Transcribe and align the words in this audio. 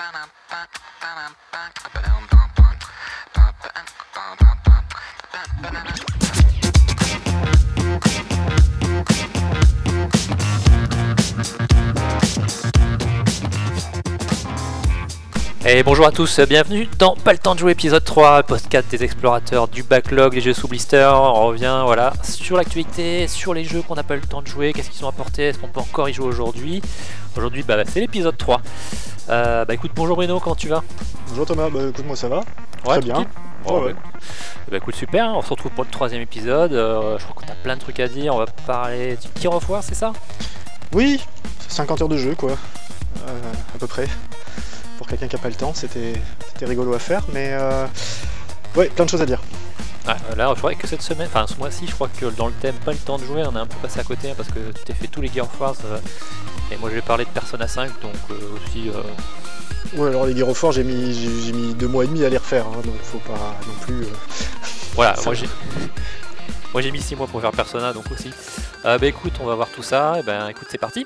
Bannon 0.00 0.39
Et 15.72 15.84
bonjour 15.84 16.04
à 16.04 16.10
tous, 16.10 16.40
bienvenue 16.40 16.88
dans 16.98 17.14
Pas 17.14 17.30
le 17.30 17.38
temps 17.38 17.54
de 17.54 17.60
jouer 17.60 17.70
épisode 17.70 18.02
3, 18.02 18.42
podcast 18.42 18.90
des 18.90 19.04
explorateurs 19.04 19.68
du 19.68 19.84
backlog, 19.84 20.34
les 20.34 20.40
jeux 20.40 20.52
sous 20.52 20.66
blister. 20.66 21.08
On 21.14 21.46
revient 21.46 21.82
voilà, 21.84 22.12
sur 22.24 22.56
l'actualité, 22.56 23.28
sur 23.28 23.54
les 23.54 23.62
jeux 23.62 23.80
qu'on 23.80 23.94
n'a 23.94 24.02
pas 24.02 24.16
eu 24.16 24.20
le 24.20 24.26
temps 24.26 24.42
de 24.42 24.48
jouer, 24.48 24.72
qu'est-ce 24.72 24.90
qu'ils 24.90 25.04
ont 25.04 25.08
apporté, 25.08 25.44
est-ce 25.44 25.58
qu'on 25.60 25.68
peut 25.68 25.78
encore 25.78 26.08
y 26.08 26.12
jouer 26.12 26.26
aujourd'hui? 26.26 26.82
Aujourd'hui 27.36 27.62
bah, 27.62 27.76
c'est 27.86 28.00
l'épisode 28.00 28.36
3. 28.36 28.60
Euh, 29.28 29.64
bah 29.64 29.74
écoute, 29.74 29.92
bonjour 29.94 30.16
Bruno, 30.16 30.40
comment 30.40 30.56
tu 30.56 30.66
vas? 30.66 30.82
Bonjour 31.28 31.46
Thomas, 31.46 31.70
bah 31.70 31.80
écoute 31.88 32.04
moi 32.04 32.16
ça 32.16 32.28
va. 32.28 32.38
Ouais, 32.84 32.98
Très 32.98 33.02
bien. 33.02 33.18
Ouais, 33.66 33.72
Ouais, 33.72 33.92
bah, 33.92 34.00
bah, 34.72 34.76
écoute 34.78 34.96
super, 34.96 35.36
on 35.36 35.42
se 35.42 35.50
retrouve 35.50 35.70
pour 35.70 35.84
le 35.84 35.90
troisième 35.90 36.22
épisode. 36.22 36.72
Euh, 36.72 37.16
je 37.16 37.24
crois 37.26 37.36
qu'on 37.44 37.52
a 37.52 37.56
plein 37.56 37.76
de 37.76 37.80
trucs 37.80 38.00
à 38.00 38.08
dire, 38.08 38.34
on 38.34 38.38
va 38.38 38.46
parler 38.66 39.16
du 39.16 39.40
Gear 39.40 39.54
of 39.54 39.68
War, 39.68 39.84
c'est 39.84 39.94
ça? 39.94 40.12
Oui, 40.92 41.20
50 41.68 42.02
heures 42.02 42.08
de 42.08 42.16
jeu 42.16 42.34
quoi, 42.34 42.50
Euh, 43.28 43.52
à 43.76 43.78
peu 43.78 43.86
près. 43.86 44.08
Pour 45.00 45.06
quelqu'un 45.08 45.28
qui 45.28 45.36
a 45.36 45.38
pas 45.38 45.48
le 45.48 45.54
temps, 45.54 45.72
c'était 45.74 46.12
rigolo 46.60 46.92
à 46.92 46.98
faire, 46.98 47.22
mais 47.32 47.54
euh, 47.54 47.86
ouais, 48.76 48.88
plein 48.90 49.06
de 49.06 49.10
choses 49.10 49.22
à 49.22 49.26
dire. 49.26 49.40
Euh, 50.06 50.34
là, 50.36 50.52
je 50.54 50.58
crois 50.58 50.74
que 50.74 50.86
cette 50.86 51.00
semaine, 51.00 51.26
enfin 51.32 51.46
ce 51.46 51.56
mois-ci, 51.56 51.86
je 51.86 51.92
crois 51.94 52.08
que 52.08 52.26
dans 52.26 52.48
le 52.48 52.52
thème 52.52 52.74
pas 52.84 52.92
le 52.92 52.98
temps 52.98 53.16
de 53.18 53.24
jouer, 53.24 53.42
on 53.46 53.56
est 53.56 53.60
un 53.60 53.66
peu 53.66 53.76
passé 53.80 53.98
à 53.98 54.04
côté 54.04 54.30
hein, 54.30 54.34
parce 54.36 54.50
que 54.50 54.58
tu 54.58 54.84
t'es 54.84 54.92
fait 54.92 55.06
tous 55.06 55.22
les 55.22 55.28
Gear 55.28 55.46
of 55.46 55.58
War. 55.58 55.74
euh, 55.86 55.98
et 56.70 56.76
moi, 56.76 56.90
je 56.90 56.96
vais 56.96 57.00
parler 57.00 57.24
de 57.24 57.30
Persona 57.30 57.66
5, 57.66 57.88
donc 58.02 58.12
euh, 58.30 58.34
aussi. 58.56 58.90
euh, 58.90 59.02
Ouais, 59.96 60.10
alors 60.10 60.26
les 60.26 60.36
Gear 60.36 60.50
of 60.50 60.62
War, 60.62 60.72
j'ai 60.72 60.84
mis, 60.84 61.14
j'ai 61.18 61.40
j'ai 61.46 61.52
mis 61.52 61.72
deux 61.72 61.88
mois 61.88 62.04
et 62.04 62.06
demi 62.06 62.22
à 62.22 62.28
les 62.28 62.36
refaire, 62.36 62.66
hein, 62.66 62.82
donc 62.84 62.94
faut 63.02 63.18
pas 63.20 63.56
non 63.66 63.72
plus. 63.80 64.04
voilà, 64.96 65.14
moi 65.24 65.32
j'ai. 65.34 65.48
Moi 66.74 66.82
j'ai 66.82 66.90
mis 66.92 67.00
6 67.00 67.16
mois 67.16 67.26
pour 67.26 67.40
faire 67.40 67.52
Persona 67.52 67.92
donc 67.94 68.04
aussi. 68.12 68.30
Euh, 68.84 68.98
bah 68.98 69.06
écoute, 69.06 69.32
on 69.40 69.46
va 69.46 69.54
voir 69.54 69.68
tout 69.74 69.82
ça. 69.82 70.16
Et 70.20 70.22
ben 70.22 70.46
écoute, 70.48 70.68
c'est 70.70 70.78
parti. 70.78 71.04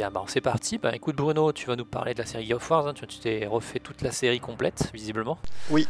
Bien, 0.00 0.10
bah, 0.10 0.22
c'est 0.28 0.40
parti. 0.40 0.78
Bah, 0.78 0.94
écoute, 0.96 1.16
Bruno, 1.16 1.52
tu 1.52 1.66
vas 1.66 1.76
nous 1.76 1.84
parler 1.84 2.14
de 2.14 2.20
la 2.20 2.26
série 2.26 2.46
Gear 2.46 2.56
of 2.56 2.70
War. 2.70 2.86
hein. 2.88 2.94
Tu 2.94 3.06
tu 3.06 3.18
t'es 3.18 3.46
refait 3.46 3.80
toute 3.80 4.00
la 4.00 4.10
série 4.12 4.40
complète, 4.40 4.90
visiblement. 4.94 5.36
Oui. 5.68 5.86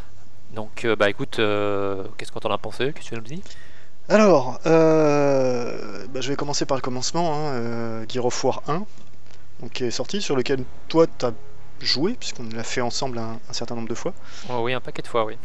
Donc, 0.53 0.85
euh, 0.85 0.97
bah 0.97 1.09
écoute, 1.09 1.39
euh, 1.39 2.03
qu'est-ce 2.19 2.33
qu'on 2.33 2.41
t'en 2.41 2.51
a 2.51 2.59
pensé? 2.59 2.93
Qu'est-ce 2.93 3.11
que 3.11 3.15
tu 3.15 3.21
nous 3.21 3.37
dis? 3.37 3.43
Alors, 4.09 4.59
euh, 4.67 6.07
bah, 6.09 6.21
je 6.21 6.29
vais 6.29 6.35
commencer 6.35 6.67
par 6.67 6.77
le 6.77 6.81
commencement. 6.83 7.35
Hein, 7.35 7.53
euh, 7.53 8.05
Gear 8.09 8.25
of 8.27 8.43
War 8.43 8.63
1, 8.67 8.79
donc, 9.61 9.71
qui 9.73 9.85
est 9.85 9.93
sorti, 9.93 10.21
sur 10.21 10.35
lequel 10.35 10.65
toi 10.89 11.07
t'as 11.07 11.31
joué, 11.81 12.15
puisqu'on 12.15 12.49
l'a 12.53 12.65
fait 12.65 12.81
ensemble 12.81 13.19
un, 13.19 13.39
un 13.49 13.53
certain 13.53 13.77
nombre 13.77 13.89
de 13.89 13.95
fois. 13.95 14.13
Oh, 14.51 14.59
Oui, 14.65 14.73
un 14.75 14.81
paquet 14.81 15.03
de 15.03 15.07
fois, 15.07 15.25
oui. 15.25 15.37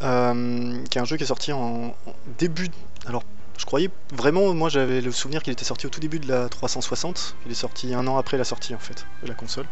Qui 0.00 0.98
est 0.98 1.00
un 1.00 1.04
jeu 1.04 1.16
qui 1.16 1.22
est 1.22 1.26
sorti 1.26 1.52
en, 1.52 1.94
en 2.06 2.14
début. 2.38 2.68
Alors, 3.06 3.22
je 3.62 3.66
croyais 3.66 3.90
vraiment, 4.12 4.52
moi 4.54 4.68
j'avais 4.68 5.00
le 5.00 5.12
souvenir 5.12 5.40
qu'il 5.40 5.52
était 5.52 5.64
sorti 5.64 5.86
au 5.86 5.88
tout 5.88 6.00
début 6.00 6.18
de 6.18 6.26
la 6.26 6.48
360. 6.48 7.36
Il 7.46 7.52
est 7.52 7.54
sorti 7.54 7.94
un 7.94 8.08
an 8.08 8.16
après 8.16 8.36
la 8.36 8.42
sortie 8.42 8.74
en 8.74 8.80
fait 8.80 9.06
de 9.22 9.28
la 9.28 9.34
console. 9.34 9.66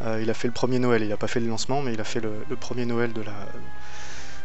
Euh, 0.00 0.20
il 0.22 0.30
a 0.30 0.34
fait 0.34 0.48
le 0.48 0.54
premier 0.54 0.78
Noël, 0.78 1.02
il 1.02 1.10
n'a 1.10 1.18
pas 1.18 1.26
fait 1.26 1.38
le 1.38 1.46
lancement, 1.46 1.82
mais 1.82 1.92
il 1.92 2.00
a 2.00 2.04
fait 2.04 2.20
le, 2.20 2.56
premier 2.56 2.86
Noël 2.86 3.12
de 3.12 3.20
la, 3.20 3.34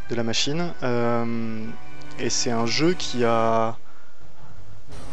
de 0.10 0.16
la 0.16 0.24
machine. 0.24 0.74
Euh, 0.84 1.64
et 2.20 2.30
c'est 2.30 2.52
un 2.52 2.66
jeu 2.66 2.94
qui 2.94 3.24
a. 3.24 3.78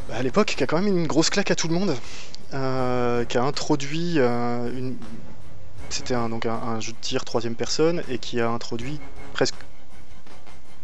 bah, 0.08 0.14
à 0.16 0.22
l'époque, 0.24 0.54
qui 0.56 0.64
a 0.64 0.66
quand 0.66 0.82
même 0.82 0.88
une 0.88 1.06
grosse 1.06 1.30
claque 1.30 1.52
à 1.52 1.54
tout 1.54 1.68
le 1.68 1.74
monde. 1.74 1.96
euh, 2.54 3.24
qui 3.24 3.38
a 3.38 3.44
introduit 3.44 4.18
une. 4.18 4.96
C'était 5.90 6.14
donc 6.14 6.46
un 6.46 6.80
jeu 6.80 6.90
de 6.90 6.98
tir 7.00 7.24
troisième 7.24 7.54
personne 7.54 8.02
et 8.08 8.18
qui 8.18 8.40
a 8.40 8.50
introduit 8.50 8.98
presque 9.32 9.54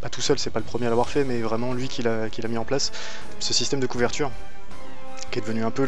pas 0.01 0.09
tout 0.09 0.21
seul, 0.21 0.39
c'est 0.39 0.49
pas 0.49 0.59
le 0.59 0.65
premier 0.65 0.87
à 0.87 0.89
l'avoir 0.89 1.09
fait, 1.09 1.23
mais 1.23 1.41
vraiment 1.41 1.73
lui 1.73 1.87
qui 1.87 2.01
l'a 2.01 2.29
mis 2.49 2.57
en 2.57 2.65
place, 2.65 2.91
ce 3.39 3.53
système 3.53 3.79
de 3.79 3.87
couverture, 3.87 4.31
qui 5.29 5.39
est 5.39 5.41
devenu 5.41 5.63
un 5.63 5.71
peu 5.71 5.85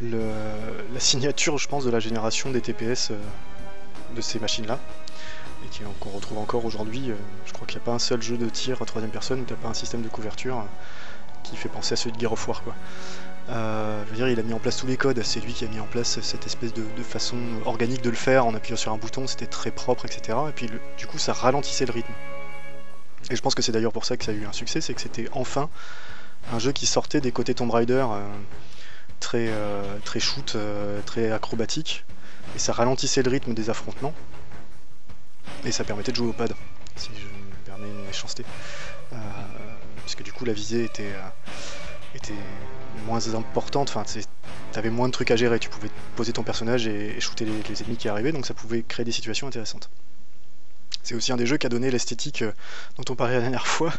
la 0.00 1.00
signature, 1.00 1.58
je 1.58 1.68
pense, 1.68 1.84
de 1.84 1.90
la 1.90 2.00
génération 2.00 2.50
des 2.50 2.60
TPS 2.60 3.10
euh, 3.10 3.18
de 4.14 4.20
ces 4.20 4.38
machines-là, 4.38 4.78
et 5.64 5.84
qu'on 6.00 6.10
retrouve 6.10 6.38
encore 6.38 6.64
aujourd'hui. 6.64 7.10
euh, 7.10 7.14
je 7.46 7.52
crois 7.52 7.66
qu'il 7.66 7.76
n'y 7.78 7.82
a 7.82 7.86
pas 7.86 7.92
un 7.92 7.98
seul 7.98 8.22
jeu 8.22 8.36
de 8.36 8.48
tir 8.48 8.80
à 8.80 8.84
troisième 8.84 9.10
personne 9.10 9.40
où 9.40 9.44
tu 9.44 9.54
pas 9.54 9.68
un 9.68 9.74
système 9.74 10.02
de 10.02 10.08
couverture 10.08 10.58
euh, 10.58 10.62
qui 11.42 11.56
fait 11.56 11.68
penser 11.68 11.94
à 11.94 11.96
celui 11.96 12.12
de 12.12 12.20
Gear 12.20 12.32
of 12.32 12.48
War, 12.48 12.62
quoi. 12.62 12.74
Je 13.48 14.26
il 14.26 14.40
a 14.40 14.42
mis 14.42 14.52
en 14.54 14.58
place 14.58 14.76
tous 14.76 14.88
les 14.88 14.96
codes, 14.96 15.22
c'est 15.22 15.38
lui 15.40 15.52
qui 15.52 15.64
a 15.64 15.68
mis 15.68 15.78
en 15.78 15.86
place 15.86 16.20
cette 16.20 16.46
espèce 16.46 16.72
de, 16.74 16.82
façon 17.02 17.36
organique 17.64 18.02
de 18.02 18.10
le 18.10 18.16
faire 18.16 18.44
en 18.44 18.54
appuyant 18.54 18.76
sur 18.76 18.92
un 18.92 18.96
bouton, 18.96 19.28
c'était 19.28 19.46
très 19.46 19.70
propre, 19.70 20.04
etc. 20.04 20.36
Et 20.48 20.52
puis 20.52 20.68
du 20.98 21.06
coup, 21.06 21.18
ça 21.18 21.32
ralentissait 21.32 21.86
le 21.86 21.92
rythme. 21.92 22.12
Et 23.30 23.36
je 23.36 23.42
pense 23.42 23.54
que 23.54 23.62
c'est 23.62 23.72
d'ailleurs 23.72 23.92
pour 23.92 24.04
ça 24.04 24.16
que 24.16 24.24
ça 24.24 24.32
a 24.32 24.34
eu 24.34 24.44
un 24.44 24.52
succès, 24.52 24.80
c'est 24.80 24.94
que 24.94 25.00
c'était 25.00 25.28
enfin 25.32 25.68
un 26.52 26.58
jeu 26.58 26.72
qui 26.72 26.86
sortait 26.86 27.20
des 27.20 27.32
côtés 27.32 27.54
Tomb 27.54 27.70
Raider 27.70 28.06
euh, 28.08 28.28
très, 29.18 29.48
euh, 29.48 29.98
très 30.04 30.20
shoot, 30.20 30.54
euh, 30.54 31.00
très 31.02 31.32
acrobatique, 31.32 32.04
et 32.54 32.58
ça 32.58 32.72
ralentissait 32.72 33.22
le 33.22 33.30
rythme 33.30 33.52
des 33.52 33.68
affrontements, 33.68 34.14
et 35.64 35.72
ça 35.72 35.82
permettait 35.82 36.12
de 36.12 36.16
jouer 36.16 36.28
au 36.28 36.32
pad, 36.32 36.52
si 36.94 37.10
je 37.16 37.26
me 37.26 37.64
permets 37.64 37.88
une 37.88 38.06
méchanceté. 38.06 38.44
Puisque 40.02 40.22
du 40.22 40.32
coup 40.32 40.44
la 40.44 40.52
visée 40.52 40.84
était, 40.84 41.14
était 42.14 42.32
moins 43.06 43.34
importante, 43.34 43.88
enfin 43.88 44.04
tu 44.04 44.78
avais 44.78 44.90
moins 44.90 45.08
de 45.08 45.12
trucs 45.12 45.32
à 45.32 45.36
gérer, 45.36 45.58
tu 45.58 45.68
pouvais 45.68 45.90
poser 46.14 46.32
ton 46.32 46.44
personnage 46.44 46.86
et, 46.86 47.20
shooter 47.20 47.44
les 47.44 47.82
ennemis 47.82 47.96
qui 47.96 48.08
arrivaient, 48.08 48.30
donc 48.30 48.46
ça 48.46 48.54
pouvait 48.54 48.82
créer 48.82 49.04
des 49.04 49.10
situations 49.10 49.48
intéressantes. 49.48 49.90
C'est 51.06 51.14
aussi 51.14 51.30
un 51.32 51.36
des 51.36 51.46
jeux 51.46 51.56
qui 51.56 51.66
a 51.66 51.68
donné 51.70 51.88
l'esthétique 51.90 52.42
euh, 52.42 52.50
dont 52.98 53.04
on 53.10 53.14
parlait 53.14 53.34
la 53.34 53.40
dernière 53.42 53.66
fois, 53.68 53.92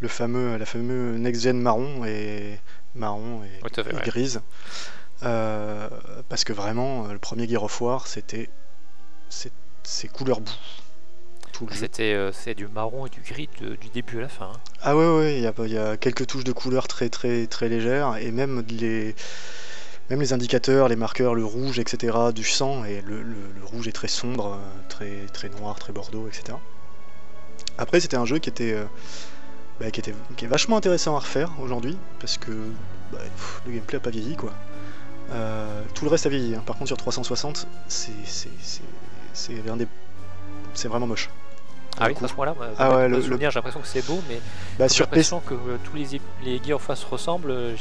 le 0.00 0.08
fameux, 0.08 0.58
la 0.58 0.66
fameux 0.66 1.16
next-gen 1.16 1.58
marron 1.58 2.04
et 2.04 2.58
marron 2.94 3.42
et, 3.42 3.48
Oui, 3.62 3.70
grise. 4.04 4.42
Euh, 5.22 5.88
parce 6.28 6.44
que 6.44 6.52
vraiment, 6.52 7.06
euh, 7.06 7.12
le 7.14 7.18
premier 7.18 7.48
Gear 7.48 7.62
of 7.62 7.80
War, 7.80 8.06
c'était 8.06 8.50
c'est 9.84 10.08
couleur 10.08 10.40
boue. 10.40 10.52
C'était 11.72 12.12
euh, 12.12 12.32
c'est 12.32 12.54
du 12.54 12.66
marron 12.68 13.06
et 13.06 13.10
du 13.10 13.20
gris 13.20 13.48
de- 13.60 13.76
du 13.76 13.88
début 13.88 14.18
à 14.18 14.22
la 14.22 14.28
fin. 14.28 14.46
hein. 14.54 14.60
Ah 14.82 14.96
ouais, 14.96 15.06
ouais, 15.16 15.36
il 15.38 15.42
y 15.42 15.46
a, 15.46 15.52
il 15.64 15.72
y 15.72 15.78
a 15.78 15.96
quelques 15.96 16.26
touches 16.26 16.44
de 16.44 16.52
couleur 16.52 16.86
très 16.88 17.08
très 17.08 17.46
très 17.46 17.68
légères 17.68 18.16
et 18.16 18.30
même 18.30 18.62
les 18.68 19.14
même 20.12 20.20
les 20.20 20.32
indicateurs, 20.34 20.88
les 20.88 20.96
marqueurs, 20.96 21.34
le 21.34 21.44
rouge, 21.44 21.78
etc. 21.78 22.16
du 22.34 22.44
sang 22.44 22.84
et 22.84 23.00
le, 23.00 23.22
le- 23.22 23.34
le 23.58 23.64
rouge 23.64 23.88
est 23.88 23.92
très 23.92 24.08
sombre, 24.08 24.46
euh, 24.58 24.88
très 24.90 25.24
très 25.32 25.48
noir, 25.48 25.78
très 25.78 25.92
bordeaux, 25.94 26.28
etc. 26.28 26.58
Après, 27.78 27.98
c'était 27.98 28.18
un 28.18 28.26
jeu 28.26 28.38
qui 28.38 28.50
était 28.50 28.74
euh, 28.74 28.84
bah, 29.80 29.90
qui 29.90 30.00
était 30.00 30.14
qui 30.36 30.44
est 30.44 30.48
vachement 30.48 30.76
intéressant 30.76 31.16
à 31.16 31.20
refaire 31.20 31.50
aujourd'hui 31.60 31.96
parce 32.20 32.36
que 32.36 32.50
bah, 33.10 33.18
pff, 33.22 33.62
le 33.66 33.72
gameplay 33.72 33.96
a 33.96 34.00
pas 34.00 34.10
vieilli 34.10 34.36
quoi. 34.36 34.52
Euh, 35.30 35.82
tout 35.94 36.04
le 36.04 36.10
reste 36.10 36.26
a 36.26 36.28
vieilli. 36.28 36.54
hein. 36.54 36.62
Par 36.66 36.76
contre, 36.76 36.88
sur 36.88 36.98
360, 36.98 37.66
c'est 37.88 38.12
des 39.78 39.86
c'est 40.74 40.88
vraiment 40.88 41.06
moche. 41.06 41.30
Ah 41.98 42.06
oui, 42.08 42.14
à 42.22 42.28
ce 42.28 42.34
moi, 42.34 42.54
Ah 42.78 42.96
ouais, 42.96 43.08
le- 43.08 43.22
souvenirs, 43.22 43.50
j'ai 43.50 43.58
l'impression 43.58 43.80
que 43.80 43.86
c'est 43.86 44.06
beau, 44.06 44.20
mais 44.28 44.40
Bah, 44.78 44.88
j'ai 44.88 45.00
l'impression 45.00 45.40
que 45.40 45.54
euh, 45.54 45.76
tous 45.84 45.96
les, 45.96 46.20
les 46.44 46.58
Gear 46.62 46.76
of 46.76 46.88
War 46.88 46.96
se 46.98 47.06
ressemblent. 47.06 47.50
euh, 47.50 47.76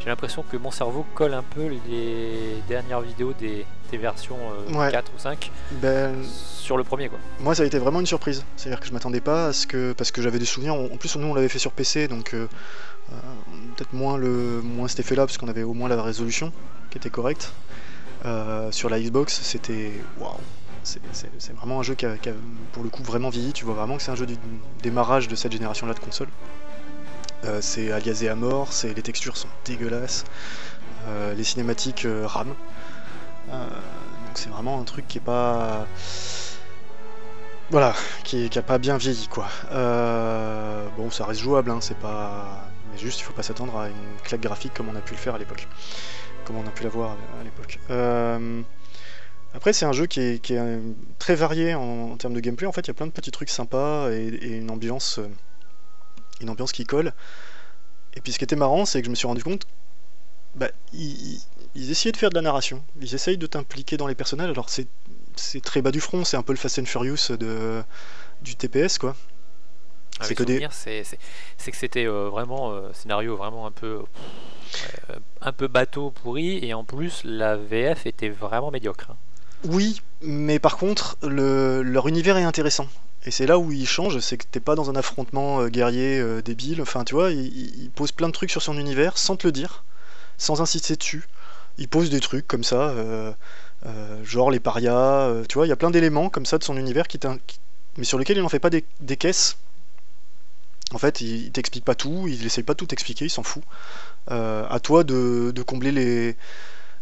J'ai 0.00 0.06
l'impression 0.06 0.44
que 0.50 0.56
mon 0.56 0.70
cerveau 0.70 1.04
colle 1.14 1.34
un 1.34 1.42
peu 1.42 1.66
les 1.66 2.62
dernières 2.68 3.00
vidéos 3.00 3.32
des, 3.32 3.66
des 3.90 3.98
versions 3.98 4.38
euh, 4.70 4.72
Ouais. 4.78 4.90
4 4.92 5.12
ou 5.14 5.18
5 5.18 5.50
ben, 5.72 6.14
sur 6.24 6.76
le 6.76 6.84
premier. 6.84 7.08
quoi. 7.08 7.18
Moi, 7.40 7.54
ça 7.54 7.64
a 7.64 7.66
été 7.66 7.78
vraiment 7.78 8.00
une 8.00 8.06
surprise. 8.06 8.44
C'est-à-dire 8.56 8.80
que 8.80 8.86
je 8.86 8.92
m'attendais 8.92 9.20
pas 9.20 9.46
à 9.46 9.52
ce 9.52 9.66
que. 9.66 9.92
Parce 9.92 10.10
que 10.12 10.22
j'avais 10.22 10.38
des 10.38 10.44
souvenirs. 10.44 10.74
En 10.74 10.96
plus, 10.96 11.16
nous, 11.16 11.26
on 11.26 11.34
l'avait 11.34 11.48
fait 11.48 11.58
sur 11.58 11.72
PC, 11.72 12.06
donc 12.08 12.32
euh, 12.34 12.46
euh, 13.12 13.14
peut-être 13.76 13.92
moins, 13.92 14.16
le... 14.16 14.60
moins 14.62 14.86
cet 14.88 15.00
effet-là, 15.00 15.26
parce 15.26 15.36
qu'on 15.36 15.48
avait 15.48 15.64
au 15.64 15.74
moins 15.74 15.88
la 15.88 16.00
résolution 16.02 16.52
qui 16.90 16.98
était 16.98 17.10
correcte. 17.10 17.52
Euh, 18.24 18.70
sur 18.72 18.88
la 18.88 19.00
Xbox, 19.00 19.40
c'était. 19.42 19.92
Waouh! 20.18 20.34
C'est 20.84 21.52
vraiment 21.54 21.80
un 21.80 21.82
jeu 21.82 21.94
qui 21.94 22.06
a, 22.06 22.16
qui 22.16 22.30
a, 22.30 22.32
pour 22.72 22.82
le 22.82 22.88
coup, 22.88 23.02
vraiment 23.02 23.28
vieilli. 23.28 23.52
Tu 23.52 23.64
vois 23.66 23.74
vraiment 23.74 23.96
que 23.96 24.02
c'est 24.02 24.10
un 24.12 24.14
jeu 24.16 24.24
du 24.26 24.36
démarrage 24.82 25.28
de 25.28 25.34
cette 25.34 25.52
génération-là 25.52 25.92
de 25.92 25.98
console. 25.98 26.28
Euh, 27.44 27.60
c'est 27.60 27.92
aliasé 27.92 28.28
à 28.28 28.34
mort, 28.34 28.70
les 28.82 29.02
textures 29.02 29.36
sont 29.36 29.48
dégueulasses, 29.64 30.24
euh, 31.06 31.34
les 31.34 31.44
cinématiques 31.44 32.04
euh, 32.04 32.26
rament. 32.26 32.56
Donc 33.48 34.34
c'est 34.34 34.50
vraiment 34.50 34.80
un 34.80 34.84
truc 34.84 35.06
qui 35.06 35.18
est 35.18 35.22
pas. 35.22 35.86
Voilà, 37.70 37.94
qui, 38.24 38.48
qui 38.48 38.60
pas 38.60 38.78
bien 38.78 38.96
vieilli 38.96 39.28
quoi. 39.28 39.46
Bon, 40.96 41.10
ça 41.10 41.26
reste 41.26 41.40
jouable, 41.40 41.70
hein, 41.70 41.78
c'est 41.80 41.98
pas. 41.98 42.64
Mais 42.92 42.98
juste 42.98 43.20
il 43.20 43.22
faut 43.22 43.32
pas 43.32 43.42
s'attendre 43.42 43.76
à 43.78 43.88
une 43.88 44.20
claque 44.24 44.40
graphique 44.40 44.74
comme 44.74 44.88
on 44.88 44.96
a 44.96 45.00
pu 45.00 45.14
le 45.14 45.18
faire 45.18 45.34
à 45.34 45.38
l'époque. 45.38 45.68
Comme 46.44 46.56
on 46.56 46.66
a 46.66 46.70
pu 46.70 46.82
l'avoir 46.82 47.16
à 47.40 47.44
l'époque. 47.44 47.78
Après, 49.54 49.72
c'est 49.72 49.86
un 49.86 49.92
jeu 49.92 50.06
qui 50.06 50.20
est, 50.20 50.80
très 51.18 51.34
varié 51.34 51.74
en, 51.74 52.16
termes 52.16 52.34
de 52.34 52.40
gameplay. 52.40 52.66
En 52.66 52.72
fait, 52.72 52.82
il 52.82 52.88
y 52.88 52.90
a 52.90 52.94
plein 52.94 53.06
de 53.06 53.12
petits 53.12 53.30
trucs 53.30 53.48
sympas 53.48 54.10
et, 54.10 54.58
une 54.58 54.70
ambiance, 54.70 55.20
une 56.40 56.50
ambiance 56.50 56.72
qui 56.72 56.84
colle. 56.84 57.12
Et 58.14 58.20
puis, 58.20 58.32
ce 58.32 58.38
qui 58.38 58.44
était 58.44 58.56
marrant, 58.56 58.84
c'est 58.84 59.00
que 59.00 59.06
je 59.06 59.10
me 59.10 59.14
suis 59.14 59.26
rendu 59.26 59.42
compte, 59.42 59.66
bah, 60.54 60.70
ils, 60.92 61.40
essayaient 61.74 62.12
de 62.12 62.16
faire 62.16 62.30
de 62.30 62.34
la 62.34 62.42
narration. 62.42 62.82
Ils 63.00 63.14
essayent 63.14 63.38
de 63.38 63.46
t'impliquer 63.46 63.96
dans 63.96 64.06
les 64.06 64.14
personnages. 64.14 64.50
Alors, 64.50 64.68
c'est 64.68 65.62
très 65.62 65.82
bas 65.82 65.90
du 65.90 66.00
front. 66.00 66.24
C'est 66.24 66.36
un 66.36 66.42
peu 66.42 66.52
le 66.52 66.58
Fast 66.58 66.78
and 66.78 66.86
Furious 66.86 67.36
de, 67.36 67.82
du 68.42 68.56
TPS, 68.56 68.98
quoi. 68.98 69.14
Ah, 70.20 70.24
c'est 70.24 70.34
que 70.34 70.42
c'est 71.58 71.70
que 71.70 71.76
c'était 71.76 72.06
euh, 72.06 72.28
vraiment 72.28 72.92
scénario 72.92 73.36
vraiment 73.36 73.66
un 73.66 73.70
peu 73.70 74.02
un 75.40 75.52
peu 75.52 75.68
bateau 75.68 76.10
pourri 76.10 76.58
et 76.64 76.74
en 76.74 76.82
plus 76.82 77.22
la 77.24 77.56
VF 77.56 78.04
était 78.04 78.28
vraiment 78.28 78.72
médiocre. 78.72 79.12
Hein. 79.12 79.16
Oui, 79.64 80.00
mais 80.20 80.58
par 80.58 80.76
contre, 80.76 81.16
leur 81.22 82.08
univers 82.08 82.36
est 82.36 82.44
intéressant. 82.44 82.88
Et 83.24 83.30
c'est 83.30 83.46
là 83.46 83.58
où 83.58 83.72
il 83.72 83.86
change, 83.86 84.18
c'est 84.20 84.36
que 84.36 84.44
t'es 84.50 84.60
pas 84.60 84.74
dans 84.74 84.90
un 84.90 84.96
affrontement 84.96 85.60
euh, 85.60 85.68
guerrier 85.68 86.18
euh, 86.18 86.40
débile. 86.40 86.80
Enfin, 86.80 87.04
tu 87.04 87.14
vois, 87.14 87.30
il, 87.30 87.90
pose 87.94 88.12
plein 88.12 88.28
de 88.28 88.32
trucs 88.32 88.50
sur 88.50 88.62
son 88.62 88.78
univers 88.78 89.18
sans 89.18 89.36
te 89.36 89.46
le 89.46 89.52
dire, 89.52 89.84
sans 90.38 90.60
insister 90.60 90.96
dessus. 90.96 91.28
Il 91.78 91.88
pose 91.88 92.10
des 92.10 92.20
trucs 92.20 92.46
comme 92.46 92.64
ça, 92.64 92.90
euh, 92.90 93.32
genre 94.24 94.50
les 94.50 94.60
parias. 94.60 95.32
tu 95.48 95.54
vois, 95.54 95.66
il 95.66 95.68
y 95.68 95.72
a 95.72 95.76
plein 95.76 95.90
d'éléments 95.90 96.28
comme 96.30 96.46
ça 96.46 96.58
de 96.58 96.64
son 96.64 96.76
univers 96.76 97.06
qui, 97.06 97.20
mais 97.96 98.04
sur 98.04 98.18
lesquels 98.18 98.36
il 98.36 98.42
n'en 98.42 98.48
fait 98.48 98.58
pas 98.58 98.70
des, 98.70 98.82
caisses. 99.16 99.58
En 100.92 100.98
fait, 100.98 101.20
il, 101.20 101.50
t'explique 101.52 101.84
pas 101.84 101.94
tout, 101.94 102.26
il 102.28 102.44
essaye 102.46 102.64
pas 102.64 102.74
tout 102.74 102.86
t'expliquer, 102.86 103.26
il 103.26 103.30
s'en 103.30 103.42
fout. 103.42 103.62
à 104.28 104.78
toi 104.82 105.04
de 105.04 105.62
combler 105.66 105.92
les 105.92 106.36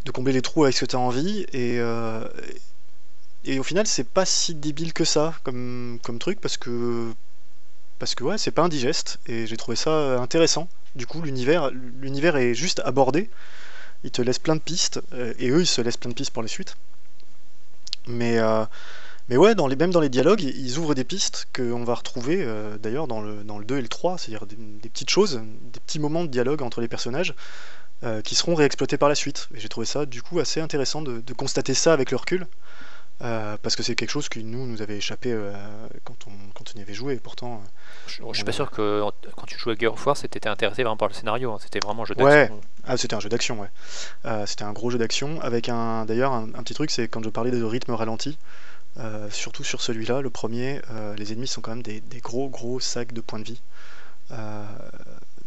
de 0.06 0.12
combler 0.12 0.32
les 0.32 0.40
trous 0.40 0.64
avec 0.64 0.74
ce 0.76 0.84
que 0.84 0.90
tu 0.90 0.96
envie. 0.96 1.44
Et, 1.52 1.78
et 3.46 3.58
au 3.58 3.62
final, 3.62 3.86
c'est 3.86 4.08
pas 4.08 4.26
si 4.26 4.54
débile 4.54 4.92
que 4.92 5.04
ça 5.04 5.34
comme, 5.42 6.00
truc 6.20 6.40
parce 6.40 6.56
que, 6.56 7.12
c'est 8.36 8.50
pas 8.50 8.62
indigeste 8.62 9.18
et 9.26 9.46
j'ai 9.46 9.56
trouvé 9.56 9.76
ça 9.76 10.20
intéressant. 10.20 10.68
Du 10.94 11.06
coup, 11.06 11.22
l'univers, 11.22 12.36
est 12.36 12.54
juste 12.54 12.80
abordé. 12.84 13.30
Il 14.04 14.10
te 14.10 14.22
laisse 14.22 14.38
plein 14.38 14.56
de 14.56 14.60
pistes 14.60 15.00
euh, 15.12 15.32
et 15.38 15.50
eux, 15.50 15.62
ils 15.62 15.66
se 15.66 15.80
laissent 15.80 15.96
plein 15.96 16.10
de 16.10 16.14
pistes 16.14 16.30
pour 16.30 16.42
les 16.42 16.48
suites. 16.48 16.76
Mais, 18.06 18.38
euh, 18.38 18.64
ouais, 19.30 19.54
dans 19.54 19.66
les, 19.66 19.76
même 19.76 19.90
dans 19.90 20.00
les 20.00 20.08
dialogues, 20.08 20.42
ils 20.42 20.78
ouvrent 20.78 20.94
des 20.94 21.04
pistes 21.04 21.48
qu'on 21.54 21.84
va 21.84 21.94
retrouver 21.94 22.46
d'ailleurs 22.80 23.08
dans 23.08 23.20
le, 23.20 23.42
dans 23.42 23.58
le 23.58 23.64
2 23.64 23.78
et 23.78 23.82
le 23.82 23.88
3, 23.88 24.18
c'est-à-dire 24.18 24.46
des, 24.46 24.88
petites 24.88 25.10
choses, 25.10 25.40
des 25.72 25.80
petits 25.80 25.98
moments 25.98 26.24
de 26.24 26.30
dialogue 26.30 26.62
entre 26.62 26.80
les 26.80 26.88
personnages 26.88 27.34
euh, 28.02 28.20
qui 28.20 28.34
seront 28.34 28.54
réexploités 28.54 28.98
par 28.98 29.08
la 29.08 29.14
suite. 29.14 29.48
Et 29.54 29.60
j'ai 29.60 29.70
trouvé 29.70 29.86
ça 29.86 30.04
du 30.04 30.20
coup 30.20 30.38
assez 30.38 30.60
intéressant 30.60 31.00
de, 31.00 31.22
constater 31.32 31.72
ça 31.72 31.94
avec 31.94 32.10
le 32.10 32.18
recul. 32.18 32.46
Euh, 33.22 33.56
parce 33.62 33.76
que 33.76 33.82
c'est 33.82 33.94
quelque 33.94 34.10
chose 34.10 34.28
qui 34.28 34.44
nous 34.44 34.66
nous 34.66 34.82
avait 34.82 34.98
échappé 34.98 35.32
euh, 35.32 35.54
quand, 36.04 36.26
on, 36.26 36.32
quand 36.54 36.64
on 36.74 36.78
y 36.78 36.82
avait 36.82 36.92
joué 36.92 37.14
et 37.14 37.16
pourtant 37.16 37.62
je, 38.08 38.22
suis 38.34 38.44
pas 38.44 38.52
sûr 38.52 38.70
que 38.70 39.02
quand 39.34 39.46
tu 39.46 39.58
jouais 39.58 39.72
à 39.72 39.76
Gear 39.78 39.94
of 39.94 40.06
War 40.06 40.18
c'était 40.18 40.46
intéressé 40.46 40.82
vraiment 40.82 40.98
par 40.98 41.08
le 41.08 41.14
scénario 41.14 41.50
hein. 41.50 41.56
c'était 41.58 41.78
vraiment 41.78 42.02
un 42.02 42.04
jeu 42.04 42.14
d'action 42.14 42.28
ouais 42.28 42.50
ah, 42.84 42.98
c'était 42.98 43.14
un 43.14 43.20
jeu 43.20 43.30
d'action 43.30 43.58
ouais 43.58 43.70
c'était 44.46 44.64
un 44.64 44.74
gros 44.74 44.90
jeu 44.90 44.98
d'action 44.98 45.40
avec 45.40 45.70
un 45.70 46.04
d'ailleurs 46.04 46.34
un, 46.34 46.62
petit 46.62 46.74
truc 46.74 46.90
c'est 46.90 47.08
quand 47.08 47.24
je 47.24 47.30
parlais 47.30 47.50
de 47.50 47.62
rythme 47.64 47.92
ralenti 47.92 48.36
surtout 49.30 49.64
sur 49.64 49.80
celui-là 49.80 50.20
le 50.20 50.28
premier 50.28 50.82
les 51.16 51.32
ennemis 51.32 51.46
sont 51.46 51.62
quand 51.62 51.70
même 51.70 51.82
des, 51.82 52.02
des, 52.02 52.20
gros 52.20 52.50
gros 52.50 52.80
sacs 52.80 53.14
de 53.14 53.22
points 53.22 53.40
de 53.40 53.44
vie 53.44 53.62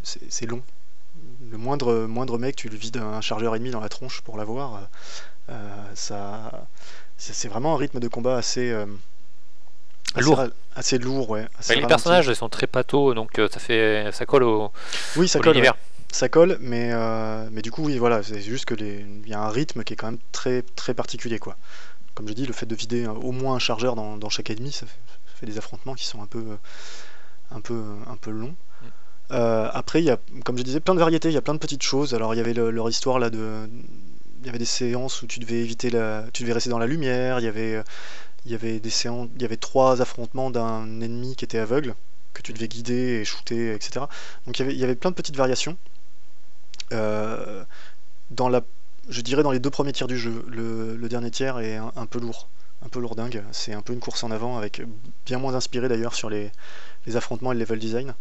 c'est 0.01 0.48
long 0.48 0.63
le 1.51 1.57
moindre, 1.57 2.06
moindre 2.06 2.38
mec, 2.38 2.56
tu 2.56 2.69
lui 2.69 2.77
vides 2.77 2.98
un 2.98 3.21
chargeur 3.21 3.56
ennemi 3.56 3.71
dans 3.71 3.80
la 3.80 3.89
tronche 3.89 4.21
pour 4.21 4.38
l'avoir. 4.38 4.88
Euh, 5.50 5.94
ça, 5.95 6.68
c'est 7.19 7.48
vraiment 7.48 7.75
un 7.75 7.77
rythme 7.77 8.00
de 8.00 8.07
combat 8.07 8.38
assez, 8.38 8.71
euh, 8.71 8.86
lourd. 10.18 10.44
Assez, 10.75 10.98
lourd, 10.98 11.30
ouais. 11.30 11.48
les 11.69 11.86
personnages 11.86 12.33
sont 12.33 12.50
très 12.50 12.68
patos, 12.68 13.13
donc 13.16 13.38
euh, 13.39 13.48
ça 13.51 13.60
fait, 13.60 14.10
ça 14.12 14.25
colle 14.25 14.44
au. 14.44 14.71
Oui, 15.16 15.27
ça 15.27 15.39
colle. 15.39 15.62
Ça 16.12 16.27
colle, 16.27 16.57
mais, 16.60 16.92
mais 17.51 17.62
du 17.62 17.71
coup, 17.71 17.83
oui, 17.83 17.98
voilà, 17.98 18.24
c'est 18.24 18.42
juste 18.42 18.66
que 18.66 18.74
il 18.74 19.27
y 19.27 19.33
a 19.33 19.42
un 19.42 19.50
rythme 19.50 19.83
qui 19.83 19.94
est 19.94 19.95
quand 19.95 20.07
même 20.07 20.19
très, 20.31 20.63
très 20.75 20.95
particulier, 20.95 21.38
quoi. 21.38 21.56
Comme 22.16 22.27
je 22.27 22.33
dis, 22.33 22.45
le 22.45 22.54
fait 22.54 22.66
de 22.66 22.75
vider 22.75 23.06
au 23.06 23.31
moins 23.31 23.56
un 23.56 23.60
chargeur 23.60 23.95
dans, 23.95 24.18
dans 24.18 24.30
chaque 24.30 24.50
ennemi, 24.50 24.71
ça 24.71 24.88
fait, 24.88 25.00
ça 25.27 25.33
fait, 25.36 25.45
des 25.45 25.57
affrontements 25.57 25.94
qui 25.94 26.06
sont 26.06 26.21
un 26.21 26.25
peu, 26.25 26.44
un 27.51 27.62
peu, 27.62 27.83
un 28.07 28.16
peu 28.16 28.31
longs. 28.31 28.56
Euh, 29.31 29.69
après, 29.74 30.01
il 30.01 30.06
y 30.06 30.10
a, 30.10 30.18
comme 30.44 30.57
je 30.57 30.63
disais, 30.63 30.80
plein 30.80 30.95
de 30.95 31.00
variétés, 31.00 31.30
il 31.30 31.33
y 31.33 31.38
a 31.38 31.42
plein 31.42 31.54
de 31.54 31.60
petites 31.60 31.83
choses. 31.83 32.13
Alors, 32.13 32.33
il 32.33 32.38
y 32.38 32.39
avait 32.39 32.54
leur 32.54 32.89
histoire 32.89 33.19
là 33.19 33.30
de. 33.30 33.69
Il 34.39 34.45
y 34.45 34.50
avait 34.50 34.59
des 34.59 34.65
séances 34.65 35.21
où 35.21 35.27
tu 35.27 35.39
devais 35.39 35.62
éviter 35.62 35.89
la. 35.89 36.25
Tu 36.33 36.44
devais 36.44 36.53
rester 36.53 36.69
dans 36.69 36.80
la 36.80 36.88
lumière, 36.88 37.39
il 37.39 37.45
y 37.45 37.47
avait. 37.47 37.83
Il 38.45 38.51
y 38.51 38.56
avait 38.56 38.80
des 38.80 38.89
séances, 38.89 39.27
il 39.36 39.41
y 39.41 39.45
avait 39.45 39.57
trois 39.57 40.01
affrontements 40.01 40.50
d'un 40.50 41.01
ennemi 41.01 41.36
qui 41.36 41.45
était 41.45 41.59
aveugle, 41.59 41.94
que 42.33 42.41
tu 42.41 42.53
devais 42.53 42.69
guider 42.69 43.19
et 43.21 43.25
shooter, 43.25 43.74
etc. 43.74 44.06
Donc 44.45 44.57
il 44.57 44.62
y 44.62 44.63
avait, 44.63 44.74
il 44.74 44.80
y 44.80 44.83
avait 44.83 44.95
plein 44.95 45.12
de 45.12 45.15
petites 45.15 45.36
variations. 45.36 45.77
Euh, 46.94 47.63
dans 48.31 48.50
la, 48.50 48.62
je 49.09 49.21
dirais 49.21 49.44
dans 49.44 49.51
les 49.51 49.59
deux 49.59 49.69
premiers 49.69 49.91
tiers 49.91 50.07
du 50.07 50.18
jeu, 50.18 50.45
le, 50.47 51.09
dernier 51.09 51.31
tiers 51.31 51.59
est 51.59 51.75
un, 51.75 52.06
peu 52.06 52.19
lourd, 52.19 52.47
un 52.85 52.89
peu 52.89 53.00
lourdingue. 53.01 53.44
C'est 53.51 53.74
un 53.74 53.81
peu 53.81 53.94
une 53.94 54.00
course 54.00 54.24
en 54.24 54.31
avant, 54.31 54.57
avec 54.57 54.81
bien 55.25 55.38
moins 55.38 55.56
inspiré 55.56 55.89
d'ailleurs 55.89 56.15
sur 56.15 56.30
les, 56.30 56.51
les 57.06 57.15
affrontements 57.18 57.51
et 57.51 57.56
le 57.56 57.62
level 57.62 57.80
design 57.80 58.13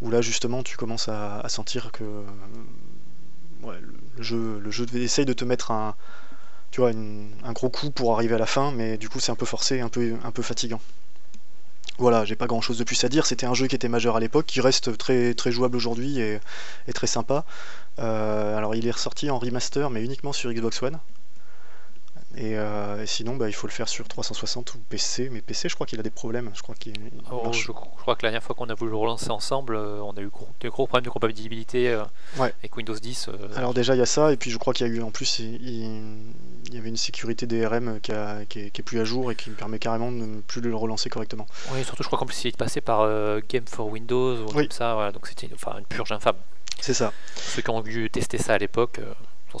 où 0.00 0.10
là 0.10 0.20
justement 0.20 0.62
tu 0.62 0.76
commences 0.76 1.08
à, 1.08 1.42
sentir 1.48 1.92
que 1.92 2.04
le, 3.62 3.94
le 4.18 4.70
jeu 4.70 4.86
essaye 4.94 5.24
de 5.24 5.32
te 5.32 5.44
mettre 5.44 5.70
un, 5.70 5.94
tu 6.70 6.80
vois, 6.80 6.90
un 6.90 7.52
gros 7.52 7.70
coup 7.70 7.90
pour 7.90 8.14
arriver 8.14 8.34
à 8.34 8.38
la 8.38 8.46
fin, 8.46 8.72
mais 8.72 8.98
du 8.98 9.08
coup 9.08 9.20
c'est 9.20 9.32
un 9.32 9.36
peu 9.36 9.46
forcé, 9.46 9.80
un 9.80 9.88
peu, 9.88 10.14
un 10.24 10.30
peu 10.30 10.42
fatigant. 10.42 10.80
Voilà, 11.98 12.24
j'ai 12.24 12.34
pas 12.34 12.46
grand 12.46 12.60
chose 12.60 12.78
de 12.78 12.84
plus 12.84 13.04
à 13.04 13.08
dire. 13.08 13.26
C'était 13.26 13.46
un 13.46 13.54
jeu 13.54 13.68
qui 13.68 13.76
était 13.76 13.88
majeur 13.88 14.16
à 14.16 14.20
l'époque, 14.20 14.46
qui 14.46 14.60
reste 14.60 14.98
très, 14.98 15.34
très 15.34 15.52
jouable 15.52 15.76
aujourd'hui 15.76 16.18
et, 16.18 16.40
très 16.92 17.06
sympa. 17.06 17.44
Euh, 18.00 18.56
alors 18.56 18.74
il 18.74 18.86
est 18.86 18.90
ressorti 18.90 19.30
en 19.30 19.38
remaster, 19.38 19.90
mais 19.90 20.02
uniquement 20.02 20.32
sur 20.32 20.52
Xbox 20.52 20.82
One. 20.82 20.98
Euh, 22.38 23.02
et, 23.02 23.06
sinon, 23.06 23.36
bah, 23.36 23.48
il 23.48 23.52
faut 23.52 23.66
le 23.66 23.72
faire 23.72 23.88
sur 23.88 24.08
360 24.08 24.74
ou 24.74 24.78
PC. 24.78 25.28
Mais 25.30 25.40
PC, 25.40 25.68
je 25.68 25.74
crois 25.74 25.86
qu'il 25.86 26.00
a 26.00 26.02
des 26.02 26.10
problèmes. 26.10 26.50
Je 26.54 26.62
crois, 26.62 26.74
qu'il 26.74 26.94
oh, 27.30 27.52
je, 27.52 27.70
crois 27.70 28.16
que 28.16 28.22
la 28.22 28.30
dernière 28.30 28.42
fois 28.42 28.54
qu'on 28.54 28.68
a 28.68 28.74
voulu 28.74 28.90
le 28.90 28.96
relancer 28.96 29.30
ensemble, 29.30 29.76
euh, 29.76 30.00
on 30.02 30.12
a 30.12 30.20
eu 30.20 30.30
des 30.60 30.68
gros 30.68 30.86
problèmes 30.86 31.04
de 31.04 31.10
compatibilité 31.10 31.88
euh, 31.88 32.04
avec 32.38 32.76
Windows 32.76 32.94
10. 32.94 33.30
Alors 33.56 33.74
déjà, 33.74 33.94
il 33.94 33.98
y 33.98 34.02
a 34.02 34.06
ça. 34.06 34.32
Et 34.32 34.36
puis 34.36 34.50
je 34.50 34.58
crois 34.58 34.72
qu'il 34.72 34.86
y 34.86 34.90
a 34.90 34.92
eu 34.92 35.02
en 35.02 35.10
plus, 35.10 35.38
il, 35.38 36.72
y 36.72 36.76
avait 36.76 36.88
une 36.88 36.96
sécurité 36.96 37.46
DRM 37.46 38.00
qui, 38.00 38.12
qui, 38.48 38.58
est, 38.60 38.82
plus 38.82 39.00
à 39.00 39.04
jour 39.04 39.30
et 39.30 39.36
qui 39.36 39.50
me 39.50 39.54
permet 39.54 39.78
carrément 39.78 40.10
de 40.10 40.16
ne 40.16 40.40
plus 40.40 40.60
le 40.60 40.74
relancer 40.74 41.08
correctement. 41.08 41.46
Oui, 41.72 41.84
surtout, 41.84 42.02
je 42.02 42.08
crois 42.08 42.18
qu'en 42.18 42.26
plus, 42.26 42.44
il 42.44 42.48
est 42.48 42.56
passé 42.56 42.80
par 42.80 43.08
Game 43.48 43.64
for 43.66 43.86
Windows 43.88 44.36
ou 44.42 44.46
comme 44.46 44.70
ça. 44.70 45.12
donc 45.12 45.26
c'était 45.26 45.48
enfin, 45.54 45.78
une 45.78 45.86
purge 45.86 46.12
infâme. 46.12 46.36
C'est 46.80 46.94
ça. 46.94 47.12
Ceux 47.36 47.62
qui 47.62 47.70
ont 47.70 47.80
vu 47.80 48.10
tester 48.10 48.38
ça 48.38 48.54
à 48.54 48.58
l'époque, 48.58 49.00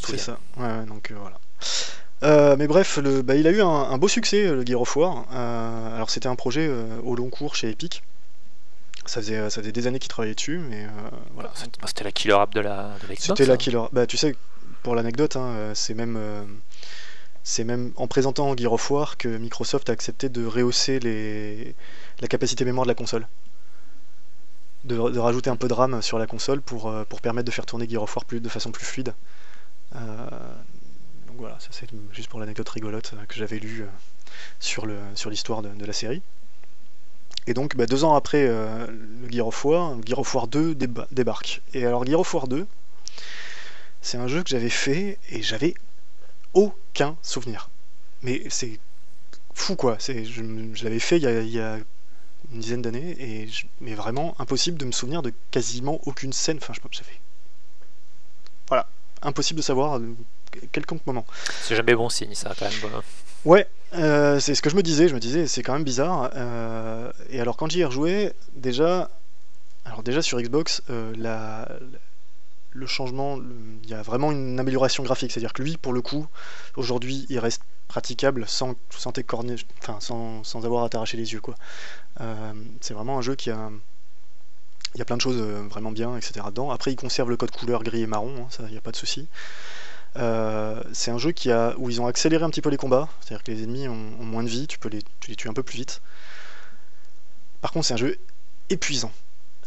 C'est 0.02 0.18
ça. 0.18 0.38
Ouais, 0.56 0.84
donc 0.86 1.12
voilà. 1.16 1.38
Euh, 2.24 2.56
mais 2.58 2.66
bref, 2.66 2.96
le, 2.98 3.22
bah, 3.22 3.34
il 3.36 3.46
a 3.46 3.50
eu 3.50 3.60
un, 3.60 3.98
beau 3.98 4.08
succès, 4.08 4.44
le 4.46 4.64
Gear 4.64 4.80
of 4.80 4.96
War. 4.96 5.26
Euh, 5.32 5.96
alors 5.96 6.10
c'était 6.10 6.28
un 6.28 6.36
projet 6.36 6.66
euh, 6.68 7.00
au 7.04 7.14
long 7.14 7.28
cours 7.28 7.54
chez 7.54 7.70
Epic. 7.70 8.02
Ça 9.04 9.20
faisait, 9.20 9.50
ça 9.50 9.60
faisait 9.60 9.72
des 9.72 9.86
années 9.86 9.98
qu'il 9.98 10.08
travaillait 10.08 10.34
dessus, 10.34 10.58
mais 10.58 10.86
voilà. 11.34 11.50
Bah, 11.50 11.86
c'était 11.86 12.04
la 12.04 12.12
killer 12.12 12.34
app 12.34 12.54
de 12.54 12.60
la 12.60 12.94
de 13.06 13.14
C'était 13.18 13.44
la 13.44 13.58
killer. 13.58 13.82
Bah 13.92 14.06
tu 14.06 14.16
sais, 14.16 14.34
pour 14.82 14.94
l'anecdote, 14.94 15.36
hein, 15.36 15.72
c'est 15.74 15.92
même, 15.92 16.18
c'est 17.42 17.64
même 17.64 17.92
en 17.96 18.06
présentant 18.06 18.56
Gear 18.56 18.72
of 18.72 18.90
War 18.90 19.18
que 19.18 19.28
Microsoft 19.28 19.90
a 19.90 19.92
accepté 19.92 20.30
de 20.30 20.46
rehausser 20.46 21.00
les, 21.00 21.74
la 22.20 22.28
capacité 22.28 22.64
mémoire 22.64 22.86
de 22.86 22.90
la 22.90 22.94
console. 22.94 23.28
De, 24.84 24.96
rajouter 24.96 25.50
un 25.50 25.56
peu 25.56 25.68
de 25.68 25.74
RAM 25.74 26.00
sur 26.00 26.18
la 26.18 26.26
console 26.26 26.62
pour, 26.62 26.92
pour 27.06 27.20
permettre 27.20 27.46
de 27.46 27.50
faire 27.50 27.66
tourner 27.66 27.86
Gear 27.86 28.02
of 28.02 28.16
War 28.16 28.24
plus, 28.24 28.40
de 28.40 28.48
façon 28.48 28.70
plus 28.70 28.86
fluide 28.86 29.12
voilà, 31.38 31.58
ça 31.60 31.68
c'est 31.70 31.88
juste 32.12 32.28
pour 32.28 32.40
l'anecdote 32.40 32.68
rigolote 32.68 33.12
euh, 33.14 33.24
que 33.26 33.34
j'avais 33.34 33.58
lue 33.58 33.82
euh, 33.82 33.86
sur 34.60 34.86
l'histoire 34.86 35.62
sur 35.62 35.62
de, 35.62 35.84
la 35.84 35.92
série. 35.92 36.22
Et 37.46 37.54
donc 37.54 37.76
bah, 37.76 37.86
deux 37.86 38.04
ans 38.04 38.14
après 38.14 38.46
euh, 38.46 38.86
le 38.86 39.30
Gear 39.30 39.46
of 39.46 39.64
War, 39.64 39.96
Gear 40.04 40.18
of 40.18 40.34
War 40.34 40.46
2 40.46 40.74
débarque. 41.10 41.62
Et 41.72 41.84
alors 41.86 42.06
Gear 42.06 42.20
of 42.20 42.34
War 42.34 42.48
2, 42.48 42.66
c'est 44.00 44.16
un 44.16 44.28
jeu 44.28 44.42
que 44.42 44.48
j'avais 44.50 44.70
fait 44.70 45.18
et 45.30 45.42
j'avais 45.42 45.74
aucun 46.52 47.16
souvenir. 47.22 47.70
Mais 48.22 48.42
c'est 48.48 48.78
fou 49.54 49.76
quoi. 49.76 49.96
Je, 50.00 50.12
je 50.74 50.84
l'avais 50.84 50.98
fait 50.98 51.18
il 51.18 51.22
y, 51.50 51.60
a, 51.60 51.76
une 52.52 52.60
dizaine 52.60 52.82
d'années 52.82 53.16
et 53.18 53.48
mais 53.80 53.94
vraiment 53.94 54.34
impossible 54.38 54.78
de 54.78 54.84
me 54.84 54.92
souvenir 54.92 55.22
de 55.22 55.32
quasiment 55.50 56.00
aucune 56.06 56.32
scène. 56.32 56.58
Enfin, 56.58 56.72
je 56.74 56.80
j'avais 56.90 57.20
voilà, 58.68 58.88
impossible 59.22 59.58
de 59.58 59.62
savoir 59.62 60.00
quelconque 60.72 61.06
moment. 61.06 61.24
C'est 61.62 61.76
jamais 61.76 61.94
bon 61.94 62.08
signe, 62.08 62.34
ça, 62.34 62.52
quand 62.58 62.66
même. 62.66 63.02
Ouais, 63.44 63.68
euh, 63.94 64.40
c'est 64.40 64.54
ce 64.54 64.62
que 64.62 64.70
je 64.70 64.76
me 64.76 64.82
disais. 64.82 65.08
Je 65.08 65.14
me 65.14 65.20
disais, 65.20 65.46
c'est 65.46 65.62
quand 65.62 65.74
même 65.74 65.84
bizarre. 65.84 66.30
Euh, 66.34 67.12
et 67.30 67.40
alors, 67.40 67.56
quand 67.56 67.70
j'y 67.70 67.80
ai 67.80 67.84
rejoué, 67.84 68.32
déjà, 68.54 69.10
Alors 69.84 70.02
déjà 70.02 70.22
sur 70.22 70.40
Xbox, 70.40 70.82
euh, 70.88 71.12
la- 71.16 71.68
le 72.70 72.86
changement, 72.86 73.38
il 73.82 73.88
y 73.88 73.94
a 73.94 74.00
vraiment 74.02 74.32
une 74.32 74.58
amélioration 74.58 75.02
graphique. 75.04 75.30
C'est-à-dire 75.30 75.52
que 75.52 75.62
lui, 75.62 75.76
pour 75.76 75.92
le 75.92 76.00
coup, 76.00 76.26
aujourd'hui, 76.76 77.26
il 77.28 77.38
reste 77.38 77.62
praticable 77.86 78.48
sans, 78.48 78.74
sans 78.90 79.12
enfin, 79.82 79.98
sans, 80.00 80.42
sans 80.42 80.64
avoir 80.64 80.84
à 80.84 80.88
t'arracher 80.88 81.16
les 81.18 81.34
yeux. 81.34 81.40
quoi. 81.40 81.54
C'est 82.80 82.94
vraiment 82.94 83.18
un 83.18 83.22
jeu 83.22 83.34
qui 83.36 83.50
a... 83.50 83.70
Il 84.94 84.98
y 84.98 85.02
a 85.02 85.04
plein 85.04 85.16
de 85.16 85.20
choses 85.22 85.36
vraiment 85.70 85.90
bien, 85.92 86.16
etc. 86.16 86.46
dedans. 86.46 86.70
Après, 86.70 86.92
il 86.92 86.96
conserve 86.96 87.28
le 87.28 87.36
code 87.36 87.50
couleur 87.50 87.82
gris 87.82 88.02
et 88.02 88.06
marron, 88.06 88.34
hein, 88.44 88.46
ça, 88.50 88.62
il 88.66 88.72
n'y 88.72 88.78
a 88.78 88.80
pas 88.80 88.92
de 88.92 88.96
souci. 88.96 89.26
Euh, 90.16 90.82
c'est 90.92 91.10
un 91.10 91.18
jeu 91.18 91.32
qui 91.32 91.50
a, 91.50 91.74
où 91.78 91.90
ils 91.90 92.00
ont 92.00 92.06
accéléré 92.06 92.44
un 92.44 92.50
petit 92.50 92.62
peu 92.62 92.70
les 92.70 92.76
combats, 92.76 93.08
c'est-à-dire 93.20 93.42
que 93.42 93.50
les 93.50 93.62
ennemis 93.64 93.88
ont, 93.88 93.94
moins 93.94 94.42
de 94.42 94.48
vie, 94.48 94.66
tu 94.66 94.78
peux 94.78 94.88
les, 94.88 95.02
tu 95.20 95.34
tuer 95.36 95.48
un 95.48 95.54
peu 95.54 95.62
plus 95.62 95.76
vite. 95.76 96.00
Par 97.60 97.72
contre, 97.72 97.86
c'est 97.86 97.94
un 97.94 97.98
jeu 97.98 98.18
épuisant. 98.70 99.12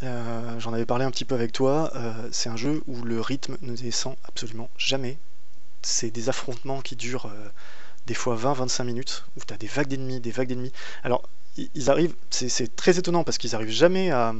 Euh, 0.02 0.60
J'en 0.60 0.72
avais 0.72 0.86
parlé 0.86 1.04
un 1.04 1.10
petit 1.10 1.24
peu 1.24 1.34
avec 1.34 1.52
toi. 1.52 1.90
euh, 1.96 2.28
c'est 2.32 2.48
un 2.48 2.56
jeu 2.56 2.82
où 2.86 3.02
le 3.02 3.20
rythme 3.20 3.56
ne 3.62 3.74
descend 3.74 4.16
absolument 4.24 4.70
jamais. 4.76 5.18
C'est 5.82 6.10
des 6.10 6.28
affrontements 6.28 6.80
qui 6.80 6.96
durent 6.96 7.30
des 8.06 8.14
fois 8.14 8.36
20-25 8.36 8.84
minutes, 8.84 9.24
où 9.36 9.40
tu 9.46 9.52
as 9.52 9.56
des 9.56 9.66
vagues 9.66 9.88
d'ennemis, 9.88 10.20
des 10.20 10.30
vagues 10.30 10.48
d'ennemis. 10.48 10.72
Alors, 11.04 11.22
ils 11.74 11.90
arrivent, 11.90 12.14
c'est 12.30 12.74
très 12.74 12.98
étonnant 12.98 13.24
parce 13.24 13.38
qu'ils 13.38 13.54
arrivent 13.54 13.70
jamais 13.70 14.10
à, 14.10 14.34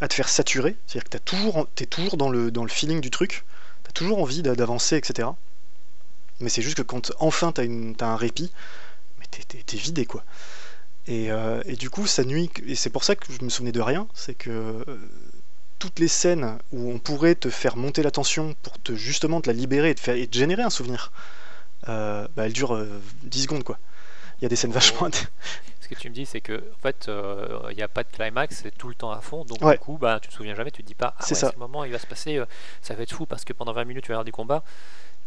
te 0.00 0.14
faire 0.14 0.28
saturer. 0.28 0.76
C'est-à-dire 0.86 1.04
que 1.04 1.64
tu 1.74 1.82
es 1.82 1.86
toujours 1.86 2.16
dans 2.16 2.28
le, 2.28 2.50
dans 2.50 2.62
le 2.62 2.68
feeling 2.68 3.00
du 3.00 3.10
truc, 3.10 3.44
toujours 3.94 4.20
envie 4.20 4.42
d'a- 4.42 4.56
d'avancer, 4.56 4.96
etc. 4.98 5.36
Mais 6.40 6.48
c'est 6.50 6.62
juste 6.62 6.76
que 6.76 6.82
quand 6.82 7.12
enfin 7.20 7.52
tu 7.52 7.60
as, 7.62 8.06
un 8.06 8.16
répit, 8.16 8.52
mais 9.20 9.26
t'es- 9.30 9.44
t'es 9.44 9.62
t'es 9.64 9.76
vidé 9.78 10.06
quoi. 10.06 10.24
Et, 11.06 11.30
euh, 11.32 11.62
et 11.66 11.76
du 11.76 11.90
coup, 11.90 12.06
ça 12.06 12.24
nuit. 12.24 12.50
Et 12.66 12.74
c'est 12.76 12.90
pour 12.90 13.04
ça 13.04 13.16
que 13.16 13.26
je 13.32 13.44
me 13.44 13.50
souvenais 13.50 13.72
de 13.72 13.80
rien. 13.82 14.08
C'est 14.14 14.34
que 14.34 14.50
euh, 14.50 14.84
toutes 15.78 15.98
les 16.00 16.08
scènes 16.08 16.58
où 16.72 16.90
on 16.92 16.98
pourrait 16.98 17.34
te 17.34 17.50
faire 17.50 17.76
monter 17.76 18.02
la 18.02 18.10
tension 18.10 18.54
pour 18.62 18.78
te 18.80 18.94
justement 18.94 19.40
te 19.40 19.48
la 19.50 19.54
libérer 19.54 19.90
et 19.90 19.94
te, 19.94 20.00
faire, 20.00 20.16
et 20.16 20.26
te 20.26 20.36
générer 20.38 20.62
un 20.62 20.70
souvenir, 20.70 21.12
euh, 21.88 22.28
bah, 22.36 22.46
elles 22.46 22.52
durent 22.54 22.76
euh, 22.76 23.00
10 23.24 23.42
secondes 23.44 23.64
quoi. 23.64 23.78
Il 24.40 24.44
y 24.44 24.46
a 24.46 24.48
des 24.50 24.56
scènes 24.56 24.72
vachement. 24.72 25.08
Ce 25.84 25.88
que 25.90 25.94
tu 25.96 26.08
me 26.08 26.14
dis, 26.14 26.24
c'est 26.24 26.40
que 26.40 26.54
en 26.74 26.78
fait, 26.82 27.08
euh, 27.10 27.58
il 27.70 27.76
n'y 27.76 27.82
a 27.82 27.88
pas 27.88 28.04
de 28.04 28.08
climax, 28.10 28.60
c'est 28.62 28.70
tout 28.76 28.88
le 28.88 28.94
temps 28.94 29.10
à 29.10 29.20
fond. 29.20 29.44
Donc 29.44 29.60
Ouais. 29.62 29.74
du 29.74 29.78
coup, 29.80 29.98
bah, 30.00 30.18
tu 30.18 30.28
te 30.30 30.34
souviens 30.34 30.54
jamais, 30.54 30.70
tu 30.70 30.82
te 30.82 30.86
dis 30.88 30.94
pas, 30.94 31.14
ah 31.18 31.24
ouais, 31.28 31.34
ça. 31.34 31.50
le 31.52 31.58
moment, 31.58 31.84
il 31.84 31.92
va 31.92 31.98
se 31.98 32.06
passer, 32.06 32.38
euh, 32.38 32.46
ça 32.80 32.94
va 32.94 33.02
être 33.02 33.12
fou 33.12 33.26
parce 33.26 33.44
que 33.44 33.52
pendant 33.52 33.74
20 33.74 33.84
minutes, 33.84 34.02
tu 34.04 34.08
vas 34.08 34.14
avoir 34.14 34.24
du 34.24 34.32
combat. 34.32 34.62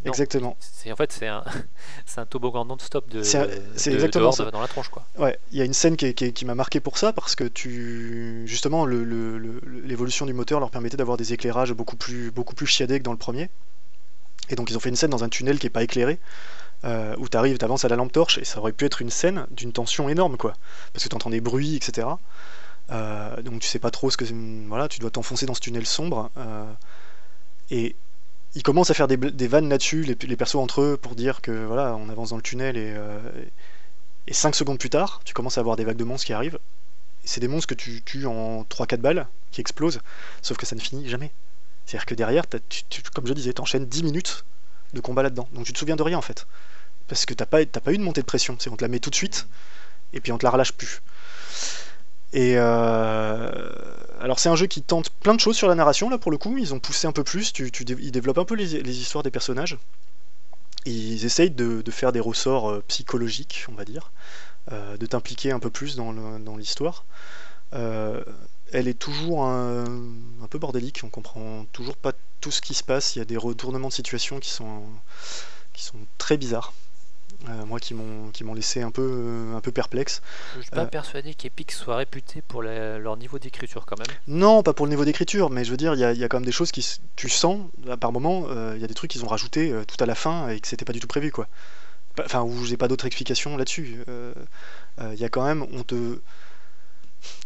Non. 0.03 0.11
Exactement. 0.11 0.57
C'est 0.59 0.91
en 0.91 0.95
fait, 0.95 1.11
c'est 1.11 1.27
un, 1.27 1.43
toboggan 2.29 2.65
non-stop 2.65 3.07
de, 3.09 3.21
C'est 3.21 3.39
de- 3.39 3.93
exactement 3.93 4.23
dehors 4.25 4.33
ça. 4.33 4.45
de- 4.45 4.49
dans 4.49 4.61
la 4.61 4.67
tronche, 4.67 4.89
quoi. 4.89 5.05
Ouais, 5.19 5.37
il 5.51 5.59
y 5.59 5.61
a 5.61 5.65
une 5.65 5.73
scène 5.73 5.95
qui, 5.95 6.45
m'a 6.45 6.55
marqué 6.55 6.79
pour 6.79 6.97
ça 6.97 7.13
parce 7.13 7.35
que 7.35 7.43
tu 7.43 8.43
justement 8.47 8.85
le- 8.85 9.03
le- 9.03 9.37
le- 9.37 9.61
l'évolution 9.85 10.25
du 10.25 10.33
moteur 10.33 10.59
leur 10.59 10.71
permettait 10.71 10.97
d'avoir 10.97 11.17
des 11.17 11.33
éclairages 11.33 11.73
beaucoup 11.73 11.97
plus 11.97 12.31
beaucoup 12.31 12.55
plus 12.55 12.65
chiadés 12.67 12.97
que 12.97 13.03
dans 13.03 13.11
le 13.11 13.17
premier. 13.19 13.49
Et 14.49 14.55
donc 14.55 14.71
ils 14.71 14.77
ont 14.77 14.79
fait 14.79 14.89
une 14.89 14.95
scène 14.95 15.11
dans 15.11 15.23
un 15.23 15.29
tunnel 15.29 15.59
qui 15.59 15.67
est 15.67 15.71
pas 15.71 15.83
éclairé 15.83 16.19
euh, 16.83 17.15
où 17.17 17.27
tu 17.27 17.37
arrives, 17.37 17.57
tu 17.57 17.65
avances 17.65 17.85
à 17.85 17.87
la 17.87 17.95
lampe 17.95 18.11
torche 18.11 18.37
et 18.37 18.45
ça 18.45 18.59
aurait 18.59 18.71
pu 18.71 18.85
être 18.85 19.01
une 19.01 19.09
scène 19.09 19.47
d'une 19.51 19.71
tension 19.73 20.09
énorme 20.09 20.37
quoi 20.37 20.53
parce 20.93 21.03
que 21.03 21.09
tu 21.09 21.15
entends 21.15 21.29
des 21.29 21.41
bruits 21.41 21.75
etc. 21.75 22.07
Euh, 22.91 23.41
donc 23.41 23.61
tu 23.61 23.67
sais 23.67 23.79
pas 23.79 23.91
trop 23.91 24.09
ce 24.09 24.17
que 24.17 24.25
voilà, 24.67 24.87
tu 24.87 24.99
dois 24.99 25.11
t'enfoncer 25.11 25.45
dans 25.45 25.53
ce 25.53 25.59
tunnel 25.59 25.85
sombre 25.85 26.29
euh, 26.37 26.71
et 27.71 27.95
ils 28.55 28.63
commencent 28.63 28.89
à 28.91 28.93
faire 28.93 29.07
des, 29.07 29.47
vannes 29.47 29.69
là-dessus 29.69 30.03
les, 30.03 30.15
les 30.27 30.35
persos 30.35 30.55
entre 30.55 30.81
eux 30.81 30.97
pour 30.97 31.15
dire 31.15 31.41
que 31.41 31.65
voilà, 31.65 31.95
on 31.95 32.09
avance 32.09 32.29
dans 32.29 32.37
le 32.37 32.41
tunnel 32.41 32.77
et 32.77 32.93
euh, 32.95 33.19
et 34.27 34.33
5 34.33 34.55
secondes 34.55 34.77
plus 34.77 34.89
tard, 34.89 35.21
tu 35.23 35.33
commences 35.33 35.57
à 35.57 35.61
avoir 35.61 35.75
des 35.75 35.85
vagues 35.85 35.97
de 35.97 36.03
monstres 36.03 36.25
qui 36.25 36.33
arrivent. 36.33 36.59
C'est 37.23 37.39
des 37.39 37.47
monstres 37.47 37.67
que 37.67 37.75
tu 37.75 38.01
tues 38.03 38.25
en 38.25 38.63
3-4 38.63 38.97
balles, 38.97 39.27
qui 39.51 39.61
explosent, 39.61 39.99
sauf 40.41 40.57
que 40.57 40.65
ça 40.65 40.75
ne 40.75 40.81
finit 40.81 41.07
jamais. 41.09 41.31
C'est-à-dire 41.85 42.05
que 42.05 42.15
derrière, 42.15 42.45
tu- 42.69 43.01
comme 43.13 43.25
je 43.27 43.33
disais, 43.33 43.53
t'enchaînes 43.53 43.85
10 43.85 44.03
minutes 44.03 44.45
de 44.93 45.01
combat 45.01 45.23
là-dedans. 45.23 45.47
Donc 45.53 45.65
tu 45.65 45.73
te 45.73 45.79
souviens 45.79 45.95
de 45.95 46.03
rien 46.03 46.17
en 46.17 46.21
fait. 46.21 46.47
Parce 47.07 47.25
que 47.25 47.33
t'as 47.33 47.45
pas, 47.45 47.65
t'as 47.65 47.79
pas 47.79 47.93
eu 47.93 47.97
de 47.97 48.03
montée 48.03 48.21
de 48.21 48.25
pression. 48.25 48.55
C'est 48.59 48.69
on 48.69 48.75
te 48.75 48.83
la 48.83 48.89
met 48.89 48.99
tout 48.99 49.09
de 49.09 49.15
suite, 49.15 49.47
et 50.13 50.19
puis 50.19 50.31
on 50.31 50.37
te 50.37 50.45
la 50.45 50.51
relâche 50.51 50.73
plus. 50.73 51.01
Et 52.33 52.55
euh, 52.57 53.71
alors 54.19 54.39
c'est 54.39 54.49
un 54.49 54.55
jeu 54.55 54.67
qui 54.67 54.81
tente 54.81 55.09
plein 55.09 55.33
de 55.33 55.39
choses 55.39 55.55
sur 55.55 55.69
la 55.69 55.75
narration 55.75 56.09
là 56.09 56.17
pour 56.17 56.31
le 56.31 56.37
coup. 56.37 56.57
Ils 56.57 56.73
ont 56.73 56.79
poussé 56.79 57.07
un 57.07 57.13
peu 57.13 57.23
plus. 57.23 57.53
Tu, 57.53 57.71
tu 57.71 57.83
ils 57.83 58.11
développent 58.11 58.37
un 58.39 58.45
peu 58.45 58.55
les, 58.55 58.75
histoires 58.75 59.23
des 59.23 59.31
personnages. 59.31 59.77
Ils 60.85 61.25
essayent 61.25 61.51
de, 61.51 61.83
faire 61.91 62.11
des 62.11 62.19
ressorts 62.19 62.69
euh, 62.69 62.83
psychologiques, 62.87 63.65
on 63.69 63.73
va 63.73 63.83
dire, 63.83 64.11
euh, 64.71 64.95
de 64.95 65.05
t'impliquer 65.05 65.51
un 65.51 65.59
peu 65.59 65.69
plus 65.69 65.95
dans 65.97 66.55
l'histoire. 66.57 67.05
Elle 68.73 68.87
est 68.87 68.97
toujours 68.97 69.45
un, 69.45 69.85
un 69.85 70.47
peu 70.49 70.59
bordélique, 70.59 71.01
on 71.03 71.09
comprend 71.09 71.65
toujours 71.73 71.97
pas 71.97 72.13
tout 72.41 72.51
ce 72.51 72.61
qui 72.61 72.73
se 72.73 72.83
passe. 72.83 73.15
Il 73.15 73.19
y 73.19 73.21
a 73.21 73.25
des 73.25 73.37
retournements 73.37 73.87
de 73.89 73.93
situation 73.93 74.39
qui 74.39 74.49
sont, 74.49 74.83
qui 75.73 75.83
sont 75.83 75.97
très 76.17 76.37
bizarres. 76.37 76.73
Euh, 77.49 77.65
moi 77.65 77.79
qui 77.79 77.93
m'ont 77.93 78.31
qui 78.31 78.43
m'ont 78.43 78.55
laissé 78.55 78.81
un 78.81 78.89
peu 78.89 79.51
un 79.55 79.59
peu 79.61 79.71
perplexe. 79.71 80.21
Je 80.55 80.61
suis 80.61 80.71
pas 80.71 80.81
Euh. 80.83 80.85
persuadé 80.85 81.35
qu'Epic 81.35 81.71
soit 81.71 81.97
réputé 81.97 82.41
pour 82.41 82.63
leur 82.63 83.15
niveau 83.17 83.37
d'écriture 83.37 83.85
quand 83.85 83.99
même. 83.99 84.07
Non, 84.27 84.63
pas 84.63 84.73
pour 84.73 84.85
le 84.87 84.89
niveau 84.91 85.05
d'écriture, 85.05 85.49
mais 85.51 85.63
je 85.63 85.69
veux 85.69 85.77
dire, 85.77 85.93
il 85.93 85.99
y, 85.99 86.03
a- 86.03 86.13
y 86.13 86.23
a 86.23 86.27
quand 86.29 86.37
même 86.37 86.45
des 86.45 86.51
choses 86.51 86.71
qui 86.71 86.83
tu 87.15 87.29
sens, 87.29 87.67
à 87.89 87.97
par 87.97 88.11
moment, 88.11 88.45
euh, 88.49 88.73
il 88.75 88.81
y 88.81 88.83
a 88.83 88.87
des 88.87 88.93
trucs 88.95 89.11
qu'ils 89.11 89.23
ont 89.23 89.27
rajoutés 89.27 89.71
euh, 89.71 89.83
tout 89.85 90.01
à 90.03 90.07
la 90.07 90.15
fin 90.15 90.49
et 90.49 90.59
que 90.59 90.67
c'était 90.67 90.85
pas 90.85 90.93
du 90.93 90.99
tout 90.99 91.07
prévu, 91.07 91.31
quoi. 91.31 91.47
Enfin, 92.25 92.41
où 92.41 92.65
j'ai 92.65 92.77
pas 92.77 92.87
d'autres 92.87 93.05
explications 93.05 93.55
là-dessus. 93.57 94.03
Euh, 94.09 94.33
euh, 95.01 95.11
Il 95.13 95.19
y 95.19 95.25
a 95.25 95.29
quand 95.29 95.45
même, 95.45 95.63
on 95.73 95.83
te, 95.83 96.19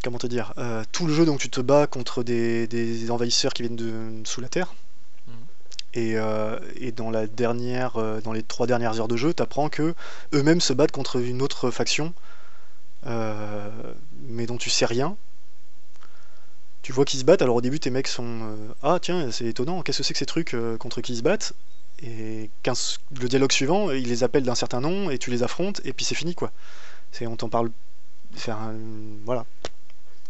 comment 0.04 0.18
te 0.18 0.28
dire, 0.28 0.54
euh, 0.58 0.84
tout 0.92 1.08
le 1.08 1.14
jeu 1.14 1.26
donc 1.26 1.40
tu 1.40 1.50
te 1.50 1.62
bats 1.62 1.88
contre 1.88 2.24
des, 2.24 2.68
des 2.68 3.12
envahisseurs 3.12 3.54
qui 3.54 3.64
viennent 3.64 3.76
de 3.76 3.94
sous 4.26 4.42
la 4.42 4.50
terre. 4.50 4.74
Mhm. 5.28 5.34
Et, 5.94 6.18
euh, 6.18 6.60
et 6.76 6.92
dans 6.92 7.10
la 7.10 7.28
dernière, 7.28 7.98
euh, 7.98 8.22
dans 8.22 8.34
les 8.34 8.44
trois 8.44 8.68
dernières 8.68 9.00
heures 9.00 9.08
de 9.08 9.18
jeu, 9.18 9.34
t'apprends 9.34 9.70
que 9.70 9.94
eux-mêmes 10.34 10.62
se 10.62 10.74
battent 10.74 10.92
contre 10.92 11.18
une 11.18 11.42
autre 11.42 11.72
faction, 11.72 12.14
mais 13.04 14.46
dont 14.46 14.58
tu 14.58 14.70
sais 14.70 14.86
rien. 14.86 15.16
Tu 16.82 16.94
vois 16.94 17.06
qu'ils 17.06 17.20
se 17.20 17.26
battent, 17.26 17.42
alors 17.44 17.58
au 17.58 17.62
début 17.62 17.80
tes 17.80 17.92
mecs 17.92 18.08
sont 18.08 18.56
Ah 18.82 18.98
tiens, 19.02 19.32
c'est 19.32 19.46
étonnant, 19.46 19.82
qu'est-ce 19.82 20.00
que 20.00 20.04
c'est 20.04 20.14
que 20.14 20.20
ces 20.20 20.26
trucs 20.26 20.56
contre 20.80 21.02
qui 21.02 21.14
ils 21.14 21.18
se 21.18 21.22
battent? 21.22 21.54
Et 22.04 22.50
15 22.64 23.00
le 23.20 23.28
dialogue 23.28 23.52
suivant, 23.52 23.92
ils 23.92 24.08
les 24.08 24.24
appellent 24.24 24.44
d'un 24.44 24.56
certain 24.56 24.82
nom 24.82 25.12
et 25.12 25.20
tu 25.20 25.30
les 25.30 25.44
affrontes 25.44 25.82
et 25.84 25.94
puis 25.94 26.06
c'est 26.06 26.16
fini 26.16 26.34
quoi. 26.34 26.52
C'est 27.12 27.28
on 27.28 27.36
t'en 27.36 27.50
parle. 27.50 27.72
Un- 28.48 28.74
voilà. 29.26 29.46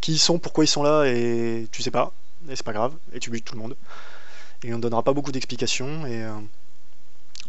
Qui 0.02 0.14
ils 0.14 0.18
sont, 0.20 0.40
pourquoi 0.40 0.64
ils 0.64 0.68
sont 0.68 0.84
là 0.84 1.06
et 1.06 1.68
tu 1.72 1.82
sais 1.84 1.92
pas, 1.92 2.12
et 2.50 2.56
c'est 2.56 2.66
pas 2.66 2.74
grave, 2.74 2.94
et 3.14 3.20
tu 3.20 3.30
butes 3.30 3.46
tout 3.46 3.56
le 3.56 3.62
monde. 3.62 3.76
Et 4.64 4.74
on 4.74 4.78
ne 4.78 4.82
donnera 4.82 5.04
pas 5.04 5.14
beaucoup 5.14 5.32
d'explications 5.32 6.06
et 6.06 6.24
euh, 6.24 6.32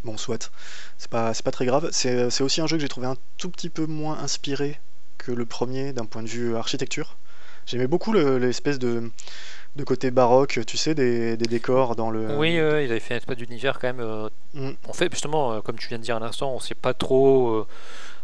bon 0.03 0.17
soit. 0.17 0.51
C'est 0.97 1.09
pas, 1.09 1.33
c'est 1.33 1.43
pas 1.43 1.51
très 1.51 1.65
grave. 1.65 1.89
C'est 1.91 2.29
c'est 2.29 2.43
aussi 2.43 2.61
un 2.61 2.67
jeu 2.67 2.77
que 2.77 2.81
j'ai 2.81 2.89
trouvé 2.89 3.07
un 3.07 3.17
tout 3.37 3.49
petit 3.49 3.69
peu 3.69 3.85
moins 3.85 4.17
inspiré 4.19 4.79
que 5.17 5.31
le 5.31 5.45
premier 5.45 5.93
d'un 5.93 6.05
point 6.05 6.23
de 6.23 6.27
vue 6.27 6.55
architecture. 6.55 7.17
J'aimais 7.65 7.87
beaucoup 7.87 8.11
le- 8.11 8.37
l'espèce 8.39 8.77
de, 8.77 9.09
de 9.77 9.83
côté 9.85 10.11
baroque, 10.11 10.59
tu 10.67 10.75
sais, 10.77 10.93
des, 10.95 11.37
des 11.37 11.45
décors 11.45 11.95
dans 11.95 12.11
le. 12.11 12.35
Oui, 12.37 12.57
euh, 12.59 12.83
ils 12.83 12.91
avaient 12.91 12.99
fait 12.99 13.13
un 13.13 13.17
espèce 13.17 13.37
d'univers 13.37 13.79
quand 13.79 13.87
même. 13.87 13.99
euh, 14.01 14.29
Mm. 14.53 14.71
En 14.87 14.93
fait, 14.93 15.11
justement, 15.11 15.53
euh, 15.53 15.61
comme 15.61 15.77
tu 15.77 15.87
viens 15.87 15.97
de 15.97 16.03
dire 16.03 16.17
à 16.17 16.19
l'instant, 16.19 16.53
on 16.53 16.59
sait 16.59 16.75
pas 16.75 16.93
trop 16.93 17.65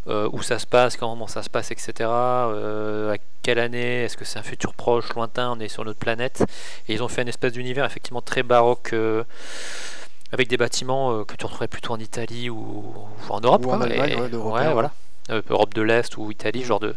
euh, 0.07 0.29
où 0.31 0.41
ça 0.41 0.59
se 0.59 0.65
passe, 0.65 0.97
comment 0.97 1.27
ça 1.27 1.43
se 1.43 1.49
passe, 1.49 1.71
etc. 1.71 1.91
euh, 2.09 3.13
à 3.13 3.17
quelle 3.43 3.59
année, 3.59 4.03
est-ce 4.03 4.17
que 4.17 4.25
c'est 4.25 4.39
un 4.39 4.43
futur 4.43 4.73
proche, 4.73 5.13
lointain, 5.15 5.51
on 5.55 5.59
est 5.59 5.67
sur 5.67 5.83
notre 5.85 5.99
planète. 5.99 6.43
Et 6.87 6.93
ils 6.93 7.03
ont 7.03 7.07
fait 7.07 7.21
une 7.21 7.27
espèce 7.27 7.53
d'univers 7.53 7.85
effectivement 7.85 8.21
très 8.21 8.43
baroque. 8.43 8.93
euh, 8.93 9.23
avec 10.31 10.47
des 10.47 10.57
bâtiments 10.57 11.23
que 11.23 11.35
tu 11.35 11.45
retrouverais 11.45 11.67
plutôt 11.67 11.91
en 11.93 11.99
Italie 11.99 12.51
ou, 12.51 12.57
ou 12.57 13.31
en 13.33 13.39
Europe. 13.41 13.65
Ou 13.65 13.71
en 13.71 13.77
quoi. 13.77 13.87
Allemagne, 13.87 14.11
Et- 14.31 14.35
ouais, 14.35 14.51
ouais. 14.67 14.73
voilà. 14.73 14.91
Europe 15.49 15.73
de 15.73 15.81
l'Est 15.83 16.17
ou 16.17 16.29
Italie, 16.31 16.63
genre 16.63 16.79
de. 16.79 16.95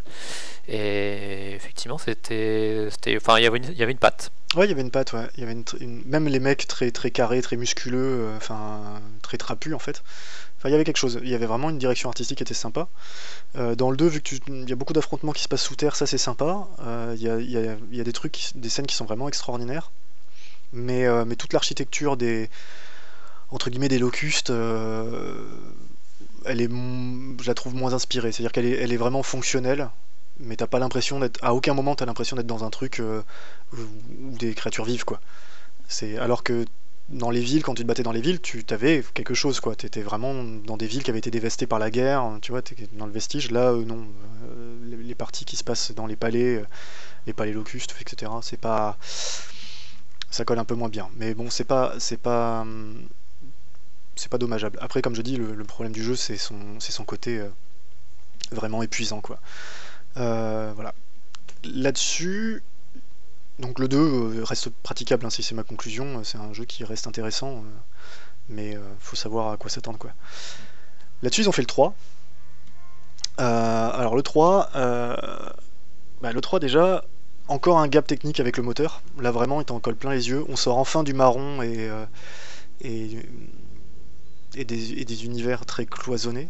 Et 0.67 1.53
effectivement, 1.55 1.97
c'était. 1.97 2.87
Enfin, 3.17 3.37
il 3.37 3.43
y 3.43 3.47
avait 3.47 3.57
une- 3.57 3.65
il 3.71 3.77
y 3.77 3.83
avait 3.83 3.91
une 3.91 3.97
patte. 3.97 4.31
Ouais, 4.55 4.65
il 4.65 4.69
y 4.69 4.71
avait 4.71 4.81
une 4.81 4.91
patte, 4.91 5.13
ouais. 5.13 5.27
Il 5.35 5.41
y 5.41 5.43
avait 5.43 5.53
une, 5.53 6.03
Même 6.05 6.27
les 6.27 6.39
mecs 6.39 6.67
très, 6.67 6.91
très 6.91 7.11
carrés, 7.11 7.41
très 7.41 7.57
musculeux, 7.57 8.29
enfin, 8.37 8.81
très 9.23 9.37
trapus 9.37 9.73
en 9.73 9.79
fait. 9.79 10.03
Il 10.65 10.71
y 10.71 10.73
avait 10.75 10.83
quelque 10.83 10.97
chose. 10.97 11.19
Il 11.23 11.29
y 11.29 11.35
avait 11.35 11.45
vraiment 11.45 11.69
une 11.69 11.77
direction 11.77 12.09
artistique 12.09 12.37
qui 12.37 12.43
était 12.43 12.53
sympa. 12.53 12.87
Euh, 13.57 13.75
dans 13.75 13.91
le 13.91 13.97
2, 13.97 14.07
vu 14.07 14.19
que 14.21 14.29
tu- 14.29 14.39
il 14.47 14.69
y 14.69 14.73
a 14.73 14.75
beaucoup 14.75 14.93
d'affrontements 14.93 15.33
qui 15.33 15.43
se 15.43 15.47
passent 15.47 15.63
sous 15.63 15.75
terre, 15.75 15.95
ça 15.95 16.07
c'est 16.07 16.17
sympa. 16.17 16.67
Euh, 16.81 17.15
Il 17.17 17.21
y, 17.23 17.99
a, 17.99 18.03
des 18.03 18.13
trucs, 18.13 18.51
des 18.55 18.69
scènes 18.69 18.87
qui 18.87 18.95
sont 18.95 19.05
vraiment 19.05 19.27
extraordinaires. 19.27 19.91
Mais, 20.73 21.05
euh, 21.05 21.25
mais 21.25 21.35
toute 21.35 21.53
l'architecture 21.53 22.17
des. 22.17 22.49
entre 23.51 23.69
guillemets, 23.69 23.89
des 23.89 23.99
locustes. 23.99 24.49
elle 26.45 26.61
est, 26.61 26.69
je 26.69 27.47
la 27.47 27.53
trouve 27.53 27.75
moins 27.75 27.93
inspirée. 27.93 28.31
C'est-à-dire 28.31 28.51
qu'elle 28.51 28.65
est, 28.65 28.77
elle 28.77 28.91
est 28.93 28.97
vraiment 28.97 29.23
fonctionnelle, 29.23 29.89
mais 30.39 30.55
t'as 30.55 30.67
pas 30.67 30.79
l'impression 30.79 31.19
d'être. 31.19 31.39
À 31.43 31.53
aucun 31.53 31.73
moment 31.73 31.95
t'as 31.95 32.05
l'impression 32.05 32.35
d'être 32.35 32.47
dans 32.47 32.63
un 32.63 32.69
truc 32.69 32.99
euh, 32.99 33.21
où 33.77 34.37
des 34.37 34.53
créatures 34.53 34.85
vivent, 34.85 35.05
quoi. 35.05 35.19
C'est 35.87 36.17
alors 36.17 36.43
que 36.43 36.65
dans 37.13 37.29
les 37.29 37.41
villes, 37.41 37.63
quand 37.63 37.75
tu 37.75 37.83
te 37.83 37.87
battais 37.87 38.03
dans 38.03 38.11
les 38.11 38.21
villes, 38.21 38.41
tu 38.41 38.65
avais 38.69 39.03
quelque 39.13 39.33
chose, 39.33 39.59
quoi. 39.59 39.75
T'étais 39.75 40.01
vraiment 40.01 40.33
dans 40.43 40.77
des 40.77 40.87
villes 40.87 41.03
qui 41.03 41.09
avaient 41.09 41.19
été 41.19 41.31
dévastées 41.31 41.67
par 41.67 41.79
la 41.79 41.91
guerre, 41.91 42.37
tu 42.41 42.51
vois, 42.51 42.61
t'es 42.61 42.75
dans 42.93 43.05
le 43.05 43.11
vestige. 43.11 43.51
Là, 43.51 43.71
euh, 43.71 43.85
non. 43.85 44.07
Euh, 44.43 44.97
les, 45.03 45.15
parties 45.15 45.45
qui 45.45 45.55
se 45.55 45.63
passent 45.63 45.91
dans 45.91 46.07
les 46.07 46.15
palais, 46.15 46.57
euh, 46.57 46.65
les 47.27 47.33
palais 47.33 47.53
locustes, 47.53 47.95
etc. 48.01 48.31
C'est 48.41 48.59
pas. 48.59 48.97
Ça 50.31 50.43
colle 50.45 50.59
un 50.59 50.65
peu 50.65 50.75
moins 50.75 50.89
bien. 50.89 51.09
Mais 51.15 51.33
bon, 51.33 51.49
c'est 51.49 51.63
pas. 51.63 51.93
C'est 51.99 52.17
pas. 52.17 52.61
hum, 52.61 53.07
C'est 54.15 54.29
pas 54.29 54.39
dommageable. 54.39 54.77
Après, 54.81 55.01
comme 55.01 55.15
je 55.15 55.21
dis, 55.21 55.37
le, 55.37 55.63
problème 55.65 55.93
du 55.93 56.03
jeu, 56.03 56.15
c'est 56.15 56.37
son, 56.37 56.79
son 56.79 57.05
côté 57.05 57.41
vraiment 58.51 58.81
épuisant, 58.83 59.21
quoi. 59.21 59.39
Voilà. 60.15 60.93
Là-dessus, 61.63 62.63
donc 63.59 63.79
le 63.79 63.87
2 63.87 63.97
euh, 63.97 64.43
reste 64.43 64.69
praticable, 64.69 65.25
hein, 65.25 65.29
si 65.29 65.43
c'est 65.43 65.55
ma 65.55 65.63
conclusion. 65.63 66.23
C'est 66.23 66.37
un 66.37 66.53
jeu 66.53 66.65
qui 66.65 66.83
reste 66.83 67.07
intéressant, 67.07 67.57
euh, 67.57 67.61
mais 68.49 68.75
euh, 68.75 68.81
faut 68.99 69.15
savoir 69.15 69.51
à 69.51 69.57
quoi 69.57 69.69
s'attendre, 69.69 69.99
quoi. 69.99 70.11
Là-dessus, 71.21 71.41
ils 71.41 71.49
ont 71.49 71.53
fait 71.53 71.61
le 71.61 71.67
3. 71.67 71.95
Euh, 73.39 73.89
alors 73.91 74.15
le 74.15 74.21
3, 74.21 74.69
euh, 74.75 75.15
bah, 76.21 76.31
le 76.31 76.41
3 76.41 76.59
déjà, 76.59 77.03
encore 77.47 77.79
un 77.79 77.87
gap 77.87 78.05
technique 78.05 78.39
avec 78.39 78.57
le 78.57 78.63
moteur. 78.63 79.01
Là 79.19 79.31
vraiment, 79.31 79.61
il 79.61 79.65
t'en 79.65 79.79
colle 79.79 79.95
plein 79.95 80.11
les 80.11 80.29
yeux. 80.29 80.45
On 80.49 80.55
sort 80.55 80.77
enfin 80.77 81.03
du 81.03 81.13
marron 81.13 81.61
et, 81.61 81.89
euh, 81.89 82.05
des, 84.53 85.25
univers 85.25 85.65
très 85.65 85.85
cloisonnés. 85.85 86.49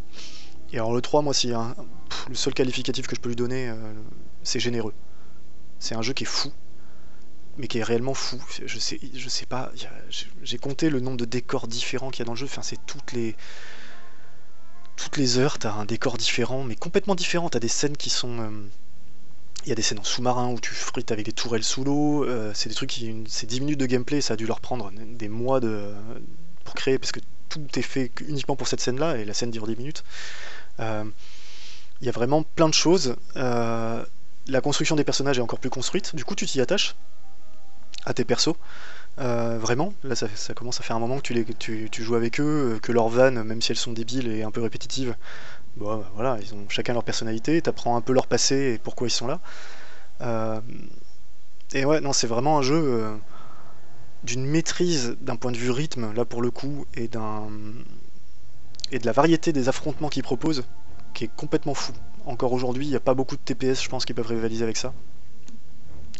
Et 0.71 0.77
alors 0.77 0.93
le 0.93 1.01
3, 1.01 1.21
moi, 1.21 1.33
pff, 1.33 2.25
le 2.29 2.35
seul 2.35 2.53
qualificatif 2.53 3.07
que 3.07 3.15
je 3.15 3.21
peux 3.21 3.29
lui 3.29 3.35
donner, 3.35 3.69
euh, 3.69 3.75
c'est 4.43 4.59
généreux. 4.59 4.93
C'est 5.79 5.95
un 5.95 6.01
jeu 6.01 6.13
qui 6.13 6.23
est 6.23 6.27
fou, 6.27 6.51
mais 7.57 7.67
qui 7.67 7.79
est 7.79 7.83
réellement 7.83 8.13
fou. 8.13 8.43
Je 8.65 8.79
sais, 8.79 8.99
je 9.13 9.29
sais 9.29 9.45
pas, 9.45 9.71
j'ai- 10.43 10.57
compté 10.57 10.89
le 10.89 10.99
nombre 10.99 11.17
de 11.17 11.25
décors 11.25 11.67
différents 11.67 12.09
qu'il 12.11 12.19
y 12.19 12.23
a 12.23 12.25
dans 12.25 12.33
le 12.33 12.37
jeu. 12.37 12.45
Enfin, 12.45 12.61
c'est 12.63 12.79
toutes 12.85 13.11
les 13.13 13.35
toutes 14.95 15.17
les 15.17 15.37
heures, 15.37 15.59
t'as 15.59 15.73
un 15.73 15.85
décor 15.85 16.17
différent, 16.17 16.63
mais 16.63 16.75
complètement 16.75 17.15
différent. 17.15 17.49
T'as 17.49 17.59
des 17.59 17.67
scènes 17.67 17.97
qui 17.97 18.09
sont. 18.09 18.39
euh, 18.39 18.49
Il 19.65 19.69
y 19.69 19.71
a 19.71 19.75
des 19.75 19.81
scènes 19.81 19.99
en 19.99 20.03
sous-marin 20.03 20.49
où 20.51 20.59
tu 20.59 20.73
frites 20.73 21.11
avec 21.11 21.25
des 21.25 21.31
tourelles 21.33 21.63
sous 21.63 21.83
l'eau. 21.85 22.25
euh, 22.25 22.51
c'est 22.53 22.69
des 22.69 22.75
trucs 22.75 22.89
qui. 22.89 23.23
C'est 23.27 23.47
10 23.47 23.61
minutes 23.61 23.79
de 23.79 23.85
gameplay, 23.85 24.21
ça 24.21 24.33
a 24.33 24.37
dû 24.37 24.45
leur 24.45 24.59
prendre 24.61 24.91
des 24.93 25.29
mois 25.29 25.59
de, 25.61 25.93
pour 26.65 26.75
créer, 26.75 26.99
parce 26.99 27.11
que 27.13 27.21
tout 27.49 27.61
est 27.75 27.81
fait 27.83 28.11
uniquement 28.27 28.55
pour 28.55 28.67
cette 28.67 28.81
scène-là, 28.81 29.17
et 29.17 29.25
la 29.25 29.33
scène 29.33 29.51
dure 29.51 29.67
10 29.67 29.75
minutes. 29.77 30.03
Euh, 30.81 31.05
Il 32.01 32.07
y 32.07 32.09
a 32.09 32.13
vraiment 32.13 32.43
plein 32.43 32.69
de 32.69 32.75
choses. 32.75 33.15
La 34.47 34.61
construction 34.61 34.95
des 34.95 35.03
personnages 35.03 35.37
est 35.37 35.41
encore 35.41 35.59
plus 35.59 35.69
construite, 35.69 36.15
du 36.15 36.23
coup 36.25 36.35
tu 36.35 36.45
t'y 36.45 36.59
attaches 36.61 36.95
à 38.05 38.13
tes 38.13 38.25
persos. 38.25 38.55
Euh, 39.19 39.59
vraiment, 39.59 39.93
là 40.03 40.15
ça, 40.15 40.27
commence 40.55 40.79
à 40.79 40.83
faire 40.83 40.95
un 40.95 40.99
moment 40.99 41.17
que 41.17 41.21
tu, 41.21 41.33
les, 41.33 41.45
tu, 41.45 42.03
joues 42.03 42.15
avec 42.15 42.39
eux, 42.39 42.75
euh, 42.75 42.79
que 42.79 42.91
leurs 42.91 43.09
vannes, 43.09 43.43
même 43.43 43.61
si 43.61 43.71
elles 43.71 43.77
sont 43.77 43.93
débiles 43.93 44.27
et 44.27 44.43
un 44.43 44.49
peu 44.49 44.61
répétitives, 44.61 45.15
bon, 45.77 45.97
bah, 45.97 46.11
voilà, 46.15 46.37
ils 46.41 46.53
ont 46.55 46.65
chacun 46.67 46.93
leur 46.93 47.03
personnalité, 47.03 47.61
t'apprends 47.61 47.95
un 47.95 48.01
peu 48.01 48.13
leur 48.13 48.25
passé 48.25 48.73
et 48.73 48.77
pourquoi 48.79 49.07
ils 49.07 49.11
sont 49.11 49.27
là. 49.27 49.39
Euh, 50.21 50.59
et 51.73 51.85
ouais, 51.85 52.01
non, 52.01 52.13
c'est 52.13 52.27
vraiment 52.27 52.57
un 52.57 52.61
jeu 52.61 53.07
d'une 54.23 54.45
maîtrise 54.45 55.15
d'un 55.21 55.35
point 55.35 55.51
de 55.51 55.57
vue 55.57 55.71
rythme, 55.71 56.13
là 56.13 56.25
pour 56.25 56.41
le 56.41 56.51
coup, 56.51 56.85
et 56.95 57.07
d'un 57.07 57.49
et 58.91 58.99
de 58.99 59.05
la 59.05 59.11
variété 59.11 59.53
des 59.53 59.69
affrontements 59.69 60.09
qu'il 60.09 60.23
propose, 60.23 60.63
qui 61.13 61.23
est 61.23 61.35
complètement 61.35 61.73
fou. 61.73 61.93
Encore 62.25 62.53
aujourd'hui, 62.53 62.85
il 62.85 62.89
n'y 62.89 62.95
a 62.95 63.01
pas 63.01 63.15
beaucoup 63.15 63.35
de 63.35 63.41
TPS, 63.41 63.83
je 63.83 63.89
pense, 63.89 64.05
qui 64.05 64.13
peuvent 64.13 64.27
rivaliser 64.27 64.63
avec 64.63 64.77
ça. 64.77 64.93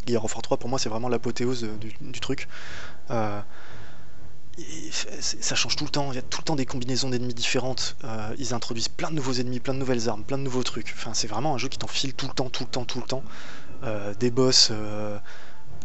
Gear 0.07 0.24
of 0.24 0.33
War 0.36 0.41
3, 0.41 0.57
pour 0.57 0.69
moi, 0.69 0.79
c'est 0.79 0.89
vraiment 0.89 1.10
l'apothéose 1.10 1.67
du, 1.79 1.93
du 2.00 2.19
truc. 2.19 2.48
Euh, 3.12 3.41
et 4.60 4.91
ça 4.91 5.55
change 5.55 5.75
tout 5.75 5.83
le 5.83 5.89
temps, 5.89 6.12
il 6.12 6.15
y 6.15 6.19
a 6.19 6.22
tout 6.22 6.39
le 6.41 6.43
temps 6.45 6.55
des 6.55 6.67
combinaisons 6.67 7.10
d'ennemis 7.10 7.33
différentes. 7.33 7.95
Euh, 8.03 8.36
ils 8.38 8.53
introduisent 8.53 8.88
plein 8.88 9.10
de 9.10 9.15
nouveaux 9.15 9.33
ennemis, 9.33 9.60
plein 9.60 9.74
de 9.74 9.79
nouvelles 9.79 10.10
armes, 10.10 10.24
plein 10.24 10.38
de 10.38 10.43
nouveaux 10.43 10.62
trucs. 10.62 10.93
Enfin, 10.95 11.13
c'est 11.15 11.27
vraiment 11.27 11.55
un 11.55 11.57
jeu 11.57 11.69
qui 11.69 11.79
t'enfile 11.79 12.13
tout 12.13 12.27
le 12.27 12.33
temps, 12.33 12.50
tout 12.50 12.63
le 12.63 12.69
temps, 12.69 12.86
tout 12.86 13.00
le 13.00 13.05
temps. 13.05 13.24
Euh, 13.83 14.13
des 14.19 14.29
boss, 14.29 14.69
euh, 14.72 15.17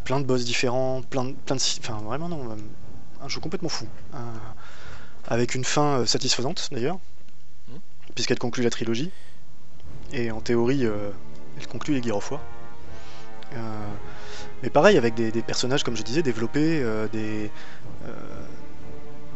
plein 0.04 0.20
de 0.20 0.26
boss 0.26 0.44
différents, 0.44 1.00
plein 1.00 1.24
de, 1.24 1.32
plein 1.32 1.56
de, 1.56 1.60
enfin 1.80 1.98
vraiment 2.04 2.28
non, 2.28 2.56
un 3.22 3.28
jeu 3.28 3.40
complètement 3.40 3.70
fou, 3.70 3.86
avec 5.26 5.54
une 5.54 5.64
fin 5.64 6.06
satisfaisante 6.06 6.68
d'ailleurs, 6.70 6.98
Mhm. 7.68 7.80
puisqu'elle 8.14 8.38
conclut 8.38 8.62
la 8.62 8.70
trilogie. 8.70 9.10
Et 10.12 10.30
en 10.30 10.40
théorie, 10.40 10.84
elle 10.84 11.66
conclut 11.66 11.94
les 11.94 12.02
Gear 12.02 12.16
of 12.16 12.30
War. 12.30 12.40
Euh, 13.54 13.58
mais 14.62 14.70
pareil, 14.70 14.98
avec 14.98 15.14
des, 15.14 15.30
des 15.32 15.42
personnages, 15.42 15.82
comme 15.84 15.96
je 15.96 16.02
disais, 16.02 16.22
développés, 16.22 16.80
euh, 16.82 17.08
des. 17.08 17.50
euh, 18.06 18.10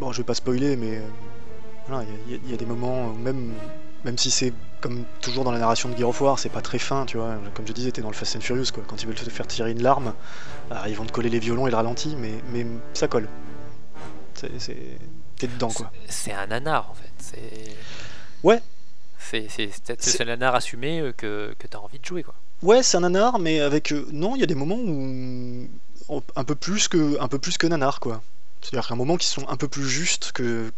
bon, 0.01 0.13
je 0.13 0.19
vais 0.19 0.25
pas 0.25 0.35
spoiler, 0.35 0.77
mais 0.77 1.01
voilà, 1.89 2.05
il 2.27 2.33
y, 2.33 2.35
a- 2.37 2.41
il 2.45 2.51
y 2.51 2.55
a 2.55 2.57
des 2.57 2.67
moments, 2.67 3.09
où 3.09 3.15
même, 3.15 3.53
même 4.05 4.19
si 4.19 4.31
c'est 4.31 4.53
comme 4.81 5.05
toujours 5.21 5.45
dans 5.45 5.53
la 5.53 5.59
narration 5.61 5.89
de 5.89 5.97
Gear 5.97 6.09
of 6.09 6.21
War, 6.21 6.39
c'est 6.39 6.49
pas 6.49 6.61
très 6.61 6.79
fin, 6.79 7.07
tu 7.07 7.17
vois. 7.17 7.37
Comme 7.55 7.67
je 7.67 7.73
disais, 7.73 7.93
t'es 7.93 8.03
dans 8.03 8.09
le 8.11 8.15
Fast 8.15 8.35
and 8.37 8.41
Furious, 8.41 8.67
quoi. 8.75 8.83
Quand 8.87 9.01
ils 9.03 9.07
veulent 9.07 9.15
te 9.15 9.29
faire 9.31 9.47
tirer 9.47 9.71
une 9.71 9.83
larme, 9.83 10.13
alors, 10.71 10.89
ils 10.89 10.97
vont 10.97 11.05
te 11.05 11.13
coller 11.13 11.29
les 11.31 11.39
violons 11.39 11.67
et 11.69 11.71
le 11.71 11.77
ralenti, 11.77 12.17
mais, 12.19 12.35
mais 12.53 12.67
ça 12.95 13.07
colle. 13.09 13.29
T'es 15.39 15.47
dedans, 15.47 15.71
quoi. 15.71 15.91
C'est 16.09 16.33
un 16.33 16.47
nanar 16.49 16.91
en 16.91 16.95
fait. 16.95 17.39
Ouais. 18.43 18.61
C'est 19.99 20.25
nanar 20.25 20.55
assumé 20.55 21.13
que, 21.17 21.55
que 21.59 21.67
t'as 21.69 21.79
envie 21.79 21.99
de 21.99 22.05
jouer 22.05 22.23
quoi. 22.23 22.35
Ouais, 22.63 22.83
c'est 22.83 22.97
un 22.97 23.01
nanar, 23.01 23.39
mais 23.39 23.61
avec. 23.61 23.93
euh, 23.93 24.07
non, 24.13 24.37
il 24.37 24.41
y 24.41 24.43
a 24.43 24.47
des 24.47 24.55
moments 24.55 24.79
où. 24.79 25.69
Un 26.37 26.45
peu 26.45 26.55
plus 26.55 26.89
que, 26.89 27.19
un 27.21 27.29
peu 27.29 27.39
plus 27.39 27.57
que 27.57 27.67
nanar, 27.67 27.99
quoi. 28.01 28.23
C'est-à-dire 28.61 28.91
a 28.91 28.95
un 28.95 28.97
moment 28.97 29.17
qui 29.17 29.27
sont 29.27 29.49
un 29.49 29.57
peu 29.57 29.67
plus 29.67 29.89
justes 29.89 30.33
que, 30.33 30.71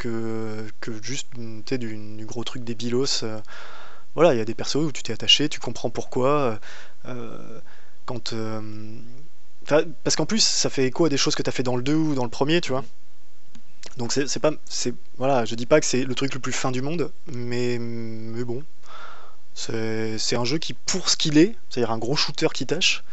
juste 1.02 1.28
sais, 1.68 1.78
du, 1.78 1.96
du 2.16 2.24
gros 2.26 2.44
truc 2.44 2.62
des 2.64 2.74
bilos. 2.74 3.22
euh. 3.24 3.40
Voilà, 4.14 4.34
il 4.34 4.38
y 4.38 4.40
a 4.40 4.44
des 4.44 4.54
persos 4.54 4.76
où 4.76 4.92
tu 4.92 5.02
t'es 5.02 5.12
attaché, 5.14 5.48
tu 5.48 5.60
comprends 5.60 5.90
pourquoi. 5.90 6.60
euh, 7.06 7.60
quand. 8.06 8.34
parce 10.02 10.16
qu'en 10.16 10.26
plus, 10.26 10.40
ça 10.44 10.70
fait 10.70 10.84
écho 10.86 11.04
à 11.06 11.08
des 11.08 11.16
choses 11.16 11.34
que 11.34 11.42
tu 11.42 11.48
as 11.48 11.52
fait 11.52 11.62
dans 11.62 11.76
le 11.76 11.82
2 11.82 11.94
ou 11.94 12.14
dans 12.14 12.24
le 12.24 12.30
premier, 12.30 12.60
tu 12.60 12.70
vois. 12.72 12.84
Donc 13.96 14.12
c'est 14.12 14.38
pas. 14.40 14.52
Voilà, 15.18 15.44
je 15.44 15.54
dis 15.54 15.66
pas 15.66 15.78
que 15.80 15.86
c'est 15.86 16.04
le 16.04 16.14
truc 16.14 16.34
le 16.34 16.40
plus 16.40 16.52
fin 16.52 16.72
du 16.72 16.82
monde, 16.82 17.12
mais, 17.26 17.78
mais 17.78 18.44
bon. 18.44 18.62
C'est 19.54 20.36
un 20.36 20.44
jeu 20.44 20.58
qui, 20.58 20.74
pour 20.74 21.08
ce 21.08 21.16
qu'il 21.16 21.38
est, 21.38 21.56
c'est-à-dire 21.70 21.92
un 21.92 21.98
gros 21.98 22.16
shooter 22.16 22.48
qui 22.52 22.66
tâche, 22.66 23.04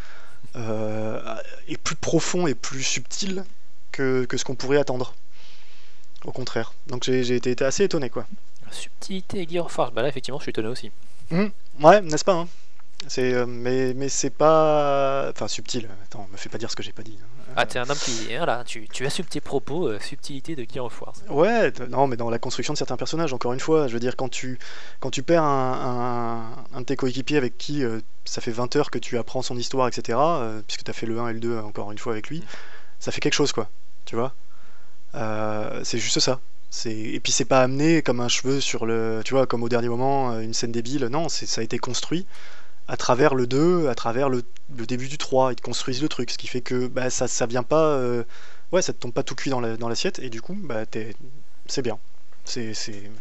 euh, 0.56 1.22
est 1.68 1.78
plus 1.78 1.96
profond 1.96 2.48
et 2.48 2.56
plus 2.56 2.84
subtil 2.84 3.44
que, 3.92 4.26
que 4.26 4.38
ce 4.38 4.44
qu'on 4.44 4.56
pourrait 4.56 4.78
attendre. 4.78 5.14
Au 6.26 6.32
contraire. 6.32 6.74
Donc 6.88 7.04
j'ai 7.04 7.36
été, 7.36 7.52
été 7.52 7.64
assez 7.64 7.84
étonné, 7.84 8.10
quoi. 8.10 8.26
La 8.66 8.74
subtilité 8.74 9.48
Gear 9.50 9.66
of 9.66 9.76
bah 9.94 10.02
là 10.02 10.08
effectivement 10.08 10.40
je 10.40 10.44
suis 10.44 10.52
étonné 10.52 10.68
aussi. 10.68 10.92
Ouais, 11.32 12.02
n'est-ce 12.02 12.24
pas 12.24 12.34
hein? 12.34 12.48
C'est, 13.08 13.34
euh, 13.34 13.46
mais 13.48 13.94
mais 13.96 14.10
c'est 14.10 14.30
pas. 14.30 15.30
Enfin, 15.32 15.48
subtil. 15.48 15.90
Attends, 16.06 16.28
me 16.32 16.38
fais 16.38 16.50
pas 16.50 16.58
dire 16.58 16.70
ce 16.72 16.76
que 16.76 16.84
j'ai 16.84 16.92
pas 16.94 17.04
dit. 17.04 17.18
hein. 17.22 17.26
Ah 17.56 17.66
t'es 17.66 17.80
un 17.80 17.90
homme 17.90 17.98
qui. 17.98 18.28
Voilà, 18.38 18.64
tu, 18.66 18.88
tu 18.88 19.06
assumes 19.06 19.26
tes 19.26 19.42
propos, 19.42 19.88
euh, 19.88 20.00
subtilité 20.00 20.56
de 20.56 20.66
Gear 20.72 20.86
of 20.86 21.02
War. 21.02 21.14
Ouais, 21.30 21.72
t- 21.72 21.86
non, 21.88 22.08
mais 22.08 22.16
dans 22.16 22.30
la 22.30 22.40
construction 22.40 22.72
de 22.74 22.78
certains 22.78 22.96
personnages, 22.98 23.34
encore 23.34 23.52
une 23.54 23.60
fois, 23.60 23.88
je 23.88 23.94
veux 23.94 24.00
dire, 24.00 24.16
quand 24.16 24.30
tu, 24.30 24.58
quand 25.02 25.10
tu 25.10 25.22
perds 25.24 25.44
un, 25.44 26.54
un- 26.74 26.78
un 26.78 26.80
de 26.82 26.86
tes 26.86 26.96
coéquipiers 26.96 27.38
avec 27.38 27.58
qui 27.58 27.84
euh, 27.84 28.00
ça 28.24 28.40
fait 28.40 28.52
20 28.52 28.76
heures 28.78 28.90
que 28.92 29.00
tu 29.00 29.18
apprends 29.18 29.42
son 29.42 29.58
histoire, 29.58 29.88
etc., 29.90 30.18
euh, 30.22 30.62
puisque 30.66 30.84
tu 30.84 30.92
as 30.92 30.94
fait 30.94 31.06
le 31.08 31.20
1 31.20 31.28
et 31.30 31.34
le 31.34 31.40
2 31.42 31.58
encore 31.60 31.92
une 31.92 31.98
fois 31.98 32.14
avec 32.14 32.30
lui, 32.30 32.40
Mm. 32.40 32.44
ça 33.00 33.12
fait 33.12 33.20
quelque 33.20 33.34
chose, 33.34 33.52
quoi. 33.52 33.70
Tu 34.06 34.16
vois? 34.16 34.34
C'est 35.84 35.98
juste 35.98 36.20
ça. 36.20 36.40
C'est- 36.70 36.92
Et 36.98 37.20
puis 37.20 37.34
c'est 37.34 37.44
pas 37.46 37.62
amené 37.62 38.02
comme 38.02 38.22
un 38.22 38.30
cheveu 38.30 38.62
sur 38.62 38.86
le. 38.86 39.22
Tu 39.26 39.34
vois, 39.34 39.46
comme 39.46 39.62
au 39.64 39.68
dernier 39.70 39.90
moment, 39.90 40.40
une 40.40 40.54
scène 40.54 40.72
débile. 40.72 41.06
Non, 41.08 41.28
c'est- 41.28 41.46
ça 41.46 41.60
a 41.60 41.64
été 41.66 41.78
construit 41.80 42.26
à 42.92 42.98
travers 42.98 43.36
le 43.36 43.48
2, 43.48 43.88
à 43.90 43.96
travers 43.96 44.30
le, 44.30 44.44
le 44.78 44.86
début 44.86 45.08
du 45.10 45.18
3. 45.18 45.54
Ils 45.54 45.56
te 45.58 45.62
construisent 45.64 46.02
le 46.04 46.10
truc, 46.10 46.32
ce 46.32 46.38
qui 46.38 46.48
fait 46.48 46.62
que 46.62 46.88
bah, 46.88 47.10
ça, 47.10 47.28
ça 47.28 47.46
vient 47.48 47.64
pas. 47.64 47.84
euh, 47.96 48.24
Ouais, 48.74 48.82
ça 48.82 48.94
te 48.94 49.00
tombe 49.00 49.14
pas 49.14 49.24
tout 49.24 49.36
cuit 49.36 49.50
dans 49.52 49.62
la- 49.62 49.78
dans 49.78 49.90
l'assiette, 49.90 50.20
et 50.20 50.30
du 50.30 50.42
coup, 50.42 50.56
bah, 50.64 50.84
c'est 51.68 51.82
bien. 51.82 52.00
C'est, 52.46 52.74
c'est... 52.74 53.12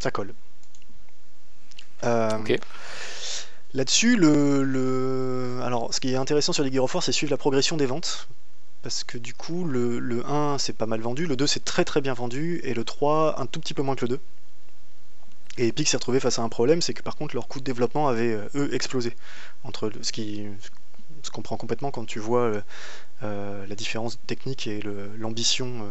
Ça 0.00 0.10
colle. 0.10 0.34
Euh, 2.04 2.38
Ok. 2.38 2.58
Là-dessus, 3.74 4.16
le, 4.16 4.62
le... 4.62 5.60
Alors, 5.62 5.94
ce 5.94 6.00
qui 6.00 6.12
est 6.12 6.16
intéressant 6.16 6.52
sur 6.52 6.62
les 6.62 6.70
Gear 6.72 6.84
of 6.84 6.94
War, 6.94 7.02
c'est 7.02 7.12
suivre 7.12 7.30
la 7.30 7.38
progression 7.38 7.76
des 7.76 7.86
ventes. 7.86 8.28
Parce 8.82 9.04
que 9.04 9.16
du 9.18 9.34
coup, 9.34 9.64
le, 9.64 9.98
le 9.98 10.26
1, 10.26 10.58
c'est 10.58 10.72
pas 10.74 10.86
mal 10.86 11.00
vendu, 11.00 11.26
le 11.26 11.36
2, 11.36 11.46
c'est 11.46 11.64
très 11.64 11.84
très 11.84 12.00
bien 12.00 12.14
vendu, 12.14 12.60
et 12.64 12.74
le 12.74 12.84
3, 12.84 13.40
un 13.40 13.46
tout 13.46 13.60
petit 13.60 13.74
peu 13.74 13.82
moins 13.82 13.96
que 13.96 14.02
le 14.02 14.08
2. 14.10 14.20
Et 15.58 15.68
Epic 15.68 15.88
s'est 15.88 15.96
retrouvé 15.96 16.18
face 16.18 16.38
à 16.38 16.42
un 16.42 16.48
problème, 16.48 16.80
c'est 16.80 16.94
que 16.94 17.02
par 17.02 17.16
contre, 17.16 17.34
leur 17.34 17.46
coût 17.46 17.58
de 17.58 17.64
développement 17.64 18.08
avait, 18.08 18.32
euh, 18.32 18.48
eux, 18.54 18.74
explosé. 18.74 19.14
Entre 19.64 19.92
ce 20.00 20.12
qui 20.12 20.46
se 21.22 21.30
comprend 21.30 21.56
complètement 21.56 21.90
quand 21.90 22.04
tu 22.04 22.18
vois 22.18 22.40
euh, 22.40 22.60
euh, 23.22 23.66
la 23.66 23.74
différence 23.74 24.18
technique 24.26 24.66
et 24.66 24.82
l'ambition 25.18 25.88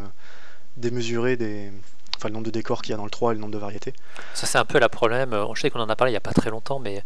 démesurée 0.77 1.37
des. 1.37 1.71
Enfin, 2.17 2.27
le 2.27 2.35
nombre 2.35 2.45
de 2.45 2.51
décors 2.51 2.83
qu'il 2.83 2.91
y 2.91 2.93
a 2.93 2.97
dans 2.97 3.05
le 3.05 3.09
3 3.09 3.31
et 3.31 3.35
le 3.35 3.41
nombre 3.41 3.53
de 3.53 3.57
variétés. 3.57 3.93
Ça 4.35 4.45
c'est 4.45 4.59
un 4.59 4.65
peu 4.65 4.77
la 4.77 4.89
problème, 4.89 5.35
je 5.55 5.59
sais 5.61 5.71
qu'on 5.71 5.79
en 5.79 5.89
a 5.89 5.95
parlé 5.95 6.11
il 6.11 6.13
n'y 6.13 6.17
a 6.17 6.21
pas 6.21 6.33
très 6.33 6.51
longtemps, 6.51 6.77
mais 6.77 7.03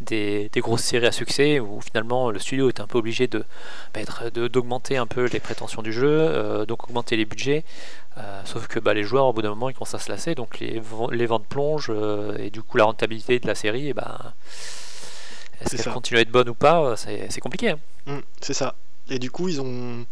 des, 0.00 0.48
grosses 0.56 0.84
séries 0.84 1.06
à 1.06 1.12
succès 1.12 1.60
où 1.60 1.82
finalement 1.82 2.30
le 2.30 2.38
studio 2.38 2.70
est 2.70 2.80
un 2.80 2.86
peu 2.86 2.96
obligé 2.96 3.26
de 3.26 3.44
bah, 3.92 4.00
de- 4.30 4.48
d'augmenter 4.48 4.96
un 4.96 5.06
peu 5.06 5.26
les 5.26 5.40
prétentions 5.40 5.82
du 5.82 5.92
jeu, 5.92 6.64
donc 6.66 6.84
augmenter 6.84 7.16
les 7.16 7.26
budgets, 7.26 7.62
euh, 8.18 8.40
sauf 8.44 8.66
que 8.68 8.78
bah, 8.78 8.94
les 8.94 9.02
joueurs 9.04 9.26
au 9.26 9.32
bout 9.32 9.42
d'un 9.42 9.50
moment 9.50 9.68
ils 9.70 9.74
commencent 9.74 9.94
à 9.94 9.98
se 9.98 10.10
lasser, 10.10 10.34
donc 10.34 10.58
les, 10.60 10.78
ven- 10.80 11.10
les 11.10 11.26
ventes 11.26 11.46
plongent 11.46 11.90
euh, 11.90 12.36
et 12.38 12.50
du 12.50 12.62
coup 12.62 12.76
la 12.76 12.84
rentabilité 12.84 13.38
de 13.40 13.46
la 13.46 13.54
série, 13.54 13.88
eh 13.88 13.94
ben, 13.94 14.18
Est-ce 15.60 15.76
qu'elle 15.76 15.92
continue 15.92 16.18
à 16.18 16.22
être 16.22 16.30
bonne 16.30 16.48
ou 16.48 16.54
pas 16.54 16.96
C'est 16.96 17.26
c'est 17.30 17.40
compliqué. 17.40 17.70
hein. 17.70 17.78
Mm, 18.06 18.18
c'est 18.40 18.54
ça. 18.54 18.74
Et 19.10 19.18
du 19.18 19.30
coup, 19.30 19.48
ils 19.48 19.60
ont. 19.60 20.06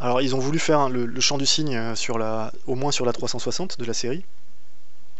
Alors, 0.00 0.20
ils 0.22 0.34
ont 0.34 0.38
voulu 0.40 0.58
faire 0.58 0.80
hein, 0.80 0.88
le, 0.88 1.06
le 1.06 1.20
chant 1.20 1.38
du 1.38 1.46
cygne 1.46 1.76
euh, 1.76 1.94
sur 1.94 2.18
la, 2.18 2.52
au 2.66 2.74
moins 2.74 2.90
sur 2.90 3.04
la 3.06 3.12
360 3.12 3.78
de 3.78 3.84
la 3.84 3.94
série. 3.94 4.24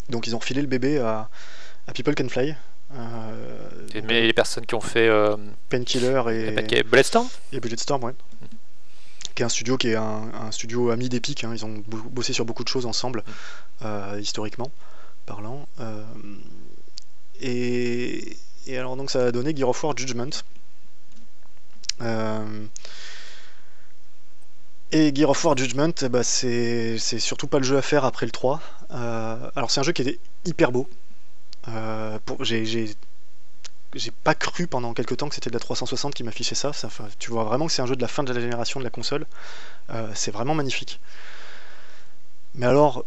Donc, 0.08 0.26
ils 0.26 0.34
ont 0.34 0.38
refilé 0.38 0.60
le 0.60 0.66
bébé 0.66 0.98
à, 0.98 1.28
à 1.86 1.92
People 1.92 2.14
Can 2.14 2.28
Fly. 2.28 2.54
Euh, 2.96 3.68
Mais 4.04 4.22
les 4.26 4.32
personnes 4.32 4.66
qui 4.66 4.74
ont 4.74 4.80
fait 4.80 5.08
euh, 5.08 5.36
Painkiller 5.70 6.22
et, 6.30 6.76
et... 6.78 6.82
Bulletstorm 6.82 7.28
et 7.52 7.60
Bulletstorm, 7.60 8.02
ouais. 8.04 8.14
Qui 9.34 9.42
est 9.42 9.46
un 9.46 9.48
studio 9.48 9.76
qui 9.76 9.88
est 9.88 9.96
un, 9.96 10.30
un 10.34 10.50
studio 10.52 10.90
ami 10.90 11.08
d'Epic. 11.08 11.42
hein. 11.44 11.50
Ils 11.52 11.64
ont 11.64 11.82
bo- 11.86 12.02
bossé 12.10 12.32
sur 12.32 12.44
beaucoup 12.44 12.62
de 12.64 12.68
choses 12.68 12.86
ensemble, 12.86 13.24
euh, 13.82 14.18
historiquement 14.20 14.70
parlant. 15.26 15.66
Euh, 15.80 16.04
et, 17.40 18.36
et 18.66 18.78
alors, 18.78 18.96
donc, 18.96 19.10
ça 19.10 19.26
a 19.26 19.32
donné 19.32 19.54
Gear 19.56 19.68
of 19.68 19.82
War 19.82 19.96
Judgment. 19.96 20.30
Euh, 22.02 22.66
et 24.92 25.12
Gear 25.14 25.30
of 25.30 25.44
War 25.44 25.56
Judgment, 25.56 25.92
eh 26.02 26.08
ben, 26.08 26.22
c'est 26.22 26.98
c'est 26.98 27.18
surtout 27.18 27.46
pas 27.48 27.58
le 27.58 27.64
jeu 27.64 27.76
à 27.76 27.82
faire 27.82 28.04
après 28.04 28.26
le 28.26 28.32
3. 28.32 28.60
Euh, 28.92 29.50
alors 29.56 29.70
c'est 29.70 29.80
un 29.80 29.82
jeu 29.82 29.92
qui 29.92 30.02
était 30.02 30.18
hyper 30.44 30.70
beau. 30.70 30.88
Pour- 32.26 32.44
J'ai 32.44 32.94
j'ai- 33.94 34.10
pas 34.10 34.34
cru 34.34 34.66
pendant 34.66 34.94
quelques 34.94 35.16
temps 35.16 35.28
que 35.28 35.34
c'était 35.34 35.50
de 35.50 35.54
la 35.54 35.60
360 35.60 36.14
qui 36.14 36.24
m'affichait 36.24 36.54
ça. 36.54 36.72
Tu 37.18 37.30
vois 37.30 37.44
vraiment 37.44 37.66
que 37.66 37.72
c'est 37.72 37.82
un 37.82 37.86
jeu 37.86 37.96
de 37.96 38.02
la 38.02 38.08
fin 38.08 38.22
de 38.22 38.32
la 38.32 38.40
génération 38.40 38.80
de 38.80 38.84
la 38.84 38.90
console. 38.90 39.26
Euh, 39.90 40.10
c'est 40.14 40.30
vraiment 40.30 40.54
magnifique. 40.54 41.00
Mais 42.54 42.66
alors, 42.66 43.04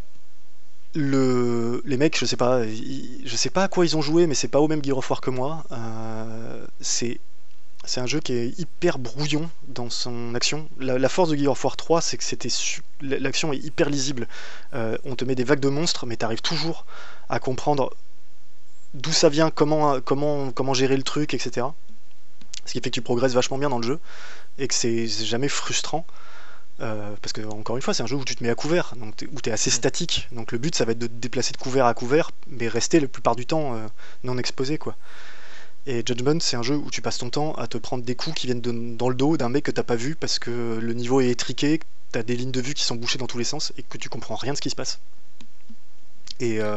le, 0.94 1.82
les 1.84 1.96
mecs, 1.96 2.18
je 2.18 2.24
sais 2.26 2.36
pas, 2.36 2.62
je 2.66 3.36
sais 3.36 3.50
pas 3.50 3.64
à 3.64 3.68
quoi 3.68 3.84
ils 3.86 3.96
ont 3.96 4.02
joué, 4.02 4.26
mais 4.26 4.34
c'est 4.34 4.48
pas 4.48 4.60
au 4.60 4.68
même 4.68 4.84
Gear 4.84 4.98
of 4.98 5.10
War 5.10 5.20
que 5.20 5.30
moi. 5.30 5.64
Euh, 5.72 6.66
c'est 6.80 7.20
c'est 7.84 8.00
un 8.00 8.06
jeu 8.06 8.20
qui 8.20 8.34
est 8.34 8.58
hyper 8.58 8.98
brouillon 8.98 9.48
dans 9.68 9.88
son 9.88 10.34
action. 10.34 10.68
La, 10.78 11.08
force 11.08 11.30
de 11.30 11.36
Gear 11.36 11.52
of 11.52 11.64
War 11.64 11.76
3, 11.76 12.02
c'est 12.02 12.18
que 12.18 12.24
c'était 12.24 12.50
l'action 13.00 13.52
est 13.52 13.58
hyper 13.58 13.88
lisible. 13.88 14.28
Euh, 14.74 14.98
on 15.04 15.16
te 15.16 15.24
met 15.24 15.34
des 15.34 15.44
vagues 15.44 15.60
de 15.60 15.68
monstres, 15.68 16.04
mais 16.04 16.16
tu 16.16 16.24
arrives 16.24 16.42
toujours 16.42 16.84
à 17.30 17.40
comprendre 17.40 17.94
d'où 18.94 19.12
ça 19.12 19.28
vient, 19.28 19.50
comment, 19.50 20.00
comment, 20.00 20.50
comment 20.52 20.74
gérer 20.74 20.96
le 20.96 21.02
truc, 21.02 21.34
etc. 21.34 21.66
Ce 22.64 22.72
qui 22.72 22.78
fait 22.80 22.90
que 22.90 22.94
tu 22.94 23.02
progresses 23.02 23.32
vachement 23.34 23.58
bien 23.58 23.70
dans 23.70 23.78
le 23.78 23.86
jeu 23.86 23.98
et 24.58 24.68
que 24.68 24.74
c'est 24.74 25.06
jamais 25.06 25.48
frustrant. 25.48 26.06
Euh, 26.80 27.12
parce 27.22 27.32
que, 27.32 27.40
encore 27.42 27.74
une 27.76 27.82
fois, 27.82 27.92
c'est 27.92 28.04
un 28.04 28.06
jeu 28.06 28.14
où 28.14 28.24
tu 28.24 28.36
te 28.36 28.44
mets 28.44 28.50
à 28.50 28.54
couvert, 28.54 28.94
donc 28.96 29.14
où 29.32 29.40
tu 29.40 29.50
es 29.50 29.52
assez 29.52 29.70
statique. 29.70 30.28
Donc 30.30 30.52
le 30.52 30.58
but, 30.58 30.74
ça 30.76 30.84
va 30.84 30.92
être 30.92 30.98
de 30.98 31.08
te 31.08 31.12
déplacer 31.12 31.52
de 31.52 31.56
couvert 31.58 31.86
à 31.86 31.94
couvert, 31.94 32.30
mais 32.46 32.68
rester 32.68 33.00
la 33.00 33.08
plupart 33.08 33.34
du 33.34 33.46
temps 33.46 33.74
euh, 33.74 33.86
non 34.22 34.38
exposé. 34.38 34.78
quoi. 34.78 34.94
Et 35.86 36.02
Judgment, 36.06 36.38
c'est 36.40 36.56
un 36.56 36.62
jeu 36.62 36.76
où 36.76 36.90
tu 36.90 37.00
passes 37.02 37.18
ton 37.18 37.30
temps 37.30 37.54
à 37.54 37.66
te 37.66 37.78
prendre 37.78 38.04
des 38.04 38.14
coups 38.14 38.36
qui 38.36 38.46
viennent 38.46 38.60
de- 38.60 38.94
dans 38.96 39.08
le 39.08 39.14
dos 39.16 39.36
d'un 39.36 39.48
mec 39.48 39.64
que 39.64 39.70
t'as 39.70 39.82
pas 39.82 39.96
vu 39.96 40.14
parce 40.14 40.38
que 40.38 40.78
le 40.80 40.92
niveau 40.94 41.20
est 41.20 41.30
étriqué, 41.30 41.80
t'as 42.12 42.22
des 42.22 42.36
lignes 42.36 42.52
de 42.52 42.60
vue 42.60 42.74
qui 42.74 42.84
sont 42.84 42.94
bouchées 42.94 43.18
dans 43.18 43.26
tous 43.26 43.38
les 43.38 43.44
sens 43.44 43.72
et 43.76 43.82
que 43.82 43.98
tu 43.98 44.08
comprends 44.08 44.36
rien 44.36 44.52
de 44.52 44.56
ce 44.56 44.62
qui 44.62 44.70
se 44.70 44.76
passe. 44.76 45.00
Et, 46.40 46.60
euh, 46.60 46.76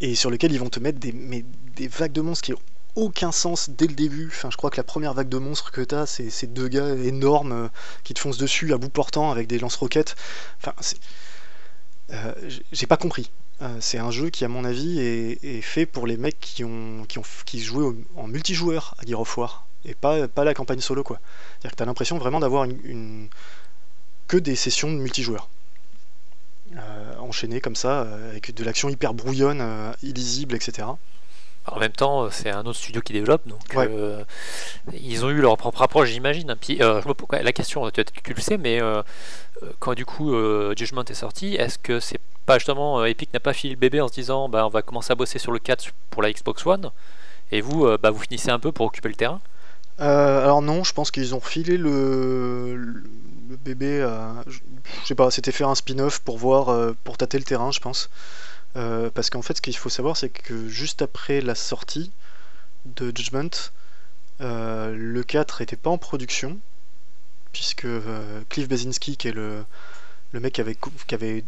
et 0.00 0.14
sur 0.14 0.30
lequel 0.30 0.52
ils 0.52 0.60
vont 0.60 0.70
te 0.70 0.80
mettre 0.80 0.98
des, 0.98 1.12
mais 1.12 1.44
des 1.76 1.88
vagues 1.88 2.12
de 2.12 2.20
monstres 2.20 2.44
qui 2.44 2.52
ont 2.52 2.60
aucun 2.94 3.32
sens 3.32 3.70
dès 3.70 3.86
le 3.86 3.94
début. 3.94 4.28
Enfin, 4.28 4.50
je 4.50 4.56
crois 4.56 4.70
que 4.70 4.76
la 4.76 4.84
première 4.84 5.14
vague 5.14 5.28
de 5.28 5.38
monstres 5.38 5.70
que 5.70 5.80
t'as, 5.80 6.06
c'est 6.06 6.30
ces 6.30 6.46
deux 6.46 6.68
gars 6.68 6.94
énormes 6.94 7.52
euh, 7.52 7.68
qui 8.04 8.14
te 8.14 8.18
foncent 8.18 8.38
dessus 8.38 8.72
à 8.72 8.78
bout 8.78 8.88
portant 8.88 9.30
avec 9.30 9.46
des 9.46 9.58
lance-roquettes. 9.58 10.16
Enfin, 10.58 10.74
euh, 12.10 12.34
j'ai 12.72 12.86
pas 12.86 12.96
compris. 12.96 13.30
Euh, 13.62 13.76
c'est 13.80 13.98
un 13.98 14.10
jeu 14.10 14.30
qui, 14.30 14.44
à 14.44 14.48
mon 14.48 14.64
avis, 14.64 15.00
est, 15.00 15.44
est 15.44 15.60
fait 15.60 15.86
pour 15.86 16.06
les 16.06 16.16
mecs 16.16 16.40
qui 16.40 16.64
ont 16.64 17.04
qui 17.08 17.18
ont 17.18 17.24
qui 17.44 17.60
jouaient 17.60 17.94
en 18.16 18.28
multijoueur 18.28 18.94
à 18.98 19.06
Gear 19.06 19.20
of 19.20 19.36
War 19.36 19.66
et 19.84 19.94
pas 19.94 20.28
pas 20.28 20.44
la 20.44 20.54
campagne 20.54 20.80
solo 20.80 21.02
quoi. 21.02 21.20
C'est-à-dire 21.52 21.72
que 21.72 21.76
t'as 21.76 21.84
l'impression 21.84 22.18
vraiment 22.18 22.40
d'avoir 22.40 22.66
que 24.28 24.36
des 24.36 24.56
sessions 24.56 24.92
de 24.92 24.98
multijoueur. 24.98 25.48
Euh, 26.76 27.14
enchaînées 27.20 27.60
comme 27.60 27.76
ça, 27.76 28.02
euh, 28.02 28.30
avec 28.30 28.54
de 28.54 28.62
l'action 28.64 28.88
hyper 28.88 29.14
brouillonne, 29.14 29.60
euh, 29.62 29.92
illisible, 30.02 30.54
etc. 30.54 30.86
En 31.66 31.78
même 31.80 31.92
temps, 31.92 32.30
c'est 32.30 32.50
un 32.50 32.60
autre 32.66 32.78
studio 32.78 33.00
qui 33.02 33.12
développe, 33.12 33.46
donc 33.48 33.60
Ouais. 33.74 33.88
euh, 33.90 34.22
ils 34.94 35.24
ont 35.24 35.30
eu 35.30 35.40
leur 35.40 35.56
propre 35.56 35.82
approche, 35.82 36.08
j'imagine. 36.10 36.54
Puis, 36.60 36.82
euh, 36.82 37.00
je 37.02 37.08
me 37.08 37.14
pose- 37.14 37.28
la 37.42 37.52
question, 37.52 37.90
tu, 37.90 38.02
tu 38.04 38.34
le 38.34 38.40
sais, 38.40 38.56
mais 38.58 38.80
euh, 38.80 39.02
quand 39.78 39.94
du 39.94 40.04
coup 40.06 40.30
Judgment 40.76 41.04
est 41.04 41.14
sorti, 41.14 41.54
est-ce 41.56 41.78
que 41.78 42.00
c'est 42.00 42.20
pas 42.46 42.58
justement 42.58 43.04
Epic 43.04 43.32
n'a 43.34 43.40
pas 43.40 43.52
filé 43.52 43.74
le 43.74 43.78
bébé 43.80 44.00
en 44.00 44.08
se 44.08 44.14
disant 44.14 44.48
bah, 44.48 44.64
on 44.66 44.70
va 44.70 44.80
commencer 44.82 45.12
à 45.12 45.14
bosser 45.14 45.38
sur 45.38 45.52
le 45.52 45.58
4 45.58 45.90
pour 46.10 46.22
la 46.22 46.32
Xbox 46.32 46.64
One 46.66 46.90
et 47.52 47.60
vous, 47.60 47.86
bah, 48.02 48.10
vous 48.10 48.20
finissez 48.20 48.50
un 48.50 48.58
peu 48.58 48.72
pour 48.72 48.86
occuper 48.86 49.08
le 49.08 49.14
terrain? 49.14 49.40
Alors 49.98 50.62
non, 50.62 50.84
je 50.84 50.92
pense 50.94 51.10
qu'ils 51.10 51.34
ont 51.34 51.38
refilé 51.40 51.76
le, 51.76 53.02
le 53.48 53.56
bébé. 53.56 54.02
à- 54.02 54.42
je, 54.46 54.58
je 55.02 55.06
sais 55.06 55.14
pas, 55.14 55.30
c'était 55.30 55.52
faire 55.52 55.68
un 55.68 55.74
spin-off 55.74 56.20
pour 56.20 56.38
voir, 56.38 56.68
euh, 56.68 56.92
pour 57.04 57.16
tâter 57.16 57.38
le 57.38 57.44
terrain, 57.44 57.70
je 57.72 57.80
pense. 57.80 58.10
Euh, 58.76 59.10
parce 59.12 59.30
qu'en 59.30 59.42
fait, 59.42 59.56
ce 59.56 59.62
qu'il 59.62 59.76
faut 59.76 59.88
savoir, 59.88 60.16
c'est 60.16 60.28
que 60.28 60.68
juste 60.68 61.02
après 61.02 61.40
la 61.40 61.54
sortie 61.54 62.12
de 62.84 63.06
Judgment, 63.16 63.50
euh, 64.40 64.94
le 64.96 65.22
4 65.22 65.62
était 65.62 65.76
pas 65.76 65.90
en 65.90 65.98
production, 65.98 66.58
puisque 67.52 67.86
euh, 67.86 68.42
Cliff 68.50 68.68
Basinski, 68.68 69.16
qui 69.16 69.28
est 69.28 69.32
le, 69.32 69.64
le 70.32 70.40
mec 70.40 70.52
qui 70.54 70.60
avait, 70.60 70.76
qui 71.06 71.14
avait 71.14 71.44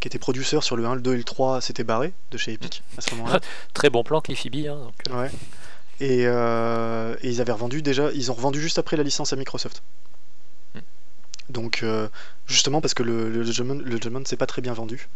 qui 0.00 0.08
était 0.08 0.18
producteur 0.18 0.62
sur 0.64 0.76
le 0.76 0.84
1, 0.84 0.96
le 0.96 1.00
2 1.00 1.14
et 1.14 1.16
le 1.16 1.24
3, 1.24 1.60
s'était 1.60 1.84
barré 1.84 2.12
de 2.32 2.36
chez 2.36 2.52
Epic 2.52 2.82
à 2.98 3.00
ce 3.00 3.14
moment-là. 3.14 3.40
Très 3.74 3.88
bon 3.88 4.02
plan, 4.02 4.20
Cliffy 4.20 4.50
B. 4.50 4.66
hein, 4.68 4.76
donc, 4.76 4.94
euh, 5.10 5.22
Ouais. 5.22 5.30
Et, 6.00 6.26
euh, 6.26 7.14
et 7.22 7.30
ils 7.30 7.40
avaient 7.40 7.52
revendu 7.52 7.80
déjà, 7.80 8.10
ils 8.12 8.30
ont 8.32 8.34
revendu 8.34 8.60
juste 8.60 8.78
après 8.80 8.96
la 8.96 9.04
licence 9.04 9.32
à 9.32 9.36
Microsoft. 9.36 9.82
Donc 11.48 11.82
euh, 11.82 12.08
justement 12.46 12.80
parce 12.80 12.94
que 12.94 13.02
le, 13.02 13.44
Judgment, 13.44 13.74
le 13.84 13.98
c'est 14.24 14.36
pas 14.36 14.46
très 14.46 14.62
bien 14.62 14.72
vendu. 14.72 15.08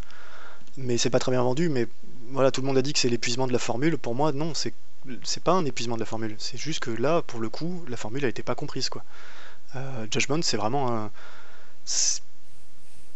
Mais 0.76 0.98
c'est 0.98 1.10
pas 1.10 1.18
très 1.18 1.32
bien 1.32 1.42
vendu, 1.42 1.68
mais 1.68 1.88
voilà, 2.30 2.50
tout 2.50 2.60
le 2.60 2.66
monde 2.66 2.78
a 2.78 2.82
dit 2.82 2.92
que 2.92 2.98
c'est 3.00 3.08
l'épuisement 3.08 3.46
de 3.46 3.52
la 3.52 3.58
formule. 3.58 3.98
Pour 3.98 4.14
moi, 4.14 4.32
non, 4.32 4.54
c'est 4.54 4.74
c'est 5.24 5.42
pas 5.42 5.52
un 5.52 5.64
épuisement 5.64 5.96
de 5.96 6.00
la 6.00 6.06
formule. 6.06 6.36
C'est 6.38 6.58
juste 6.58 6.80
que 6.80 6.90
là, 6.90 7.22
pour 7.22 7.40
le 7.40 7.48
coup, 7.48 7.84
la 7.88 7.96
formule 7.96 8.24
a 8.24 8.28
été 8.28 8.42
pas 8.42 8.54
comprise 8.54 8.88
quoi. 8.90 9.04
Euh, 9.76 10.06
Judgment, 10.12 10.42
c'est 10.42 10.56
vraiment 10.58 10.92
un. 10.92 11.10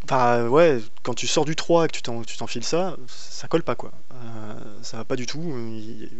Enfin, 0.04 0.48
ouais, 0.48 0.80
quand 1.04 1.14
tu 1.14 1.26
sors 1.28 1.44
du 1.44 1.54
3 1.54 1.84
et 1.84 1.88
que 1.88 1.92
tu 1.94 2.02
t'en- 2.02 2.22
tu 2.22 2.36
t'enfiles 2.36 2.64
ça, 2.64 2.96
ça 3.06 3.46
colle 3.48 3.62
pas 3.62 3.76
quoi. 3.76 3.92
Euh, 4.14 4.54
ça 4.82 4.96
va 4.96 5.04
pas 5.04 5.14
du 5.16 5.26
tout. 5.26 5.40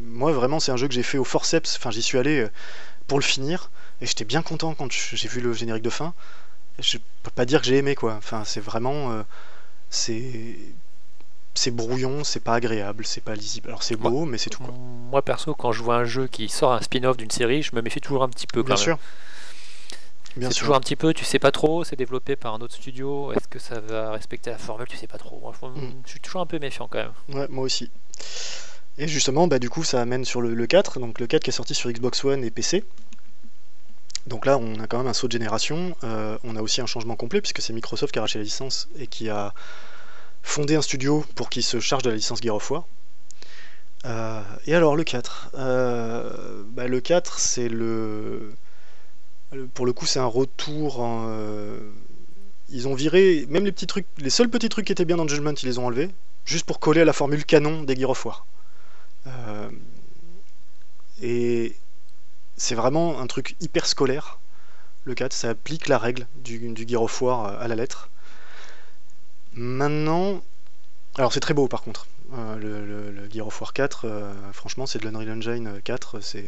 Moi, 0.03 0.33
vraiment, 0.33 0.61
c'est 0.61 0.71
un 0.73 0.77
jeu 0.77 0.87
que 0.89 0.95
j'ai 0.95 1.03
fait 1.03 1.19
au 1.19 1.25
forceps. 1.25 1.77
Enfin, 1.77 1.91
j'y 1.91 2.03
suis 2.03 2.17
allé 2.19 2.41
euh, 2.43 2.51
pour 3.09 3.19
le 3.19 3.25
finir 3.25 3.71
et 4.03 4.07
j'étais 4.07 4.25
bien 4.27 4.43
content 4.43 4.75
quand 4.75 4.93
j'ai 4.93 5.29
vu 5.29 5.41
le 5.41 5.53
générique 5.55 5.85
de 5.85 5.91
fin. 5.91 6.15
Je 6.83 6.99
peux 7.23 7.31
pas 7.31 7.45
dire 7.47 7.61
que 7.61 7.67
j'ai 7.67 7.77
aimé 7.79 7.95
quoi. 7.95 8.15
Enfin, 8.15 8.43
c'est 8.45 8.61
vraiment. 8.61 9.13
euh, 9.13 9.23
c'est. 9.91 10.57
C'est 11.55 11.71
brouillon, 11.71 12.25
c'est 12.25 12.41
pas 12.41 12.55
agréable, 12.55 13.05
c'est 13.05 13.21
pas 13.23 13.35
lisible. 13.35 13.69
Alors 13.69 13.83
c'est 13.83 13.97
beau, 13.97 14.25
mais 14.25 14.39
c'est 14.39 14.49
tout 14.49 14.63
quoi. 14.63 14.73
Moi 15.11 15.21
perso, 15.21 15.55
quand 15.55 15.71
je 15.71 15.83
vois 15.83 15.97
un 15.97 16.05
jeu 16.07 16.27
qui 16.27 16.49
sort 16.49 16.73
un 16.73 16.81
spin-off 16.81 17.19
d'une 17.19 17.31
série, 17.31 17.63
je 17.63 17.77
me 17.77 17.83
méfie 17.83 18.01
toujours 18.01 18.23
un 18.23 18.31
petit 18.31 18.47
peu. 18.47 18.63
Bien 18.63 18.75
quand 18.75 18.81
même. 18.81 18.97
sûr. 18.97 18.99
Bien 20.35 20.49
C'est 20.49 20.55
sûr. 20.55 20.61
toujours 20.63 20.77
un 20.77 20.81
petit 20.81 20.97
peu, 20.97 21.13
tu 21.13 21.27
sais 21.27 21.39
pas 21.39 21.51
trop, 21.51 21.85
c'est 21.85 21.95
développé 21.95 22.37
par 22.37 22.55
un 22.55 22.61
autre 22.63 22.75
studio, 22.75 23.35
est-ce 23.35 23.49
que 23.49 23.59
ça 23.59 23.81
va 23.81 24.13
respecter 24.13 24.49
la 24.49 24.57
formule, 24.57 24.87
tu 24.89 24.97
sais 24.97 25.07
pas 25.07 25.19
trop. 25.19 25.39
Moi, 25.43 25.53
Mm. 25.75 25.93
Je 26.07 26.11
suis 26.11 26.21
toujours 26.21 26.41
un 26.41 26.47
peu 26.47 26.59
méfiant 26.59 26.89
quand 26.91 27.01
même. 27.01 27.13
Ouais, 27.39 27.47
moi 27.51 27.65
aussi. 27.65 27.91
Et 28.97 29.07
justement, 29.07 29.47
bah, 29.47 29.59
du 29.59 29.69
coup, 29.69 29.85
ça 29.85 30.01
amène 30.01 30.25
sur 30.25 30.41
le, 30.41 30.55
le 30.55 30.67
4, 30.67 31.01
donc 31.01 31.21
le 31.21 31.27
4 31.27 31.43
qui 31.45 31.51
est 31.51 31.53
sorti 31.53 31.75
sur 31.75 31.91
Xbox 31.91 32.25
One 32.25 32.43
et 32.45 32.51
PC. 32.51 32.83
Donc 34.27 34.47
là, 34.47 34.59
on 34.59 34.79
a 34.79 34.87
quand 34.87 34.99
même 34.99 35.09
un 35.09 35.13
saut 35.13 35.27
de 35.27 35.33
génération. 35.33 35.97
Euh, 36.05 36.39
on 36.45 36.57
a 36.57 36.63
aussi 36.63 36.81
un 36.81 36.87
changement 36.87 37.17
complet, 37.17 37.41
puisque 37.41 37.61
c'est 37.61 37.73
Microsoft 37.73 38.13
qui 38.13 38.19
a 38.19 38.23
racheté 38.23 38.39
la 38.39 38.45
licence 38.45 38.89
et 38.99 39.07
qui 39.07 39.29
a 39.29 39.53
fondé 40.43 40.77
un 40.77 40.83
studio 40.83 41.25
pour 41.35 41.51
qu'il 41.51 41.63
se 41.63 41.81
charge 41.81 42.03
de 42.03 42.11
la 42.11 42.17
licence 42.17 42.41
Gear 42.41 42.55
of 42.55 42.71
War. 42.71 42.87
Euh, 44.05 44.43
et 44.67 44.75
alors, 44.75 44.97
le 44.97 45.05
4 45.05 45.51
Euh, 45.55 46.63
bah, 46.69 46.87
Le 46.87 47.01
4, 47.01 47.39
c'est 47.39 47.69
le... 47.69 48.55
Pour 49.75 49.85
le 49.87 49.93
coup, 49.93 50.07
c'est 50.07 50.19
un 50.19 50.25
retour 50.25 51.05
Ils 52.71 52.89
ont 52.89 52.95
viré, 52.95 53.45
même 53.51 53.65
les 53.65 53.73
petits 53.73 53.87
trucs, 53.87 54.07
les 54.19 54.31
seuls 54.31 54.49
petits 54.49 54.69
trucs 54.69 54.87
qui 54.87 54.93
étaient 54.93 55.05
bien 55.05 55.17
dans 55.17 55.29
Judgment, 55.29 55.53
ils 55.63 55.67
les 55.67 55.79
ont 55.79 55.87
enlevés 55.87 56.11
juste 56.45 56.65
pour 56.65 56.81
coller 56.81 57.03
à 57.03 57.05
la 57.05 57.13
formule 57.13 57.45
canon 57.45 57.83
des 57.83 57.95
Gear 57.95 58.11
of 58.11 58.25
War. 58.25 58.47
Et 61.21 61.77
c'est 62.63 62.77
vraiment 62.77 63.21
un 63.21 63.27
truc 63.27 63.57
hyper 63.61 63.87
scolaire. 63.87 64.39
Le 65.05 65.15
4, 65.15 65.33
ça 65.33 65.51
applique 65.51 65.89
la 65.89 65.99
règle 65.99 66.29
du, 66.37 66.59
du 66.73 66.87
Gear 66.89 67.03
of 67.03 67.21
War 67.21 67.45
euh, 67.45 67.61
à 67.61 67.67
la 67.67 67.75
lettre. 67.75 68.09
Maintenant, 69.53 70.41
alors 71.17 71.33
c'est 71.33 71.41
très 71.41 71.55
beau 71.55 71.67
par 71.67 71.83
contre. 71.83 72.07
Euh, 72.35 73.11
le, 73.11 73.29
Gear 73.31 73.49
of 73.49 73.61
War 73.61 73.73
4, 73.73 74.05
euh, 74.05 74.33
franchement, 74.53 74.87
c'est 74.87 75.01
de 75.01 75.05
l'Unreal 75.05 75.39
Engine 75.39 75.81
4. 75.83 76.21
C'est, 76.21 76.47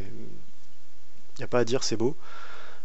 y 1.37 1.43
a 1.43 1.47
pas 1.47 1.59
à 1.59 1.65
dire, 1.65 1.83
c'est 1.83 1.97
beau. 1.97 2.15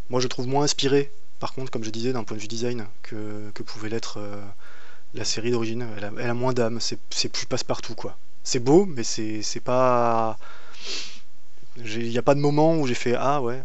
Moi, 0.09 0.19
je 0.19 0.27
trouve 0.27 0.45
moins 0.45 0.65
inspiré, 0.65 1.09
par 1.39 1.53
contre, 1.53 1.71
comme 1.71 1.85
je 1.85 1.89
disais, 1.89 2.11
d'un 2.11 2.25
point 2.25 2.35
de 2.35 2.41
vue 2.41 2.49
design, 2.49 2.85
que, 3.01 3.49
pouvait 3.65 3.87
l'être 3.87 4.19
euh, 4.19 4.43
la 5.13 5.23
série 5.23 5.51
d'origine. 5.51 5.87
Elle 5.97 6.29
a, 6.29 6.33
moins 6.33 6.51
d'âme, 6.51 6.79
c'est 6.81 7.29
plus 7.29 7.45
passe-partout, 7.45 7.95
quoi. 7.95 8.17
C'est 8.43 8.59
beau, 8.59 8.85
mais 8.85 9.03
c'est 9.03 9.61
pas. 9.63 10.37
Il 11.77 12.09
n'y 12.09 12.17
a 12.17 12.21
pas 12.21 12.35
de 12.35 12.39
moment 12.39 12.75
où 12.77 12.85
j'ai 12.87 12.93
fait 12.95 13.15
ah 13.17 13.41
ouais, 13.41 13.63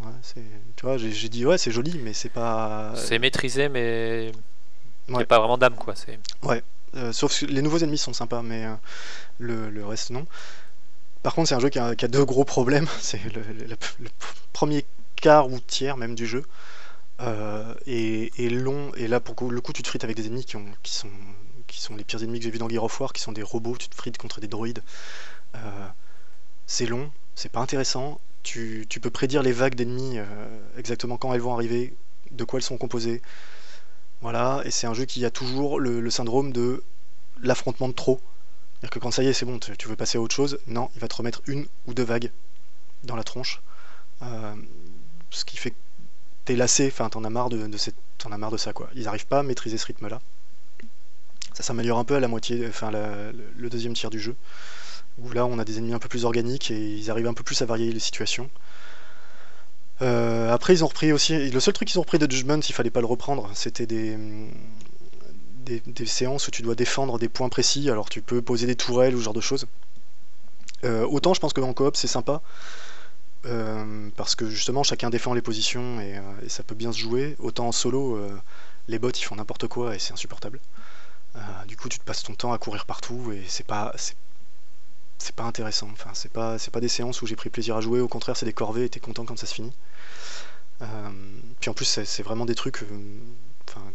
ouais 0.00 0.12
c'est 0.22 0.42
tu 0.76 0.86
vois, 0.86 0.98
j'ai 0.98 1.28
dit 1.28 1.46
ouais 1.46 1.56
c'est 1.58 1.70
joli 1.70 1.98
mais 2.02 2.12
c'est 2.12 2.28
pas 2.28 2.92
C'est 2.94 3.18
maîtrisé, 3.18 3.68
mais 3.68 4.28
il 5.08 5.16
n'y 5.16 5.16
Ouais. 5.16 5.22
a 5.22 5.26
pas 5.26 5.38
vraiment 5.38 5.58
d'âme, 5.58 5.76
quoi. 5.76 5.94
C'est 5.96 6.18
Euh, 6.96 7.12
sauf 7.12 7.40
que 7.40 7.46
les 7.46 7.60
nouveaux 7.62 7.78
ennemis 7.78 7.98
sont 7.98 8.12
sympas, 8.12 8.42
mais 8.42 8.66
euh, 8.66 8.74
le, 9.38 9.70
le 9.70 9.86
reste 9.86 10.10
non. 10.10 10.26
Par 11.22 11.34
contre, 11.34 11.48
c'est 11.48 11.54
un 11.56 11.60
jeu 11.60 11.70
qui 11.70 11.78
a, 11.78 11.96
qui 11.96 12.04
a 12.04 12.08
deux 12.08 12.24
gros 12.24 12.44
problèmes. 12.44 12.86
C'est 13.00 13.22
le, 13.34 13.42
le- 13.42 13.66
le- 13.66 13.76
le 14.00 14.10
premier 14.52 14.84
quart 15.16 15.50
ou 15.50 15.60
tiers 15.60 15.96
même 15.96 16.14
du 16.14 16.26
jeu 16.26 16.44
euh, 17.20 17.74
est, 17.86 18.38
est 18.40 18.50
long. 18.50 18.92
Et 18.96 19.08
là, 19.08 19.20
pour 19.20 19.50
le 19.50 19.60
coup, 19.60 19.72
tu 19.72 19.82
te 19.82 19.88
frites 19.88 20.04
avec 20.04 20.16
des 20.16 20.26
ennemis 20.28 20.44
qui, 20.46 20.56
ont, 20.56 20.66
qui, 20.82 20.94
sont, 20.94 21.10
qui 21.68 21.80
sont 21.80 21.96
les 21.96 22.04
pires 22.04 22.22
ennemis 22.22 22.40
que 22.40 22.44
j'ai 22.46 22.50
vus 22.52 22.58
dans 22.58 22.68
Gear 22.70 22.84
of 22.84 23.00
War, 23.00 23.12
qui 23.12 23.22
sont 23.22 23.32
des 23.32 23.42
robots. 23.44 23.76
Tu 23.78 23.88
te 23.88 23.94
frites 23.96 24.18
contre 24.18 24.40
des 24.40 24.48
droïdes. 24.48 24.82
Euh, 25.56 25.88
c'est 26.66 26.86
long, 26.86 27.10
c'est 27.34 27.50
pas 27.50 27.60
intéressant. 27.60 28.20
Tu, 28.42 28.86
peux 29.00 29.10
prédire 29.10 29.42
les 29.42 29.52
vagues 29.52 29.74
d'ennemis, 29.74 30.18
euh, 30.18 30.24
exactement 30.76 31.16
quand 31.16 31.32
elles 31.32 31.40
vont 31.40 31.54
arriver, 31.54 31.94
de 32.30 32.44
quoi 32.44 32.58
elles 32.58 32.64
sont 32.64 32.76
composées. 32.76 33.22
Voilà, 34.20 34.62
et 34.64 34.70
c'est 34.70 34.86
un 34.86 34.94
jeu 34.94 35.06
qui 35.06 35.24
a 35.24 35.30
toujours 35.30 35.80
le, 35.80 36.08
syndrome 36.10 36.52
de 36.52 36.82
l'affrontement 37.42 37.88
de 37.88 37.94
trop. 37.94 38.20
C'est-à-dire 38.74 38.90
que 38.90 38.98
quand 38.98 39.10
ça 39.10 39.22
y 39.22 39.28
est, 39.28 39.32
c'est 39.32 39.46
bon, 39.46 39.58
tu 39.58 39.88
veux 39.88 39.96
passer 39.96 40.18
à 40.18 40.20
autre 40.20 40.34
chose, 40.34 40.58
non, 40.66 40.90
il 40.94 41.00
va 41.00 41.08
te 41.08 41.16
remettre 41.16 41.42
une 41.46 41.66
ou 41.86 41.94
deux 41.94 42.04
vagues 42.04 42.30
dans 43.02 43.16
la 43.16 43.24
tronche. 43.24 43.62
Euh, 44.22 44.54
ce 45.30 45.44
qui 45.44 45.56
fait 45.56 45.70
que 45.70 45.76
t'es 46.44 46.56
lassé, 46.56 46.86
enfin 46.86 47.08
t'en 47.08 47.24
as 47.24 47.30
marre 47.30 47.48
de, 47.48 47.58
as 47.66 48.38
marre 48.38 48.50
de 48.50 48.56
ça. 48.56 48.72
Ils 48.94 49.04
n'arrivent 49.04 49.26
pas 49.26 49.40
à 49.40 49.42
maîtriser 49.42 49.78
ce 49.78 49.86
rythme-là. 49.86 50.20
Ça 51.54 51.62
s'améliore 51.62 51.98
un 51.98 52.04
peu 52.04 52.14
à 52.14 52.20
la 52.20 52.28
moitié, 52.28 52.66
enfin 52.68 52.90
le 52.90 53.68
deuxième 53.70 53.94
tiers 53.94 54.10
du 54.10 54.20
jeu, 54.20 54.36
où 55.18 55.30
là 55.32 55.46
on 55.46 55.58
a 55.58 55.64
des 55.64 55.78
ennemis 55.78 55.94
un 55.94 55.98
peu 55.98 56.08
plus 56.08 56.24
organiques 56.24 56.70
et 56.70 56.78
ils 56.78 57.10
arrivent 57.10 57.26
un 57.26 57.34
peu 57.34 57.44
plus 57.44 57.60
à 57.62 57.66
varier 57.66 57.92
les 57.92 58.00
situations. 58.00 58.50
Euh, 60.02 60.52
après, 60.52 60.74
ils 60.74 60.84
ont 60.84 60.88
repris 60.88 61.12
aussi. 61.12 61.50
Le 61.50 61.60
seul 61.60 61.74
truc 61.74 61.88
qu'ils 61.88 61.98
ont 61.98 62.02
repris 62.02 62.18
de 62.18 62.30
Judgment, 62.30 62.60
il 62.60 62.72
fallait 62.72 62.90
pas 62.90 63.00
le 63.00 63.06
reprendre. 63.06 63.50
C'était 63.54 63.86
des, 63.86 64.18
des 65.66 66.06
séances 66.06 66.48
où 66.48 66.50
tu 66.50 66.62
dois 66.62 66.74
défendre 66.74 67.18
des 67.18 67.28
points 67.28 67.48
précis. 67.48 67.90
Alors, 67.90 68.08
tu 68.08 68.20
peux 68.22 68.42
poser 68.42 68.66
des 68.66 68.76
tourelles 68.76 69.14
ou 69.14 69.18
ce 69.20 69.24
genre 69.24 69.34
de 69.34 69.40
choses. 69.40 69.66
Euh, 70.84 71.06
autant, 71.06 71.34
je 71.34 71.40
pense 71.40 71.52
que 71.52 71.60
en 71.60 71.72
coop, 71.72 71.96
c'est 71.96 72.08
sympa. 72.08 72.42
euh, 73.46 74.10
parce 74.16 74.34
que 74.34 74.48
justement, 74.48 74.82
chacun 74.82 75.10
défend 75.10 75.34
les 75.34 75.42
positions 75.42 76.00
et, 76.00 76.20
ça 76.48 76.62
peut 76.62 76.74
bien 76.74 76.92
se 76.92 76.98
jouer. 76.98 77.36
Autant 77.38 77.68
en 77.68 77.72
solo, 77.72 78.20
les 78.88 78.98
bots 78.98 79.10
ils 79.10 79.24
font 79.24 79.36
n'importe 79.36 79.68
quoi 79.68 79.94
et 79.94 79.98
c'est 79.98 80.12
insupportable. 80.12 80.60
Du 81.68 81.76
coup, 81.76 81.88
tu 81.88 81.98
te 81.98 82.04
passes 82.04 82.22
ton 82.22 82.34
temps 82.34 82.52
à 82.52 82.58
courir 82.58 82.86
partout 82.86 83.32
et 83.32 83.44
c'est 83.48 83.66
pas. 83.66 83.94
C'est- 85.24 85.34
pas 85.34 85.44
intéressant. 85.44 85.88
Enfin, 85.92 86.10
c'est 86.14 86.30
pas, 86.32 86.58
c'est 86.58 86.70
pas 86.72 86.80
des 86.80 86.88
séances 86.88 87.22
où 87.22 87.26
j'ai 87.26 87.36
pris 87.36 87.50
plaisir 87.50 87.76
à 87.76 87.80
jouer. 87.80 88.00
Au 88.00 88.08
contraire, 88.08 88.36
c'est 88.36 88.46
des 88.46 88.52
corvées 88.52 88.84
et 88.84 88.88
t'es 88.88 89.00
content 89.00 89.24
quand 89.24 89.38
ça 89.38 89.46
se 89.46 89.54
finit. 89.54 89.72
Euh, 90.82 90.86
puis 91.60 91.70
en 91.70 91.74
plus, 91.74 91.84
c'est 92.04 92.22
vraiment 92.22 92.46
des 92.46 92.54
trucs 92.54 92.82
euh, 92.82 92.86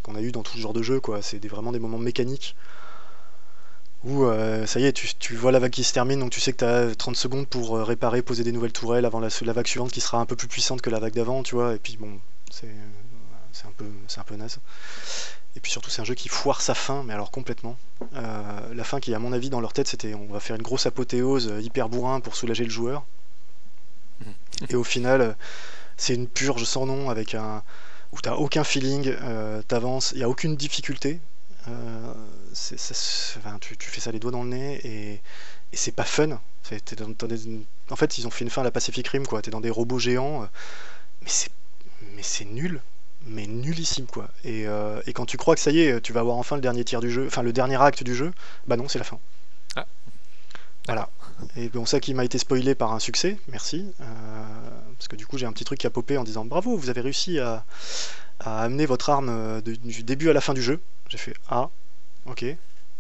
qu'on 0.04 0.16
a 0.16 0.22
eu 0.22 0.32
dans 0.32 0.44
tout 0.44 0.54
ce 0.54 0.60
genre 0.60 0.74
de 0.74 0.82
jeu. 0.84 1.00
quoi. 1.00 1.22
C'est 1.22 1.46
vraiment 1.48 1.72
des 1.72 1.80
moments 1.80 1.98
mécaniques 1.98 2.56
où 4.04 4.24
euh, 4.26 4.66
ça 4.66 4.80
y 4.80 4.86
est, 4.86 4.94
tu, 4.94 5.08
tu 5.16 5.36
vois 5.36 5.52
la 5.52 5.60
vague 5.60 5.72
qui 5.72 5.84
se 5.84 5.92
termine, 5.94 6.20
donc 6.20 6.32
tu 6.32 6.40
sais 6.40 6.54
que 6.54 6.58
tu 6.60 6.66
as 6.66 6.96
30 6.96 7.18
secondes 7.18 7.48
pour 7.48 7.78
réparer, 7.80 8.22
poser 8.22 8.44
des 8.44 8.52
nouvelles 8.54 8.72
tourelles 8.72 9.06
avant 9.06 9.20
la, 9.20 9.28
la 9.42 9.54
vague 9.54 9.68
suivante 9.68 9.92
qui 9.92 10.00
sera 10.02 10.20
un 10.20 10.26
peu 10.26 10.36
plus 10.38 10.48
puissante 10.48 10.82
que 10.82 10.90
la 10.90 11.00
vague 11.00 11.14
d'avant, 11.14 11.44
tu 11.44 11.56
vois. 11.56 11.76
Et 11.76 11.80
puis 11.80 11.98
bon, 11.98 12.20
c'est 12.52 12.68
c'est 13.54 13.66
un, 13.68 13.72
peu- 13.78 13.92
c'est 14.08 14.20
un 14.20 14.24
peu 14.24 14.36
naze. 14.36 14.60
Et 15.56 15.60
puis 15.60 15.72
surtout, 15.72 15.90
c'est 15.90 16.02
un 16.02 16.06
jeu 16.06 16.16
qui 16.16 16.30
foire 16.30 16.62
sa 16.62 16.74
fin, 16.76 17.04
mais 17.04 17.14
alors 17.14 17.32
complètement. 17.32 17.78
Euh, 18.16 18.74
la 18.74 18.84
fin 18.84 19.00
qui, 19.00 19.14
à 19.14 19.20
mon 19.20 19.34
avis, 19.34 19.50
dans 19.50 19.62
leur 19.62 19.74
tête, 19.74 19.88
c'était 19.88 20.14
on 20.14 20.28
va 20.28 20.40
faire 20.40 20.56
une 20.56 20.62
grosse 20.64 20.86
apothéose 20.86 21.50
euh, 21.50 21.62
hyper 21.62 21.90
bourrin 21.90 22.20
pour 22.22 22.36
soulager 22.36 22.64
le 22.64 22.70
joueur. 22.70 23.06
Et 24.70 24.76
au 24.76 24.84
final, 24.84 25.22
euh, 25.22 25.34
c'est 25.98 26.16
une 26.16 26.28
purge 26.28 26.64
sans 26.66 26.86
nom 26.86 27.10
avec 27.10 27.36
un 27.36 27.64
où 28.14 28.22
t'as 28.22 28.36
aucun 28.36 28.64
feeling, 28.64 29.08
euh, 29.22 29.62
t'avances, 29.64 30.14
il 30.14 30.20
y 30.20 30.24
a 30.24 30.30
aucune 30.30 30.56
difficulté. 30.56 31.22
Euh, 31.68 32.14
enfin, 33.38 33.58
tu, 33.62 33.78
tu 33.78 33.90
fais 33.90 34.02
ça 34.02 34.12
les 34.12 34.20
doigts 34.20 34.32
dans 34.32 34.44
le 34.44 34.50
nez 34.50 34.82
et, 34.86 35.14
et 35.14 35.78
c'est 35.78 35.92
pas 35.92 36.06
fun. 36.06 36.28
Dans- 36.98 37.10
dans 37.18 37.28
des- 37.28 37.62
en 37.90 37.96
fait, 37.96 38.18
ils 38.18 38.28
ont 38.28 38.32
fait 38.32 38.46
une 38.46 38.52
fin 38.52 38.62
à 38.62 38.66
la 38.66 38.72
Pacific 38.72 39.08
Rim, 39.08 39.26
quoi. 39.28 39.42
T'es 39.42 39.52
dans 39.52 39.62
des 39.62 39.70
robots 39.72 40.00
géants, 40.00 40.42
mais 41.24 41.30
c'est 41.30 41.52
mais 42.16 42.24
c'est 42.24 42.46
nul, 42.46 42.82
mais 43.26 43.48
nullissime, 43.48 44.06
quoi. 44.08 44.30
Et, 44.44 44.68
euh, 44.68 45.02
et 45.06 45.14
quand 45.14 45.26
tu 45.26 45.38
crois 45.38 45.56
que 45.56 45.62
ça 45.62 45.72
y 45.72 45.82
est, 45.82 46.02
tu 46.02 46.14
vas 46.14 46.22
avoir 46.22 46.38
enfin 46.38 46.56
le 46.56 46.62
dernier 46.62 46.84
tiers 46.84 47.02
du 47.02 47.12
jeu, 47.12 47.26
enfin 47.28 47.42
le 47.44 47.54
dernier 47.54 47.82
acte 47.82 48.04
du 48.04 48.16
jeu, 48.16 48.32
bah 48.68 48.78
non, 48.78 48.88
c'est 48.88 49.00
la 49.00 49.06
fin. 49.06 49.20
Ah. 49.76 49.86
Voilà. 50.88 51.10
Et 51.56 51.70
bon, 51.70 51.86
ça 51.86 52.00
qui 52.00 52.14
m'a 52.14 52.26
été 52.26 52.38
spoilé 52.38 52.76
par 52.76 52.92
un 52.94 53.00
succès, 53.00 53.38
merci. 53.50 53.92
Euh, 54.02 54.04
parce 54.98 55.08
que 55.08 55.16
du 55.16 55.26
coup, 55.26 55.38
j'ai 55.38 55.46
un 55.46 55.52
petit 55.54 55.64
truc 55.66 55.80
qui 55.80 55.88
a 55.88 55.90
popé 55.90 56.18
en 56.18 56.24
disant 56.24 56.46
bravo, 56.46 56.76
vous 56.76 56.90
avez 56.90 57.02
réussi 57.02 57.40
à, 57.40 57.64
à 58.40 58.64
amener 58.64 58.86
votre 58.86 59.10
arme 59.10 59.30
euh, 59.30 59.62
de- 59.62 59.76
du 59.76 60.04
début 60.04 60.30
à 60.30 60.34
la 60.34 60.42
fin 60.42 60.54
du 60.54 60.62
jeu. 60.62 60.82
J'ai 61.08 61.18
fait 61.18 61.34
ah, 61.50 61.70
ok, 62.26 62.46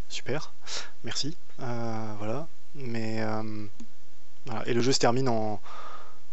super, 0.10 0.52
merci. 1.04 1.36
Euh, 1.62 2.14
voilà. 2.20 2.48
Mais 2.76 3.24
voilà. 4.46 4.68
Et 4.68 4.74
le 4.74 4.82
jeu 4.82 4.92
se 4.92 5.00
termine 5.00 5.28
en, 5.28 5.60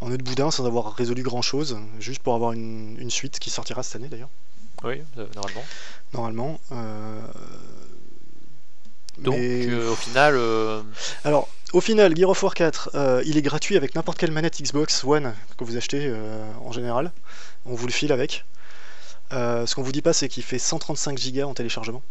en 0.01 0.09
nœud 0.09 0.19
de 0.19 0.23
boudin 0.23 0.51
sans 0.51 0.67
avoir 0.67 0.95
résolu 0.95 1.23
grand 1.23 1.43
chose, 1.43 1.79
juste 2.01 2.23
pour 2.23 2.35
avoir 2.35 2.53
une, 2.53 2.97
une 3.01 3.11
suite 3.11 3.39
qui 3.39 3.51
sortira 3.51 3.83
cette 3.83 3.97
année 3.97 4.09
d'ailleurs, 4.09 4.29
oui, 4.85 5.01
euh, 5.19 5.27
normalement. 5.35 5.65
normalement. 6.13 6.61
Euh, 6.73 7.21
Donc, 9.19 9.35
mais- 9.37 9.67
euh, 9.69 9.91
au 9.91 9.95
final, 9.97 10.35
euh, 10.37 10.83
Alors, 11.25 11.49
au 11.73 11.81
final, 11.81 12.15
Gear 12.17 12.29
of 12.31 12.43
War 12.43 12.55
4, 12.55 12.91
euh, 12.95 13.23
il 13.25 13.39
est 13.39 13.43
gratuit 13.43 13.77
avec 13.77 13.95
n'importe 13.95 14.19
quelle 14.19 14.31
manette 14.33 14.61
Xbox 14.61 15.05
One 15.05 15.35
que 15.57 15.65
vous 15.65 15.77
achetez 15.77 16.15
en 16.65 16.73
général. 16.73 17.13
On 17.65 17.75
vous 17.75 17.87
le 17.87 17.93
file 17.93 18.13
avec. 18.13 18.45
Ce 19.31 19.75
qu'on 19.75 19.83
vous 19.83 19.93
dit 19.93 20.03
pas, 20.03 20.13
c'est 20.13 20.29
qu'il 20.29 20.43
fait 20.43 20.59
135 20.59 21.19
Go 21.33 21.43
en 21.43 21.55
téléchargement. 21.55 22.03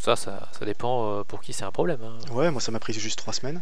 Ça, 0.00 0.16
ça, 0.16 0.48
ça 0.58 0.64
dépend 0.64 1.18
euh, 1.18 1.24
pour 1.24 1.40
qui 1.42 1.52
c'est 1.52 1.64
un 1.64 1.70
problème. 1.70 2.00
hein. 2.02 2.14
Ouais, 2.32 2.50
moi 2.50 2.60
ça 2.60 2.72
m'a 2.72 2.80
pris 2.80 2.92
juste 2.92 3.18
3 3.18 3.32
semaines. 3.34 3.60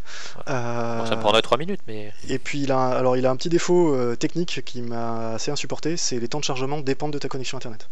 Euh, 0.48 1.04
ça 1.06 1.16
me 1.16 1.20
prendrait 1.20 1.42
3 1.42 1.58
minutes, 1.58 1.80
mais 1.86 2.12
Et 2.28 2.38
puis 2.38 2.62
il 2.62 2.72
a, 2.72 2.78
un- 2.78 2.90
alors 2.92 3.16
il 3.16 3.26
a 3.26 3.30
un 3.30 3.36
petit 3.36 3.48
défaut 3.48 3.94
euh, 3.94 4.16
technique 4.16 4.62
qui 4.64 4.80
m'a 4.82 5.30
assez 5.34 5.50
insupporté, 5.50 5.96
c'est 5.96 6.18
les 6.20 6.28
temps 6.28 6.38
de 6.40 6.44
chargement 6.44 6.80
dépendent 6.80 7.12
de 7.12 7.18
ta 7.18 7.28
connexion 7.28 7.58
internet. 7.58 7.88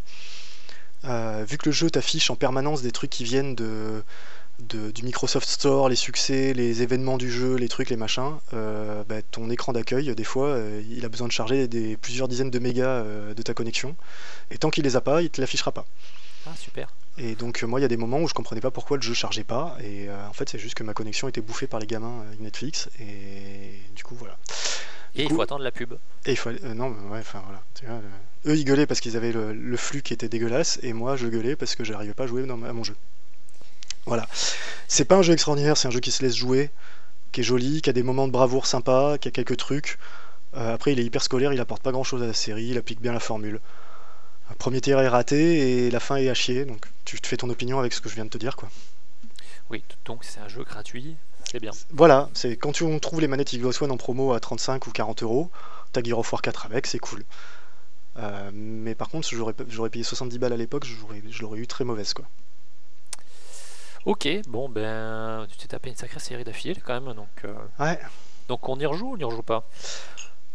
Euh, 1.05 1.45
vu 1.49 1.59
que 1.59 1.67
le 1.67 1.73
jeu 1.73 1.91
t'affiche 1.91 2.31
en 2.31 2.37
permanence 2.37 2.83
des 2.83 2.91
trucs 2.91 3.11
qui 3.11 3.23
viennent 3.25 3.55
de, 3.55 4.03
de- 4.61 4.91
du 4.91 5.03
Microsoft 5.05 5.49
Store, 5.49 5.89
les 5.89 5.95
succès, 5.97 6.53
les 6.55 6.83
événements 6.83 7.19
du 7.19 7.31
jeu, 7.31 7.55
les 7.57 7.69
trucs, 7.69 7.91
les 7.91 7.97
machins, 7.97 8.33
euh, 8.55 9.05
bah, 9.09 9.23
ton 9.31 9.51
écran 9.51 9.73
d'accueil, 9.73 10.15
des 10.15 10.25
fois, 10.25 10.49
euh, 10.49 10.83
il 10.91 11.05
a 11.05 11.09
besoin 11.09 11.29
de 11.29 11.33
charger 11.33 11.69
des, 11.69 11.97
plusieurs 11.97 12.27
dizaines 12.29 12.51
de 12.51 12.59
mégas 12.59 12.87
euh, 13.05 13.35
de 13.35 13.43
ta 13.43 13.55
connexion. 13.55 13.95
Et 14.51 14.59
tant 14.59 14.71
qu'il 14.71 14.85
les 14.85 14.97
a 14.97 15.01
pas, 15.01 15.23
il 15.23 15.31
te 15.31 15.41
l'affichera 15.41 15.71
pas. 15.73 15.87
ah, 16.47 16.51
super. 16.59 16.89
Et 17.19 17.35
donc 17.35 17.63
euh, 17.63 17.67
moi 17.67 17.79
il 17.81 17.83
y 17.83 17.87
a 17.87 17.89
des 17.89 17.97
moments 17.97 18.21
où 18.21 18.29
je 18.29 18.35
comprenais 18.35 18.61
pas 18.61 18.71
pourquoi 18.71 18.97
le 18.99 19.03
jeu 19.03 19.15
chargeait 19.15 19.45
pas 19.45 19.77
et 19.81 20.09
euh, 20.09 20.29
en 20.29 20.33
fait 20.35 20.49
c'est 20.51 20.59
juste 20.59 20.75
que 20.75 20.83
ma 20.83 20.93
connexion 20.93 21.29
était 21.29 21.41
bouffée 21.41 21.67
par 21.67 21.81
les 21.81 21.87
gamins 21.87 22.23
avec 22.29 22.41
Netflix 22.41 22.91
et 23.01 23.73
du 23.95 24.05
coup 24.05 24.15
voilà. 24.17 24.37
Et 25.15 25.23
il 25.25 25.31
faut 25.33 25.41
attendre 25.41 25.65
la 25.65 25.73
pub. 25.73 25.95
Et 26.27 26.33
il 26.33 26.37
faut 26.37 26.51
euh, 26.51 26.75
non 26.75 26.91
mais 26.91 27.11
ouais 27.15 27.21
enfin 27.21 27.43
voilà. 27.47 27.63
Tu 27.75 27.87
vois, 27.87 27.97
le- 28.45 28.53
Eux 28.53 28.57
ils 28.57 28.65
gueulaient 28.65 28.87
parce 28.87 29.01
qu'ils 29.01 29.17
avaient 29.17 29.33
le, 29.33 29.55
le 29.55 29.77
flux 29.79 30.03
qui 30.03 30.13
était 30.13 30.29
dégueulasse 30.29 30.79
et 30.83 30.93
moi 30.93 31.17
je 31.17 31.27
gueulais 31.29 31.57
parce 31.57 31.75
que 31.75 31.85
j'arrivais 31.85 32.13
pas 32.15 32.25
à 32.25 32.27
jouer 32.27 32.45
dans 32.45 32.59
ma- 32.59 32.69
à 32.69 32.73
mon 32.75 32.85
jeu. 32.85 32.95
Voilà. 34.05 34.29
C'est 34.87 35.05
pas 35.07 35.17
un 35.17 35.23
jeu 35.23 35.33
extraordinaire, 35.33 35.77
c'est 35.77 35.89
un 35.89 35.91
jeu 35.91 36.01
qui 36.01 36.11
se 36.13 36.23
laisse 36.23 36.37
jouer, 36.37 36.71
qui 37.33 37.41
est 37.41 37.45
joli, 37.45 37.81
qui 37.83 37.91
a 37.91 37.93
des 37.93 38.03
moments 38.05 38.27
de 38.27 38.33
bravoure 38.33 38.67
sympas, 38.67 39.19
qui 39.19 39.29
a 39.29 39.31
quelques 39.31 39.57
trucs. 39.57 39.99
Euh, 40.57 40.75
après 40.75 40.93
il 40.93 41.01
est 41.01 41.05
hyper 41.05 41.23
scolaire, 41.23 41.53
il 41.53 41.61
apporte 41.61 41.83
pas 41.83 41.93
grand 41.93 42.05
chose 42.05 42.23
à 42.23 42.27
la 42.27 42.35
série, 42.35 42.67
il 42.67 42.79
applique 42.79 43.01
bien 43.01 43.13
la 43.13 43.21
formule. 43.21 43.61
Un 44.51 44.55
premier 44.55 44.81
tiers 44.81 45.01
est 45.01 45.09
raté 45.09 45.87
et 45.87 45.91
la 45.91 45.99
fin 46.01 46.17
est 46.17 46.29
à 46.29 46.35
chier, 46.35 46.65
donc 46.67 46.87
tu 47.07 47.19
te 47.21 47.27
fais 47.27 47.39
ton 47.39 47.49
opinion 47.49 47.79
avec 47.79 47.95
ce 47.95 48.03
que 48.03 48.11
je 48.11 48.15
viens 48.17 48.25
de 48.27 48.31
te 48.31 48.37
dire 48.39 48.55
quoi. 48.57 48.69
Oui, 49.71 49.83
donc 50.05 50.23
c'est 50.25 50.41
un 50.41 50.49
jeu 50.49 50.63
gratuit, 50.65 51.17
c'est 51.51 51.59
bien. 51.61 51.71
Voilà, 51.91 52.29
c'est 52.35 52.57
quand 52.57 52.73
tu 52.73 52.85
on 52.85 52.99
trouve 52.99 53.21
les 53.23 53.29
manettes 53.29 53.55
Xbox 53.55 53.81
One 53.81 53.91
en 53.91 53.97
promo 53.97 54.33
à 54.35 54.41
35 54.41 54.87
ou 54.87 54.91
40 54.93 55.23
euros, 55.23 55.51
t'as 55.93 56.03
Gear 56.03 56.19
of 56.19 56.31
War 56.33 56.43
4 56.43 56.67
avec, 56.67 56.87
c'est 56.87 56.99
cool. 56.99 57.25
Euh, 58.19 58.51
mais 58.53 58.95
par 58.95 59.09
contre, 59.09 59.29
j'aurais 59.31 59.55
j'aurais 59.69 59.91
payé 59.91 60.05
70 60.05 60.39
balles 60.39 60.53
à 60.53 60.57
l'époque, 60.57 60.85
j'aurais- 60.85 61.23
je 61.31 61.43
l'aurais 61.43 61.59
eu 61.59 61.67
très 61.67 61.85
mauvaise 61.85 62.13
quoi. 62.15 62.27
Ok, 64.05 64.29
bon 64.47 64.69
ben, 64.69 65.47
tu 65.51 65.57
t'es 65.57 65.67
tapé 65.67 65.91
une 65.91 65.97
sacrée 65.97 66.21
série 66.21 66.45
d'affilée 66.45 66.77
quand 66.85 67.01
même, 67.01 67.13
donc, 67.15 67.29
euh, 67.45 67.55
Ouais. 67.81 67.99
donc 68.49 68.69
on 68.69 68.79
y 68.79 68.87
rejoue 68.87 69.13
ou 69.13 69.15
on 69.15 69.19
y 69.19 69.25
rejoue 69.25 69.43
pas? 69.43 69.69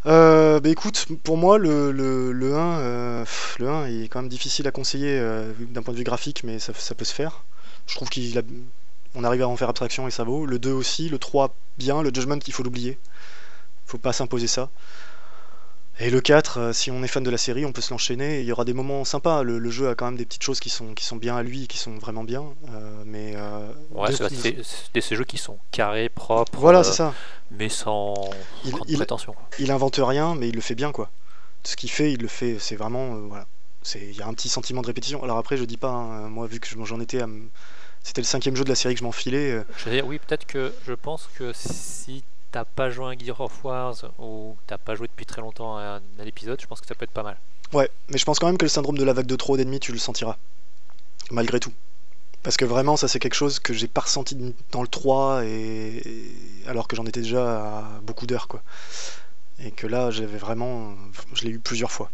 Euh, 0.07 0.59
bah 0.59 0.69
écoute, 0.69 1.05
pour 1.23 1.37
moi, 1.37 1.57
le, 1.59 1.91
le, 1.91 2.31
le 2.31 2.55
1, 2.55 2.79
euh, 2.79 3.23
pff, 3.23 3.57
le 3.59 3.69
1 3.69 3.87
il 3.87 4.03
est 4.03 4.07
quand 4.07 4.21
même 4.21 4.29
difficile 4.29 4.67
à 4.67 4.71
conseiller 4.71 5.17
euh, 5.19 5.53
d'un 5.59 5.83
point 5.83 5.93
de 5.93 5.97
vue 5.99 6.03
graphique, 6.03 6.43
mais 6.43 6.57
ça, 6.59 6.73
peut 6.73 7.05
se 7.05 7.13
faire. 7.13 7.43
Je 7.87 7.95
trouve 7.95 8.09
qu'il 8.09 8.37
a- 8.37 8.41
on 9.15 9.23
arrive 9.23 9.43
à 9.43 9.47
en 9.47 9.55
faire 9.57 9.69
abstraction 9.69 10.07
et 10.07 10.11
ça 10.11 10.23
vaut. 10.23 10.45
Le 10.45 10.57
2 10.59 10.71
aussi, 10.71 11.09
le 11.09 11.19
3 11.19 11.55
bien, 11.77 12.01
le 12.01 12.09
Judgment 12.13 12.39
il 12.47 12.53
faut 12.53 12.63
l'oublier. 12.63 12.97
Faut 13.85 13.97
pas 13.99 14.13
s'imposer 14.13 14.47
ça. 14.47 14.69
Et 16.03 16.09
le 16.09 16.19
4, 16.19 16.57
euh, 16.59 16.73
si 16.73 16.89
on 16.89 17.03
est 17.03 17.07
fan 17.07 17.21
de 17.23 17.29
la 17.29 17.37
série, 17.37 17.63
on 17.63 17.71
peut 17.71 17.81
se 17.81 17.91
l'enchaîner. 17.91 18.39
Il 18.41 18.45
y 18.47 18.51
aura 18.51 18.65
des 18.65 18.73
moments 18.73 19.05
sympas. 19.05 19.43
Le, 19.43 19.59
le 19.59 19.69
jeu 19.69 19.87
a 19.89 19.93
quand 19.95 20.05
même 20.05 20.17
des 20.17 20.25
petites 20.25 20.41
choses 20.41 20.59
qui 20.59 20.69
sont, 20.71 20.93
qui 20.95 21.03
sont 21.05 21.15
bien 21.15 21.35
à 21.37 21.43
lui, 21.43 21.67
qui 21.67 21.77
sont 21.77 21.95
vraiment 21.97 22.23
bien. 22.23 22.43
euh, 22.73 23.03
mais 23.05 23.33
euh, 23.35 23.71
Ouais, 23.91 24.11
c'est 24.11 24.29
des 24.93 25.01
ces 25.01 25.15
jeux 25.15 25.25
qui 25.25 25.37
sont 25.37 25.59
carrés, 25.71 26.09
propres, 26.09 26.57
voilà, 26.59 26.79
euh, 26.79 26.83
c'est 26.83 26.93
ça. 26.93 27.13
mais 27.51 27.69
sans 27.69 28.15
Il- 28.65 28.73
il- 28.87 28.97
prétention. 28.97 29.35
Il 29.59 29.69
invente 29.71 29.99
rien, 30.01 30.33
mais 30.33 30.49
il 30.49 30.55
le 30.55 30.61
fait 30.61 30.75
bien, 30.75 30.91
quoi. 30.91 31.11
Ce 31.63 31.75
qu'il 31.75 31.91
fait, 31.91 32.11
il 32.13 32.21
le 32.21 32.27
fait. 32.27 32.57
C'est 32.59 32.75
vraiment, 32.75 33.13
euh, 33.15 33.19
voilà. 33.27 33.45
C'est, 33.83 33.99
il 34.01 34.15
y 34.15 34.21
a 34.23 34.27
un 34.27 34.33
petit 34.33 34.49
sentiment 34.49 34.81
de 34.81 34.87
répétition. 34.87 35.23
Alors 35.23 35.37
après, 35.37 35.55
je 35.57 35.65
dis 35.65 35.77
pas, 35.77 35.89
hein, 35.91 36.29
moi, 36.29 36.47
vu 36.47 36.59
que 36.59 36.67
je- 36.67 36.83
j'en 36.83 36.99
étais 36.99 37.21
à, 37.21 37.27
c'était 38.03 38.21
le 38.21 38.25
cinquième 38.27 38.55
jeu 38.55 38.63
de 38.63 38.69
la 38.69 38.75
série 38.75 38.95
que 38.95 38.99
je 38.99 39.05
m'enfilais. 39.05 39.63
Je 39.77 39.85
veux 39.85 39.91
dire, 39.91 40.07
oui, 40.07 40.19
peut-être 40.19 40.45
que 40.47 40.73
je 40.87 40.93
pense 40.93 41.29
que 41.35 41.51
si 41.53 42.23
t'as 42.51 42.65
pas 42.65 42.89
joué 42.89 43.05
à 43.05 43.07
un 43.09 43.17
Gear 43.17 43.39
of 43.41 43.63
Wars 43.63 43.95
ou 44.19 44.55
t'as 44.67 44.77
pas 44.77 44.95
joué 44.95 45.07
depuis 45.07 45.25
très 45.25 45.41
longtemps 45.41 45.77
à 45.77 45.81
un, 45.81 46.01
à 46.19 46.25
l'épisode, 46.25 46.59
je 46.61 46.67
pense 46.67 46.81
que 46.81 46.87
ça 46.87 46.95
peut 46.95 47.03
être 47.05 47.11
pas 47.11 47.23
mal. 47.23 47.37
Ouais, 47.73 47.89
mais 48.09 48.17
je 48.17 48.25
pense 48.25 48.39
quand 48.39 48.47
même 48.47 48.57
que 48.57 48.65
le 48.65 48.69
syndrome 48.69 48.97
de 48.97 49.03
la 49.05 49.13
vague 49.13 49.25
de 49.27 49.35
trop 49.35 49.55
d'ennemis, 49.57 49.79
tu 49.79 49.91
le 49.93 49.97
sentiras. 49.97 50.35
Malgré 51.31 51.59
tout. 51.59 51.71
Parce 52.43 52.57
que 52.57 52.65
vraiment, 52.65 52.97
ça 52.97 53.07
c'est 53.07 53.19
quelque 53.19 53.35
chose 53.35 53.59
que 53.59 53.71
j'ai 53.73 53.87
pas 53.87 54.01
ressenti 54.01 54.35
dans 54.71 54.81
le 54.81 54.87
3, 54.87 55.45
et... 55.45 55.47
et- 55.97 56.35
alors 56.67 56.87
que 56.87 56.95
j'en 56.95 57.05
étais 57.05 57.21
déjà 57.21 57.77
à 57.79 57.83
beaucoup 58.01 58.25
d'heures, 58.25 58.47
quoi. 58.47 58.61
Et 59.59 59.71
que 59.71 59.85
là, 59.87 60.09
j'avais 60.11 60.37
vraiment. 60.37 60.95
Je 61.33 61.43
l'ai 61.43 61.51
eu 61.51 61.59
plusieurs 61.59 61.91
fois. 61.91 62.09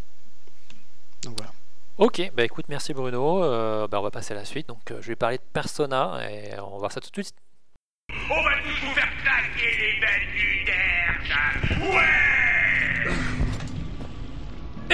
Donc 1.24 1.38
voilà. 1.38 1.52
Ok, 1.98 2.32
bah 2.36 2.44
écoute, 2.44 2.66
merci 2.70 2.94
Bruno. 2.94 3.44
Euh, 3.44 3.88
bah 3.88 4.00
on 4.00 4.04
va 4.04 4.12
passer 4.12 4.34
à 4.34 4.36
la 4.38 4.46
suite. 4.46 4.68
Donc 4.68 4.92
euh, 4.92 5.00
je 5.02 5.08
vais 5.08 5.16
parler 5.16 5.38
de 5.38 5.44
Persona 5.54 6.20
et 6.30 6.60
on 6.60 6.72
va 6.72 6.78
voir 6.78 6.92
ça 6.92 7.00
tout 7.02 7.10
de 7.10 7.16
suite. 7.24 7.34
On 8.30 8.42
va 8.42 8.52
tous 8.62 8.86
vous 8.86 8.94
faire 8.94 9.10
claquer 9.24 9.72
les 9.80 10.00
belles 10.02 10.28
du 10.36 10.64
derge 10.66 11.32
Ouais 11.82 13.14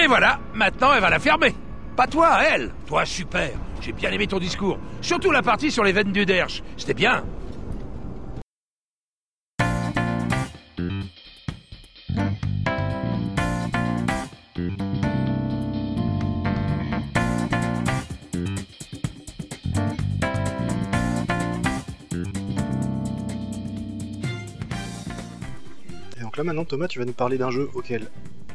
Et 0.02 0.06
voilà, 0.06 0.38
maintenant 0.52 0.92
elle 0.94 1.00
va 1.00 1.10
la 1.10 1.18
fermer. 1.18 1.54
Pas 1.96 2.06
toi, 2.06 2.38
elle. 2.44 2.72
Toi, 2.86 3.04
super. 3.04 3.50
J'ai 3.80 3.92
bien 3.92 4.10
aimé 4.10 4.26
ton 4.26 4.38
discours. 4.38 4.78
Surtout 5.00 5.30
la 5.30 5.42
partie 5.42 5.70
sur 5.70 5.84
les 5.84 5.92
veines 5.92 6.12
du 6.12 6.26
derche. 6.26 6.62
C'était 6.76 6.94
bien. 6.94 7.24
Donc 26.34 26.38
là 26.38 26.42
maintenant, 26.52 26.64
Thomas, 26.64 26.88
tu 26.88 26.98
vas 26.98 27.04
nous 27.04 27.12
parler 27.12 27.38
d'un 27.38 27.52
jeu 27.52 27.70
auquel 27.74 28.08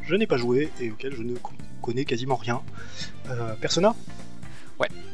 je 0.03 0.13
n'ai 0.13 0.27
pas 0.27 0.35
joué 0.35 0.69
et 0.81 0.91
auquel 0.91 1.15
je 1.15 1.23
ne 1.23 1.37
co- 1.37 1.53
connais 1.81 2.03
quasiment 2.03 2.35
rien. 2.35 2.61
Euh, 3.29 3.53
Persona? 3.55 3.95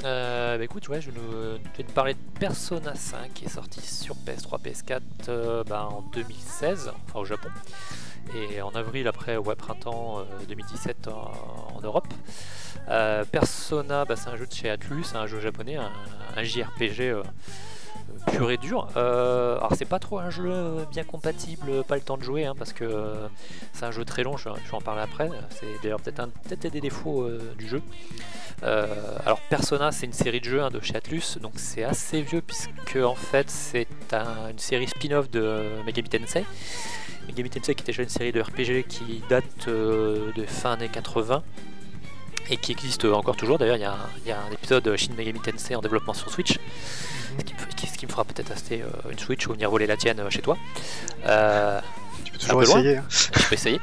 Euh, 0.04 0.58
bah 0.58 0.64
écoute, 0.64 0.88
ouais, 0.90 1.00
je 1.00 1.12
je 1.12 1.78
vais 1.78 1.84
te 1.84 1.92
parler 1.92 2.16
de 2.16 2.40
Persona 2.40 2.96
5 2.96 3.34
qui 3.36 3.46
est 3.46 3.50
sorti 3.50 3.82
sur 3.82 4.16
PS3, 4.16 4.60
PS4 4.64 5.02
euh, 5.30 5.64
bah, 5.64 5.88
en 5.92 6.02
2016, 6.14 6.92
enfin 7.08 7.20
au 7.20 7.26
Japon, 7.26 7.50
et 8.36 8.62
en 8.64 8.70
avril 8.72 9.08
après, 9.08 9.38
ouais, 9.38 9.56
printemps 9.56 10.20
euh, 10.20 10.24
2017 10.48 11.08
en, 11.10 11.32
en 11.76 11.82
Europe. 11.82 12.08
Euh, 12.90 13.26
Persona, 13.26 14.06
bah, 14.06 14.16
c'est 14.16 14.30
un 14.30 14.38
jeu 14.38 14.48
de 14.48 14.54
chez 14.54 14.72
Atlus, 14.72 15.06
un 15.14 15.28
jeu 15.28 15.40
japonais, 15.40 15.76
un, 15.78 16.44
JRPG 16.44 17.02
euh, 17.02 17.18
euh, 17.18 17.24
pur 18.32 18.52
et 18.52 18.58
dur. 18.58 18.88
Euh, 18.98 19.58
alors 19.58 19.74
c'est 19.78 19.86
pas 19.86 20.00
trop 20.00 20.20
un 20.20 20.30
jeu 20.30 20.86
bien 20.92 21.04
compatible, 21.04 21.84
pas 21.84 21.96
le 21.96 22.02
temps 22.02 22.18
de 22.18 22.24
jouer, 22.24 22.46
hein, 22.46 22.54
parce 22.58 22.74
que 22.74 22.84
euh, 22.84 23.28
c'est 23.74 23.86
un 23.86 23.92
jeu 23.92 24.06
très 24.06 24.24
long, 24.24 24.38
je, 24.38 24.50
vais 24.50 24.56
en 24.74 24.82
parler 24.82 25.02
après. 25.02 25.30
C'est 25.52 25.68
d'ailleurs 25.84 26.02
peut-être 26.02 26.20
un- 26.20 26.30
des 26.70 26.82
défauts 26.82 27.24
euh, 27.24 27.54
du 27.58 27.68
jeu. 27.68 27.82
Alors 28.62 29.40
Persona 29.50 29.92
c'est 29.92 30.06
une 30.06 30.14
série 30.14 30.40
de 30.40 30.46
jeux 30.46 30.64
hein, 30.64 30.70
de 30.70 30.80
chez 30.80 30.96
Atlus, 30.96 31.38
donc 31.42 31.54
c'est 31.58 31.84
assez 31.84 32.22
vieux 32.22 32.42
puisque 32.42 32.96
en 32.96 33.14
fait 33.16 33.50
c'est 33.50 33.88
un- 34.12 34.50
une 34.50 34.60
série 34.60 34.88
spin-off 34.88 35.30
de 35.30 35.62
Megami 35.86 36.10
Tensei. 36.10 36.46
Megami 37.28 37.50
Tensei 37.50 37.76
qui 37.76 37.82
était 37.84 37.92
déjà 37.92 38.04
une 38.04 38.10
série 38.10 38.32
de 38.32 38.42
RPG 38.42 38.86
qui 38.88 39.22
date 39.30 39.68
de 39.68 40.46
fin 40.48 40.74
années 40.74 40.90
80 40.90 41.44
et 42.50 42.58
qui 42.58 42.72
existe 42.72 43.06
encore 43.06 43.36
toujours. 43.36 43.58
D'ailleurs 43.58 43.78
il 43.78 43.82
y, 43.82 43.86
a 43.86 43.92
un- 43.94 44.10
il 44.24 44.30
y 44.30 44.32
a 44.32 44.38
un 44.40 44.52
épisode 44.52 44.96
Shin 44.96 45.14
Megami 45.18 45.40
Tensei 45.40 45.76
en 45.76 45.82
développement 45.82 46.14
sur 46.14 46.30
Switch, 46.30 46.60
ce 47.40 47.44
qui 47.44 47.54
me, 47.54 47.60
f- 47.60 47.76
qui- 47.76 47.88
ce 47.88 47.98
qui 47.98 48.06
me 48.06 48.12
fera 48.12 48.24
peut-être 48.26 48.52
acheter 48.52 48.82
euh, 48.82 49.12
une 49.12 49.20
Switch 49.20 49.48
ou 49.48 49.54
venir 49.54 49.70
voler 49.70 49.88
la 49.88 49.98
tienne 49.98 50.20
euh, 50.20 50.30
chez 50.30 50.42
toi. 50.42 50.58
Euh, 51.26 51.80
Tu 52.24 52.32
peux 52.32 52.38
toujours 52.38 52.64
essayer. 52.64 52.98
hein. 52.98 53.06
je 53.10 53.48
peux 53.50 53.54
essayer. 53.56 53.82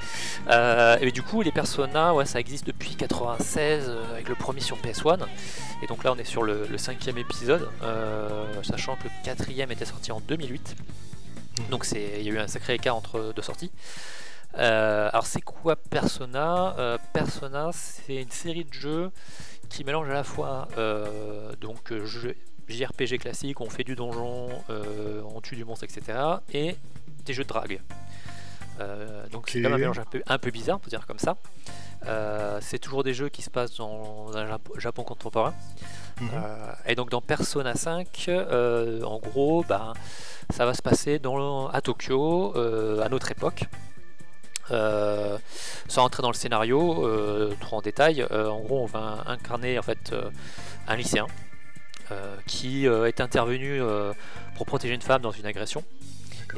Euh, 0.51 0.96
et 1.01 1.11
du 1.12 1.22
coup, 1.22 1.42
les 1.42 1.53
Persona, 1.53 2.14
ouais, 2.14 2.25
ça 2.27 2.38
existe 2.40 2.66
depuis 2.66 2.94
96 2.96 3.85
euh, 3.88 4.12
avec 4.14 4.29
le 4.29 4.35
premier 4.35 4.61
sur 4.61 4.77
PS1. 4.79 5.18
Et 5.83 5.87
donc 5.87 6.05
là, 6.05 6.12
on 6.12 6.16
est 6.18 6.25
sur 6.25 6.42
le, 6.42 6.66
le 6.70 6.79
cinquième 6.79 7.18
épisode, 7.18 7.68
euh, 7.83 8.44
sachant 8.62 8.96
que 8.96 9.05
le 9.05 9.11
quatrième 9.25 9.70
était 9.72 9.85
sorti 9.85 10.12
en 10.12 10.20
2008. 10.20 10.77
Donc 11.70 11.85
c'est, 11.85 12.14
il 12.18 12.22
y 12.22 12.31
a 12.31 12.33
eu 12.33 12.38
un 12.38 12.48
sacré 12.48 12.75
écart 12.75 12.96
entre 12.96 13.33
deux 13.35 13.42
sorties. 13.42 13.70
Euh, 14.58 15.08
alors 15.12 15.26
c'est 15.26 15.40
quoi 15.40 15.76
Persona? 15.76 16.74
Euh, 16.78 16.98
Persona, 17.12 17.70
c'est 17.72 18.16
une 18.16 18.30
série 18.30 18.64
de 18.64 18.72
jeux 18.72 19.10
qui 19.68 19.84
mélange 19.84 20.08
à 20.10 20.14
la 20.14 20.24
fois 20.24 20.68
euh, 20.76 21.52
donc 21.60 21.92
jeux- 22.04 22.36
JRPG 22.68 23.18
classique, 23.18 23.60
on 23.60 23.68
fait 23.70 23.84
du 23.84 23.94
donjon, 23.96 24.48
on 24.68 25.40
tue 25.40 25.56
du 25.56 25.64
monstre, 25.64 25.84
etc. 25.84 26.18
et 26.54 26.76
des 27.24 27.32
jeux 27.34 27.42
de 27.44 27.48
drague. 27.48 27.80
Donc 29.30 29.48
c'est 29.48 29.58
Ok. 29.58 29.62
quand 29.64 29.70
même 29.70 29.74
un 29.74 29.78
mélange 29.78 29.98
un 29.98 30.04
peu, 30.04 30.22
un 30.26 30.38
peu 30.38 30.50
bizarre, 30.50 30.80
pour 30.80 30.88
dire 30.88 31.06
comme 31.06 31.18
ça. 31.18 31.36
C'est 32.60 32.78
toujours 32.78 33.04
des 33.04 33.14
jeux 33.14 33.28
qui 33.28 33.42
se 33.42 33.50
passent 33.50 33.76
dans 33.76 34.30
un 34.36 34.46
Japon, 34.78 35.02
contemporain. 35.04 35.54
Mhm. 36.20 36.30
Et 36.86 36.94
donc 36.94 37.10
dans 37.10 37.20
Persona 37.20 37.74
5, 37.74 38.26
euh, 38.28 39.02
en 39.02 39.18
gros, 39.18 39.64
ben, 39.68 39.92
ça 40.50 40.64
va 40.64 40.72
se 40.72 40.82
passer 40.82 41.18
dans, 41.18 41.68
à 41.68 41.80
Tokyo, 41.80 42.54
à 43.02 43.08
notre 43.08 43.30
époque. 43.32 43.64
Euh, 44.70 45.38
sans 45.88 46.05
entrer 46.05 46.22
dans 46.22 46.31
le 46.31 46.35
scénario 46.37 47.05
euh, 47.05 47.53
trop 47.61 47.79
en 47.79 47.83
détail, 47.83 48.25
euh, 48.31 48.48
en 48.48 48.61
gros 48.61 48.81
on 48.81 48.87
va 48.87 49.25
incarner 49.27 49.79
en 49.79 49.83
fait 49.83 50.14
un 50.87 50.96
lycéen 50.96 51.27
qui 52.46 52.85
est 52.87 53.20
intervenu 53.22 53.81
pour 54.57 54.66
protéger 54.66 54.92
une 54.94 55.01
femme 55.01 55.22
dans 55.22 55.31
une 55.31 55.46
agression 55.46 55.83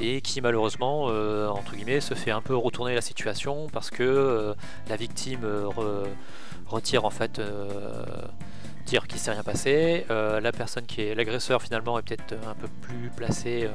et 0.00 0.20
qui 0.20 0.40
malheureusement 0.40 1.04
entre 1.04 1.76
guillemets 1.76 2.00
se 2.00 2.14
fait 2.14 2.32
un 2.32 2.40
peu 2.40 2.56
retourner 2.56 2.94
la 2.94 3.00
situation 3.00 3.68
parce 3.72 3.88
que 3.90 4.54
la 4.88 4.96
victime 4.96 5.42
re- 5.44 6.08
retire 6.66 7.04
en 7.04 7.10
fait 7.10 7.40
dire 8.86 9.06
qu'il 9.06 9.20
s'est 9.20 9.30
rien 9.30 9.44
passé. 9.44 10.06
La 10.08 10.50
personne 10.50 10.86
qui 10.86 11.02
est 11.02 11.14
l'agresseur 11.14 11.62
finalement 11.62 12.00
est 12.00 12.02
peut-être 12.02 12.34
un 12.48 12.54
peu 12.54 12.68
plus 12.82 13.10
placé 13.16 13.64
euh, 13.64 13.70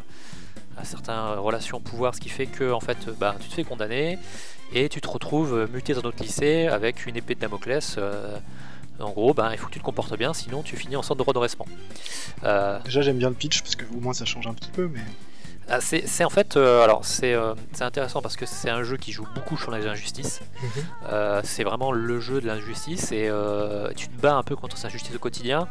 à 0.80 0.86
certaines 0.86 1.38
relations 1.38 1.80
pouvoir 1.80 2.16
ce 2.16 2.20
qui 2.20 2.30
fait 2.30 2.46
que 2.48 2.72
en 2.72 2.80
fait 2.80 3.08
euh, 3.08 3.14
bah, 3.20 3.36
tu 3.40 3.50
te 3.50 3.54
fais 3.54 3.64
condamner 3.64 4.18
et 4.74 4.90
tu 4.90 5.02
te 5.02 5.08
retrouves 5.08 5.54
euh, 5.54 5.68
muté 5.72 5.94
dans 5.94 6.02
notre 6.02 6.22
lycée 6.22 6.68
avec 6.68 7.06
une 7.06 7.16
épée 7.18 7.36
de 7.36 7.40
Damoclès 7.40 7.96
euh, 7.98 8.38
en 9.00 9.12
gros, 9.12 9.34
bah, 9.34 9.50
il 9.54 9.58
faut 9.58 9.68
que 9.68 9.72
tu 9.72 9.80
te 9.80 9.84
comportes 9.86 10.18
bien, 10.18 10.34
sinon 10.34 10.62
tu 10.62 10.76
finis 10.76 10.98
en 10.98 11.02
centre 11.02 11.24
de 11.24 11.28
redressement. 11.28 11.66
Euh, 12.44 12.80
Déjà, 12.84 13.02
j'aime 13.02 13.18
bien 13.18 13.30
le 13.30 13.36
pitch 13.36 13.62
parce 13.62 13.78
que 13.78 13.86
au 13.96 14.02
moins 14.02 14.14
ça 14.14 14.26
change 14.26 14.46
un 14.48 14.54
petit 14.54 14.72
peu, 14.72 14.90
mais 14.94 15.00
ah, 15.72 15.82
c'est 15.82 16.24
en 16.24 16.32
fait, 16.32 16.58
euh, 16.58 16.84
alors 16.84 17.06
c'est 17.06 17.34
euh, 17.34 17.54
intéressant 17.80 18.24
parce 18.24 18.36
que 18.36 18.48
c'est 18.48 18.72
un 18.72 18.82
jeu 18.82 18.98
qui 18.98 19.12
joue 19.12 19.28
beaucoup 19.36 19.56
sur 19.56 19.70
les 19.70 19.86
injustices. 19.86 20.42
Euh, 21.12 21.42
c'est 21.44 21.64
vraiment 21.64 21.92
le 21.92 22.20
jeu 22.20 22.42
de 22.42 22.48
l'injustice 22.48 23.12
et 23.12 23.28
euh, 23.30 23.92
tu 23.96 24.08
te 24.08 24.20
bats 24.20 24.36
un 24.36 24.42
peu 24.42 24.56
contre 24.56 24.78
cette 24.78 24.88
injustice 24.88 25.16
au 25.16 25.20
quotidien. 25.20 25.68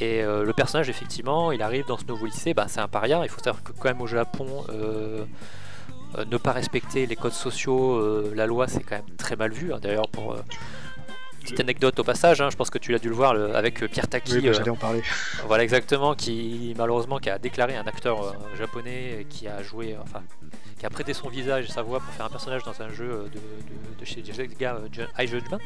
Et 0.00 0.22
euh, 0.22 0.44
le 0.44 0.52
personnage, 0.52 0.88
effectivement, 0.90 1.52
il 1.52 1.62
arrive 1.62 1.86
dans 1.86 1.96
ce 1.96 2.04
nouveau 2.04 2.26
lycée, 2.26 2.52
bah, 2.54 2.66
c'est 2.68 2.80
un 2.80 2.88
paria. 2.88 3.20
Il 3.22 3.28
faut 3.30 3.40
savoir 3.42 3.62
que 3.62 3.72
quand 3.72 3.88
même 3.88 4.00
au 4.02 4.06
Japon, 4.06 4.64
euh, 4.68 5.24
euh, 6.18 6.24
ne 6.26 6.36
pas 6.36 6.52
respecter 6.52 7.06
les 7.06 7.16
codes 7.16 7.32
sociaux, 7.32 8.32
la 8.34 8.46
loi, 8.46 8.68
c'est 8.68 8.82
quand 8.82 8.96
même 8.96 9.16
très 9.16 9.36
mal 9.36 9.52
vu. 9.52 9.72
hein. 9.72 9.78
D'ailleurs, 9.80 10.08
pour 10.08 10.36
petite 11.40 11.60
anecdote 11.60 11.98
au 12.00 12.04
passage, 12.04 12.40
hein, 12.40 12.50
je 12.50 12.56
pense 12.56 12.70
que 12.70 12.78
tu 12.78 12.90
l'as 12.92 12.98
dû 12.98 13.08
le 13.08 13.14
voir 13.14 13.32
le- 13.32 13.54
avec 13.54 13.78
Pierre 13.90 14.08
Taki. 14.08 14.32
oui, 14.34 14.40
bah, 14.48 14.52
j'allais 14.52 14.70
en 14.70 14.76
parler. 14.76 15.02
voilà 15.46 15.62
exactement, 15.62 16.14
qui 16.14 16.74
malheureusement 16.76 17.18
qui 17.18 17.30
a 17.30 17.38
déclaré 17.38 17.76
un 17.76 17.84
acteur 17.86 18.34
japonais 18.58 19.26
qui 19.30 19.46
a 19.46 19.62
joué, 19.62 19.96
enfin, 20.02 20.22
qui 20.78 20.84
a 20.86 20.90
prêté 20.90 21.14
son 21.14 21.28
visage 21.28 21.66
et 21.66 21.72
sa 21.72 21.82
voix 21.82 22.00
pour 22.00 22.12
faire 22.14 22.26
un 22.26 22.30
personnage 22.30 22.64
dans 22.64 22.82
un 22.82 22.88
jeu 22.90 23.28
de, 23.32 23.38
de, 23.38 24.00
de 24.00 24.04
chez 24.04 24.24
Judgment. 24.24 25.58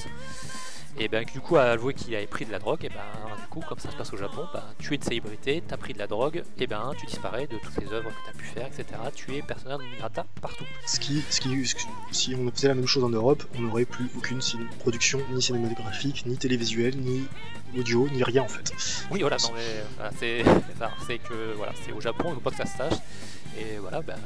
Et 0.99 1.09
ben 1.09 1.24
du 1.24 1.41
coup 1.41 1.57
a 1.57 1.62
avoué 1.62 1.95
qu'il 1.95 2.14
avait 2.14 2.26
pris 2.26 2.45
de 2.45 2.53
la 2.53 2.59
drogue, 2.59 2.84
et 2.84 2.88
ben 2.88 3.36
du 3.41 3.47
coup 3.49 3.61
comme 3.66 3.78
ça 3.78 3.91
se 3.91 3.97
passe 3.97 4.12
au 4.12 4.16
Japon, 4.16 4.47
ben, 4.53 4.62
tu 4.78 4.93
es 4.93 4.97
une 4.97 5.03
célébrité, 5.03 5.62
tu 5.66 5.74
as 5.74 5.76
pris 5.76 5.93
de 5.93 5.99
la 5.99 6.07
drogue, 6.07 6.43
et 6.59 6.66
ben 6.66 6.93
tu 6.99 7.07
disparais 7.07 7.47
de 7.47 7.57
toutes 7.59 7.76
les 7.78 7.93
œuvres 7.93 8.11
que 8.11 8.24
tu 8.24 8.30
as 8.30 8.32
pu 8.32 8.45
faire, 8.45 8.66
etc. 8.66 8.84
Tu 9.14 9.36
es 9.36 9.43
personnage 9.43 9.78
non 9.80 9.99
grata 9.99 10.26
partout. 10.41 10.64
Ce 10.86 10.99
qui, 10.99 11.22
ce 11.30 11.41
qui, 11.41 11.66
si 12.11 12.34
on 12.34 12.51
faisait 12.51 12.68
la 12.68 12.74
même 12.74 12.86
chose 12.86 13.05
en 13.05 13.11
Europe, 13.11 13.45
on 13.57 13.62
n'aurait 13.62 13.84
plus 13.84 14.11
aucune 14.16 14.41
production 14.78 15.20
ni 15.32 15.41
cinématographique, 15.41 16.26
ni 16.26 16.36
télévisuelle, 16.36 16.97
ni 16.99 17.26
audio, 17.78 18.09
ni 18.09 18.22
rien 18.22 18.43
en 18.43 18.49
fait. 18.49 18.72
Oui 19.11 19.20
voilà, 19.20 19.36
non 19.43 19.53
mais 19.55 19.84
voilà, 19.97 20.12
c'est 21.07 21.18
que 21.28 21.55
voilà, 21.57 21.72
c'est 21.84 21.93
au 21.93 22.01
Japon, 22.01 22.30
il 22.30 22.34
faut 22.34 22.41
pas 22.41 22.51
que 22.51 22.57
ça 22.57 22.66
se 22.66 22.76
sache. 22.76 22.99
Et 23.59 23.78
voilà, 23.78 24.03
ben, 24.03 24.18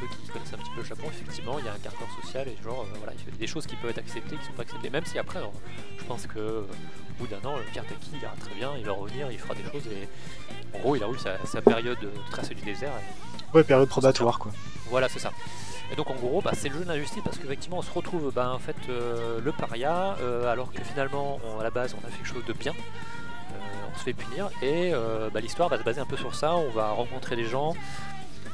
ceux 0.00 0.06
qui 0.06 0.28
connaissent 0.32 0.52
un 0.54 0.58
petit 0.58 0.70
peu 0.70 0.80
le 0.80 0.86
Japon, 0.86 1.06
effectivement, 1.08 1.58
il 1.58 1.64
y 1.64 1.68
a 1.68 1.72
un 1.72 1.78
caractère 1.78 2.08
social 2.22 2.48
et 2.48 2.56
genre, 2.64 2.80
euh, 2.82 2.96
voilà, 2.98 3.12
il 3.18 3.32
y 3.32 3.34
a 3.34 3.38
des 3.38 3.46
choses 3.46 3.66
qui 3.66 3.76
peuvent 3.76 3.90
être 3.90 3.98
acceptées, 3.98 4.36
qui 4.36 4.44
sont 4.46 4.52
pas 4.52 4.62
acceptées. 4.62 4.90
Même 4.90 5.04
si 5.04 5.18
après, 5.18 5.38
alors, 5.38 5.52
je 5.98 6.04
pense 6.04 6.26
que 6.26 6.38
euh, 6.38 6.60
au 6.62 7.14
bout 7.18 7.26
d'un 7.26 7.46
an, 7.48 7.56
le 7.56 7.64
Kartaki, 7.74 8.10
il 8.14 8.22
ira 8.22 8.32
très 8.40 8.54
bien, 8.54 8.70
il 8.78 8.84
va 8.84 8.92
revenir, 8.92 9.30
il 9.30 9.38
fera 9.38 9.54
des 9.54 9.62
choses 9.64 9.86
et 9.88 10.08
en 10.76 10.80
gros, 10.80 10.96
il 10.96 11.04
a 11.04 11.08
eu 11.08 11.18
sa, 11.18 11.44
sa 11.46 11.60
période 11.62 11.98
de 12.00 12.10
tracé 12.30 12.54
du 12.54 12.62
désert. 12.62 12.92
et 12.92 13.56
Ouais, 13.56 13.64
période 13.64 13.88
probatoire 13.88 14.38
quoi. 14.38 14.52
voilà, 14.88 15.08
c'est 15.08 15.18
ça. 15.18 15.32
Et 15.92 15.96
donc 15.96 16.08
en 16.08 16.14
gros, 16.14 16.40
bah, 16.40 16.52
c'est 16.54 16.68
le 16.68 16.78
jeu 16.78 16.84
d'injustice 16.84 17.22
parce 17.24 17.36
qu'effectivement, 17.36 17.78
on 17.78 17.82
se 17.82 17.90
retrouve 17.90 18.32
bah, 18.32 18.52
en 18.54 18.60
fait 18.60 18.76
euh, 18.88 19.40
le 19.42 19.50
paria, 19.52 20.16
euh, 20.20 20.46
alors 20.50 20.72
que 20.72 20.82
finalement, 20.84 21.40
on- 21.44 21.58
à 21.58 21.64
la 21.64 21.70
base, 21.70 21.94
on 22.00 22.06
a 22.06 22.10
fait 22.10 22.18
quelque 22.18 22.32
chose 22.34 22.44
de 22.46 22.52
bien. 22.52 22.72
Euh, 22.72 23.56
on 23.92 23.98
se 23.98 24.04
fait 24.04 24.12
punir 24.12 24.48
et 24.62 24.92
euh, 24.94 25.28
bah, 25.34 25.40
l'histoire 25.40 25.68
va 25.68 25.78
se 25.78 25.82
baser 25.82 26.00
un 26.00 26.06
peu 26.06 26.16
sur 26.16 26.32
ça. 26.36 26.54
On 26.54 26.70
va 26.70 26.90
rencontrer 26.92 27.34
des 27.34 27.44
gens 27.44 27.74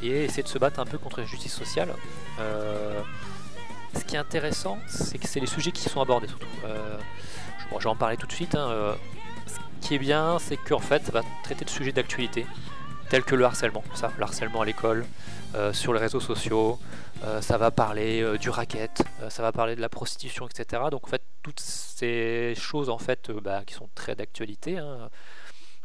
et 0.02 0.24
essayer 0.24 0.42
de 0.42 0.48
se 0.48 0.58
battre 0.58 0.80
un 0.80 0.84
peu 0.84 0.98
contre 0.98 1.20
la 1.20 1.26
justice 1.26 1.54
sociale. 1.54 1.94
Euh, 2.40 3.00
ce 3.94 4.04
qui 4.04 4.16
est 4.16 4.18
intéressant, 4.18 4.78
c'est 4.86 5.18
que 5.18 5.26
c'est 5.26 5.40
les 5.40 5.46
sujets 5.46 5.72
qui 5.72 5.88
sont 5.88 6.00
abordés 6.00 6.28
surtout. 6.28 6.46
Euh, 6.64 6.98
je, 7.70 7.78
vais 7.78 7.86
en 7.86 7.96
parler 7.96 8.16
tout 8.16 8.26
de 8.26 8.32
suite. 8.32 8.54
hein, 8.54 8.68
euh, 8.70 8.94
ce 9.46 9.88
qui 9.88 9.94
est 9.94 9.98
bien, 9.98 10.38
c'est 10.38 10.56
qu'en 10.56 10.80
fait, 10.80 11.04
ça 11.04 11.12
va 11.12 11.22
traiter 11.42 11.64
de 11.64 11.70
sujets 11.70 11.92
d'actualité 11.92 12.46
tels 13.08 13.22
que 13.22 13.36
le 13.36 13.44
harcèlement, 13.44 13.84
ça, 13.94 14.10
le 14.16 14.24
harcèlement 14.24 14.62
à 14.62 14.64
l'école, 14.64 15.06
sur 15.72 15.94
les 15.94 16.00
réseaux 16.00 16.18
sociaux, 16.18 16.78
ça 17.40 17.56
va 17.56 17.70
parler 17.70 18.36
du 18.38 18.50
racket, 18.50 19.04
ça 19.28 19.42
va 19.42 19.52
parler 19.52 19.76
de 19.76 19.80
la 19.80 19.88
prostitution, 19.88 20.48
etc. 20.48 20.82
Donc 20.90 21.04
en 21.04 21.06
fait, 21.06 21.22
toutes 21.42 21.60
ces 21.60 22.54
choses 22.56 22.90
en 22.90 22.98
fait 22.98 23.30
bah, 23.30 23.62
qui 23.64 23.74
sont 23.74 23.88
très 23.94 24.16
d'actualité, 24.16 24.78
hein, 24.78 25.08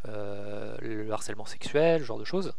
le 0.05 1.12
harcèlement 1.12 1.45
sexuel, 1.45 2.01
ce 2.01 2.07
genre 2.07 2.18
de 2.18 2.26
choses. 2.26 2.53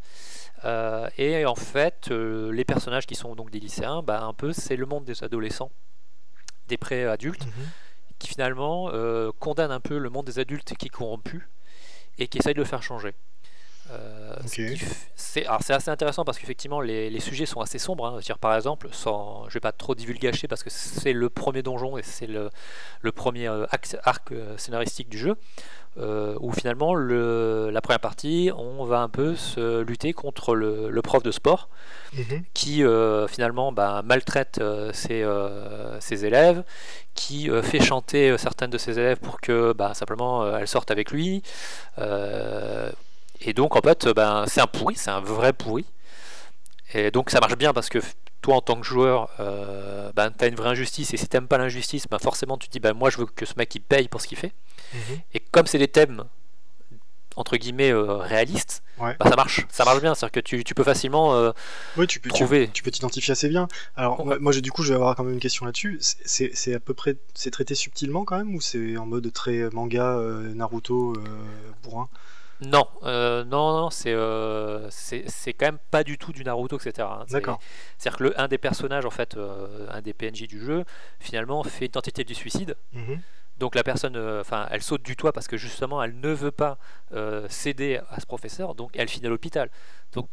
Euh, 0.64 1.08
et 1.18 1.44
en 1.44 1.54
fait, 1.54 2.08
euh, 2.10 2.52
les 2.52 2.64
personnages 2.64 3.06
qui 3.06 3.14
sont 3.14 3.34
donc 3.34 3.50
des 3.50 3.58
lycéens, 3.60 4.02
bah, 4.02 4.22
un 4.22 4.32
peu, 4.34 4.52
c'est 4.52 4.76
le 4.76 4.86
monde 4.86 5.04
des 5.04 5.24
adolescents, 5.24 5.72
des 6.68 6.76
pré-adultes, 6.76 7.44
Mhm. 7.46 7.52
qui 8.18 8.28
finalement 8.28 8.90
euh, 8.92 9.32
condamnent 9.40 9.72
un 9.72 9.80
peu 9.80 9.98
le 9.98 10.08
monde 10.10 10.26
des 10.26 10.38
adultes 10.38 10.74
qui 10.76 10.86
est 10.86 10.90
corrompu 10.90 11.48
et 12.18 12.28
qui 12.28 12.38
essayent 12.38 12.54
de 12.54 12.60
le 12.60 12.64
faire 12.64 12.82
changer. 12.82 13.14
Euh, 13.90 14.36
c'est 15.16 15.46
assez 15.46 15.90
intéressant 15.90 16.24
parce 16.24 16.38
qu'effectivement 16.38 16.80
les, 16.80 17.10
les 17.10 17.20
sujets 17.20 17.46
sont 17.46 17.60
assez 17.60 17.78
sombres. 17.78 18.06
hein. 18.06 18.12
C'est-à-dire, 18.16 18.38
par 18.38 18.54
exemple, 18.54 18.88
sans, 18.92 19.48
je 19.48 19.54
vais 19.54 19.60
pas 19.60 19.72
trop 19.72 19.94
divulgacher 19.94 20.48
parce 20.48 20.62
que 20.62 20.70
c'est 20.70 21.12
le 21.12 21.28
premier 21.30 21.62
donjon 21.62 21.98
et 21.98 22.02
c'est 22.02 22.26
le, 22.26 22.50
le 23.00 23.12
premier 23.12 23.48
euh, 23.48 23.66
axe- 23.70 23.96
arc 24.04 24.32
euh, 24.32 24.56
scénaristique 24.56 25.08
du 25.08 25.18
jeu, 25.18 25.36
euh, 25.98 26.36
où 26.40 26.52
finalement 26.52 26.94
le, 26.94 27.70
la 27.70 27.80
première 27.82 28.00
partie, 28.00 28.50
on 28.56 28.84
va 28.84 29.00
un 29.00 29.08
peu 29.08 29.36
se 29.36 29.82
lutter 29.82 30.12
contre 30.12 30.54
le, 30.54 30.90
le 30.90 31.02
prof 31.02 31.22
de 31.22 31.30
sport 31.32 31.68
Mhm. 32.14 32.44
qui 32.54 32.84
euh, 32.84 33.26
finalement 33.28 33.72
bah, 33.72 34.02
maltraite 34.04 34.60
ses, 34.92 35.24
ses 36.00 36.24
élèves, 36.26 36.64
qui 37.14 37.50
fait 37.62 37.80
chanter 37.80 38.36
certaines 38.38 38.70
de 38.70 38.78
ses 38.78 38.98
élèves 38.98 39.18
pour 39.18 39.40
que 39.40 39.72
bah, 39.72 39.94
simplement 39.94 40.56
elles 40.58 40.68
sortent 40.68 40.90
avec 40.90 41.10
lui. 41.12 41.42
Et 43.44 43.52
donc 43.52 43.76
en 43.76 43.80
fait, 43.80 44.06
euh, 44.06 44.14
ben, 44.14 44.44
c'est 44.46 44.60
un 44.60 44.66
pourri, 44.66 44.94
c'est 44.96 45.10
un 45.10 45.20
vrai 45.20 45.52
pourri. 45.52 45.84
Et 46.94 47.10
donc 47.10 47.30
ça 47.30 47.40
marche 47.40 47.56
bien 47.56 47.72
parce 47.72 47.88
que 47.88 47.98
toi 48.40 48.56
en 48.56 48.60
tant 48.60 48.76
que 48.80 48.86
joueur, 48.86 49.30
euh, 49.40 50.12
ben, 50.14 50.30
tu 50.30 50.44
as 50.44 50.48
une 50.48 50.54
vraie 50.54 50.70
injustice 50.70 51.14
et 51.14 51.16
si 51.16 51.26
t'aimes 51.26 51.48
pas 51.48 51.58
l'injustice, 51.58 52.06
ben, 52.10 52.18
forcément 52.18 52.58
tu 52.58 52.68
te 52.68 52.72
dis 52.72 52.80
ben, 52.80 52.92
moi 52.92 53.10
je 53.10 53.18
veux 53.18 53.26
que 53.26 53.46
ce 53.46 53.54
mec 53.56 53.74
il 53.74 53.80
paye 53.80 54.08
pour 54.08 54.20
ce 54.20 54.26
qu'il 54.26 54.38
fait. 54.38 54.52
Mhm. 54.92 55.20
Et 55.34 55.40
comme 55.40 55.66
c'est 55.66 55.78
des 55.78 55.88
thèmes 55.88 56.24
entre 57.36 57.56
guillemets 57.56 57.92
euh, 57.92 58.16
réalistes, 58.18 58.82
Ouais. 58.98 59.16
bah, 59.18 59.26
ça 59.28 59.36
marche, 59.36 59.66
ça 59.70 59.86
marche 59.86 60.02
bien, 60.02 60.14
c'est-à-dire 60.14 60.32
que 60.32 60.40
tu, 60.40 60.64
tu 60.64 60.74
peux 60.74 60.84
facilement 60.84 61.34
euh, 61.34 61.50
Oui, 61.96 62.06
tu 62.06 62.20
peux 62.20 62.28
trouver. 62.28 62.68
Tu, 62.72 62.82
peux 62.82 62.90
t'identifier 62.90 63.32
assez 63.32 63.48
bien. 63.48 63.68
Alors, 63.96 64.20
Ouais. 64.20 64.26
moi, 64.26 64.38
moi, 64.38 64.52
du 64.52 64.70
coup, 64.70 64.82
je 64.82 64.90
vais 64.90 64.96
avoir 64.96 65.16
quand 65.16 65.24
même 65.24 65.32
une 65.32 65.40
question 65.40 65.64
là-dessus. 65.64 65.98
C'est- 66.00 66.74
à 66.74 66.78
peu 66.78 66.92
près, 66.92 67.16
c'est 67.34 67.50
traité 67.50 67.74
subtilement 67.74 68.24
quand 68.26 68.36
même, 68.36 68.54
ou 68.54 68.60
c'est 68.60 68.98
en 68.98 69.06
mode 69.06 69.32
très 69.32 69.70
manga, 69.72 70.20
Naruto, 70.54 71.14
bourrin? 71.82 72.10
Non, 72.64 72.86
euh, 73.02 73.44
non, 73.44 73.72
non, 73.82 73.90
c'est 73.90 74.12
euh, 74.12 74.88
c'est 74.90 75.52
quand 75.52 75.66
même 75.66 75.78
pas 75.90 76.04
du 76.04 76.16
tout 76.18 76.32
du 76.32 76.44
Naruto, 76.44 76.78
etc. 76.78 77.08
hein. 77.10 77.24
D'accord. 77.30 77.58
C'est-à-dire 77.98 78.18
que 78.18 78.24
le, 78.24 78.40
un 78.40 78.48
des 78.48 78.58
personnages, 78.58 79.04
en 79.04 79.10
fait, 79.10 79.36
euh, 79.36 79.86
un 79.90 80.00
des 80.00 80.12
PNJ 80.12 80.46
du 80.46 80.60
jeu, 80.64 80.84
finalement, 81.18 81.62
fait 81.64 81.86
une 81.86 81.90
tentative 81.90 82.24
du 82.26 82.34
suicide. 82.34 82.76
Mhm. 82.92 83.20
Donc 83.58 83.74
la 83.74 83.82
personne, 83.82 84.16
euh, 84.16 84.40
enfin, 84.40 84.66
elle 84.70 84.82
saute 84.82 85.02
du 85.02 85.14
toit 85.16 85.32
parce 85.32 85.46
que 85.48 85.56
justement, 85.56 86.02
elle 86.02 86.18
ne 86.18 86.32
veut 86.32 86.50
pas 86.52 86.78
céder 87.48 88.00
à 88.10 88.20
ce 88.20 88.26
professeur, 88.26 88.74
donc 88.74 88.90
elle 88.94 89.08
finit 89.08 89.26
à 89.26 89.30
l'hôpital. 89.30 89.68
Donc 90.12 90.28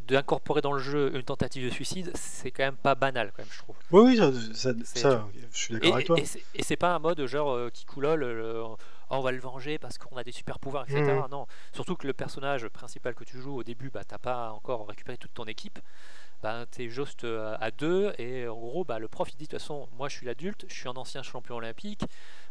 d'incorporer 0.00 0.62
dans 0.62 0.72
le 0.72 0.78
jeu 0.78 1.14
une 1.14 1.22
tentative 1.22 1.68
de 1.68 1.70
suicide, 1.70 2.10
c'est 2.14 2.50
quand 2.50 2.62
même 2.64 2.76
pas 2.76 2.94
banal, 2.94 3.30
quand 3.36 3.42
même, 3.42 3.52
je 3.52 3.58
trouve. 3.58 3.76
Oui, 3.90 4.02
oui, 4.06 4.16
ça, 4.16 4.32
ça- 4.54 4.72
C'est- 4.84 4.98
ça, 5.00 5.26
je 5.52 5.58
suis 5.58 5.74
d'accord 5.74 5.90
Et, 5.90 5.92
avec 5.92 6.06
toi. 6.06 6.18
et 6.18 6.24
c'est- 6.24 6.42
et 6.54 6.62
c'est 6.62 6.76
pas 6.76 6.94
un 6.94 6.98
mode 6.98 7.24
genre 7.26 7.70
qui 7.72 7.84
coulole, 7.84 8.22
oh, 9.10 9.16
on 9.16 9.20
va 9.20 9.32
le 9.32 9.38
venger 9.40 9.78
parce 9.78 9.98
qu'on 9.98 10.16
a 10.16 10.24
des 10.24 10.32
super 10.32 10.58
pouvoirs, 10.58 10.84
etc. 10.88 11.02
Mhm. 11.02 11.28
Non, 11.30 11.46
surtout 11.72 11.96
que 11.96 12.06
le 12.06 12.12
personnage 12.12 12.68
principal 12.68 13.14
que 13.14 13.24
tu 13.24 13.38
joues 13.38 13.56
au 13.56 13.64
début, 13.64 13.90
bah, 13.90 14.04
t'as 14.06 14.18
pas 14.18 14.50
encore 14.52 14.86
récupéré 14.88 15.16
toute 15.18 15.34
ton 15.34 15.44
équipe. 15.44 15.78
Bah, 16.40 16.66
t'es 16.70 16.88
juste 16.88 17.24
euh, 17.24 17.56
à 17.58 17.72
deux 17.72 18.12
et 18.16 18.46
en 18.46 18.54
gros 18.56 18.84
bah, 18.84 19.00
le 19.00 19.08
prof 19.08 19.28
il 19.32 19.36
dit 19.36 19.46
de 19.46 19.50
toute 19.50 19.58
façon 19.58 19.88
moi 19.96 20.08
je 20.08 20.14
suis 20.18 20.24
l'adulte, 20.26 20.66
je 20.68 20.74
suis 20.74 20.88
un 20.88 20.92
ancien 20.92 21.22
champion 21.24 21.56
olympique, 21.56 22.04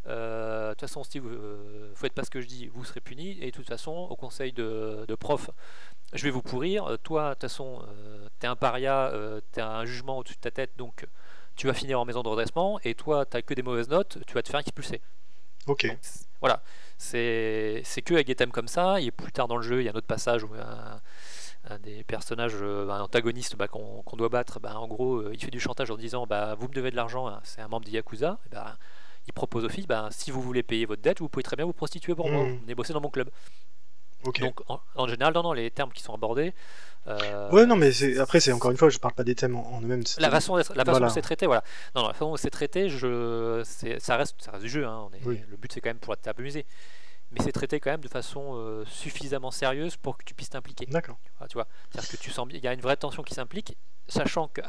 Euh, 0.07 0.69
de 0.69 0.73
toute 0.73 0.81
façon 0.81 1.03
si 1.05 1.19
vous 1.19 1.29
euh, 1.29 1.93
faites 1.95 2.13
pas 2.13 2.23
ce 2.25 2.29
que 2.29 2.41
je 2.41 2.47
dis 2.47 2.67
vous 2.67 2.83
serez 2.83 2.99
puni 2.99 3.37
et 3.41 3.45
de 3.51 3.55
toute 3.55 3.67
façon 3.67 3.91
au 3.91 4.15
conseil 4.17 4.51
de, 4.51 5.05
de 5.07 5.15
prof 5.15 5.49
je 6.13 6.23
vais 6.23 6.31
vous 6.31 6.41
pourrir, 6.41 6.85
Euh, 6.85 6.97
toi 6.97 7.29
de 7.29 7.33
toute 7.35 7.41
façon 7.43 7.81
euh, 7.87 8.27
t'es 8.39 8.47
un 8.47 8.57
paria, 8.57 9.07
euh, 9.13 9.39
t'as 9.53 9.67
un 9.69 9.85
jugement 9.85 10.17
au-dessus 10.17 10.35
de 10.35 10.41
ta 10.41 10.51
tête 10.51 10.71
donc 10.77 11.05
tu 11.55 11.67
vas 11.67 11.73
finir 11.73 11.97
en 11.99 12.03
maison 12.05 12.23
de 12.23 12.27
redressement 12.29 12.79
et 12.83 12.93
toi 12.93 13.25
t'as 13.25 13.41
que 13.41 13.53
des 13.53 13.63
mauvaises 13.63 13.89
notes, 13.89 14.17
tu 14.27 14.33
vas 14.33 14.41
te 14.43 14.49
faire 14.49 14.59
expulser. 14.59 14.99
Ok. 15.67 15.85
Donc, 15.87 15.97
voilà, 16.41 16.61
c'est 16.97 17.83
que 18.05 18.13
avec 18.13 18.27
des 18.27 18.35
thèmes 18.35 18.51
comme 18.51 18.67
ça. 18.67 18.99
Et 19.01 19.11
plus 19.11 19.31
tard 19.31 19.47
dans 19.47 19.57
le 19.57 19.63
jeu, 19.63 19.81
il 19.81 19.85
y 19.85 19.89
a 19.89 19.91
un 19.91 19.95
autre 19.95 20.07
passage 20.07 20.43
où 20.43 20.49
un, 20.53 21.01
un 21.69 21.79
des 21.79 22.03
personnages, 22.03 22.55
euh, 22.61 22.89
un 22.89 23.01
antagoniste 23.01 23.55
bah, 23.55 23.67
qu'on 23.67 24.03
doit 24.17 24.29
battre, 24.29 24.59
bah, 24.59 24.77
en 24.79 24.87
gros, 24.87 25.17
euh, 25.17 25.31
il 25.33 25.43
fait 25.43 25.51
du 25.51 25.59
chantage 25.59 25.91
en 25.91 25.97
disant 25.97 26.25
bah, 26.25 26.55
Vous 26.59 26.67
me 26.67 26.73
devez 26.73 26.91
de 26.91 26.95
l'argent, 26.95 27.27
hein, 27.27 27.39
c'est 27.43 27.61
un 27.61 27.67
membre 27.67 27.85
des 27.85 27.91
Yakuza. 27.91 28.39
Et 28.45 28.49
bah, 28.49 28.77
il 29.27 29.33
propose 29.33 29.65
au 29.65 29.69
fils 29.69 29.85
bah, 29.87 30.07
Si 30.11 30.31
vous 30.31 30.41
voulez 30.41 30.63
payer 30.63 30.85
votre 30.85 31.01
dette, 31.01 31.19
vous 31.19 31.27
pouvez 31.29 31.43
très 31.43 31.55
bien 31.55 31.65
vous 31.65 31.73
prostituer 31.73 32.15
pour 32.15 32.29
moi, 32.29 32.43
Mhm. 32.43 32.59
venez 32.61 32.75
bosser 32.75 32.93
dans 32.93 33.01
mon 33.01 33.09
club. 33.09 33.29
Donc 34.41 34.61
en, 34.67 34.79
en 34.95 35.07
général, 35.07 35.33
non, 35.33 35.43
non, 35.43 35.53
les 35.53 35.69
termes 35.71 35.91
qui 35.91 36.01
sont 36.01 36.13
abordés. 36.13 36.53
Euh, 37.07 37.49
ouais, 37.51 37.65
non, 37.65 37.75
mais 37.75 37.91
après, 38.19 38.39
c'est 38.39 38.51
encore 38.51 38.71
une 38.71 38.77
fois, 38.77 38.89
je 38.89 38.97
parle 38.97 39.13
pas 39.13 39.23
des 39.23 39.35
thèmes 39.35 39.55
en, 39.55 39.75
en 39.75 39.81
eux-mêmes. 39.81 40.03
la 40.19 40.29
façon, 40.29 40.55
la 40.57 40.63
façon 40.63 40.73
Voilà. 40.85 40.99
dont 41.07 41.09
c'est 41.09 41.21
traité, 41.21 41.45
voilà. 41.45 41.63
Non, 41.95 42.01
non, 42.01 42.07
la 42.07 42.13
façon 42.13 42.29
dont 42.31 42.37
c'est 42.37 42.49
traité, 42.49 42.89
je, 42.89 43.61
c'est- 43.65 43.99
ça 43.99 44.17
reste, 44.17 44.35
ça 44.41 44.51
reste 44.51 44.63
du 44.63 44.69
jeu. 44.69 44.85
hein, 44.85 45.07
on 45.09 45.13
est- 45.15 45.25
Oui. 45.25 45.41
Le 45.49 45.57
but 45.57 45.71
c'est 45.71 45.81
quand 45.81 45.89
même 45.89 45.99
pour 45.99 46.15
t'amuser, 46.17 46.65
mais 47.31 47.39
c'est 47.43 47.51
traité 47.51 47.79
quand 47.79 47.91
même 47.91 48.01
de 48.01 48.07
façon 48.09 48.53
euh, 48.55 48.83
suffisamment 48.85 49.51
sérieuse 49.51 49.95
pour 49.97 50.17
que 50.17 50.23
tu 50.23 50.33
puisses 50.33 50.49
t'impliquer. 50.49 50.85
D'accord. 50.87 51.17
Tu 51.49 51.53
vois, 51.53 51.67
c'est-à-dire 51.91 52.09
que 52.11 52.17
tu 52.17 52.31
sens, 52.31 52.47
bien- 52.47 52.57
il 52.57 52.63
y 52.63 52.67
a 52.67 52.73
une 52.73 52.81
vraie 52.81 52.97
tension 52.97 53.23
qui 53.23 53.33
s'implique, 53.33 53.77
sachant 54.07 54.47
que 54.49 54.61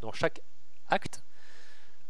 dans 0.00 0.12
chaque 0.12 0.40
acte, 0.88 1.22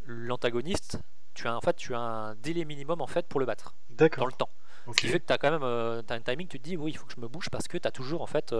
l'antagoniste, 0.07 0.99
tu 1.35 1.49
as 1.49 1.57
en 1.57 1.61
fait, 1.61 1.76
tu 1.76 1.95
as 1.95 1.99
un 2.01 2.35
délai 2.37 2.64
minimum 2.64 3.01
en 3.01 3.07
fait 3.07 3.26
pour 3.26 3.41
le 3.41 3.47
battre 3.47 3.74
dans 3.91 3.97
D'accord. 3.97 4.26
le 4.26 4.32
temps. 4.32 4.51
Ce 4.87 4.91
Ok. 4.91 4.97
qui 4.97 5.09
fait 5.09 5.18
que 5.20 5.26
tu 5.26 5.32
as 5.32 5.39
quand 5.39 5.51
même 5.51 5.62
euh, 5.62 6.03
un 6.09 6.20
timing, 6.20 6.47
tu 6.47 6.59
te 6.61 6.64
dis 6.64 6.76
oui, 6.76 6.91
il 6.93 6.99
faut 6.99 7.07
que 7.07 7.12
je 7.14 7.20
me 7.20 7.26
bouge 7.28 7.49
parce 7.51 7.66
que 7.68 7.78
tu 7.78 7.89
as 7.89 7.91
toujours 7.91 8.20
en 8.22 8.26
fait, 8.26 8.53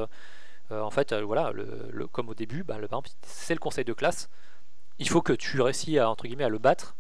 euh, 0.73 0.81
en 0.81 0.91
fait, 0.91 1.13
euh, 1.13 1.23
voilà, 1.23 1.53
le, 1.53 1.89
le- 1.91 2.07
comme 2.07 2.29
au 2.29 2.35
début, 2.35 2.63
bah, 2.63 2.79
le, 2.79 2.89
par 2.89 2.99
exemple, 3.01 3.11
c'est 3.23 3.55
le 3.55 3.61
conseil 3.61 3.85
de 3.85 3.93
classe. 3.93 4.29
Il 4.99 5.09
faut 5.09 5.23
que 5.23 5.33
tu 5.33 5.61
réussis 5.61 5.99
à 5.99 6.09
entre 6.09 6.27
guillemets 6.27 6.45
à 6.45 6.49
le 6.49 6.59
battre 6.59 6.95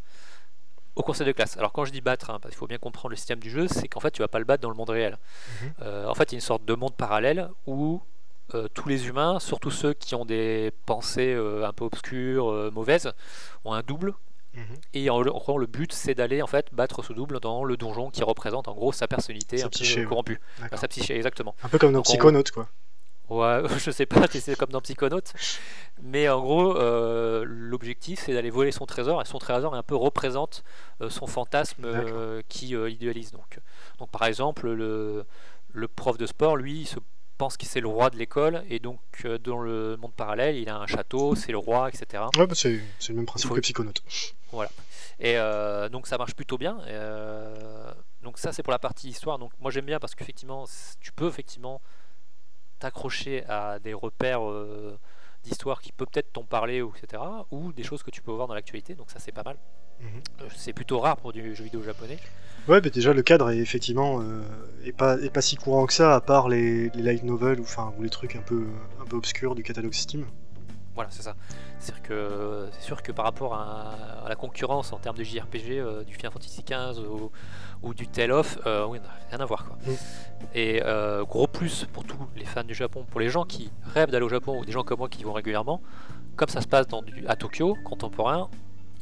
au 0.96 1.02
conseil 1.02 1.26
de 1.26 1.32
classe. 1.32 1.56
Alors 1.56 1.72
quand 1.72 1.84
je 1.84 1.92
dis 1.92 2.00
battre, 2.00 2.30
hein, 2.30 2.38
parce 2.40 2.52
qu'il 2.54 2.58
faut 2.58 2.66
bien 2.66 2.78
comprendre 2.78 3.10
le 3.10 3.16
système 3.16 3.38
du 3.40 3.50
jeu, 3.50 3.66
c'est 3.68 3.88
qu'en 3.88 4.00
fait 4.00 4.10
tu 4.12 4.22
vas 4.22 4.28
pas 4.28 4.38
le 4.38 4.44
battre 4.44 4.62
dans 4.62 4.68
le 4.70 4.76
monde 4.76 4.90
réel. 4.90 5.16
Mhm. 5.62 5.72
Euh, 5.82 6.06
en 6.06 6.14
fait, 6.14 6.30
il 6.30 6.34
y 6.34 6.36
a 6.36 6.38
une 6.38 6.40
sorte 6.40 6.64
de 6.64 6.74
monde 6.74 6.94
parallèle 6.94 7.48
où 7.66 8.00
euh, 8.54 8.68
tous 8.74 8.88
les 8.88 9.08
humains, 9.08 9.40
surtout 9.40 9.70
ceux 9.70 9.94
qui 9.94 10.14
ont 10.14 10.24
des 10.24 10.70
pensées 10.86 11.32
euh, 11.34 11.66
un 11.66 11.72
peu 11.72 11.84
obscures, 11.84 12.70
mauvaises, 12.72 13.10
ont 13.64 13.72
un 13.72 13.82
double 13.82 14.14
Mhm. 14.56 14.62
et 14.92 15.10
en, 15.10 15.20
gros, 15.20 15.58
le 15.58 15.66
but, 15.66 15.92
c'est 15.92 16.14
d'aller 16.14 16.40
en 16.40 16.46
fait 16.46 16.68
battre 16.72 17.02
ce 17.02 17.12
double 17.12 17.40
dans 17.40 17.64
le 17.64 17.76
donjon 17.76 18.10
qui 18.10 18.22
représente 18.22 18.68
en 18.68 18.74
gros 18.74 18.92
sa 18.92 19.08
personnalité 19.08 19.56
Sa 19.58 19.66
un 19.66 19.68
peu 19.68 20.04
corrompue. 20.08 20.40
D'accord. 20.60 20.78
Sa 20.78 20.86
psyché, 20.86 21.16
exactement. 21.16 21.56
Un 21.64 21.68
peu 21.68 21.76
comme 21.78 21.96
on- 21.96 22.02
Psychonautes, 22.02 22.52
quoi. 22.52 22.68
Ouais, 23.30 23.62
je 23.78 23.90
sais 23.90 24.06
pas 24.06 24.26
c'est 24.28 24.56
comme 24.56 24.70
dans 24.70 24.80
Psychonautes, 24.82 25.32
mais 26.02 26.28
en 26.28 26.40
gros, 26.40 26.76
euh, 26.76 27.44
l'objectif 27.46 28.20
c'est 28.24 28.34
d'aller 28.34 28.50
voler 28.50 28.70
son 28.72 28.84
trésor 28.86 29.22
et 29.22 29.24
son 29.24 29.38
trésor 29.38 29.74
un 29.74 29.82
peu 29.82 29.96
représente 29.96 30.62
euh, 31.00 31.08
son 31.10 31.26
fantasme 31.26 31.84
euh, 31.84 32.42
qui 32.48 32.70
idéalise. 32.70 33.32
Donc, 33.32 33.58
donc 33.98 34.10
par 34.10 34.24
exemple, 34.26 34.70
le, 34.70 35.24
le 35.72 35.88
prof 35.88 36.18
de 36.18 36.26
sport, 36.26 36.56
lui, 36.56 36.80
il 36.82 36.86
se 36.86 36.98
pense 37.38 37.56
que 37.56 37.66
c'est 37.66 37.80
le 37.80 37.88
roi 37.88 38.10
de 38.10 38.16
l'école 38.16 38.62
et 38.68 38.78
donc 38.78 39.00
dans 39.42 39.58
le 39.58 39.96
monde 39.96 40.12
parallèle, 40.14 40.56
il 40.56 40.68
a 40.68 40.76
un 40.76 40.86
château, 40.86 41.34
c'est 41.34 41.50
le 41.50 41.58
roi, 41.58 41.88
etc. 41.88 42.24
Ouais, 42.36 42.46
bah, 42.46 42.54
c'est 42.54 42.80
le 43.08 43.14
même 43.14 43.26
principe 43.26 43.48
faut- 43.48 43.54
que 43.56 43.60
Psychonautes. 43.60 44.02
Et 45.20 45.38
euh, 45.38 45.88
donc 45.88 46.06
ça 46.06 46.18
marche 46.18 46.34
plutôt 46.34 46.58
bien. 46.58 46.78
Donc 48.22 48.38
ça 48.38 48.52
c'est 48.52 48.62
pour 48.62 48.70
la 48.72 48.78
partie 48.78 49.08
histoire. 49.08 49.38
Donc 49.38 49.52
moi 49.60 49.70
j'aime 49.70 49.84
bien 49.86 49.98
parce 49.98 50.14
qu'effectivement 50.14 50.64
tu 51.00 51.12
peux 51.12 51.26
effectivement 51.28 51.80
t'accrocher 52.84 53.44
à 53.48 53.78
des 53.78 53.94
repères 53.94 54.46
euh, 54.46 54.98
d'histoire 55.42 55.80
qui 55.80 55.90
peut 55.90 56.04
peut-être 56.04 56.34
t'en 56.34 56.44
parler, 56.44 56.82
ou 56.82 56.92
etc. 56.94 57.22
Ou 57.50 57.72
des 57.72 57.82
choses 57.82 58.02
que 58.02 58.10
tu 58.10 58.20
peux 58.20 58.30
voir 58.30 58.46
dans 58.46 58.52
l'actualité, 58.52 58.94
donc 58.94 59.10
ça 59.10 59.18
c'est 59.18 59.32
pas 59.32 59.42
mal. 59.42 59.56
Mhm. 60.00 60.08
Euh, 60.42 60.48
C'est 60.54 60.74
plutôt 60.74 61.00
rare 61.00 61.16
pour 61.16 61.32
du 61.32 61.54
jeu 61.54 61.64
vidéo 61.64 61.82
japonais. 61.82 62.18
Ouais, 62.68 62.82
mais 62.84 62.90
déjà 62.90 63.14
le 63.14 63.22
cadre 63.22 63.48
est 63.50 63.58
effectivement 63.58 64.20
euh, 64.20 64.42
est 64.84 64.92
pas, 64.92 65.16
est 65.18 65.30
pas 65.30 65.40
si 65.40 65.56
courant 65.56 65.86
que 65.86 65.94
ça, 65.94 66.14
à 66.14 66.20
part 66.20 66.50
les, 66.50 66.90
les 66.90 67.02
light 67.02 67.22
novels 67.22 67.58
ou, 67.58 67.62
enfin, 67.62 67.94
ou 67.98 68.02
les 68.02 68.10
trucs 68.10 68.36
un 68.36 68.42
peu, 68.42 68.66
un 69.00 69.06
peu 69.06 69.16
obscurs 69.16 69.54
du 69.54 69.62
catalogue 69.62 69.94
Steam. 69.94 70.26
Voilà, 70.94 71.10
c'est 71.10 71.22
ça. 71.22 71.34
C'est 71.84 72.02
que 72.02 72.66
c'est 72.72 72.82
sûr 72.82 73.02
que 73.02 73.12
par 73.12 73.24
rapport 73.26 73.54
à, 73.54 73.94
à 74.24 74.28
la 74.28 74.34
concurrence 74.36 74.92
en 74.92 74.98
termes 74.98 75.16
de 75.16 75.22
JRPG 75.24 75.78
euh, 75.78 76.02
du 76.04 76.14
Final 76.14 76.32
Fantasy 76.32 76.62
XV 76.66 76.98
ou, 77.06 77.30
ou 77.82 77.92
du 77.94 78.08
Tale 78.08 78.32
of, 78.32 78.58
euh, 78.66 78.86
oui, 78.86 78.98
on 79.02 79.30
rien 79.30 79.40
à 79.40 79.44
voir 79.46 79.64
quoi. 79.66 79.76
Mm. 79.86 79.90
Et 80.54 80.82
euh, 80.84 81.24
gros 81.24 81.46
plus 81.46 81.86
pour 81.92 82.04
tous 82.04 82.16
les 82.36 82.44
fans 82.46 82.64
du 82.64 82.74
Japon, 82.74 83.04
pour 83.10 83.20
les 83.20 83.28
gens 83.28 83.44
qui 83.44 83.70
rêvent 83.94 84.10
d'aller 84.10 84.24
au 84.24 84.28
Japon 84.30 84.58
ou 84.58 84.64
des 84.64 84.72
gens 84.72 84.82
comme 84.82 84.98
moi 85.00 85.08
qui 85.08 85.20
y 85.20 85.24
vont 85.24 85.32
régulièrement, 85.34 85.80
comme 86.36 86.48
ça 86.48 86.60
se 86.62 86.66
passe 86.68 86.86
dans 86.88 87.02
du- 87.02 87.26
à 87.26 87.36
Tokyo, 87.36 87.76
contemporain, 87.84 88.48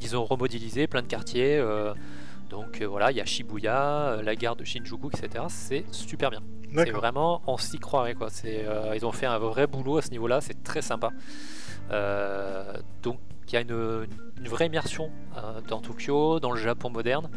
ils 0.01 0.15
ont 0.17 0.25
remodélisé 0.25 0.87
plein 0.87 1.01
de 1.01 1.07
quartiers. 1.07 1.57
euh, 1.57 1.93
donc 2.49 2.81
euh, 2.81 2.85
voilà, 2.85 3.09
il 3.11 3.17
y 3.17 3.21
a 3.21 3.25
Shibuya, 3.25 4.09
euh, 4.09 4.21
la 4.21 4.35
gare 4.35 4.55
de 4.55 4.63
Shinjuku, 4.65 5.09
etc. 5.13 5.45
C'est 5.47 5.85
super 5.91 6.29
bien. 6.29 6.41
C'est 6.85 6.91
vraiment, 6.91 7.41
on 7.47 7.57
s'y 7.57 7.79
croirait 7.79 8.13
quoi. 8.13 8.29
C'est, 8.29 8.65
euh, 8.67 8.93
ils 8.95 9.05
ont 9.05 9.11
fait 9.11 9.25
un 9.25 9.37
vrai 9.39 9.65
boulot 9.67 9.97
à 9.97 10.01
ce 10.01 10.09
niveau-là, 10.11 10.41
c'est 10.41 10.61
très 10.63 10.81
sympa. 10.81 11.09
Euh, 11.91 12.73
donc 13.01 13.19
il 13.47 13.53
y 13.53 13.57
a 13.57 13.61
une, 13.61 14.07
une 14.39 14.47
vraie 14.47 14.65
immersion 14.67 15.11
euh, 15.37 15.61
dans 15.67 15.79
Tokyo, 15.79 16.39
dans 16.39 16.51
le 16.51 16.59
Japon 16.59 16.89
moderne, 16.89 17.29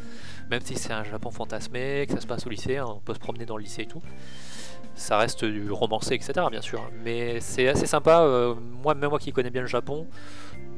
même 0.51 0.61
si 0.63 0.77
c'est 0.77 0.93
un 0.93 1.05
Japon 1.05 1.31
fantasmé, 1.31 2.07
que 2.07 2.15
ça 2.15 2.21
se 2.21 2.27
passe 2.27 2.47
au 2.47 2.51
lycée, 2.51 2.77
hein, 2.77 2.87
on 2.89 3.01
peut 3.01 3.15
se 3.15 3.19
promener 3.19 3.45
dans 3.45 3.57
le 3.57 3.63
lycée 3.65 3.83
et 3.83 3.87
tout. 3.87 4.03
Ça 4.95 5.19
reste 5.19 5.45
du 5.45 5.71
romancé, 5.71 6.15
etc. 6.15 6.33
bien 6.51 6.63
sûr, 6.63 6.83
mais 7.05 7.41
c'est 7.41 7.69
assez 7.69 7.87
sympa. 7.87 8.23
euh, 8.23 8.55
moi, 8.55 8.95
même 8.95 9.11
moi 9.11 9.19
qui 9.19 9.31
connais 9.33 9.51
bien 9.51 9.61
le 9.61 9.67
Japon, 9.67 10.07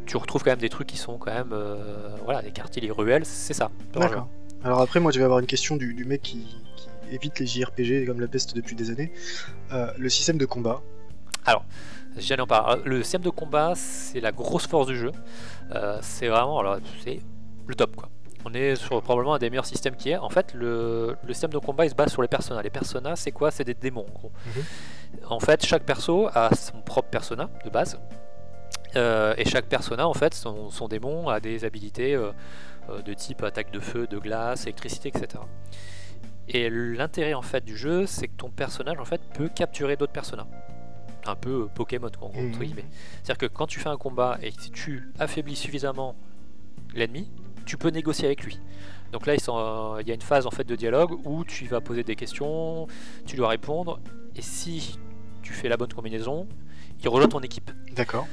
tu 0.06 0.16
retrouves 0.16 0.42
quand 0.42 0.50
même 0.50 0.58
des 0.58 0.70
trucs 0.70 0.88
qui 0.88 0.96
sont 0.96 1.18
quand 1.18 1.32
même, 1.32 1.52
euh, 1.52 2.16
voilà, 2.24 2.42
les 2.42 2.50
quartiers, 2.50 2.82
les 2.82 2.90
ruelles, 2.90 3.24
c'est 3.24 3.54
ça. 3.54 3.70
D'accord. 3.92 4.28
Alors 4.64 4.80
après, 4.80 4.98
moi, 4.98 5.12
je 5.12 5.18
vais 5.18 5.24
avoir 5.24 5.38
une 5.38 5.46
question 5.46 5.76
du, 5.76 5.94
du 5.94 6.04
mec 6.04 6.22
qui, 6.22 6.38
qui 6.76 6.88
évite 7.14 7.38
les 7.38 7.46
JRPG 7.46 8.06
comme 8.06 8.20
la 8.20 8.26
peste 8.26 8.56
depuis 8.56 8.74
des 8.74 8.90
années. 8.90 9.12
Euh, 9.72 9.86
le 9.96 10.08
système 10.08 10.36
de 10.38 10.46
combat. 10.46 10.82
J'allais 12.18 12.42
en 12.42 12.46
parler. 12.46 12.82
Le 12.84 13.02
système 13.02 13.22
de 13.22 13.30
combat, 13.30 13.72
c'est 13.74 14.20
la 14.20 14.32
grosse 14.32 14.66
force 14.66 14.86
du 14.86 14.96
jeu. 14.96 15.12
Euh, 15.74 15.98
c'est 16.02 16.28
vraiment, 16.28 16.58
alors, 16.58 16.78
c'est 17.04 17.20
le 17.66 17.74
top 17.74 17.96
quoi. 17.96 18.08
On 18.44 18.54
est 18.54 18.76
sur 18.76 19.02
probablement 19.02 19.34
un 19.34 19.38
des 19.38 19.50
meilleurs 19.50 19.66
systèmes 19.66 19.96
qui 19.96 20.10
est. 20.10 20.16
En 20.16 20.30
fait, 20.30 20.54
le, 20.54 21.16
le 21.26 21.32
système 21.32 21.50
de 21.50 21.58
combat 21.58 21.84
il 21.84 21.90
se 21.90 21.94
base 21.94 22.12
sur 22.12 22.22
les 22.22 22.28
personas. 22.28 22.62
Les 22.62 22.70
personas, 22.70 23.16
c'est 23.16 23.32
quoi? 23.32 23.50
C'est 23.50 23.64
des 23.64 23.74
démons 23.74 24.06
en 24.08 24.12
gros. 24.12 24.32
En 25.28 25.40
fait, 25.40 25.64
chaque 25.66 25.84
perso 25.84 26.28
a 26.32 26.54
son 26.54 26.80
propre 26.80 27.08
persona 27.08 27.50
de 27.64 27.70
base. 27.70 27.98
Euh, 28.96 29.34
et 29.36 29.44
chaque 29.44 29.66
persona, 29.66 30.08
en 30.08 30.14
fait, 30.14 30.34
son, 30.34 30.70
son 30.70 30.88
démon 30.88 31.28
a 31.28 31.40
des 31.40 31.64
habilités 31.64 32.14
euh, 32.14 32.30
euh, 32.90 33.02
de 33.02 33.12
type 33.12 33.42
attaque 33.42 33.70
de 33.70 33.80
feu, 33.80 34.06
de 34.06 34.18
glace, 34.18 34.64
électricité, 34.64 35.08
etc. 35.08 35.42
Et 36.48 36.70
l'intérêt 36.70 37.34
en 37.34 37.42
fait 37.42 37.62
du 37.62 37.76
jeu, 37.76 38.06
c'est 38.06 38.28
que 38.28 38.36
ton 38.36 38.48
personnage 38.48 38.98
en 38.98 39.04
fait 39.04 39.20
peut 39.34 39.48
capturer 39.48 39.96
d'autres 39.96 40.12
personnages. 40.12 40.46
Un 41.26 41.34
peu 41.34 41.62
euh, 41.64 41.66
Pokémon, 41.66 42.08
quoi, 42.18 42.28
en 42.28 42.30
gros, 42.30 42.40
entre 42.40 42.58
Mhm. 42.58 42.64
guillemets. 42.64 42.84
C'est-à-dire 43.22 43.38
que 43.38 43.46
quand 43.46 43.66
tu 43.66 43.80
fais 43.80 43.88
un 43.88 43.96
combat 43.96 44.38
et 44.42 44.50
que 44.52 44.62
si 44.62 44.70
tu 44.70 45.10
affaiblis 45.18 45.56
suffisamment 45.56 46.14
l'ennemi, 46.94 47.30
tu 47.66 47.76
peux 47.76 47.90
négocier 47.90 48.26
avec 48.26 48.44
lui. 48.44 48.58
Donc 49.12 49.26
là, 49.26 49.34
euh, 49.34 49.98
il 50.02 50.08
y 50.08 50.10
a 50.10 50.14
une 50.14 50.20
phase 50.22 50.46
en 50.46 50.50
fait 50.50 50.64
de 50.64 50.76
dialogue 50.76 51.12
où 51.26 51.44
tu 51.44 51.66
vas 51.66 51.80
poser 51.80 52.02
des 52.04 52.16
questions, 52.16 52.86
tu 53.26 53.36
dois 53.36 53.48
répondre, 53.48 54.00
et 54.36 54.42
si 54.42 54.98
tu 55.42 55.52
fais 55.52 55.68
la 55.68 55.76
bonne 55.76 55.92
combinaison, 55.92 56.46
il 57.02 57.08
rejoint 57.08 57.28
ton 57.28 57.40
équipe. 57.40 57.70
D'accord. 57.94 58.26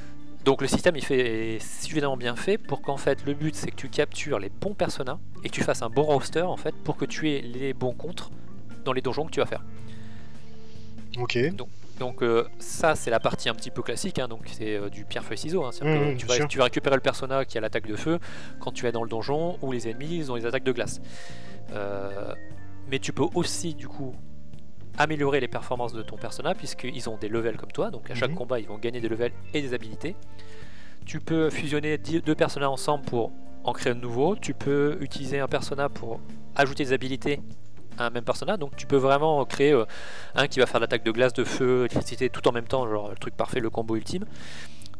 Donc 0.44 0.60
le 0.62 0.68
système 0.68 0.94
il 0.96 1.04
fait 1.04 1.56
est 1.56 1.58
suffisamment 1.58 2.16
bien 2.16 2.36
fait 2.36 2.56
pour 2.56 2.80
qu'en 2.80 2.96
fait 2.96 3.24
le 3.26 3.34
but 3.34 3.54
c'est 3.56 3.70
que 3.70 3.76
tu 3.76 3.88
captures 3.88 4.38
les 4.38 4.48
bons 4.48 4.74
personnages 4.74 5.16
et 5.42 5.48
que 5.48 5.54
tu 5.54 5.62
fasses 5.64 5.82
un 5.82 5.90
bon 5.90 6.02
roster 6.04 6.42
en 6.42 6.56
fait 6.56 6.72
pour 6.84 6.96
que 6.96 7.04
tu 7.04 7.30
aies 7.30 7.40
les 7.40 7.72
bons 7.74 7.94
contres 7.94 8.30
dans 8.84 8.92
les 8.92 9.00
donjons 9.00 9.24
que 9.26 9.32
tu 9.32 9.40
vas 9.40 9.46
faire. 9.46 9.64
Ok. 11.18 11.38
Donc 11.54 11.68
euh, 12.22 12.44
ça 12.58 12.94
c'est 12.94 13.10
la 13.10 13.20
partie 13.20 13.48
un 13.48 13.54
petit 13.54 13.70
peu 13.70 13.82
classique, 13.82 14.18
hein, 14.18 14.28
donc 14.28 14.42
c'est 14.52 14.76
euh, 14.76 14.88
du 14.90 15.04
pierre 15.04 15.24
feuille 15.24 15.38
ciseau. 15.38 15.64
hein, 15.64 15.70
que 15.80 15.84
Mhm, 16.10 16.16
tu, 16.16 16.26
vas, 16.26 16.34
sûr. 16.34 16.48
tu 16.48 16.58
vas 16.58 16.64
récupérer 16.64 16.94
le 16.96 17.00
personnage 17.02 17.46
qui 17.46 17.56
a 17.58 17.60
l'attaque 17.60 17.86
de 17.86 17.96
feu 17.96 18.18
quand 18.60 18.72
tu 18.72 18.86
es 18.86 18.92
dans 18.92 19.02
le 19.02 19.08
donjon 19.08 19.56
ou 19.62 19.72
les 19.72 19.88
ennemis 19.88 20.16
ils 20.16 20.30
ont 20.32 20.34
les 20.34 20.46
attaques 20.46 20.64
de 20.64 20.72
glace. 20.72 21.00
Euh, 21.72 22.34
mais 22.88 22.98
tu 22.98 23.12
peux 23.12 23.26
aussi 23.34 23.74
du 23.74 23.88
coup 23.88 24.14
améliorer 24.98 25.40
les 25.40 25.48
performances 25.48 25.92
de 25.92 26.02
ton 26.02 26.16
personnage 26.16 26.56
puisqu'ils 26.56 27.08
ont 27.08 27.16
des 27.16 27.28
levels 27.28 27.56
comme 27.56 27.72
toi, 27.72 27.90
donc 27.90 28.10
à 28.10 28.14
chaque 28.14 28.30
Mhm. 28.30 28.36
combat 28.36 28.60
ils 28.60 28.66
vont 28.68 28.78
gagner 28.78 29.00
des 29.00 29.08
levels 29.08 29.32
et 29.54 29.60
des 29.62 29.74
habilités. 29.74 30.16
Tu 31.04 31.20
peux 31.20 31.50
fusionner 31.50 31.98
deux 31.98 32.34
personnages 32.34 32.68
ensemble 32.70 33.04
pour 33.04 33.30
en 33.64 33.72
créer 33.72 33.92
un 33.92 33.96
nouveau. 33.96 34.36
Tu 34.36 34.54
peux 34.54 34.96
utiliser 35.00 35.38
un 35.38 35.48
personnage 35.48 35.90
pour 35.90 36.20
ajouter 36.56 36.84
des 36.84 36.92
habilités 36.92 37.40
un 37.98 38.10
même 38.10 38.24
personnage. 38.24 38.58
Donc 38.58 38.76
tu 38.76 38.86
peux 38.86 38.96
vraiment 38.96 39.44
créer 39.44 39.72
euh, 39.72 39.84
un 40.34 40.46
qui 40.48 40.58
va 40.60 40.66
faire 40.66 40.80
l'attaque 40.80 41.02
de 41.04 41.10
glace, 41.10 41.32
de 41.32 41.44
feu, 41.44 41.80
électricité 41.80 42.28
tout 42.30 42.46
en 42.48 42.52
même 42.52 42.66
temps, 42.66 42.88
genre 42.88 43.10
le 43.10 43.16
truc 43.16 43.36
parfait, 43.36 43.60
le 43.60 43.70
combo 43.70 43.96
ultime. 43.96 44.24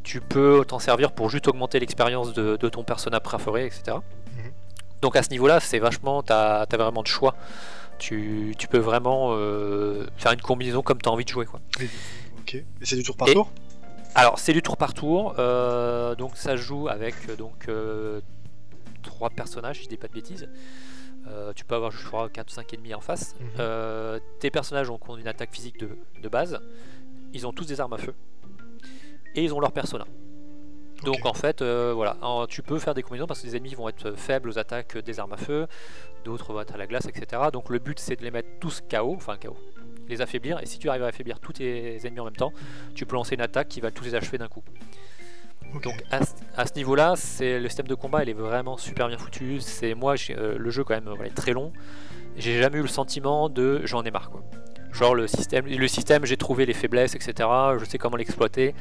Tu 0.03 0.21
peux 0.21 0.65
t'en 0.67 0.79
servir 0.79 1.13
pour 1.13 1.31
juste 1.31 1.49
augmenter 1.49 1.81
l'expérience 1.81 2.33
de, 2.33 2.57
de 2.57 2.69
ton 2.69 2.85
personnage 2.85 3.21
préféré, 3.23 3.67
etc. 3.67 3.97
Mhm. 4.37 4.53
Donc 5.03 5.17
à 5.17 5.23
ce 5.23 5.31
niveau-là, 5.31 5.61
c'est 5.61 5.79
vachement, 5.79 6.23
t'as 6.23 6.63
as 6.63 6.77
vraiment 6.77 7.03
de 7.03 7.09
choix. 7.09 7.35
Tu, 7.99 8.55
tu 8.59 8.69
peux 8.69 8.79
vraiment 8.79 9.31
euh, 9.33 10.07
faire 10.17 10.33
une 10.33 10.41
combinaison 10.43 10.83
comme 10.83 11.01
tu 11.01 11.09
as 11.09 11.13
envie 11.13 11.25
de 11.25 11.31
jouer. 11.31 11.47
Quoi. 11.47 11.61
Ok. 12.41 12.55
Et 12.55 12.65
c'est 12.83 12.97
du 12.97 13.03
tour 13.03 13.17
par 13.17 13.29
Et- 13.29 13.33
tour 13.33 13.51
Alors 14.15 14.39
c'est 14.39 14.53
du 14.53 14.63
tour 14.63 14.77
par 14.77 14.95
tour, 14.95 15.35
euh, 15.39 16.15
donc 16.15 16.37
ça 16.37 16.57
joue 16.57 16.89
avec 16.89 17.15
donc 17.37 17.67
trois 19.03 19.31
personnages, 19.31 19.79
si 19.79 19.85
je 19.85 19.89
dis 19.89 19.97
pas 19.97 20.09
de 20.09 20.13
bêtises. 20.13 20.49
Euh, 21.29 21.53
tu 21.55 21.65
peux 21.65 21.75
avoir 21.75 21.91
je 21.91 22.05
crois 22.05 22.29
4 22.29 22.49
ou 22.49 22.55
5 22.55 22.75
ennemis 22.75 22.95
en 22.95 23.01
face. 23.01 23.35
Mhm. 23.41 23.49
Euh, 23.59 24.19
tes 24.41 24.51
personnages 24.51 24.91
ont 24.91 24.99
ont 25.09 25.17
une 25.17 25.29
attaque 25.29 25.53
physique 25.53 25.79
de, 25.79 25.89
de 26.23 26.29
base. 26.29 26.61
Ils 27.33 27.47
ont 27.47 27.53
tous 27.53 27.67
des 27.67 27.81
armes 27.81 27.93
à 27.93 27.99
feu. 27.99 28.15
Et 29.35 29.45
ils 29.45 29.53
ont 29.53 29.61
leur 29.61 29.73
persona. 29.73 30.07
Donc 31.05 31.27
en 31.27 31.35
fait, 31.35 31.61
euh, 31.61 31.93
voilà, 31.95 32.17
tu 32.49 32.63
peux 32.63 32.79
faire 32.79 32.95
des 32.95 33.03
combinaisons 33.03 33.27
parce 33.27 33.41
que 33.43 33.47
les 33.47 33.57
ennemis 33.57 33.75
vont 33.75 33.89
être 33.89 34.13
faibles 34.13 34.49
aux 34.49 34.59
attaques 34.59 34.97
des 34.97 35.21
armes 35.21 35.35
à 35.35 35.37
feu, 35.37 35.67
d'autres 36.25 36.53
vont 36.55 36.61
être 36.63 36.75
à 36.75 36.79
la 36.79 36.87
glace, 36.87 37.07
etc. 37.07 37.43
Donc 37.53 37.69
le 37.69 37.79
but 37.79 37.99
c'est 37.99 38.17
de 38.17 38.23
les 38.23 38.31
mettre 38.31 38.49
tous 38.61 38.81
KO, 38.91 39.15
enfin 39.15 39.37
KO, 39.37 39.57
les 40.09 40.23
affaiblir. 40.23 40.59
Et 40.63 40.67
si 40.67 40.79
tu 40.79 40.89
arrives 40.89 41.03
à 41.03 41.09
affaiblir 41.09 41.39
tous 41.39 41.55
tes 41.55 42.07
ennemis 42.07 42.21
en 42.21 42.25
même 42.25 42.37
temps, 42.37 42.53
tu 42.95 43.05
peux 43.05 43.15
lancer 43.15 43.35
une 43.35 43.43
attaque 43.43 43.69
qui 43.69 43.81
va 43.81 43.91
tous 43.91 44.05
les 44.05 44.15
achever 44.15 44.39
d'un 44.39 44.49
coup. 44.49 44.63
Donc 45.83 46.03
à, 46.11 46.21
à 46.57 46.67
ce 46.67 46.75
niveau-là, 46.75 47.15
c'est 47.17 47.59
le 47.59 47.69
système 47.69 47.89
de 47.89 47.95
combat, 47.95 48.23
il 48.23 48.29
est 48.29 48.35
vraiment 48.35 48.77
super 48.77 49.09
bien 49.09 49.19
foutu. 49.19 49.61
C'est 49.61 49.95
moi, 49.95 50.15
euh, 50.31 50.57
le 50.59 50.71
jeu 50.71 50.85
quand 50.85 50.95
même 50.95 51.09
est 51.25 51.35
très 51.35 51.53
long. 51.53 51.73
J'ai 52.37 52.59
jamais 52.59 52.79
eu 52.79 52.83
le 52.83 52.89
sentiment 52.89 53.49
de 53.49 53.81
j'en 53.85 54.03
ai 54.03 54.11
marre 54.11 54.31
quoi. 54.31 54.43
Genre 54.93 55.15
le 55.15 55.27
système, 55.27 55.67
le 55.67 55.89
système, 55.89 56.25
j'ai 56.25 56.39
trouvé 56.39 56.65
les 56.65 56.73
faiblesses, 56.73 57.15
etc. 57.15 57.49
Je 57.79 57.85
sais 57.85 57.99
comment 57.99 58.17
l'exploiter 58.17 58.75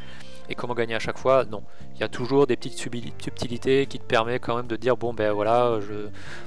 et 0.47 0.55
comment 0.55 0.73
gagner 0.73 0.95
à 0.95 0.99
chaque 0.99 1.17
fois. 1.17 1.43
Non, 1.43 1.63
il 1.95 1.99
y 1.99 2.03
a 2.03 2.07
toujours 2.07 2.47
des 2.47 2.55
petites 2.55 2.77
subtilités 2.77 3.85
qui 3.85 3.99
te 3.99 4.05
permettent 4.05 4.41
quand 4.41 4.55
même 4.55 4.67
de 4.67 4.77
dire 4.77 4.95
bon 4.95 5.13
ben 5.13 5.33
voilà, 5.33 5.77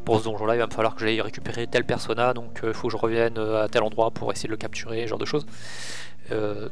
pour 0.07 0.21
ce 0.21 0.25
donjon-là, 0.25 0.55
il 0.55 0.59
va 0.59 0.67
me 0.67 0.73
falloir 0.73 0.95
que 0.95 1.01
j'aille 1.01 1.21
récupérer 1.21 1.67
tel 1.67 1.85
persona, 1.85 2.33
donc 2.33 2.61
il 2.63 2.73
faut 2.73 2.89
que 2.89 2.93
je 2.93 2.97
revienne 2.97 3.37
euh, 3.37 3.65
à 3.65 3.69
tel 3.69 3.83
endroit 3.83 4.11
pour 4.11 4.33
essayer 4.33 4.47
de 4.47 4.53
le 4.53 4.57
capturer, 4.57 5.07
genre 5.07 5.19
de 5.19 5.27
choses. 5.27 5.45
Euh, 6.31 6.69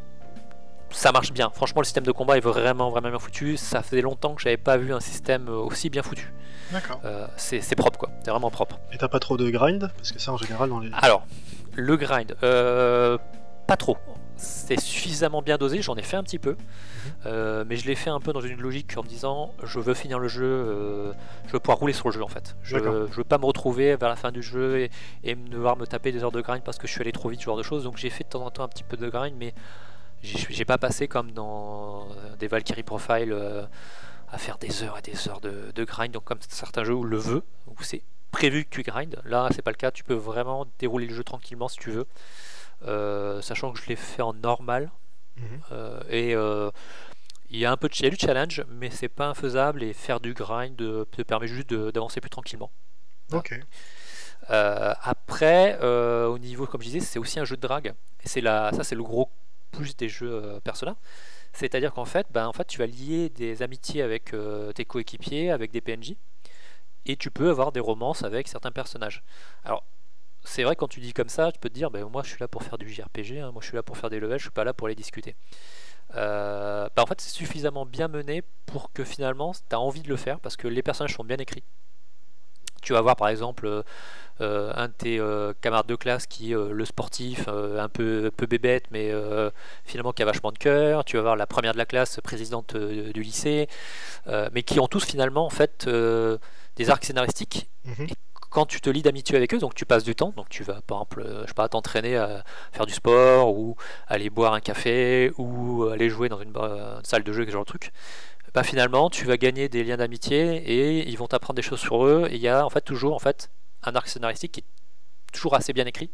ça 0.96 1.12
marche 1.12 1.32
bien. 1.32 1.50
Franchement, 1.50 1.80
le 1.82 1.84
système 1.84 2.04
de 2.04 2.12
combat 2.12 2.36
est 2.36 2.40
vraiment 2.40 2.90
vraiment 2.90 3.10
bien 3.10 3.18
foutu. 3.18 3.56
Ça 3.56 3.82
faisait 3.82 4.02
longtemps 4.02 4.34
que 4.34 4.42
j'avais 4.42 4.56
pas 4.56 4.76
vu 4.76 4.92
un 4.92 5.00
système 5.00 5.48
euh, 5.48 5.56
aussi 5.56 5.90
bien 5.90 6.02
foutu. 6.02 6.32
D'accord. 6.72 7.00
Euh, 7.04 7.26
c'est 7.36 7.76
propre 7.76 7.98
quoi, 7.98 8.10
c'est 8.24 8.30
vraiment 8.30 8.50
propre. 8.50 8.78
Et 8.92 8.98
t'as 8.98 9.08
pas 9.08 9.20
trop 9.20 9.36
de 9.36 9.48
grind? 9.50 9.92
Parce 9.96 10.12
que 10.12 10.18
ça, 10.18 10.32
en 10.32 10.36
général, 10.36 10.68
dans 10.70 10.80
les. 10.80 10.90
Alors, 10.94 11.24
le 11.74 11.96
grind, 11.96 12.36
euh, 12.42 13.18
pas 13.66 13.76
trop. 13.76 13.96
C'est 14.38 14.78
suffisamment 14.78 15.40
bien 15.40 15.56
dosé, 15.56 15.80
j'en 15.80 15.96
ai 15.96 16.02
fait 16.02 16.16
un 16.16 16.22
petit 16.22 16.38
peu, 16.38 16.56
Euh, 17.24 17.64
mais 17.66 17.76
je 17.76 17.86
l'ai 17.86 17.94
fait 17.94 18.10
un 18.10 18.20
peu 18.20 18.32
dans 18.32 18.40
une 18.40 18.60
logique 18.60 18.96
en 18.96 19.02
me 19.02 19.08
disant 19.08 19.52
je 19.62 19.80
veux 19.80 19.94
finir 19.94 20.18
le 20.18 20.28
jeu, 20.28 20.44
euh, 20.44 21.12
je 21.46 21.52
veux 21.52 21.60
pouvoir 21.60 21.78
rouler 21.78 21.92
sur 21.92 22.08
le 22.08 22.12
jeu 22.12 22.22
en 22.22 22.28
fait. 22.28 22.56
Je, 22.62 22.76
je 22.78 23.16
veux 23.16 23.24
pas 23.24 23.38
me 23.38 23.46
retrouver 23.46 23.96
vers 23.96 24.08
la 24.08 24.16
fin 24.16 24.32
du 24.32 24.42
jeu 24.42 24.80
et, 24.80 24.90
et 25.24 25.34
me 25.34 25.48
devoir 25.48 25.76
me 25.76 25.86
taper 25.86 26.12
des 26.12 26.22
heures 26.22 26.32
de 26.32 26.40
grind 26.40 26.62
parce 26.62 26.78
que 26.78 26.86
je 26.86 26.92
suis 26.92 27.00
allé 27.00 27.12
trop 27.12 27.28
vite, 27.28 27.40
ce 27.40 27.46
genre 27.46 27.56
de 27.56 27.62
choses. 27.62 27.84
Donc 27.84 27.96
j'ai 27.96 28.10
fait 28.10 28.24
de 28.24 28.28
temps 28.28 28.44
en 28.44 28.50
temps 28.50 28.64
un 28.64 28.68
petit 28.68 28.84
peu 28.84 28.96
de 28.96 29.08
grind, 29.08 29.34
mais 29.38 29.54
j'ai 30.22 30.64
pas 30.64 30.78
passé 30.78 31.08
comme 31.08 31.32
dans 31.32 32.08
euh, 32.10 32.36
des 32.36 32.48
Valkyrie 32.48 32.82
Profile 32.82 33.32
euh, 33.32 33.64
à 34.28 34.38
faire 34.38 34.58
des 34.58 34.82
heures 34.82 34.98
et 34.98 35.02
des 35.02 35.28
heures 35.28 35.40
de, 35.40 35.72
de 35.74 35.84
grind, 35.84 36.12
donc 36.12 36.24
comme 36.24 36.38
certains 36.48 36.84
jeux 36.84 36.94
où 36.94 37.04
le 37.04 37.18
veut, 37.18 37.42
où 37.66 37.82
c'est 37.82 38.02
prévu 38.30 38.64
que 38.64 38.70
tu 38.70 38.82
grindes. 38.82 39.20
Là, 39.24 39.48
c'est 39.54 39.62
pas 39.62 39.70
le 39.70 39.76
cas, 39.76 39.90
tu 39.90 40.04
peux 40.04 40.14
vraiment 40.14 40.66
dérouler 40.78 41.06
le 41.06 41.14
jeu 41.14 41.24
tranquillement 41.24 41.68
si 41.68 41.78
tu 41.78 41.90
veux. 41.90 42.06
Euh, 42.86 43.40
sachant 43.40 43.72
que 43.72 43.80
je 43.80 43.86
l'ai 43.86 43.96
fait 43.96 44.22
en 44.22 44.34
normal. 44.34 44.90
Mhm. 45.36 45.60
Euh, 45.72 46.00
et 46.10 46.32
il 47.50 47.58
y 47.58 47.64
a 47.64 47.70
un 47.70 47.76
peu 47.76 47.88
de, 47.88 47.94
y 48.02 48.06
a 48.06 48.10
du 48.10 48.16
challenge, 48.18 48.64
mais 48.68 48.90
c'est 48.90 49.08
pas 49.08 49.28
infaisable 49.28 49.82
et 49.82 49.92
faire 49.92 50.20
du 50.20 50.34
grind 50.34 50.76
te 50.76 51.22
permet 51.22 51.46
juste 51.46 51.72
d'avancer 51.72 52.20
plus 52.20 52.30
tranquillement. 52.30 52.70
Ok. 53.32 53.58
Euh, 54.50 54.94
après, 55.02 55.78
euh, 55.82 56.26
au 56.26 56.38
niveau, 56.38 56.66
comme 56.66 56.80
je 56.80 56.86
disais, 56.86 57.00
c'est 57.00 57.18
aussi 57.18 57.40
un 57.40 57.44
jeu 57.44 57.56
de 57.56 57.60
drague. 57.60 57.94
Et 58.22 58.28
c'est 58.28 58.42
ça, 58.42 58.82
c'est 58.82 58.94
le 58.94 59.02
gros 59.02 59.30
plus 59.70 59.96
des 59.96 60.08
jeux 60.08 60.32
euh, 60.32 60.60
Persona. 60.60 60.96
C'est-à-dire 61.52 61.92
qu'en 61.92 62.04
fait, 62.04 62.26
ben, 62.30 62.46
en 62.46 62.52
fait, 62.52 62.66
tu 62.66 62.78
vas 62.78 62.86
lier 62.86 63.30
des 63.30 63.62
amitiés 63.62 64.02
avec 64.02 64.34
euh, 64.34 64.72
tes 64.72 64.84
coéquipiers, 64.84 65.50
avec 65.50 65.70
des 65.70 65.80
PNJ, 65.80 66.16
et 67.06 67.16
tu 67.16 67.30
peux 67.30 67.50
avoir 67.50 67.72
des 67.72 67.80
romances 67.80 68.22
avec 68.24 68.48
certains 68.48 68.72
personnages. 68.72 69.22
Alors, 69.64 69.84
c'est 70.44 70.62
vrai 70.62 70.76
quand 70.76 70.88
tu 70.88 71.00
dis 71.00 71.12
comme 71.12 71.28
ça, 71.28 71.52
tu 71.52 71.58
peux 71.58 71.68
te 71.68 71.74
dire, 71.74 71.90
ben, 71.90 72.04
moi 72.06 72.22
je 72.22 72.28
suis 72.30 72.38
là 72.40 72.48
pour 72.48 72.62
faire 72.62 72.78
du 72.78 72.88
JRPG, 72.88 73.40
hein, 73.40 73.52
moi 73.52 73.62
je 73.62 73.68
suis 73.68 73.76
là 73.76 73.82
pour 73.82 73.96
faire 73.96 74.10
des 74.10 74.20
levels, 74.20 74.38
je 74.38 74.44
suis 74.44 74.50
pas 74.50 74.64
là 74.64 74.72
pour 74.72 74.88
les 74.88 74.94
discuter. 74.94 75.34
Euh, 76.14 76.88
ben, 76.94 77.02
en 77.02 77.06
fait, 77.06 77.20
c'est 77.20 77.30
suffisamment 77.30 77.84
bien 77.86 78.08
mené 78.08 78.42
pour 78.66 78.92
que 78.92 79.04
finalement, 79.04 79.52
tu 79.52 79.74
as 79.74 79.80
envie 79.80 80.02
de 80.02 80.08
le 80.08 80.16
faire 80.16 80.40
parce 80.40 80.56
que 80.56 80.68
les 80.68 80.82
personnages 80.82 81.14
sont 81.14 81.24
bien 81.24 81.38
écrits. 81.38 81.64
Tu 82.86 82.92
vas 82.94 83.00
voir 83.02 83.16
par 83.16 83.28
exemple 83.28 83.66
euh, 83.66 83.82
euh, 84.40 84.72
un 84.76 84.88
de 84.88 84.92
tes 84.92 85.18
euh, 85.18 85.52
camarades 85.60 85.86
de 85.86 85.96
classe 85.96 86.26
qui 86.26 86.52
est 86.52 86.56
le 86.56 86.84
sportif, 86.84 87.44
euh, 87.48 87.80
un 87.82 87.88
peu, 87.88 88.30
peu 88.36 88.46
bébête, 88.46 88.84
mais 88.90 89.10
euh, 89.10 89.50
finalement 89.84 90.12
qui 90.12 90.22
a 90.22 90.26
vachement 90.26 90.52
de 90.52 90.58
cœur. 90.58 91.04
Tu 91.04 91.16
vas 91.16 91.22
voir 91.22 91.36
la 91.36 91.46
première 91.46 91.72
de 91.72 91.78
la 91.78 91.86
classe, 91.86 92.20
présidente 92.22 92.74
euh, 92.76 93.12
du 93.12 93.22
lycée, 93.22 93.68
euh, 94.28 94.48
mais 94.52 94.62
qui 94.62 94.80
ont 94.80 94.88
tous 94.88 95.04
finalement 95.04 95.46
en 95.46 95.50
fait 95.50 95.86
euh, 95.88 96.38
des 96.76 96.90
arcs 96.90 97.04
scénaristiques 97.04 97.68
Mhm. 97.86 98.08
quand 98.50 98.66
tu 98.66 98.80
te 98.80 98.90
lis 98.90 99.02
d'amitié 99.02 99.36
avec 99.36 99.54
eux, 99.54 99.58
donc 99.58 99.74
tu 99.74 99.86
passes 99.86 100.04
du 100.04 100.14
temps, 100.16 100.32
donc 100.36 100.48
tu 100.48 100.64
vas 100.64 100.80
par 100.86 100.98
exemple, 100.98 101.20
euh, 101.24 101.42
je 101.42 101.48
sais 101.48 101.54
pas, 101.54 101.68
t'entraîner 101.68 102.16
à 102.16 102.44
faire 102.72 102.86
du 102.86 102.92
sport 102.94 103.56
ou 103.56 103.76
aller 104.08 104.30
boire 104.30 104.54
un 104.54 104.60
café 104.60 105.30
ou 105.38 105.84
aller 105.84 106.08
jouer 106.10 106.28
dans 106.28 106.40
une, 106.40 106.56
une 106.56 107.04
salle 107.04 107.22
de 107.24 107.32
jeu, 107.32 107.44
ce 107.46 107.50
genre 107.50 107.64
de 107.64 107.68
truc. 107.68 107.92
Bah 108.56 108.62
finalement, 108.62 109.10
tu 109.10 109.26
vas 109.26 109.36
gagner 109.36 109.68
des 109.68 109.84
liens 109.84 109.98
d'amitié 109.98 110.56
et 110.56 111.06
ils 111.06 111.18
vont 111.18 111.26
t'apprendre 111.26 111.56
des 111.56 111.62
choses 111.62 111.78
sur 111.78 112.06
eux. 112.06 112.26
Et 112.30 112.36
il 112.36 112.40
y 112.40 112.48
a 112.48 112.64
en 112.64 112.70
fait 112.70 112.80
toujours 112.80 113.14
en 113.14 113.18
fait 113.18 113.50
un 113.82 113.94
arc 113.94 114.08
scénaristique 114.08 114.52
qui 114.52 114.60
est 114.60 115.30
toujours 115.30 115.54
assez 115.54 115.74
bien 115.74 115.84
écrit 115.84 116.10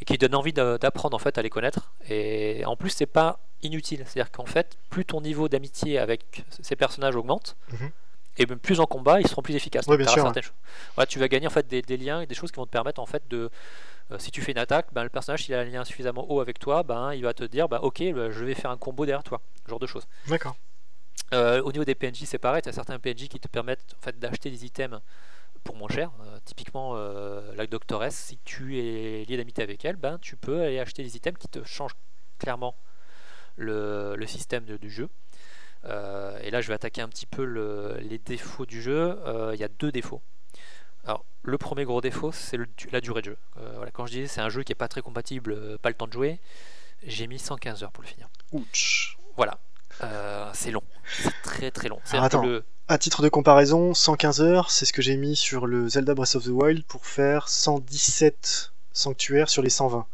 et 0.00 0.06
qui 0.06 0.16
donne 0.16 0.34
envie 0.34 0.54
d'apprendre 0.54 1.14
en 1.14 1.18
fait 1.18 1.36
à 1.36 1.42
les 1.42 1.50
connaître. 1.50 1.92
Et 2.08 2.64
en 2.64 2.74
plus, 2.74 2.88
c'est 2.88 3.04
pas 3.04 3.40
inutile, 3.60 4.02
c'est-à-dire 4.06 4.32
qu'en 4.32 4.46
fait, 4.46 4.78
plus 4.88 5.04
ton 5.04 5.20
niveau 5.20 5.50
d'amitié 5.50 5.98
avec 5.98 6.42
ces 6.62 6.74
personnages 6.74 7.16
augmente. 7.16 7.54
Mhm. 7.70 7.90
Et 8.38 8.46
même 8.46 8.60
plus 8.60 8.80
en 8.80 8.86
combat, 8.86 9.20
ils 9.20 9.28
seront 9.28 9.42
plus 9.42 9.54
efficaces. 9.54 9.84
Donc, 9.84 9.98
bien 9.98 10.08
sûr. 10.08 10.32
Ouais, 10.96 11.04
tu 11.06 11.18
vas 11.18 11.28
gagner 11.28 11.48
en 11.48 11.50
fait 11.50 11.68
des, 11.68 11.82
des 11.82 11.98
liens 11.98 12.22
et 12.22 12.26
des 12.26 12.34
choses 12.34 12.50
qui 12.50 12.56
vont 12.56 12.64
te 12.64 12.70
permettre 12.70 12.98
en 12.98 13.06
fait 13.06 13.28
de, 13.28 13.50
euh, 14.10 14.18
si 14.18 14.30
tu 14.30 14.40
fais 14.40 14.52
une 14.52 14.58
attaque, 14.58 14.86
ben, 14.92 15.02
le 15.02 15.10
personnage 15.10 15.44
s'il 15.44 15.54
a 15.54 15.60
un 15.60 15.64
lien 15.64 15.84
suffisamment 15.84 16.24
haut 16.32 16.40
avec 16.40 16.58
toi, 16.58 16.82
ben, 16.82 17.12
il 17.12 17.24
va 17.24 17.34
te 17.34 17.44
dire, 17.44 17.68
bah, 17.68 17.80
ok, 17.82 18.02
bah, 18.14 18.30
je 18.30 18.42
vais 18.42 18.54
faire 18.54 18.70
un 18.70 18.78
combo 18.78 19.04
derrière 19.04 19.22
toi, 19.22 19.42
ce 19.66 19.68
genre 19.68 19.80
de 19.80 19.86
choses. 19.86 20.06
D'accord. 20.28 20.56
Euh, 21.34 21.60
au 21.62 21.72
niveau 21.72 21.84
des 21.84 21.94
PNJ, 21.94 22.24
c'est 22.24 22.38
pareil, 22.38 22.62
tu 22.62 22.68
as 22.68 22.72
certains 22.72 22.98
PNJ 22.98 23.28
qui 23.28 23.38
te 23.40 23.48
permettent 23.48 23.94
en 23.98 24.02
fait, 24.02 24.18
d'acheter 24.18 24.50
des 24.50 24.64
items 24.64 25.00
pour 25.64 25.76
moins 25.76 25.88
cher. 25.90 26.10
Euh, 26.22 26.38
typiquement, 26.44 26.92
euh, 26.96 27.54
la 27.54 27.66
Doctoress, 27.66 28.14
si 28.16 28.38
tu 28.44 28.78
es 28.78 29.24
lié 29.26 29.36
d'amitié 29.36 29.62
avec 29.62 29.84
elle, 29.84 29.96
ben, 29.96 30.18
tu 30.20 30.36
peux 30.36 30.62
aller 30.62 30.78
acheter 30.78 31.02
des 31.02 31.16
items 31.16 31.38
qui 31.38 31.48
te 31.48 31.62
changent 31.64 31.96
clairement 32.38 32.74
le, 33.56 34.14
le 34.16 34.26
système 34.26 34.64
de- 34.64 34.76
du 34.76 34.90
jeu. 34.90 35.08
Et 35.84 36.50
là, 36.50 36.60
je 36.60 36.68
vais 36.68 36.74
attaquer 36.74 37.00
un 37.02 37.08
petit 37.08 37.26
peu 37.26 37.44
le- 37.44 37.96
les 38.00 38.18
défauts 38.18 38.66
du 38.66 38.80
jeu. 38.82 39.18
Il 39.54 39.58
y 39.60 39.64
a 39.64 39.68
deux 39.68 39.90
défauts. 39.92 40.22
Alors, 41.04 41.24
le 41.42 41.56
premier 41.58 41.84
gros 41.84 42.00
défaut, 42.00 42.32
c'est 42.32 42.58
la 42.92 43.00
durée 43.00 43.20
de 43.22 43.26
jeu. 43.26 43.38
Voilà, 43.76 43.90
quand 43.90 44.06
je 44.06 44.12
disais 44.12 44.26
c'est 44.26 44.40
un 44.40 44.48
jeu 44.50 44.62
qui 44.64 44.72
est 44.72 44.76
pas 44.76 44.88
très 44.88 45.02
compatible, 45.02 45.78
pas 45.78 45.88
le 45.88 45.94
temps 45.94 46.06
de 46.06 46.12
jouer, 46.12 46.40
j'ai 47.04 47.26
mis 47.26 47.38
115 47.38 47.82
heures 47.82 47.92
pour 47.92 48.02
le 48.02 48.08
finir. 48.08 48.28
Ouch. 48.52 49.16
Voilà, 49.36 49.58
Euh, 50.02 50.50
c'est 50.54 50.70
long, 50.70 50.82
c'est 51.22 51.32
très 51.42 51.70
très 51.70 51.88
long. 51.88 52.00
Peu 52.10 52.18
attends. 52.18 52.42
le- 52.44 52.64
À 52.88 52.98
titre 52.98 53.20
de 53.22 53.28
comparaison, 53.28 53.94
115 53.94 54.40
heures, 54.40 54.70
c'est 54.70 54.84
ce 54.86 54.92
que 54.92 55.02
j'ai 55.02 55.16
mis 55.16 55.34
sur 55.36 55.66
le 55.66 55.88
Zelda 55.88 56.14
Breath 56.14 56.36
of 56.36 56.44
the 56.44 56.48
Wild 56.48 56.84
pour 56.84 57.04
faire 57.04 57.48
117 57.48 58.72
sanctuaires 58.92 59.48
sur 59.48 59.62
les 59.62 59.70
120. 59.70 60.06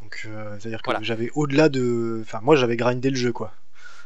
Donc, 0.00 0.22
euh, 0.26 0.56
c'est-à-dire 0.58 0.80
que 0.82 0.86
Voilà. 0.90 1.02
j'avais 1.02 1.30
au-delà 1.34 1.68
de. 1.68 2.20
Enfin, 2.22 2.40
moi, 2.42 2.56
j'avais 2.56 2.76
grindé 2.76 3.10
le 3.10 3.16
jeu, 3.16 3.32
quoi. 3.32 3.52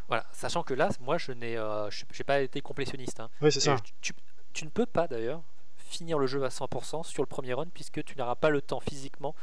Voilà, 0.07 0.24
sachant 0.32 0.62
que 0.62 0.72
là, 0.72 0.89
moi, 1.01 1.18
je 1.18 1.32
n'ai, 1.32 1.57
euh, 1.59 1.91
j'ai 1.91 2.24
pas 2.24 2.41
été 2.41 2.61
complétionniste. 2.61 3.20
hein. 3.20 3.28
Oui, 3.43 3.53
c'est 3.53 3.61
ça. 3.61 3.76
tu, 4.01 4.12
tu 4.55 4.64
ne 4.64 4.70
peux 4.70 4.86
pas 4.86 5.07
d'ailleurs 5.07 5.43
finir 5.76 6.18
le 6.18 6.26
jeu 6.26 6.43
à 6.45 6.49
100% 6.51 7.03
sur 7.03 7.22
le 7.22 7.26
premier 7.26 7.55
run 7.55 7.66
puisque 7.74 8.03
tu 8.05 8.16
n'auras 8.16 8.34
pas 8.36 8.51
le 8.51 8.61
temps 8.62 8.80
physiquement 8.80 9.34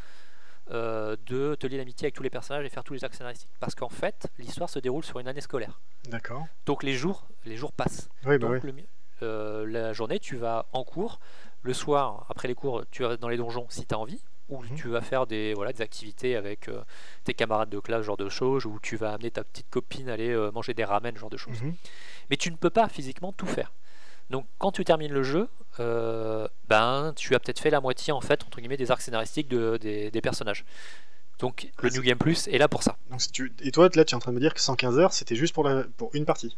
euh, 0.71 1.15
de 1.27 1.55
te 1.55 1.67
lier 1.67 1.77
d'amitié 1.77 2.05
avec 2.07 2.15
tous 2.15 2.23
les 2.23 2.29
personnages 2.29 2.65
et 2.65 2.69
faire 2.69 2.83
tous 2.83 2.93
les 2.93 3.03
arcs 3.03 3.13
scénaristiques. 3.15 3.49
Parce 3.59 3.75
qu'en 3.75 3.89
fait, 3.89 4.27
l'histoire 4.39 4.69
se 4.69 4.79
déroule 4.79 5.03
sur 5.03 5.19
une 5.19 5.27
année 5.27 5.41
scolaire. 5.41 5.79
D'accord. 6.09 6.45
Donc 6.65 6.83
les 6.83 6.93
jours, 6.93 7.27
les 7.45 7.55
jours 7.57 7.71
passent. 7.71 8.09
Oui, 8.25 8.37
bah 8.37 8.47
Donc 8.47 8.51
oui. 8.53 8.59
le 8.63 8.71
mi- 8.71 8.85
euh, 9.21 9.65
la 9.67 9.93
journée, 9.93 10.19
tu 10.19 10.35
vas 10.37 10.65
en 10.73 10.83
cours. 10.83 11.19
Le 11.61 11.73
soir, 11.73 12.25
après 12.29 12.47
les 12.47 12.55
cours, 12.55 12.83
tu 12.91 13.03
vas 13.03 13.17
dans 13.17 13.29
les 13.29 13.37
donjons 13.37 13.65
si 13.69 13.85
tu 13.85 13.95
as 13.95 13.99
envie. 13.99 14.21
Ou 14.49 14.61
Mhm. 14.61 14.75
tu 14.75 14.89
vas 14.89 15.01
faire 15.01 15.25
des, 15.25 15.55
voilà, 15.55 15.73
des 15.73 15.81
activités 15.81 16.35
avec 16.35 16.67
euh, 16.69 16.83
tes 17.23 17.33
camarades 17.33 17.69
de 17.69 17.79
classe, 17.79 18.03
genre 18.03 18.17
de 18.17 18.29
choses. 18.29 18.65
Ou 18.65 18.79
tu 18.79 18.95
vas 18.97 19.13
amener 19.13 19.31
ta 19.31 19.43
petite 19.43 19.69
copine 19.71 20.09
aller 20.09 20.35
manger 20.53 20.73
des 20.75 20.83
ramen, 20.83 21.15
ce 21.15 21.19
genre 21.19 21.29
de 21.31 21.37
choses. 21.37 21.61
Mhm. 21.63 21.73
Mais 22.29 22.37
tu 22.37 22.51
ne 22.51 22.55
peux 22.55 22.69
pas 22.69 22.87
physiquement 22.89 23.31
tout 23.33 23.47
faire. 23.47 23.71
Donc 24.29 24.45
quand 24.57 24.71
tu 24.71 24.83
termines 24.83 25.11
le 25.13 25.23
jeu, 25.23 25.47
euh, 25.79 26.47
ben 26.67 27.13
tu 27.15 27.35
as 27.35 27.39
peut-être 27.39 27.59
fait 27.59 27.69
la 27.69 27.81
moitié 27.81 28.11
en 28.13 28.21
fait 28.21 28.43
entre 28.43 28.59
guillemets 28.59 28.77
des 28.77 28.91
arcs 28.91 29.01
scénaristiques 29.01 29.47
de- 29.47 29.77
des, 29.77 30.09
des 30.11 30.21
personnages. 30.21 30.65
Donc 31.39 31.69
le 31.81 31.89
New 31.89 32.01
Game 32.01 32.17
Plus 32.17 32.47
est 32.47 32.57
là 32.57 32.67
pour 32.67 32.81
ça. 32.83 32.97
Donc, 33.11 33.21
si 33.21 33.29
tu... 33.31 33.53
Et 33.61 33.71
toi, 33.71 33.89
là, 33.93 34.05
tu 34.05 34.13
es 34.13 34.15
en 34.15 34.19
train 34.19 34.31
de 34.31 34.35
me 34.35 34.41
dire 34.41 34.53
que 34.53 34.61
115 34.61 34.97
heures, 34.99 35.11
c'était 35.13 35.35
juste 35.35 35.53
pour, 35.53 35.63
la... 35.65 35.83
pour 35.97 36.09
une 36.15 36.25
partie. 36.25 36.57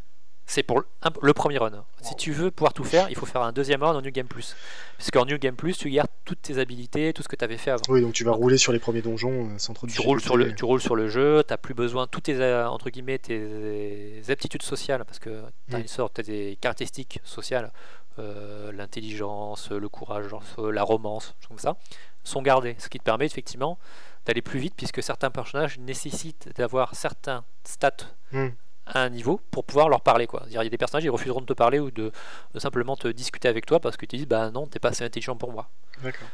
C'est 0.49 0.63
pour 0.63 0.81
le, 1.21 1.33
premier 1.33 1.57
run. 1.57 1.83
Si 2.01 2.15
tu 2.15 2.31
veux 2.31 2.51
pouvoir 2.51 2.73
tout 2.73 2.85
faire, 2.85 3.09
il 3.09 3.17
faut 3.17 3.25
faire 3.25 3.41
un 3.41 3.51
deuxième 3.51 3.83
run 3.83 3.93
en 3.93 4.01
New 4.01 4.11
Game 4.11 4.27
Plus. 4.27 4.55
Parce 4.97 5.11
qu'en 5.11 5.25
New 5.25 5.37
Game 5.37 5.57
Plus, 5.57 5.77
tu 5.77 5.89
gardes 5.89 6.07
toutes 6.23 6.41
tes 6.41 6.57
habilités, 6.57 7.11
tout 7.11 7.21
ce 7.21 7.27
que 7.27 7.35
tu 7.35 7.43
avais 7.43 7.57
fait 7.57 7.71
avant. 7.71 7.83
Oui, 7.89 8.01
donc 8.01 8.13
tu 8.13 8.23
vas 8.23 8.31
rouler 8.31 8.57
sur 8.57 8.71
les 8.71 8.79
premiers 8.79 9.01
donjons 9.01 9.49
euh, 9.49 9.57
sans 9.57 9.73
trop 9.73 9.87
de 9.87 9.91
Tu 9.91 9.99
roules, 10.01 10.21
sur 10.21 10.37
le, 10.37 10.45
difficulté. 10.45 10.59
tu 10.59 10.65
roules 10.65 10.81
sur 10.81 10.95
le 10.95 11.09
jeu, 11.09 11.43
tu 11.45 11.53
plus 11.57 11.73
besoin, 11.73 12.07
toutes 12.07 12.23
tes, 12.23 12.35
euh, 12.35 12.67
entre 12.69 12.89
guillemets, 12.89 13.17
tes 13.19 14.21
aptitudes 14.29 14.63
sociales, 14.63 15.03
parce 15.03 15.19
que 15.19 15.43
tu 15.69 15.75
as 15.75 15.79
Mm. 15.79 15.81
une 15.81 15.87
sorte, 15.87 16.13
t'as 16.13 16.23
des 16.23 16.57
caractéristiques 16.61 17.19
sociales, 17.25 17.73
euh, 18.17 18.71
l'intelligence, 18.71 19.69
le 19.69 19.89
courage, 19.89 20.27
la 20.57 20.83
romance, 20.83 21.35
comme 21.49 21.59
ça, 21.59 21.75
sont 22.23 22.41
gardées. 22.41 22.75
Ce 22.79 22.87
qui 22.87 22.99
te 22.99 23.03
permet 23.03 23.25
effectivement 23.25 23.77
d'aller 24.25 24.41
plus 24.41 24.59
vite, 24.59 24.75
puisque 24.77 25.03
certains 25.03 25.29
personnages 25.29 25.77
nécessitent 25.79 26.49
d'avoir 26.55 26.95
certains 26.95 27.43
stats 27.65 27.91
Mm. 28.31 28.47
À 28.93 29.03
un 29.03 29.09
niveau 29.09 29.39
pour 29.51 29.63
pouvoir 29.65 29.89
leur 29.89 30.01
parler. 30.01 30.27
Quoi. 30.27 30.43
Il 30.47 30.53
y 30.53 30.57
a 30.57 30.67
des 30.67 30.77
personnages 30.77 31.03
qui 31.03 31.09
refuseront 31.09 31.41
de 31.41 31.45
te 31.45 31.53
parler 31.53 31.79
ou 31.79 31.91
de, 31.91 32.11
de 32.53 32.59
simplement 32.59 32.95
te 32.95 33.07
discuter 33.07 33.47
avec 33.47 33.65
toi 33.65 33.79
parce 33.79 33.97
que 33.97 34.05
tu 34.05 34.17
dis 34.17 34.25
bah 34.25 34.51
non, 34.51 34.67
t'es 34.67 34.79
pas 34.79 34.89
assez 34.89 35.03
intelligent 35.03 35.35
pour 35.35 35.51
moi. 35.51 35.69
D'accord. 36.03 36.27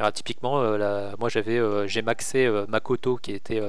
Alors, 0.00 0.12
typiquement, 0.12 0.60
euh, 0.60 0.78
la- 0.78 1.16
moi 1.18 1.28
j'avais, 1.28 1.58
euh, 1.58 1.88
j'ai 1.88 2.02
maxé 2.02 2.46
euh, 2.46 2.66
Makoto 2.68 3.16
qui 3.16 3.32
était 3.32 3.60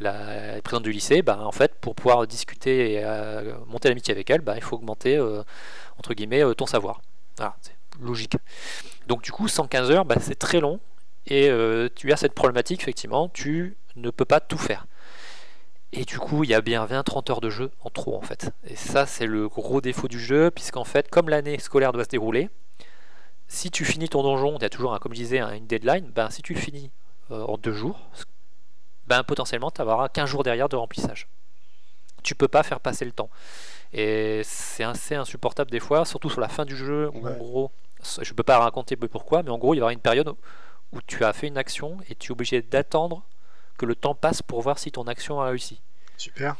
la 0.00 0.60
présidente 0.62 0.82
du 0.82 0.90
lycée. 0.92 1.22
Bah, 1.22 1.38
en 1.40 1.52
fait, 1.52 1.74
pour 1.76 1.94
pouvoir 1.94 2.26
discuter 2.26 2.94
et 2.94 3.04
monter 3.66 3.88
l'amitié 3.88 4.12
avec 4.12 4.28
elle, 4.30 4.40
bah, 4.40 4.54
il 4.56 4.62
faut 4.62 4.76
augmenter 4.76 5.18
entre 5.98 6.14
guillemets 6.14 6.42
ton 6.56 6.66
savoir. 6.66 7.00
Voilà, 7.36 7.56
c'est 7.60 7.74
logique. 8.00 8.36
Donc 9.06 9.22
du 9.22 9.32
coup, 9.32 9.48
115 9.48 9.90
heures, 9.90 10.04
bah, 10.04 10.16
c'est 10.20 10.38
très 10.38 10.60
long 10.60 10.80
et 11.26 11.50
tu 11.94 12.12
as 12.12 12.16
cette 12.16 12.34
problématique 12.34 12.80
effectivement, 12.82 13.28
tu 13.28 13.76
ne 13.96 14.10
peux 14.10 14.24
pas 14.24 14.40
tout 14.40 14.58
faire. 14.58 14.86
Et 15.92 16.04
du 16.04 16.18
coup, 16.18 16.44
il 16.44 16.50
y 16.50 16.54
a 16.54 16.60
bien 16.60 16.84
20-30 16.86 17.30
heures 17.32 17.40
de 17.40 17.50
jeu 17.50 17.70
en 17.82 17.90
trop 17.90 18.16
en 18.16 18.20
fait. 18.20 18.50
Et 18.66 18.76
ça, 18.76 19.06
c'est 19.06 19.26
le 19.26 19.48
gros 19.48 19.80
défaut 19.80 20.06
du 20.08 20.20
jeu, 20.20 20.50
puisqu'en 20.50 20.84
fait, 20.84 21.08
comme 21.10 21.28
l'année 21.28 21.58
scolaire 21.58 21.92
doit 21.92 22.04
se 22.04 22.08
dérouler, 22.10 22.48
si 23.48 23.70
tu 23.72 23.84
finis 23.84 24.08
ton 24.08 24.22
donjon, 24.22 24.58
tu 24.58 24.64
as 24.64 24.68
toujours, 24.68 24.94
un, 24.94 24.98
comme 24.98 25.12
je 25.12 25.18
disais, 25.18 25.40
un- 25.40 25.52
une 25.54 25.66
deadline, 25.66 26.06
ben, 26.14 26.30
si 26.30 26.42
tu 26.42 26.54
le 26.54 26.60
finis 26.60 26.90
euh, 27.32 27.42
en 27.42 27.56
deux 27.58 27.72
jours, 27.72 27.98
ben, 29.08 29.24
potentiellement 29.24 29.72
tu 29.72 29.82
auras 29.82 30.08
15 30.08 30.28
jours 30.28 30.44
derrière 30.44 30.68
de 30.68 30.76
remplissage. 30.76 31.26
Tu 32.22 32.34
peux 32.36 32.48
pas 32.48 32.62
faire 32.62 32.78
passer 32.80 33.04
le 33.04 33.12
temps. 33.12 33.30
Et 33.92 34.42
c'est 34.44 34.84
assez 34.84 35.16
insupportable 35.16 35.70
des 35.72 35.80
fois, 35.80 36.04
surtout 36.04 36.30
sur 36.30 36.40
la 36.40 36.48
fin 36.48 36.64
du 36.64 36.76
jeu, 36.76 37.10
où 37.12 37.26
en 37.26 37.36
gros, 37.36 37.70
je 38.22 38.32
peux 38.32 38.44
pas 38.44 38.58
raconter 38.60 38.94
pourquoi, 38.94 39.42
mais 39.42 39.50
en 39.50 39.58
gros, 39.58 39.74
il 39.74 39.78
y 39.78 39.80
aura 39.80 39.92
une 39.92 39.98
période 40.00 40.32
où 40.92 40.98
tu 41.06 41.24
as 41.24 41.32
fait 41.32 41.48
une 41.48 41.58
action 41.58 41.96
et 42.08 42.14
tu 42.14 42.28
es 42.28 42.32
obligé 42.32 42.62
d'attendre 42.62 43.24
que 43.80 43.86
le 43.86 43.94
temps 43.94 44.14
passe 44.14 44.42
pour 44.42 44.60
voir 44.60 44.78
si 44.78 44.92
ton 44.92 45.04
action 45.04 45.40
a 45.40 45.46
réussi. 45.46 45.80
Super. 46.18 46.56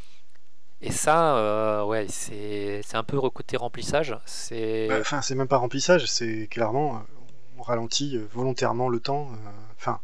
Et 0.80 0.90
ça, 0.90 1.36
euh, 1.36 1.84
ouais, 1.84 2.06
c'est 2.08 2.80
c'est 2.82 2.96
un 2.96 3.02
peu 3.04 3.20
côté 3.28 3.58
remplissage. 3.58 4.16
C'est 4.24 4.86
Bah, 4.88 4.96
Enfin, 5.00 5.20
c'est 5.20 5.34
même 5.34 5.48
pas 5.48 5.58
remplissage, 5.58 6.06
c'est 6.06 6.46
clairement. 6.48 6.96
euh, 6.96 7.00
on 7.58 7.62
ralentit 7.62 8.16
euh, 8.16 8.26
volontairement 8.32 8.88
le 8.88 9.00
temps. 9.00 9.28
Enfin, 9.76 10.00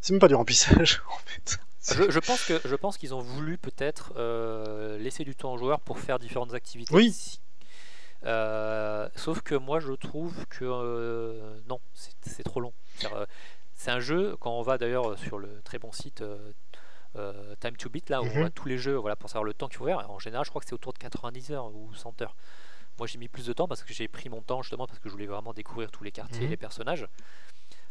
c'est 0.00 0.12
même 0.12 0.18
pas 0.20 0.26
du 0.26 0.34
remplissage, 0.34 1.02
en 1.14 1.18
fait. 1.24 1.60
Je, 1.96 2.10
je 2.10 2.18
pense 2.18 2.44
que 2.44 2.60
je 2.64 2.74
pense 2.74 2.98
qu'ils 2.98 3.14
ont 3.14 3.20
voulu 3.22 3.56
peut-être 3.56 4.12
euh, 4.16 4.98
laisser 4.98 5.22
du 5.24 5.36
temps 5.36 5.52
aux 5.54 5.58
joueurs 5.58 5.80
pour 5.80 6.00
faire 6.00 6.18
différentes 6.18 6.52
activités. 6.54 6.92
Oui. 6.94 7.38
Euh, 8.26 9.08
sauf 9.16 9.40
que 9.40 9.54
moi 9.54 9.80
je 9.80 9.92
trouve 9.92 10.34
que 10.48 10.64
euh, 10.66 11.58
non, 11.68 11.80
c'est 11.94 12.12
c'est 12.26 12.42
trop 12.42 12.60
long. 12.60 12.72
Euh, 13.80 13.84
C'est 13.84 13.90
un 13.90 14.00
jeu 14.00 14.36
quand 14.40 14.52
on 14.52 14.62
va 14.62 14.78
d'ailleurs 14.78 15.18
sur 15.18 15.38
le 15.38 15.60
très 15.62 15.78
bon 15.78 15.92
site 15.92 16.20
euh, 16.22 16.52
euh, 17.16 17.54
Time 17.60 17.76
to 17.76 17.88
Beat 17.88 18.10
là 18.10 18.20
où 18.22 18.24
on 18.26 18.28
Mhm. 18.28 18.32
voit 18.38 18.50
tous 18.50 18.68
les 18.68 18.78
jeux 18.78 18.94
voilà 18.96 19.16
pour 19.16 19.28
savoir 19.30 19.44
le 19.44 19.54
temps 19.54 19.68
qu'il 19.68 19.78
faut 19.78 19.86
faire. 19.86 20.08
En 20.10 20.18
général, 20.18 20.44
je 20.44 20.50
crois 20.50 20.60
que 20.60 20.68
c'est 20.68 20.74
autour 20.74 20.92
de 20.92 20.98
90 20.98 21.50
heures 21.52 21.66
ou 21.74 21.92
100 21.94 22.20
heures. 22.22 22.36
Moi 22.98 23.06
j'ai 23.06 23.18
mis 23.18 23.28
plus 23.28 23.46
de 23.46 23.52
temps 23.52 23.66
parce 23.66 23.82
que 23.82 23.92
j'ai 23.94 24.08
pris 24.08 24.28
mon 24.28 24.42
temps 24.42 24.62
justement 24.62 24.86
parce 24.86 24.98
que 24.98 25.08
je 25.08 25.12
voulais 25.14 25.26
vraiment 25.26 25.52
découvrir 25.54 25.90
tous 25.90 26.04
les 26.04 26.12
quartiers, 26.12 26.44
Mhm. 26.44 26.50
les 26.50 26.56
personnages. 26.56 27.06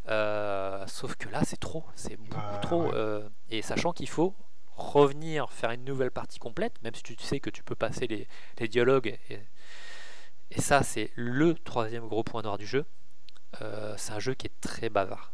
Euh, 0.08 0.86
sauf 0.88 1.16
que 1.16 1.28
là 1.30 1.44
c'est 1.44 1.58
trop, 1.60 1.84
c'est 1.96 2.18
beaucoup 2.18 2.36
Bah, 2.40 2.60
trop. 2.62 2.84
ouais. 2.86 2.92
euh, 2.94 3.28
et 3.50 3.62
sachant 3.62 3.92
qu'il 3.92 4.10
faut 4.10 4.34
revenir 4.76 5.52
faire 5.52 5.72
une 5.72 5.84
nouvelle 5.84 6.12
partie 6.12 6.40
complète, 6.40 6.82
même 6.84 6.96
si 6.96 7.04
tu 7.04 7.16
sais 7.20 7.40
que 7.40 7.50
tu 7.50 7.64
peux 7.64 7.76
passer 7.76 8.08
les, 8.08 8.28
les 8.60 8.68
dialogues. 8.68 9.18
Et, 9.30 9.40
et 10.52 10.62
ça, 10.62 10.84
c'est 10.84 11.12
le 11.16 11.54
troisième 11.54 12.08
gros 12.08 12.24
point 12.24 12.42
noir 12.42 12.58
du 12.58 12.66
jeu. 12.66 12.86
Euh, 13.62 13.94
c'est 13.98 14.14
un 14.14 14.20
jeu 14.20 14.34
qui 14.36 14.48
est 14.48 14.62
très 14.62 14.90
bavard. 14.90 15.34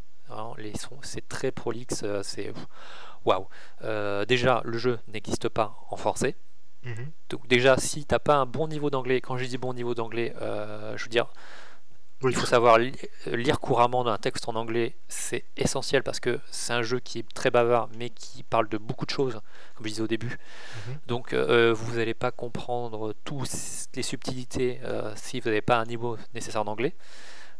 Les 0.58 0.76
sons, 0.76 0.98
c'est 1.02 1.26
très 1.28 1.50
prolixe, 1.52 2.02
euh, 2.02 2.22
c'est 2.22 2.52
waouh. 3.24 3.46
Euh, 3.82 4.24
déjà, 4.24 4.62
le 4.64 4.78
jeu 4.78 4.98
n'existe 5.08 5.48
pas 5.48 5.76
en 5.90 5.96
forcé. 5.96 6.34
Mhm. 6.84 7.10
Donc 7.30 7.46
déjà, 7.48 7.76
si 7.78 8.04
t'as 8.04 8.18
pas 8.20 8.36
un 8.36 8.46
bon 8.46 8.68
niveau 8.68 8.90
d'anglais, 8.90 9.20
quand 9.20 9.36
je 9.36 9.44
dis 9.44 9.58
bon 9.58 9.74
niveau 9.74 9.94
d'anglais, 9.94 10.34
euh, 10.40 10.96
je 10.96 11.02
veux 11.04 11.08
dire, 11.10 11.26
Oui. 12.22 12.32
il 12.32 12.36
faut 12.38 12.46
savoir 12.46 12.78
li- 12.78 12.92
lire 13.26 13.58
couramment 13.60 14.06
un 14.06 14.18
texte 14.18 14.48
en 14.48 14.54
anglais, 14.54 14.94
c'est 15.08 15.44
essentiel 15.56 16.02
parce 16.02 16.20
que 16.20 16.38
c'est 16.50 16.72
un 16.72 16.82
jeu 16.82 17.00
qui 17.00 17.18
est 17.18 17.34
très 17.34 17.50
bavard, 17.50 17.88
mais 17.98 18.10
qui 18.10 18.42
parle 18.44 18.68
de 18.68 18.78
beaucoup 18.78 19.04
de 19.04 19.10
choses, 19.10 19.40
comme 19.74 19.84
je 19.86 19.90
disais 19.90 20.02
au 20.02 20.06
début. 20.06 20.38
Mhm. 20.88 20.98
Donc 21.08 21.32
euh, 21.32 21.72
vous 21.74 21.96
n'allez 21.96 22.14
pas 22.14 22.30
comprendre 22.30 23.14
toutes 23.24 23.50
les 23.96 24.02
subtilités 24.02 24.80
euh, 24.84 25.12
si 25.16 25.40
vous 25.40 25.48
n'avez 25.48 25.60
pas 25.62 25.78
un 25.78 25.84
niveau 25.86 26.16
nécessaire 26.34 26.62
en 26.62 26.68
anglais. 26.68 26.94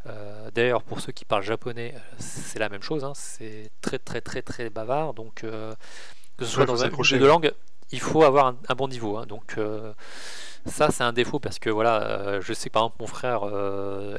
Euh, 0.07 0.49
D'ailleurs, 0.53 0.83
pour 0.83 0.99
ceux 1.01 1.11
qui 1.11 1.25
parlent 1.25 1.43
japonais, 1.43 1.93
euh, 1.95 1.99
c'est 2.19 2.59
la 2.59 2.69
même 2.69 2.81
chose. 2.81 3.03
hein, 3.03 3.13
c'est 3.15 3.69
très 3.81 3.99
très 3.99 4.21
très 4.21 4.41
très 4.41 4.69
bavard. 4.69 5.13
Donc 5.13 5.43
euh, 5.43 5.73
que 6.37 6.45
ce 6.45 6.51
soit 6.51 6.61
Ouais, 6.61 6.67
dans 6.67 6.83
un 6.83 7.03
jeu 7.03 7.19
de 7.19 7.25
langue, 7.25 7.51
il 7.91 7.99
faut 7.99 8.23
avoir 8.23 8.47
un, 8.47 8.57
un 8.69 8.75
bon 8.75 8.87
niveau. 8.87 9.17
hein. 9.17 9.25
donc 9.27 9.55
euh, 9.57 9.93
ça, 10.65 10.89
c'est 10.91 11.03
un 11.03 11.13
défaut 11.13 11.39
parce 11.39 11.59
que 11.59 11.69
voilà, 11.69 12.39
je 12.41 12.53
sais 12.53 12.69
que 12.69 12.73
par 12.73 12.83
exemple 12.83 12.97
mon 12.99 13.07
frère 13.07 13.41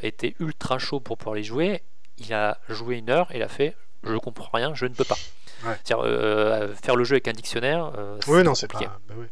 était 0.02 0.34
ultra 0.40 0.78
chaud 0.78 1.00
pour 1.00 1.18
pouvoir 1.18 1.34
les 1.36 1.44
jouer. 1.44 1.82
Il 2.18 2.32
a 2.34 2.58
joué 2.68 2.96
une 2.96 3.10
heure, 3.10 3.28
il 3.34 3.42
a 3.42 3.48
fait, 3.48 3.76
je 4.02 4.16
comprends 4.16 4.50
rien, 4.52 4.74
je 4.74 4.86
ne 4.86 4.94
peux 4.94 5.04
pas. 5.04 5.18
Ouais. 5.64 5.76
Euh, 5.92 6.74
faire 6.74 6.96
le 6.96 7.04
jeu 7.04 7.14
avec 7.14 7.28
un 7.28 7.32
dictionnaire, 7.32 7.92
euh, 7.98 8.18
Oui, 8.28 8.42
non, 8.44 8.54
c'est 8.54 8.66
compliqué 8.70 8.90
pas. 8.90 9.00
Bah 9.08 9.14
oui. 9.18 9.26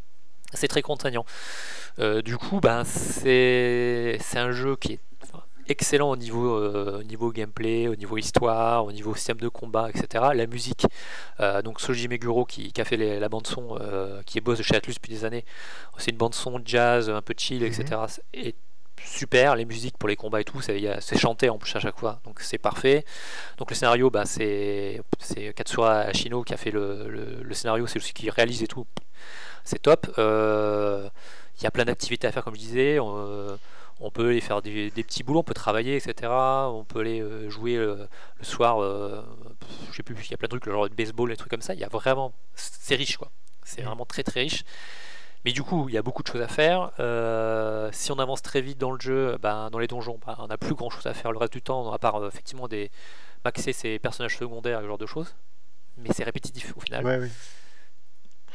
c'est 0.52 0.68
très 0.68 0.82
contraignant. 0.82 1.24
Euh, 1.98 2.20
du 2.22 2.36
coup, 2.36 2.60
ben, 2.60 2.84
c'est 2.84 4.18
un 4.34 4.52
jeu 4.52 4.76
qui 4.76 4.94
est 4.94 5.00
excellent 5.68 6.10
au 6.10 6.16
niveau, 6.16 6.56
euh, 6.56 7.00
au 7.00 7.02
niveau 7.02 7.30
gameplay, 7.32 7.88
au 7.88 7.96
niveau 7.96 8.16
histoire, 8.18 8.84
au 8.84 8.92
niveau 8.92 9.14
système 9.14 9.38
de 9.38 9.48
combat, 9.48 9.88
etc. 9.90 10.24
La 10.34 10.46
musique, 10.46 10.86
euh, 11.40 11.62
donc 11.62 11.80
Soji 11.80 12.08
Meguro 12.08 12.44
qui, 12.44 12.72
qui 12.72 12.80
a 12.80 12.84
fait 12.84 12.96
les- 12.96 13.18
la 13.20 13.28
bande 13.28 13.46
son, 13.46 13.76
euh, 13.80 14.22
qui 14.26 14.38
est 14.38 14.40
boss 14.40 14.58
de 14.58 14.62
chez 14.62 14.76
Atlus 14.76 14.94
depuis 14.94 15.12
des 15.12 15.24
années, 15.24 15.44
c'est 15.98 16.10
une 16.10 16.16
bande 16.18 16.34
son 16.34 16.60
jazz 16.64 17.10
un 17.10 17.22
peu 17.22 17.34
chill, 17.36 17.62
etc. 17.62 18.00
Et 18.34 18.54
super, 19.04 19.56
les 19.56 19.64
musiques 19.66 19.96
pour 19.98 20.08
les 20.08 20.16
combats 20.16 20.40
et 20.40 20.44
tout, 20.44 20.60
c'est 20.62 21.18
chanté 21.18 21.48
en 21.50 21.58
plus 21.58 21.74
à 21.76 21.80
chaque 21.80 21.98
fois, 21.98 22.20
donc 22.24 22.40
c'est 22.40 22.58
parfait. 22.58 23.04
Donc 23.58 23.70
le 23.70 23.76
scénario, 23.76 24.10
bah, 24.10 24.24
c'est 24.24 25.02
Katsura 25.54 26.00
Ashino 26.00 26.42
qui 26.42 26.54
a 26.54 26.56
fait 26.56 26.70
le, 26.70 27.08
le- 27.08 27.42
le 27.42 27.54
scénario, 27.54 27.86
c'est 27.86 27.98
lui 27.98 28.12
qui 28.14 28.30
réalise 28.30 28.62
et 28.62 28.66
tout. 28.68 28.86
C'est 29.64 29.80
top. 29.82 30.08
Euh, 30.18 31.08
Il 31.58 31.64
y 31.64 31.66
a 31.66 31.70
plein 31.70 31.84
d'activités 31.86 32.26
à 32.26 32.32
faire, 32.32 32.44
comme 32.44 32.54
je 32.54 32.60
disais. 32.60 32.98
On, 32.98 33.16
euh, 33.16 33.56
on 34.00 34.10
peut 34.10 34.28
aller 34.28 34.40
faire 34.40 34.60
des, 34.62 34.90
des 34.90 35.02
petits 35.02 35.22
boulots, 35.22 35.40
on 35.40 35.44
peut 35.44 35.54
travailler, 35.54 35.96
etc. 35.96 36.30
On 36.32 36.84
peut 36.84 37.00
aller 37.00 37.20
euh, 37.20 37.48
jouer 37.50 37.76
euh, 37.76 38.06
le 38.38 38.44
soir, 38.44 38.82
euh, 38.82 39.22
je 39.90 39.96
sais 39.96 40.02
plus, 40.02 40.16
il 40.26 40.30
y 40.30 40.34
a 40.34 40.36
plein 40.36 40.46
de 40.46 40.50
trucs, 40.50 40.66
le 40.66 40.72
genre 40.72 40.88
de 40.88 40.94
baseball, 40.94 41.30
des 41.30 41.36
trucs 41.36 41.50
comme 41.50 41.62
ça. 41.62 41.74
Il 41.74 41.80
y 41.80 41.84
a 41.84 41.88
vraiment, 41.88 42.32
c'est 42.54 42.94
riche 42.94 43.16
quoi. 43.16 43.30
C'est 43.64 43.82
Mm. 43.82 43.86
vraiment 43.86 44.04
très 44.06 44.22
très 44.22 44.40
riche. 44.40 44.64
Mais 45.44 45.52
du 45.52 45.62
coup, 45.62 45.88
il 45.88 45.94
y 45.94 45.98
a 45.98 46.02
beaucoup 46.02 46.22
de 46.24 46.28
choses 46.28 46.40
à 46.42 46.48
faire. 46.48 46.90
Euh, 46.98 47.88
si 47.92 48.10
on 48.10 48.18
avance 48.18 48.42
très 48.42 48.60
vite 48.60 48.78
dans 48.78 48.90
le 48.90 48.98
jeu, 49.00 49.38
ben, 49.40 49.70
dans 49.70 49.78
les 49.78 49.86
donjons, 49.86 50.18
ben, 50.26 50.34
on 50.40 50.48
n'a 50.48 50.58
plus 50.58 50.74
grand 50.74 50.90
chose 50.90 51.06
à 51.06 51.14
faire 51.14 51.30
le 51.30 51.38
reste 51.38 51.52
du 51.52 51.62
temps, 51.62 51.92
à 51.92 51.98
part 51.98 52.16
euh, 52.16 52.28
effectivement 52.28 52.66
des 52.68 52.90
maxer 53.44 53.72
ces 53.72 53.98
personnages 54.00 54.36
secondaires 54.36 54.80
et 54.80 54.82
ce 54.82 54.88
genre 54.88 54.98
de 54.98 55.06
choses. 55.06 55.34
Mais 55.98 56.08
c'est 56.12 56.24
répétitif 56.24 56.74
au 56.76 56.80
final. 56.80 57.04
Ouais, 57.04 57.18
oui. 57.18 57.28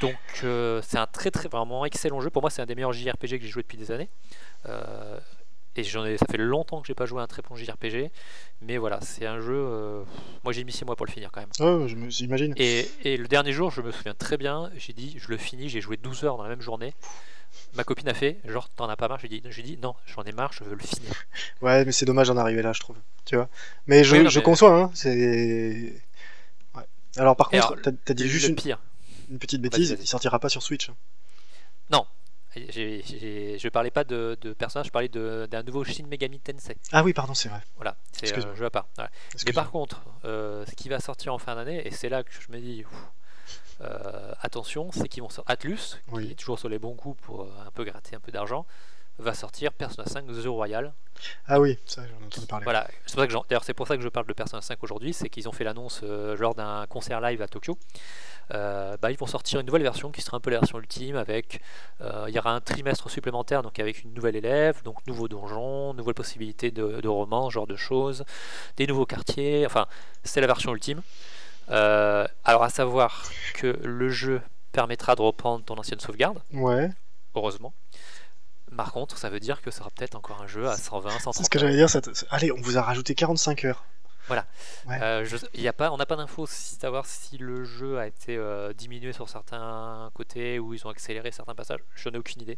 Donc 0.01 0.15
euh, 0.43 0.81
c'est 0.87 0.97
un 0.97 1.07
très 1.07 1.31
très 1.31 1.47
vraiment 1.49 1.85
excellent 1.85 2.19
jeu. 2.21 2.29
Pour 2.29 2.41
moi, 2.41 2.49
c'est 2.49 2.61
un 2.61 2.65
des 2.65 2.75
meilleurs 2.75 2.93
JRPG 2.93 3.37
que 3.39 3.43
j'ai 3.45 3.49
joué 3.51 3.61
depuis 3.63 3.77
des 3.77 3.91
années. 3.91 4.09
Euh, 4.67 5.19
et 5.77 5.83
j'en 5.85 6.05
ai, 6.05 6.17
ça 6.17 6.25
fait 6.29 6.37
longtemps 6.37 6.81
que 6.81 6.87
j'ai 6.87 6.93
pas 6.95 7.05
joué 7.05 7.21
à 7.21 7.23
un 7.23 7.27
très 7.27 7.41
bon 7.41 7.55
JRPG. 7.55 8.11
Mais 8.61 8.77
voilà, 8.77 8.99
c'est 9.01 9.25
un 9.25 9.39
jeu. 9.39 9.53
euh, 9.55 10.03
moi, 10.43 10.51
j'ai 10.51 10.63
mis 10.65 10.71
6 10.73 10.83
mois 10.85 10.95
pour 10.97 11.05
le 11.05 11.11
finir 11.11 11.29
quand 11.31 11.39
même. 11.41 11.87
Me- 11.97 12.09
j'imagine. 12.09 12.53
Et, 12.57 12.89
et 13.03 13.15
le 13.15 13.27
dernier 13.27 13.53
jour, 13.53 13.71
je 13.71 13.81
me 13.81 13.91
souviens 13.91 14.13
très 14.13 14.35
bien. 14.37 14.69
J'ai 14.75 14.91
dit, 14.93 15.15
je 15.17 15.29
le 15.29 15.37
finis. 15.37 15.69
J'ai 15.69 15.79
joué 15.79 15.95
12 15.97 16.23
heures 16.25 16.35
dans 16.37 16.43
la 16.43 16.49
même 16.49 16.61
journée. 16.61 16.93
Ma 17.75 17.83
copine 17.83 18.07
a 18.09 18.13
fait, 18.13 18.39
genre, 18.45 18.69
t'en 18.69 18.87
as 18.89 18.95
pas 18.95 19.07
marre? 19.09 19.19
J'ai 19.19 19.27
dit, 19.27 19.41
j'ai 19.49 19.61
dit, 19.61 19.77
non, 19.81 19.93
j'en 20.05 20.23
ai 20.23 20.31
marre, 20.31 20.51
je 20.53 20.63
veux 20.63 20.75
le 20.75 20.81
finir. 20.81 21.11
Ouais, 21.61 21.83
mais 21.85 21.91
c'est 21.91 22.05
dommage 22.05 22.27
d'en 22.27 22.37
arriver 22.37 22.61
là, 22.61 22.71
je 22.73 22.79
trouve. 22.79 22.95
Tu 23.25 23.35
vois. 23.35 23.49
Mais 23.87 24.03
je, 24.03 24.15
Oui, 24.15 24.23
non, 24.23 24.29
je 24.29 24.39
mais- 24.39 24.43
conçois, 24.43 24.73
hein. 24.77 24.91
C'est. 24.93 25.93
Ouais. 26.75 26.83
Alors, 27.17 27.35
par 27.35 27.49
contre, 27.49 27.75
t'as 27.81 27.91
t'as 27.91 28.13
dit 28.13 28.27
juste 28.27 28.45
le 28.45 28.49
une, 28.51 28.55
pire. 28.55 28.79
Une 29.31 29.39
petite 29.39 29.61
bêtise, 29.61 29.97
il 29.99 30.05
sortira 30.07 30.37
pas 30.39 30.49
sur 30.49 30.61
Switch. 30.61 30.91
J'ai- 32.53 33.01
j'ai- 33.05 33.57
je 33.57 33.69
parlais 33.69 33.91
pas 33.91 34.03
de, 34.03 34.37
de 34.41 34.51
personnage, 34.51 34.87
je 34.87 34.91
parlais 34.91 35.07
d'un 35.07 35.63
nouveau 35.63 35.85
Shin 35.85 36.05
Megami 36.07 36.37
Tensei. 36.41 36.75
Ah 36.91 37.01
oui, 37.01 37.13
pardon, 37.13 37.33
c'est 37.33 37.47
vrai. 37.47 37.61
Voilà, 37.77 37.95
c'est 38.11 38.35
un 38.45 38.55
jeu 38.55 38.65
à 38.65 38.69
part. 38.69 38.89
Voilà. 38.97 39.09
Mais 39.45 39.53
par 39.53 39.71
contre, 39.71 40.03
euh, 40.25 40.65
ce 40.65 40.75
qui 40.75 40.89
va 40.89 40.99
sortir 40.99 41.33
en 41.33 41.37
fin 41.37 41.55
d'année, 41.55 41.87
et 41.87 41.91
c'est 41.91 42.09
là 42.09 42.23
que 42.23 42.31
je 42.33 42.51
me 42.51 42.59
dis, 42.59 42.83
euh, 43.79 44.33
attention, 44.41 44.91
c'est 44.91 45.07
qu'ils 45.07 45.23
vont 45.23 45.29
sortir. 45.29 45.49
Atlus, 45.49 45.95
Oui. 46.11 46.25
qui 46.25 46.31
est 46.33 46.35
toujours 46.35 46.59
sur 46.59 46.67
les 46.67 46.77
bons 46.77 46.93
coups 46.93 47.21
pour 47.21 47.43
euh, 47.43 47.53
un 47.65 47.71
peu 47.71 47.85
gratter 47.85 48.17
un 48.17 48.19
peu 48.19 48.33
d'argent, 48.33 48.65
va 49.21 49.33
sortir 49.33 49.71
Persona 49.73 50.07
5 50.07 50.25
The 50.27 50.47
Royal. 50.47 50.93
Ah 51.47 51.59
oui, 51.59 51.77
ça, 51.85 52.01
j'en 52.07 52.23
ai 52.23 52.25
entendu 52.25 52.47
parler. 52.47 52.63
Voilà, 52.63 52.87
c'est 53.05 53.13
pour 53.15 53.21
ça 53.21 53.27
que 53.27 53.47
d'ailleurs 53.49 53.63
c'est 53.63 53.73
pour 53.73 53.87
ça 53.87 53.97
que 53.97 54.03
je 54.03 54.09
parle 54.09 54.25
de 54.25 54.33
Persona 54.33 54.61
5 54.61 54.83
aujourd'hui, 54.83 55.13
c'est 55.13 55.29
qu'ils 55.29 55.47
ont 55.47 55.51
fait 55.51 55.63
l'annonce 55.63 56.01
euh, 56.03 56.35
lors 56.37 56.55
d'un 56.55 56.85
concert 56.87 57.21
live 57.21 57.41
à 57.41 57.47
Tokyo. 57.47 57.77
Euh, 58.53 58.97
bah, 59.01 59.11
ils 59.11 59.17
vont 59.17 59.27
sortir 59.27 59.59
une 59.59 59.65
nouvelle 59.65 59.83
version 59.83 60.11
qui 60.11 60.21
sera 60.21 60.37
un 60.37 60.39
peu 60.39 60.49
la 60.49 60.59
version 60.59 60.77
ultime 60.79 61.15
avec 61.15 61.61
euh, 62.01 62.25
il 62.27 62.35
y 62.35 62.39
aura 62.39 62.51
un 62.51 62.59
trimestre 62.59 63.09
supplémentaire 63.09 63.61
donc 63.61 63.79
avec 63.79 64.03
une 64.03 64.13
nouvelle 64.13 64.35
élève 64.35 64.83
donc 64.83 65.07
nouveaux 65.07 65.29
donjons 65.29 65.93
nouvelles 65.93 66.15
possibilités 66.15 66.69
de, 66.69 66.99
ce 67.01 67.49
genre 67.49 67.67
de 67.67 67.75
choses 67.77 68.25
des 68.75 68.87
nouveaux 68.87 69.05
quartiers 69.05 69.65
enfin 69.65 69.85
c'est 70.23 70.41
la 70.41 70.47
version 70.47 70.73
ultime 70.73 71.01
alors 71.69 72.63
à 72.63 72.69
savoir 72.69 73.31
que 73.53 73.79
le 73.83 74.09
jeu 74.09 74.41
permettra 74.73 75.15
de 75.15 75.21
reprendre 75.21 75.63
ton 75.63 75.77
ancienne 75.77 76.01
sauvegarde 76.01 76.41
Ouais, 76.51 76.89
heureusement 77.35 77.73
par 78.75 78.91
contre 78.93 79.17
ça 79.17 79.29
veut 79.29 79.39
dire 79.39 79.61
que 79.61 79.69
ça 79.71 79.79
sera 79.79 79.89
peut-être 79.91 80.15
encore 80.15 80.41
un 80.41 80.47
jeu 80.47 80.67
à 80.67 80.75
120 80.77 81.09
130 81.11 81.33
c'est 81.35 81.43
ce 81.43 81.49
que 81.49 81.59
j'allais 81.59 81.75
dire. 81.75 81.89
ça 81.89 82.01
te- 82.01 82.13
c'est- 82.13 82.25
Allez, 82.31 82.51
on 82.51 82.61
vous 82.61 82.77
a 82.77 82.81
rajouté 82.81 83.15
45 83.15 83.65
heures. 83.65 83.85
Ouais. 84.29 85.01
Euh, 85.01 85.25
je- 85.25 85.35
il 85.55 85.61
y 85.61 85.67
a 85.67 85.73
pas, 85.73 85.91
on 85.91 85.97
n'a 85.97 86.05
pas 86.05 86.15
d'infos 86.15 86.45
si 86.47 86.75
savoir 86.75 87.05
si 87.05 87.37
le 87.37 87.65
jeu 87.65 87.99
a 87.99 88.07
été 88.07 88.37
euh, 88.37 88.71
diminué 88.71 89.11
sur 89.11 89.27
certains 89.27 90.09
côtés 90.13 90.57
ou 90.57 90.73
ils 90.73 90.87
ont 90.87 90.89
accéléré 90.89 91.31
certains 91.31 91.53
passages. 91.55 91.81
Je 91.95 92.07
n'ai 92.07 92.17
aucune 92.17 92.41
idée. 92.41 92.57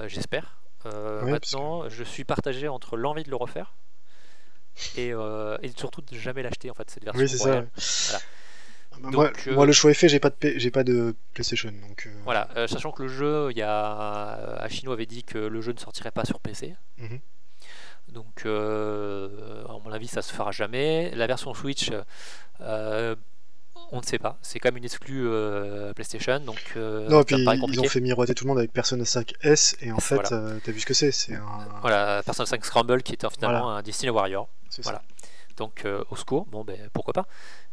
Euh, 0.00 0.08
J'espère. 0.08 0.58
Ouais, 0.84 1.30
maintenant, 1.30 1.88
je 1.88 2.02
suis 2.02 2.24
partagé 2.24 2.66
entre 2.66 2.96
l'envie 2.96 3.22
de 3.22 3.30
le 3.30 3.36
refaire 3.36 3.74
et, 4.96 5.10
et 5.10 5.72
surtout 5.76 6.00
de 6.00 6.16
jamais 6.16 6.42
l'acheter 6.42 6.70
en 6.70 6.74
fait 6.74 6.90
cette 6.90 7.04
version. 7.04 7.20
Oui, 7.22 7.28
c'est 7.28 7.36
ça. 7.38 7.50
Voilà. 7.50 8.24
Bah, 9.00 9.10
Donc, 9.10 9.14
moi, 9.14 9.32
euh, 9.48 9.54
moi, 9.54 9.66
le 9.66 9.72
choix 9.72 9.90
est 9.90 9.94
fait, 9.94 10.08
j'ai 10.08 10.20
pas 10.20 10.30
de, 10.30 10.52
j'ai 10.56 10.70
pas 10.70 10.84
de 10.84 11.14
PlayStation. 11.34 11.70
Donc, 11.88 12.06
euh, 12.06 12.10
Voilà, 12.24 12.48
euh, 12.56 12.66
sachant 12.66 12.92
que 12.92 13.02
le 13.02 13.08
jeu, 13.08 13.48
il 13.50 13.56
y 13.58 13.62
a 13.62 14.56
Ashino 14.60 14.92
avait 14.92 15.06
dit 15.06 15.24
que 15.24 15.38
le 15.38 15.60
jeu 15.60 15.72
ne 15.72 15.78
sortirait 15.78 16.10
pas 16.10 16.24
sur 16.24 16.40
PC. 16.40 16.74
Mhm. 16.98 17.20
Donc, 18.12 18.42
euh, 18.46 19.64
à 19.68 19.72
mon 19.84 19.92
avis, 19.92 20.08
ça 20.08 20.20
se 20.22 20.32
fera 20.32 20.50
jamais. 20.50 21.12
La 21.14 21.26
version 21.26 21.54
Switch, 21.54 21.90
euh, 22.60 23.14
on 23.92 23.98
ne 24.00 24.04
sait 24.04 24.18
pas. 24.18 24.38
C'est 24.42 24.58
comme 24.58 24.76
une 24.76 24.84
exclue 24.84 25.28
euh, 25.28 25.92
PlayStation, 25.94 26.40
donc 26.40 26.60
Non, 26.76 27.08
ça 27.10 27.20
et 27.20 27.24
puis 27.24 27.36
me 27.36 27.44
paraît 27.44 27.58
ils 27.68 27.80
ont 27.80 27.84
fait 27.84 28.00
miroiter 28.00 28.34
tout 28.34 28.44
le 28.44 28.48
monde 28.48 28.58
avec 28.58 28.72
Persona 28.72 29.04
5S, 29.04 29.76
et 29.80 29.92
en 29.92 29.98
fait, 30.00 30.16
Voilà. 30.28 30.56
t'as 30.62 30.72
vu 30.72 30.80
ce 30.80 30.86
que 30.86 30.94
c'est 30.94 31.12
C'est 31.12 31.34
un. 31.34 31.68
Voilà, 31.82 32.22
Persona 32.24 32.46
5 32.46 32.64
Scramble 32.64 33.02
qui 33.02 33.14
était 33.14 33.28
finalement 33.30 33.62
Voilà. 33.62 33.78
un 33.78 33.82
Destiny 33.82 34.10
Warrior. 34.10 34.48
Voilà. 34.82 35.02
Donc 35.60 35.84
euh, 35.84 36.02
au 36.10 36.16
secours, 36.16 36.46
bon 36.46 36.64
ben 36.64 36.88
pourquoi 36.94 37.12
pas. 37.12 37.26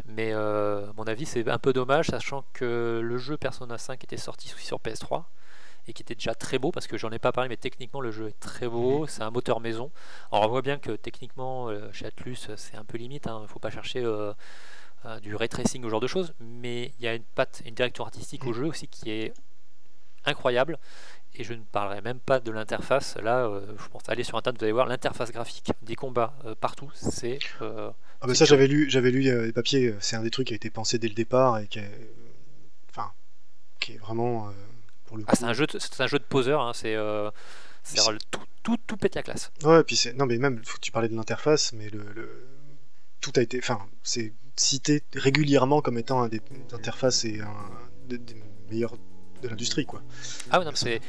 Mais 0.05 0.33
euh, 0.33 0.89
à 0.89 0.93
mon 0.97 1.05
avis 1.05 1.25
c'est 1.25 1.47
un 1.49 1.57
peu 1.57 1.71
dommage, 1.71 2.07
sachant 2.07 2.43
que 2.53 2.99
le 3.01 3.17
jeu 3.17 3.38
Persona 3.38 3.77
5 3.77 4.03
était 4.03 4.17
sorti 4.17 4.49
sur 4.49 4.77
PS3 4.79 5.23
et 5.88 5.93
qui 5.93 6.01
était 6.03 6.15
déjà 6.15 6.35
très 6.35 6.59
beau 6.59 6.71
parce 6.71 6.85
que 6.85 6.97
j'en 6.97 7.09
ai 7.11 7.17
pas 7.19 7.31
parlé, 7.31 7.47
mais 7.47 7.55
techniquement 7.55 8.01
le 8.01 8.11
jeu 8.11 8.27
est 8.27 8.39
très 8.41 8.67
beau, 8.67 9.01
Mhm. 9.03 9.07
c'est 9.07 9.23
un 9.23 9.31
moteur 9.31 9.61
maison. 9.61 9.89
Alors 10.33 10.45
on 10.45 10.49
voit 10.49 10.61
bien 10.61 10.77
que 10.77 10.91
techniquement 10.97 11.69
euh, 11.69 11.89
chez 11.93 12.05
Atlus 12.05 12.49
c'est 12.57 12.75
un 12.75 12.83
peu 12.83 12.97
limite, 12.97 13.25
il 13.25 13.41
ne 13.41 13.47
faut 13.47 13.59
pas 13.59 13.69
chercher 13.69 14.03
euh, 14.03 14.33
du 15.21 15.33
ray 15.38 15.47
tracing 15.47 15.81
ou 15.83 15.85
ce 15.88 15.91
genre 15.91 16.01
de 16.01 16.07
choses, 16.07 16.33
mais 16.41 16.91
il 16.99 17.05
y 17.05 17.07
a 17.07 17.13
une 17.15 17.23
patte, 17.23 17.61
une 17.65 17.73
direction 17.73 18.03
artistique 18.03 18.43
au 18.43 18.49
Mhm. 18.49 18.53
jeu 18.53 18.65
aussi 18.65 18.89
qui 18.89 19.11
est 19.11 19.33
incroyable. 20.25 20.77
Et 21.39 21.43
je 21.43 21.53
ne 21.53 21.61
parlerai 21.61 22.01
même 22.01 22.19
pas 22.19 22.39
de 22.39 22.51
l'interface. 22.51 23.15
Là, 23.17 23.45
euh, 23.45 23.61
je 23.77 23.88
pense 23.89 24.01
aller 24.09 24.23
sur 24.23 24.38
internet, 24.38 24.59
vous 24.59 24.63
allez 24.65 24.73
voir 24.73 24.88
l'interface 24.88 25.31
graphique 25.31 25.69
des 25.83 25.95
combats 25.95 26.33
euh, 26.45 26.55
partout. 26.59 26.89
C'est 26.95 27.38
euh, 27.61 27.91
Ah 28.21 28.27
bah 28.27 28.33
ça 28.33 28.45
j'avais 28.45 28.67
lu, 28.67 28.89
j'avais 28.89 29.11
lu 29.11 29.19
les 29.21 29.53
papiers. 29.53 29.93
C'est 29.99 30.15
un 30.15 30.23
des 30.23 30.31
trucs 30.31 30.47
qui 30.47 30.53
a 30.53 30.55
été 30.55 30.69
pensé 30.71 30.97
dès 30.97 31.07
le 31.07 31.13
départ 31.13 31.59
et 31.59 31.67
qui, 31.67 31.77
est, 31.79 31.91
enfin, 32.89 33.11
qui 33.79 33.93
est 33.93 33.97
vraiment 33.97 34.51
pour 35.05 35.17
le 35.17 35.23
coup. 35.23 35.29
Ah, 35.31 35.35
c'est 35.35 35.45
un 35.45 35.53
jeu, 35.53 35.67
de, 35.67 35.77
c'est 35.77 36.01
un 36.01 36.07
jeu 36.07 36.17
de 36.19 36.23
poseur. 36.23 36.61
hein, 36.61 36.71
c'est, 36.73 36.95
tout, 38.31 38.41
tout, 38.63 38.77
tout 38.88 38.97
pète 38.97 39.15
la 39.15 39.23
classe. 39.23 39.51
Ouais, 39.63 39.83
puis 39.83 39.95
c'est 39.95 40.13
non 40.13 40.25
mais 40.25 40.38
même 40.38 40.61
faut 40.65 40.75
que 40.77 40.81
tu 40.81 40.91
parlais 40.91 41.07
de 41.07 41.15
l'interface, 41.15 41.71
mais 41.73 41.89
le, 41.89 41.99
le- 42.15 42.47
tout 43.21 43.31
a 43.35 43.41
été, 43.41 43.59
enfin, 43.59 43.79
c'est 44.03 44.33
cité 44.55 45.03
régulièrement 45.13 45.81
comme 45.81 45.97
étant 45.99 46.21
un 46.23 46.29
des 46.29 46.41
interfaces 46.73 47.25
et 47.25 47.41
un 47.41 47.53
des, 48.07 48.17
des 48.17 48.35
meilleurs 48.71 48.95
de 49.47 49.51
l'industrie, 49.53 49.85
quoi. 49.85 50.01
Ah 50.51 50.59
oui, 50.59 50.65
non, 50.65 50.71
mais 50.71 50.77
c'est, 50.77 51.01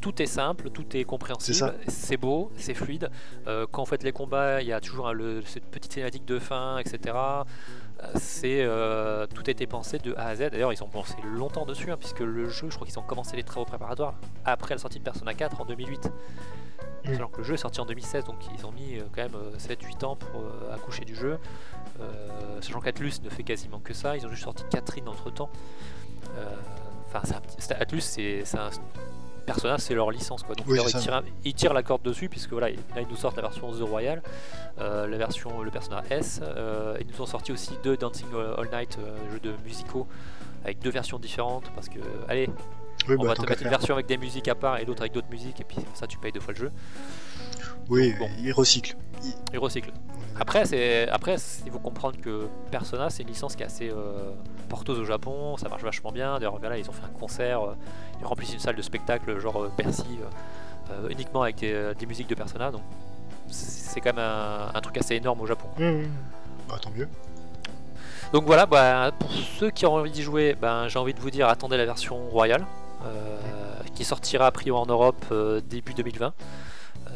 tout 0.00 0.20
est 0.22 0.26
simple, 0.26 0.70
tout 0.70 0.96
est 0.96 1.04
compréhensible, 1.04 1.74
c'est 1.88 2.16
beau, 2.16 2.50
c'est 2.56 2.74
fluide. 2.74 3.10
Euh, 3.46 3.66
quand 3.70 3.82
vous 3.82 3.88
faites 3.90 4.02
les 4.02 4.12
combats, 4.12 4.62
il 4.62 4.68
y 4.68 4.72
a 4.72 4.80
toujours 4.80 5.12
le- 5.12 5.42
cette 5.42 5.66
petite 5.66 5.92
cinématique 5.92 6.24
de 6.24 6.38
fin, 6.38 6.78
etc. 6.78 7.14
Euh, 7.16 8.06
C'est, 8.16 8.60
euh, 8.62 9.26
tout 9.26 9.42
a 9.46 9.50
été 9.50 9.66
pensé 9.66 9.98
de 9.98 10.14
A 10.16 10.26
à 10.26 10.36
Z. 10.36 10.50
D'ailleurs, 10.50 10.72
ils 10.72 10.82
ont 10.82 10.88
pensé 10.88 11.14
longtemps 11.24 11.64
dessus, 11.64 11.90
hein, 11.90 11.96
puisque 11.98 12.20
le 12.20 12.48
jeu, 12.48 12.68
je 12.68 12.74
crois 12.74 12.86
qu'ils 12.86 12.98
ont 12.98 13.02
commencé 13.02 13.36
les 13.36 13.42
travaux 13.42 13.64
préparatoires 13.64 14.14
après 14.44 14.74
la 14.74 14.78
sortie 14.78 14.98
de 14.98 15.04
Persona 15.04 15.32
4 15.32 15.60
en 15.62 15.64
2008. 15.64 16.10
Mm. 17.06 17.14
Alors 17.14 17.30
que 17.30 17.38
le 17.38 17.44
jeu 17.44 17.54
est 17.54 17.58
sorti 17.58 17.80
en 17.80 17.86
2016, 17.86 18.24
donc 18.24 18.36
ils 18.58 18.66
ont 18.66 18.72
mis 18.72 18.98
euh, 18.98 19.02
quand 19.14 19.22
même 19.22 19.36
7-8 19.58 20.04
ans 20.04 20.16
pour 20.16 20.42
accoucher 20.74 21.04
du 21.06 21.14
jeu. 21.14 21.38
Sachant 22.60 22.80
qu'Atlus 22.80 23.12
ne 23.22 23.30
fait 23.30 23.42
quasiment 23.42 23.80
que 23.80 23.94
ça, 23.94 24.16
ils 24.18 24.26
ont 24.26 24.28
juste 24.28 24.44
sorti 24.44 24.64
Catherine 24.70 25.08
entre 25.08 25.30
temps. 25.30 25.48
Enfin, 27.22 27.40
c'est 27.58 27.74
un 27.76 27.80
Atlus, 27.80 28.00
c'est 28.00 28.42
un 28.58 28.70
Persona, 29.46 29.78
c'est 29.78 29.94
leur 29.94 30.10
licence 30.10 30.42
quoi. 30.42 30.56
Donc 30.56 30.66
Oui, 30.68 30.78
ils, 30.84 31.54
tirent, 31.54 31.70
ils 31.70 31.74
la 31.74 31.82
corde 31.84 32.02
dessus, 32.02 32.28
puisque 32.28 32.50
voilà, 32.50 32.68
là 32.70 33.00
ils 33.00 33.06
nous 33.06 33.14
sortent 33.16 33.36
la 33.36 33.42
version 33.42 33.70
The 33.70 33.80
Royal, 33.88 34.20
euh, 34.80 35.06
la 35.06 35.16
version 35.18 35.62
le 35.62 35.70
Persona 35.70 36.02
S. 36.10 36.40
euh, 36.42 36.96
ils 37.00 37.06
nous 37.06 37.20
ont 37.22 37.26
sorti 37.26 37.52
aussi 37.52 37.70
deux 37.84 37.96
Dancing 37.96 38.26
All 38.58 38.68
Night, 38.72 38.98
euh, 38.98 39.16
jeux 39.32 39.38
de 39.38 39.52
musicaux, 39.64 40.08
avec 40.64 40.80
deux 40.80 40.90
versions 40.90 41.20
différentes, 41.20 41.70
parce 41.76 41.88
que 41.88 42.00
allez, 42.28 42.50
Oui, 43.08 43.14
on 43.20 43.22
bah, 43.22 43.28
va 43.28 43.34
te 43.36 43.42
mettre 43.42 43.52
une 43.52 43.68
faire. 43.68 43.70
version 43.78 43.94
avec 43.94 44.06
des 44.06 44.16
musiques 44.16 44.48
à 44.48 44.56
part 44.56 44.78
et 44.78 44.84
l'autre 44.84 45.02
avec 45.02 45.12
d'autres 45.12 45.30
musiques, 45.30 45.60
et 45.60 45.64
puis 45.64 45.78
ça 45.94 46.08
tu 46.08 46.18
payes 46.18 46.32
deux 46.32 46.40
fois 46.40 46.52
le 46.52 46.58
jeu. 46.58 46.72
Oui, 47.88 48.14
Bon. 48.18 48.28
il 48.40 48.52
recycle. 48.52 48.96
Ils 49.52 49.58
recyclent. 49.58 49.92
Après, 50.38 50.66
c'est 50.66 51.08
après, 51.08 51.36
il 51.64 51.72
faut 51.72 51.78
comprendre 51.78 52.18
que 52.20 52.46
Persona, 52.70 53.08
c'est 53.08 53.22
une 53.22 53.28
licence 53.30 53.56
qui 53.56 53.62
est 53.62 53.66
assez 53.66 53.88
euh, 53.90 54.30
porteuse 54.68 54.98
au 54.98 55.04
Japon. 55.04 55.56
Ça 55.56 55.68
marche 55.68 55.82
vachement 55.82 56.12
bien. 56.12 56.34
D'ailleurs, 56.34 56.58
voilà, 56.58 56.76
ils 56.76 56.88
ont 56.88 56.92
fait 56.92 57.04
un 57.04 57.18
concert. 57.18 57.62
euh, 57.62 57.74
ils 58.20 58.26
remplissent 58.26 58.52
une 58.52 58.60
salle 58.60 58.76
de 58.76 58.82
spectacle, 58.82 59.38
genre 59.38 59.62
euh, 59.64 59.72
Percy, 59.76 60.04
euh, 60.90 61.08
uniquement 61.08 61.42
avec 61.42 61.56
des, 61.56 61.92
des 61.98 62.06
musiques 62.06 62.28
de 62.28 62.34
Persona. 62.34 62.70
Donc, 62.70 62.82
c'est 63.48 64.00
quand 64.00 64.14
même 64.14 64.24
un, 64.24 64.70
un 64.74 64.80
truc 64.80 64.98
assez 64.98 65.14
énorme 65.14 65.40
au 65.40 65.46
Japon. 65.46 65.68
Mmh. 65.78 66.02
Bah, 66.68 66.76
tant 66.80 66.90
mieux. 66.90 67.08
Donc 68.32 68.44
voilà, 68.44 68.66
bah, 68.66 69.12
pour 69.18 69.30
ceux 69.30 69.70
qui 69.70 69.86
ont 69.86 69.94
envie 69.94 70.10
d'y 70.10 70.22
jouer, 70.22 70.54
ben, 70.60 70.88
j'ai 70.88 70.98
envie 70.98 71.14
de 71.14 71.20
vous 71.20 71.30
dire 71.30 71.48
attendez 71.48 71.76
la 71.76 71.84
version 71.86 72.28
royale, 72.28 72.66
qui 73.94 74.04
sortira 74.04 74.46
a 74.46 74.50
priori 74.50 74.78
en 74.82 74.86
Europe 74.86 75.24
début 75.70 75.94
2020. 75.94 76.34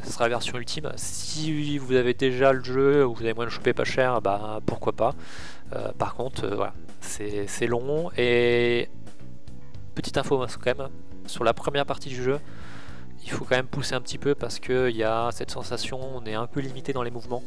Ce 0.05 0.12
sera 0.12 0.24
la 0.24 0.30
version 0.30 0.59
ultime. 0.59 0.90
Si 0.96 1.78
vous 1.78 1.94
avez 1.94 2.14
déjà 2.14 2.53
le 2.53 2.62
jeu 2.62 3.07
ou 3.07 3.14
vous 3.14 3.22
avez 3.22 3.34
moyen 3.34 3.48
de 3.48 3.53
choper 3.53 3.72
pas 3.72 3.84
cher, 3.84 4.20
bah, 4.20 4.61
pourquoi 4.66 4.92
pas. 4.92 5.14
Euh, 5.74 5.92
par 5.98 6.14
contre, 6.14 6.44
euh, 6.44 6.55
voilà, 6.55 6.74
c'est 7.01 7.66
long. 7.66 8.11
Et 8.16 8.88
petite 9.94 10.16
info 10.18 10.38
quand 10.38 10.78
même, 10.78 10.88
sur 11.26 11.44
la 11.44 11.55
première 11.55 11.86
partie 11.86 12.09
du 12.09 12.22
jeu, 12.22 12.38
il 13.24 13.30
faut 13.30 13.44
quand 13.44 13.57
même 13.57 13.66
pousser 13.66 13.94
un 13.94 14.01
petit 14.01 14.18
peu 14.18 14.34
parce 14.34 14.59
qu'il 14.59 14.96
y 14.96 15.05
a 15.05 15.30
cette 15.32 15.51
sensation, 15.51 16.01
on 16.16 16.24
est 16.24 16.34
un 16.34 16.46
peu 16.46 16.61
limité 16.61 16.92
dans 16.92 17.03
les 17.03 17.11
mouvements. 17.11 17.42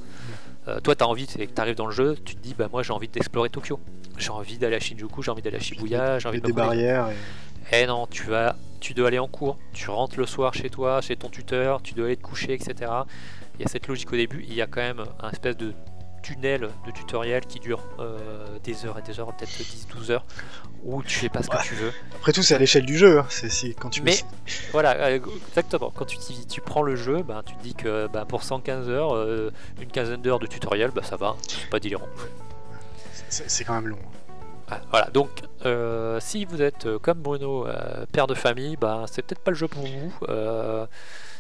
Euh, 0.68 0.80
toi, 0.80 0.95
tu 0.95 1.04
as 1.04 1.08
envie, 1.08 1.26
c'est 1.28 1.45
que 1.47 1.54
tu 1.54 1.62
arrives 1.62 1.76
dans 1.76 1.88
le 1.88 1.91
jeu, 1.91 2.16
tu 2.24 2.36
te 2.36 2.41
dis, 2.41 2.54
bah 2.54 2.70
moi 2.72 2.84
j'ai 2.84 2.93
envie 2.93 3.08
d'explorer 3.08 3.49
Tokyo. 3.49 3.80
J'ai 4.18 4.30
envie 4.30 4.58
d'aller 4.58 4.76
à 4.76 4.80
Shinjuku, 4.80 5.24
j'ai 5.24 5.32
envie 5.32 5.41
d'aller 5.41 5.58
à 5.58 5.60
Shibuya, 5.60 6.20
j'ai 6.20 6.30
envie 6.30 6.39
de 6.39 6.45
des 6.45 6.54
barrières. 6.54 7.10
Et... 7.10 7.16
Eh 7.72 7.88
non, 7.88 8.08
tu 8.08 8.24
vas, 8.28 8.56
tu 8.84 8.93
dois 8.93 9.07
aller 9.07 9.19
en 9.19 9.29
cours, 9.29 9.57
tu 9.71 9.89
rentres 9.89 10.19
le 10.19 10.25
soir 10.25 10.53
chez 10.53 10.69
toi, 10.69 10.99
chez 11.01 11.15
ton 11.15 11.29
tuteur, 11.29 11.81
tu 11.81 11.93
dois 11.93 12.07
aller 12.07 12.17
te 12.17 12.21
coucher, 12.21 12.53
etc. 12.53 12.91
Il 13.55 13.61
y 13.61 13.63
a 13.65 13.67
cette 13.69 13.88
logique 13.88 14.11
au 14.11 14.17
début, 14.17 14.43
il 14.47 14.53
y 14.53 14.61
a 14.61 14.67
quand 14.67 14.81
même 14.81 15.03
un 15.21 15.29
espèce 15.31 15.55
de 15.55 15.73
tunnel 16.21 16.69
de 16.86 16.91
tutoriel 16.91 17.45
qui 17.45 17.59
dure 17.59 17.81
euh, 17.99 18.17
des 18.63 18.86
heures 18.86 18.97
et 18.99 19.01
des 19.01 19.19
heures, 19.19 19.34
peut-être 19.36 19.51
10-12 19.51 20.11
heures, 20.11 20.25
où 20.84 21.01
tu 21.03 21.17
fais 21.19 21.29
pas 21.29 21.43
ce 21.43 21.49
que 21.49 21.55
Ouais. 21.57 21.63
tu 21.65 21.75
veux. 21.75 21.91
Après 22.15 22.31
tout, 22.34 22.43
c'est 22.43 22.55
à 22.55 22.57
l'échelle 22.57 22.86
du 22.86 22.97
jeu. 22.97 23.19
hein. 23.19 23.25
C'est 23.29 23.49
si 23.49 23.73
quand 23.75 23.89
tu 23.89 24.01
Mais 24.01 24.15
voilà, 24.73 24.91
euh, 25.07 25.19
exactement. 25.49 25.91
Quand 25.95 26.05
tu, 26.05 26.17
tu 26.49 26.61
prends 26.61 26.81
le 26.81 26.95
jeu, 26.97 27.23
ben, 27.23 27.41
tu 27.45 27.55
te 27.55 27.63
dis 27.63 27.73
que 27.75 28.07
ben, 28.07 28.25
pour 28.25 28.43
115 28.43 28.89
heures, 28.89 29.15
euh, 29.15 29.51
une 29.81 29.89
quinzaine 29.91 30.21
d'heures 30.21 30.39
de 30.39 30.47
tutoriel, 30.47 30.91
ben, 30.91 31.03
ça 31.03 31.15
va, 31.17 31.36
c'est 31.47 31.69
pas 31.69 31.79
délirant. 31.79 32.07
c'est 33.29 33.63
quand 33.63 33.73
même 33.75 33.88
long. 33.88 33.97
Ah, 34.01 34.22
Voilà, 34.89 35.09
donc 35.11 35.30
euh, 35.66 36.20
si 36.20 36.45
vous 36.45 36.61
êtes 36.61 36.86
euh, 36.86 36.99
comme 36.99 37.20
Bruno, 37.20 37.68
euh, 37.68 38.05
père 38.11 38.28
de 38.28 38.34
famille, 38.34 38.76
bah, 38.78 39.05
c'est 39.11 39.22
peut-être 39.22 39.41
pas 39.43 39.51
le 39.51 39.57
jeu 39.57 39.68
pour 39.68 39.84
vous. 39.86 40.14
Euh, 40.30 40.86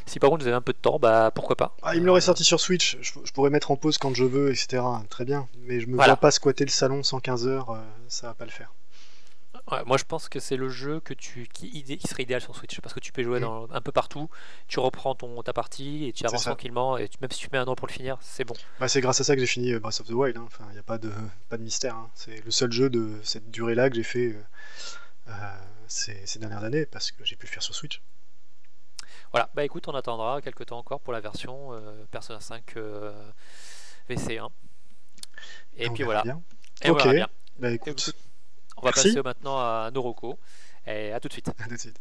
si 0.05 0.19
par 0.19 0.29
contre 0.29 0.41
vous 0.43 0.47
avez 0.47 0.55
un 0.57 0.61
peu 0.61 0.73
de 0.73 0.77
temps, 0.77 0.99
bah 0.99 1.31
pourquoi 1.33 1.55
pas. 1.55 1.75
Ah, 1.81 1.95
il 1.95 2.01
me 2.01 2.07
l'aurait 2.07 2.21
sorti 2.21 2.43
sur 2.43 2.59
Switch. 2.59 2.97
Je, 3.01 3.13
je 3.23 3.31
pourrais 3.31 3.49
mettre 3.49 3.71
en 3.71 3.75
pause 3.77 3.97
quand 3.97 4.13
je 4.13 4.23
veux, 4.25 4.51
etc. 4.51 4.83
Très 5.09 5.23
bien. 5.25 5.47
Mais 5.65 5.79
je 5.79 5.87
me 5.87 5.95
Voilà. 5.95 6.13
vois 6.13 6.19
pas 6.19 6.31
squatter 6.31 6.65
le 6.65 6.69
salon 6.71 7.01
115 7.03 7.47
heures. 7.47 7.77
ça 8.07 8.27
va 8.27 8.33
pas 8.33 8.45
le 8.45 8.51
faire. 8.51 8.71
Ouais, 9.73 9.83
moi 9.85 9.97
je 9.97 10.03
pense 10.03 10.29
que 10.29 10.39
c'est 10.39 10.55
le 10.57 10.69
jeu 10.69 10.99
que 10.99 11.13
tu, 11.13 11.47
qui, 11.51 11.83
serait 12.07 12.23
idéal 12.23 12.41
sur 12.41 12.55
Switch 12.55 12.79
parce 12.81 12.93
que 12.93 12.99
tu 12.99 13.11
peux 13.11 13.23
jouer 13.23 13.39
dans, 13.39 13.67
un 13.71 13.81
peu 13.81 13.91
partout, 13.91 14.29
tu 14.67 14.79
reprends 14.79 15.15
ton, 15.15 15.41
ta 15.41 15.53
partie 15.53 16.05
et 16.05 16.13
tu 16.13 16.25
avances 16.25 16.43
tranquillement 16.43 16.97
et 16.97 17.07
tu- 17.09 17.17
même 17.21 17.31
si 17.31 17.39
tu 17.39 17.49
mets 17.51 17.57
un 17.57 17.65
an 17.65 17.75
pour 17.75 17.87
le 17.87 17.93
finir, 17.93 18.17
c'est 18.21 18.43
bon. 18.45 18.53
Bah, 18.79 18.87
c'est 18.87 19.01
grâce 19.01 19.19
à 19.21 19.23
ça 19.23 19.35
que 19.35 19.39
j'ai 19.41 19.47
fini 19.47 19.73
euh, 19.73 19.79
Breath 19.79 19.99
of 20.01 20.07
the 20.07 20.11
Wild. 20.11 20.37
hein. 20.37 20.43
Enfin, 20.45 20.65
il 20.69 20.73
n'y 20.73 20.79
a 20.79 20.83
pas 20.83 20.97
de, 20.97 21.11
pas 21.49 21.57
de 21.57 21.63
mystère. 21.63 21.95
hein. 21.95 22.09
C'est 22.13 22.43
le 22.43 22.51
seul 22.51 22.71
jeu 22.71 22.89
de 22.89 23.19
cette 23.23 23.49
durée-là 23.51 23.89
que 23.89 23.95
j'ai 23.95 24.03
fait 24.03 24.33
euh, 24.33 24.43
euh, 25.29 25.55
ces, 25.87 26.25
ces 26.25 26.39
dernières 26.39 26.63
années 26.63 26.85
parce 26.85 27.11
que 27.11 27.23
j'ai 27.25 27.35
pu 27.35 27.45
le 27.47 27.51
faire 27.51 27.63
sur 27.63 27.73
Switch. 27.73 28.01
Voilà, 29.31 29.49
bah 29.55 29.63
écoute, 29.63 29.87
on 29.87 29.95
attendra 29.95 30.41
quelques 30.41 30.67
temps 30.67 30.77
encore 30.77 30.99
pour 30.99 31.11
la 31.13 31.19
version 31.19 31.73
euh, 31.73 32.05
Persona 32.11 32.39
5 32.39 32.77
euh, 32.77 33.11
VC1. 34.09 34.49
Et 35.77 35.89
On 35.89 35.93
puis 35.93 36.03
voilà. 36.03 36.21
bien. 36.21 36.41
Et 36.83 36.89
Ok. 36.91 36.97
verra 36.97 37.13
bien. 37.13 37.27
Bah 37.57 37.71
Et 37.71 37.73
écoute, 37.75 38.15
on 38.83 38.85
va 38.85 38.91
Merci. 38.95 39.13
passer 39.13 39.23
maintenant 39.23 39.57
à 39.57 39.89
Noroko. 39.93 40.37
Et 40.85 41.13
à 41.13 41.19
tout 41.19 41.29
de 41.29 41.33
suite. 41.33 41.47
à 41.47 41.63
tout 41.63 41.69
de 41.69 41.77
suite. 41.77 41.99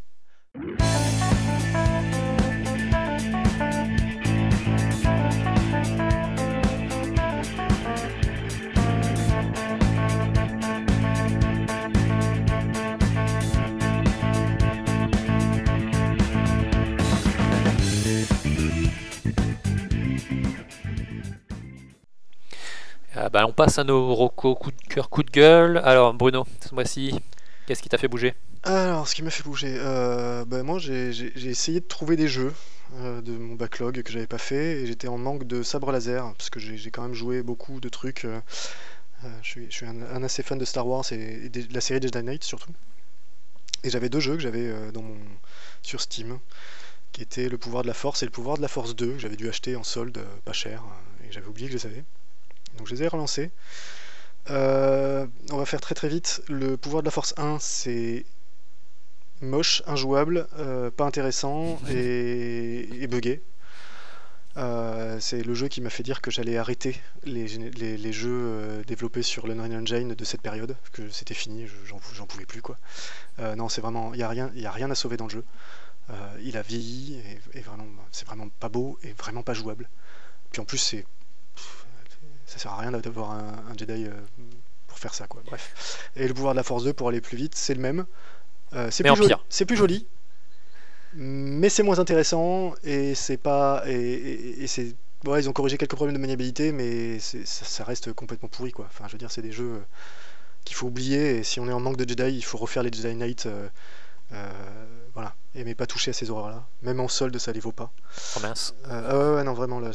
Bah, 23.33 23.47
on 23.49 23.53
passe 23.53 23.79
à 23.79 23.85
nos 23.85 24.15
Rocco 24.15 24.55
coup 24.55 24.71
de 24.71 24.81
cœur, 24.89 25.09
coup 25.09 25.23
de 25.23 25.31
gueule. 25.31 25.79
Alors 25.79 26.13
Bruno, 26.13 26.45
ce 26.69 26.75
mois-ci, 26.75 27.19
qu'est-ce 27.67 27.83
qui 27.83 27.89
t'a 27.89 27.97
fait 27.97 28.09
bouger? 28.09 28.35
Alors, 28.63 29.09
ce 29.09 29.15
qui 29.15 29.23
m'a 29.23 29.31
fait 29.31 29.43
bouger, 29.43 29.75
euh, 29.79 30.45
bah, 30.45 30.63
moi 30.63 30.79
j'ai 30.79 31.11
essayé 31.49 31.81
de 31.81 31.87
trouver 31.87 32.17
des 32.17 32.29
jeux 32.29 32.53
euh, 32.97 33.23
de 33.23 33.33
mon 33.33 33.55
backlog 33.55 34.03
que 34.03 34.13
j'avais 34.13 34.27
pas 34.27 34.39
fait 34.39 34.83
et 34.83 34.87
j'étais 34.87 35.09
en 35.09 35.17
manque 35.17 35.45
de 35.45 35.63
sabre 35.63 35.91
laser 35.91 36.35
parce 36.35 36.51
que 36.51 36.61
j'ai 36.61 36.91
quand 36.91 37.03
même 37.03 37.15
joué 37.15 37.43
beaucoup 37.43 37.81
de 37.81 37.89
trucs. 37.89 38.27
euh, 38.27 38.41
je 39.43 39.61
suis, 39.71 39.87
un, 39.87 40.23
assez 40.23 40.43
fan 40.43 40.59
de 40.59 40.65
Star 40.67 40.87
Wars 40.87 41.11
et, 41.13 41.49
de 41.49 41.73
la 41.73 41.81
série 41.81 42.03
Jedi 42.03 42.23
Knight 42.23 42.45
surtout. 42.45 42.73
Et 43.83 43.89
j'avais 43.89 44.11
deux 44.11 44.21
jeux 44.21 44.35
que 44.35 44.43
j'avais 44.43 44.93
dans 44.93 45.05
sur 45.83 46.01
Steam 46.03 46.39
qui 47.13 47.23
étaient 47.23 47.49
le 47.49 47.59
pouvoir 47.59 47.83
de 47.83 47.89
la 47.89 47.95
Force 47.95 48.23
et 48.23 48.27
le 48.27 48.31
pouvoir 48.31 48.59
de 48.59 48.63
la 48.63 48.69
Force 48.69 48.95
2 48.95 49.15
que 49.15 49.19
j'avais 49.19 49.37
dû 49.37 49.49
acheter 49.49 49.75
en 49.75 49.85
solde 49.85 50.19
pas 50.45 50.53
cher 50.53 50.85
et 51.25 51.33
j'avais 51.33 51.47
oublié 51.47 51.69
que 51.69 51.79
je 51.79 51.79
les 51.79 51.93
avais. 51.93 52.05
Donc 52.79 52.87
je 52.89 52.95
les 52.95 53.03
ai 53.03 53.09
relancés. 53.09 53.51
Euh, 54.51 55.27
on 55.51 55.57
va 55.57 55.67
faire 55.67 55.81
très 55.81 55.95
très 55.95 56.09
vite. 56.09 56.43
Le 56.49 56.77
pouvoir 56.77 57.03
de 57.03 57.07
la 57.07 57.11
Force 57.13 57.35
1, 57.37 57.59
c'est 57.61 58.25
moche, 59.41 59.83
injouable, 59.87 60.47
euh, 60.59 60.91
pas 60.91 61.05
intéressant 61.05 61.79
et, 61.97 62.89
et 63.03 63.07
buggé. 63.07 63.43
Euh, 64.59 65.17
c'est 65.19 65.43
le 65.43 65.55
jeu 65.55 65.69
qui 65.69 65.81
m'a 65.81 65.89
fait 65.89 66.03
dire 66.03 66.21
que 66.21 66.31
j'allais 66.31 66.59
arrêter 66.59 67.01
les, 67.25 67.47
les- 67.47 67.97
les 67.97 68.13
jeux 68.13 68.29
euh, 68.31 68.85
développés 68.85 69.23
sur 69.23 69.47
l'Unreal 69.47 69.73
Engine 69.75 70.15
de 70.15 70.25
cette 70.25 70.43
période, 70.43 70.77
que 70.93 71.09
c'était 71.09 71.33
fini, 71.35 71.67
je- 71.67 71.75
j'en 72.15 72.27
pouvais 72.27 72.45
plus 72.45 72.61
quoi. 72.61 72.77
Non, 73.57 73.69
c'est 73.71 73.81
vraiment, 73.81 74.13
il 74.13 74.19
n'y 74.19 74.23
a, 74.23 74.29
rien- 74.29 74.51
y 74.55 74.67
a 74.67 74.71
rien 74.71 74.91
à 74.91 74.95
sauver 74.95 75.17
dans 75.17 75.25
le 75.27 75.31
jeu. 75.31 75.45
Il 76.43 76.59
a 76.59 76.63
vieilli 76.63 77.15
et, 77.55 77.59
et 77.59 77.63
vraiment, 77.63 77.87
c'est 78.11 78.27
vraiment 78.27 78.49
pas 78.61 78.69
beau 78.69 78.99
et 79.03 79.13
vraiment 79.15 79.43
pas 79.43 79.55
jouable. 79.55 79.89
Puis 80.51 80.61
en 80.61 80.67
plus, 80.67 80.77
c'est, 80.79 81.07
ça 82.53 82.59
sert 82.59 82.73
à 82.73 82.79
rien 82.79 82.93
d'avoir 82.93 83.33
un, 83.33 83.65
un 83.71 83.77
Jedi 83.79 84.07
euh, 84.07 84.13
pour 84.87 84.99
faire 84.99 85.15
ça 85.15 85.27
quoi. 85.27 85.43
Bref. 85.47 86.11
Et 86.17 86.29
le 86.29 86.35
pouvoir 86.35 86.55
de 86.55 86.59
la 86.59 86.63
Force 86.65 86.85
2 86.85 86.93
pour 86.93 87.09
aller 87.09 87.21
plus 87.21 87.37
vite, 87.37 87.55
c'est 87.57 87.75
le 87.75 87.81
même. 87.81 88.07
Euh, 88.75 88.91
c'est 88.91 89.05
plus 89.05 89.11
joli- 89.17 89.29
plus 89.67 89.77
joli, 89.77 90.07
mais 91.15 91.69
c'est 91.69 91.83
moins 91.83 91.99
intéressant 91.99 92.75
et 92.85 93.15
c'est 93.15 93.37
pas 93.37 93.83
et, 93.87 93.93
et- 93.95 94.63
et 94.63 94.67
c'est 94.67 94.95
ouais 95.27 95.41
ils 95.41 95.49
ont 95.49 95.53
corrigé 95.53 95.77
quelques 95.79 95.95
problèmes 95.95 96.17
de 96.17 96.21
maniabilité, 96.21 96.73
mais 96.73 97.19
ça, 97.19 97.39
ça 97.45 97.85
reste 97.85 98.13
complètement 98.13 98.49
pourri 98.49 98.73
quoi. 98.73 98.87
Enfin 98.89 99.05
je 99.09 99.13
veux 99.13 99.19
dire 99.19 99.31
c'est 99.31 99.43
des 99.43 99.53
jeux 99.53 99.75
euh, 99.75 99.81
qu'il 100.65 100.77
faut 100.77 100.89
oublier 100.89 101.39
et 101.39 101.45
si 101.45 101.61
on 101.61 101.69
est 101.69 101.73
en 101.73 101.81
manque 101.81 101.97
de 101.99 102.09
Jedi, 102.09 102.37
il 102.37 102.45
faut 102.45 102.59
refaire 102.59 102.83
les 102.85 102.93
Jedi 102.93 103.15
Knight. 103.17 103.47
euh, 103.47 103.69
euh, 104.35 104.51
mais 105.55 105.75
pas 105.75 105.87
toucher 105.87 106.11
à 106.11 106.15
ces 106.15 106.31
horreurs 106.31 106.49
là. 106.51 106.67
Même 106.83 107.01
en 107.01 107.09
solde 107.09 107.37
ça 107.39 107.53
les 107.53 107.61
vaut 107.61 107.73
pas. 107.73 107.93
Oh 108.37 108.41
mince. 108.41 108.75
Euh, 108.89 109.07
ah 109.09 109.19
ouais, 109.19 109.37
ouais, 109.37 109.45
non, 109.45 109.53
vraiment, 109.55 109.81
là, 109.81 109.91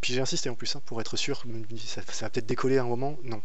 Puis 0.00 0.14
j'ai 0.14 0.20
insisté 0.20 0.48
en 0.50 0.54
plus, 0.54 0.74
hein, 0.76 0.82
pour 0.86 1.00
être 1.00 1.16
sûr, 1.16 1.42
ça, 1.86 2.02
ça 2.10 2.26
va 2.26 2.30
peut-être 2.30 2.46
décoller 2.46 2.78
à 2.78 2.82
un 2.82 2.86
moment. 2.86 3.16
Non. 3.24 3.40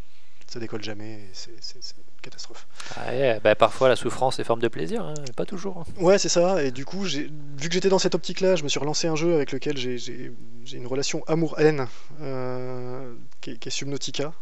ça 0.48 0.60
décolle 0.60 0.84
jamais, 0.84 1.28
c'est 1.34 1.52
une 1.52 2.22
catastrophe. 2.22 2.68
Ouais, 3.08 3.40
bah, 3.44 3.54
parfois 3.56 3.88
la 3.90 3.96
souffrance 3.96 4.40
est 4.40 4.44
forme 4.44 4.62
de 4.62 4.68
plaisir, 4.68 5.04
hein, 5.04 5.14
mais 5.22 5.32
pas 5.34 5.46
toujours. 5.46 5.78
hein. 5.80 6.02
Ouais, 6.04 6.18
c'est 6.18 6.30
ça. 6.30 6.64
Et 6.64 6.72
du 6.72 6.86
coup, 6.86 7.02
vu 7.02 7.30
que 7.68 7.72
j'étais 7.74 7.90
dans 7.90 8.00
cette 8.00 8.16
optique-là, 8.16 8.56
je 8.56 8.64
me 8.64 8.70
suis 8.70 8.80
relancé 8.80 9.08
un 9.08 9.16
jeu 9.16 9.36
avec 9.36 9.52
lequel 9.52 9.78
j'ai- 9.78 9.98
j'ai 10.00 10.32
j'ai 10.64 10.78
une 10.78 10.88
relation 10.88 11.24
amour-haine, 11.28 11.88
euh, 12.22 13.14
qui, 13.42 13.52
est, 13.52 13.58
qui 13.58 13.68
est 13.70 13.72
Subnautica. 13.72 14.34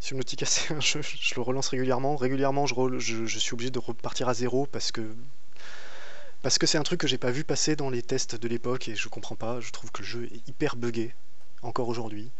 Subnautica, 0.00 0.44
c'est 0.48 0.74
un 0.74 0.80
jeu, 0.80 1.00
je 1.02 1.34
le 1.36 1.42
relance 1.42 1.68
régulièrement. 1.68 2.16
Régulièrement, 2.16 2.66
je, 2.66 2.74
re- 2.74 2.98
je- 2.98 3.26
je 3.26 3.38
suis 3.38 3.54
obligé 3.54 3.70
de 3.70 3.78
repartir 3.78 4.28
à 4.28 4.34
zéro 4.34 4.66
parce 4.66 4.90
que 4.92 5.02
parce 6.44 6.58
que 6.58 6.66
c'est 6.66 6.76
un 6.76 6.82
truc 6.82 7.00
que 7.00 7.06
j'ai 7.06 7.16
pas 7.16 7.30
vu 7.30 7.42
passer 7.42 7.74
dans 7.74 7.88
les 7.88 8.02
tests 8.02 8.36
de 8.36 8.48
l'époque 8.48 8.88
et 8.88 8.94
je 8.94 9.08
comprends 9.08 9.34
pas. 9.34 9.60
Je 9.60 9.70
trouve 9.72 9.90
que 9.90 10.02
le 10.02 10.06
jeu 10.06 10.24
est 10.24 10.46
hyper 10.46 10.76
buggé, 10.76 11.14
encore 11.62 11.88
aujourd'hui. 11.88 12.30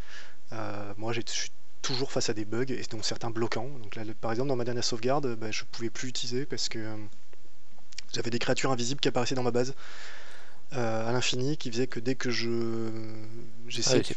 Euh, 0.53 0.93
moi, 0.99 1.15
je 1.15 1.23
suis 1.25 1.51
toujours 1.81 2.13
face 2.13 2.29
à 2.29 2.35
des 2.35 2.45
bugs 2.45 2.67
et 2.69 2.83
dont 2.91 3.03
certains 3.03 3.31
bloquants. 3.31 3.71
Donc 3.83 3.97
là, 3.97 4.03
par 4.21 4.31
exemple, 4.31 4.51
dans 4.51 4.57
ma 4.57 4.65
dernière 4.65 4.85
sauvegarde, 4.85 5.37
bah, 5.37 5.51
je 5.51 5.65
pouvais 5.65 5.89
plus 5.89 6.09
utiliser 6.09 6.45
parce 6.45 6.69
que 6.69 6.79
euh, 6.79 6.97
j'avais 8.13 8.29
des 8.29 8.39
créatures 8.39 8.71
invisibles 8.71 9.01
qui 9.01 9.09
apparaissaient 9.09 9.37
dans 9.37 9.43
ma 9.43 9.51
base 9.51 9.75
euh, 10.75 11.09
à 11.09 11.11
l'infini, 11.11 11.57
qui 11.57 11.71
faisaient 11.71 11.87
que 11.87 11.99
dès 11.99 12.15
que 12.15 12.29
je 12.29 12.91
j'essayais 13.69 14.03
de 14.03 14.15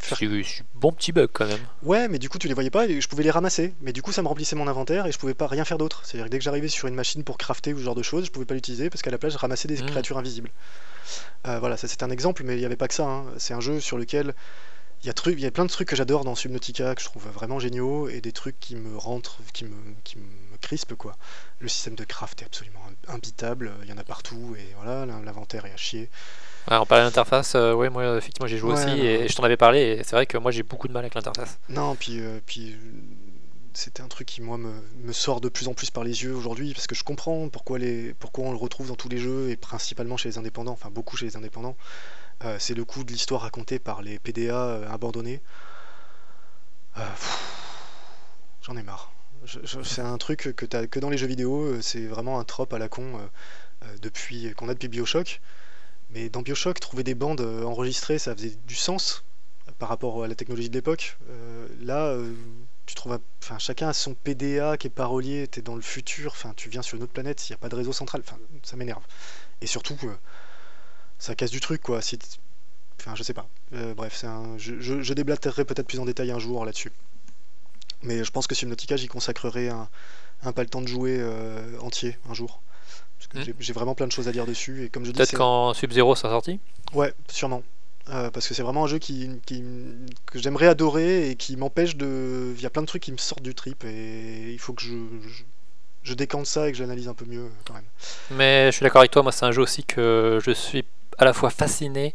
c'est- 0.00 0.14
c'est 0.44 0.64
bon 0.74 0.92
petit 0.92 1.12
bug 1.12 1.28
quand 1.32 1.46
même. 1.46 1.60
Ouais, 1.82 2.08
mais 2.08 2.18
du 2.18 2.28
coup, 2.28 2.38
tu 2.38 2.48
les 2.48 2.54
voyais 2.54 2.70
pas 2.70 2.86
et 2.86 3.00
je 3.00 3.08
pouvais 3.08 3.22
les 3.22 3.30
ramasser. 3.30 3.74
Mais 3.80 3.92
du 3.92 4.02
coup, 4.02 4.12
ça 4.12 4.22
me 4.22 4.28
remplissait 4.28 4.56
mon 4.56 4.66
inventaire 4.68 5.06
et 5.06 5.12
je 5.12 5.18
pouvais 5.18 5.34
pas 5.34 5.46
rien 5.46 5.64
faire 5.64 5.78
d'autre. 5.78 6.02
C'est-à-dire 6.04 6.26
que 6.26 6.30
dès 6.30 6.38
que 6.38 6.44
j'arrivais 6.44 6.68
sur 6.68 6.88
une 6.88 6.94
machine 6.94 7.24
pour 7.24 7.38
crafter 7.38 7.72
ou 7.74 7.78
ce 7.78 7.84
genre 7.84 7.94
de 7.94 8.02
choses, 8.02 8.26
je 8.26 8.30
pouvais 8.30 8.46
pas 8.46 8.54
l'utiliser 8.54 8.90
parce 8.90 9.02
qu'à 9.02 9.10
la 9.10 9.18
place, 9.18 9.32
je 9.32 9.38
ramassais 9.38 9.68
des 9.68 9.82
Mm. 9.82 9.86
créatures 9.86 10.18
invisibles. 10.18 10.50
Euh, 11.46 11.58
voilà, 11.58 11.76
ça 11.76 11.88
c'est 11.88 12.02
un 12.02 12.10
exemple, 12.10 12.42
mais 12.44 12.54
il 12.56 12.58
n'y 12.60 12.64
avait 12.66 12.76
pas 12.76 12.88
que 12.88 12.94
ça. 12.94 13.04
hein. 13.06 13.24
C'est 13.38 13.54
un 13.54 13.60
jeu 13.60 13.80
sur 13.80 13.98
lequel 13.98 14.34
il 15.02 15.06
y, 15.06 15.10
a 15.10 15.14
truc- 15.14 15.34
il 15.38 15.42
y 15.42 15.46
a 15.46 15.50
plein 15.50 15.64
de 15.64 15.70
trucs 15.70 15.88
que 15.88 15.96
j'adore 15.96 16.24
dans 16.24 16.34
Subnautica 16.34 16.94
que 16.94 17.00
je 17.00 17.06
trouve 17.06 17.26
vraiment 17.28 17.58
géniaux 17.58 18.08
et 18.08 18.20
des 18.20 18.32
trucs 18.32 18.60
qui 18.60 18.76
me 18.76 18.98
rentrent, 18.98 19.38
qui 19.54 19.64
me, 19.64 19.70
qui 20.04 20.18
me 20.18 20.24
crispent 20.60 20.94
quoi. 20.94 21.16
Le 21.58 21.68
système 21.68 21.94
de 21.94 22.04
craft 22.04 22.42
est 22.42 22.44
absolument 22.44 22.80
imbitable, 23.08 23.72
il 23.82 23.88
y 23.88 23.92
en 23.94 23.98
a 23.98 24.04
partout 24.04 24.54
et 24.58 24.74
voilà, 24.76 25.06
l'inventaire 25.06 25.64
est 25.64 25.72
à 25.72 25.76
chier. 25.78 26.10
Ouais, 26.68 26.76
on 26.76 26.86
parlait 26.86 27.02
de 27.02 27.08
l'interface, 27.08 27.54
euh, 27.54 27.72
ouais, 27.72 27.88
moi 27.88 28.16
effectivement 28.16 28.46
j'ai 28.46 28.58
joué 28.58 28.74
Ouais, 28.74 28.84
aussi 28.84 29.00
et 29.00 29.28
je 29.28 29.34
t'en 29.34 29.42
avais 29.42 29.56
parlé 29.56 29.80
et 29.80 30.04
c'est 30.04 30.14
vrai 30.14 30.26
que 30.26 30.36
moi 30.38 30.50
j'ai 30.50 30.62
beaucoup 30.62 30.88
de 30.88 30.92
mal 30.92 31.02
avec 31.04 31.14
l'interface. 31.14 31.58
Non, 31.68 31.96
puis, 31.96 32.20
euh, 32.20 32.38
puis 32.46 32.72
euh, 32.72 32.76
c'était 33.72 34.02
un 34.02 34.08
truc 34.08 34.28
qui 34.28 34.40
moi 34.42 34.58
me, 34.58 34.72
me 35.02 35.12
sort 35.12 35.40
de 35.40 35.48
plus 35.48 35.68
en 35.68 35.74
plus 35.74 35.90
par 35.90 36.04
les 36.04 36.22
yeux 36.22 36.34
aujourd'hui 36.34 36.72
parce 36.74 36.86
que 36.86 36.94
je 36.94 37.02
comprends 37.02 37.48
pourquoi, 37.48 37.78
les, 37.78 38.14
pourquoi 38.14 38.44
on 38.44 38.50
le 38.52 38.56
retrouve 38.58 38.88
dans 38.88 38.94
tous 38.94 39.08
les 39.08 39.18
jeux 39.18 39.50
et 39.50 39.56
principalement 39.56 40.16
chez 40.16 40.28
les 40.28 40.38
indépendants, 40.38 40.72
enfin 40.72 40.90
beaucoup 40.90 41.16
chez 41.16 41.26
les 41.26 41.36
indépendants. 41.36 41.76
Euh, 42.44 42.56
c'est 42.58 42.74
le 42.74 42.84
coup 42.84 43.04
de 43.04 43.10
l'histoire 43.10 43.40
racontée 43.42 43.78
par 43.78 44.02
les 44.02 44.18
PDA 44.18 44.88
abandonnés. 44.90 45.40
J'en 48.62 48.76
ai 48.76 48.82
marre. 48.82 49.10
C'est 49.86 50.02
un 50.02 50.18
truc 50.18 50.52
que 50.54 50.66
t'as 50.66 50.86
que 50.86 51.00
dans 51.00 51.08
les 51.08 51.16
jeux 51.16 51.26
vidéo, 51.26 51.80
c'est 51.80 52.06
vraiment 52.06 52.38
un 52.38 52.44
trope 52.44 52.74
à 52.74 52.78
la 52.78 52.88
con 52.88 53.18
depuis 54.02 54.52
qu'on 54.54 54.68
a 54.68 54.74
depuis 54.74 54.88
Bioshock. 54.88 55.40
Mais 56.12 56.28
dans 56.28 56.42
Bioshock, 56.42 56.80
trouver 56.80 57.04
des 57.04 57.14
bandes 57.14 57.40
euh, 57.40 57.62
enregistrées, 57.62 58.18
ça 58.18 58.34
faisait 58.34 58.56
du 58.66 58.74
sens 58.74 59.24
euh, 59.68 59.72
par 59.78 59.88
rapport 59.88 60.24
à 60.24 60.28
la 60.28 60.34
technologie 60.34 60.68
de 60.68 60.74
l'époque. 60.74 61.16
Euh, 61.30 61.68
là, 61.80 62.16
tu 62.86 62.94
trouves, 62.94 63.18
enfin, 63.42 63.58
chacun 63.58 63.88
a 63.88 63.92
son 63.92 64.14
PDA 64.14 64.76
qui 64.76 64.88
est 64.88 64.90
parolier. 64.90 65.46
T'es 65.46 65.62
dans 65.62 65.76
le 65.76 65.82
futur. 65.82 66.32
Enfin, 66.32 66.52
tu 66.56 66.68
viens 66.68 66.82
sur 66.82 66.96
une 66.96 67.04
autre 67.04 67.12
planète. 67.12 67.38
S'il 67.40 67.54
n'y 67.54 67.58
a 67.58 67.60
pas 67.60 67.68
de 67.68 67.76
réseau 67.76 67.92
central, 67.92 68.22
enfin, 68.26 68.38
ça 68.62 68.76
m'énerve. 68.76 69.02
Et 69.60 69.66
surtout, 69.66 69.96
ça 71.18 71.34
casse 71.34 71.50
du 71.50 71.60
truc, 71.60 71.82
quoi. 71.82 72.02
Si 72.02 72.18
Enfin, 73.00 73.14
je 73.14 73.22
sais 73.22 73.32
pas. 73.32 73.48
Bref, 73.96 74.14
c'est 74.14 74.26
un... 74.26 74.58
je, 74.58 74.78
je, 74.78 75.14
déblatérerai 75.14 75.64
peut-être 75.64 75.86
plus 75.86 76.00
en 76.00 76.04
détail 76.04 76.32
un 76.32 76.38
jour 76.38 76.66
là-dessus. 76.66 76.92
Mais 78.02 78.24
je 78.24 78.30
pense 78.30 78.46
que 78.46 78.54
Subnautica, 78.54 78.96
j'y 78.96 79.08
consacrerai 79.08 79.70
un, 79.70 80.52
pas 80.52 80.62
le 80.62 80.68
temps 80.68 80.82
de 80.82 80.88
jouer 80.88 81.24
entier 81.80 82.18
un 82.28 82.34
jour. 82.34 82.60
Parce 83.20 83.28
que 83.44 83.50
Mm. 83.50 83.54
j'ai- 83.60 83.72
vraiment 83.74 83.94
plein 83.94 84.06
de 84.06 84.12
choses 84.12 84.28
à 84.28 84.32
dire 84.32 84.46
dessus. 84.46 84.84
Et 84.84 84.88
comme 84.88 85.04
je 85.04 85.10
dis, 85.12 85.16
Peut-être 85.18 85.36
quand 85.36 85.74
Sub-Zero 85.74 86.14
sera 86.16 86.30
sorti 86.32 86.58
Ouais, 86.94 87.12
sûrement. 87.28 87.62
Euh, 88.08 88.30
parce 88.30 88.48
que 88.48 88.54
c'est 88.54 88.62
vraiment 88.62 88.84
un 88.84 88.88
jeu 88.88 88.98
qui, 88.98 89.28
qui- 89.46 89.62
que 90.26 90.38
j'aimerais 90.38 90.66
adorer 90.66 91.30
et 91.30 91.36
qui 91.36 91.56
m'empêche 91.56 91.96
de. 91.96 92.54
Il 92.56 92.62
y 92.62 92.66
a 92.66 92.70
plein 92.70 92.82
de 92.82 92.86
trucs 92.86 93.02
qui 93.02 93.12
me 93.12 93.18
sortent 93.18 93.42
du 93.42 93.54
trip 93.54 93.84
et 93.84 94.50
il 94.52 94.58
faut 94.58 94.72
que 94.72 94.82
je, 94.82 94.96
je, 95.28 95.42
je 96.02 96.14
décante 96.14 96.46
ça 96.46 96.68
et 96.68 96.72
que 96.72 96.78
j'analyse 96.78 97.08
un 97.08 97.14
peu 97.14 97.26
mieux 97.26 97.50
quand 97.66 97.74
même. 97.74 97.84
Mais 98.30 98.66
je 98.72 98.76
suis 98.78 98.84
d'accord 98.84 99.00
avec 99.02 99.10
toi, 99.12 99.22
moi 99.22 99.32
c'est 99.32 99.44
un 99.44 99.52
jeu 99.52 99.62
aussi 99.62 99.84
que 99.84 100.40
je 100.42 100.50
suis 100.50 100.84
à 101.18 101.24
la 101.26 101.34
fois 101.34 101.50
fasciné 101.50 102.14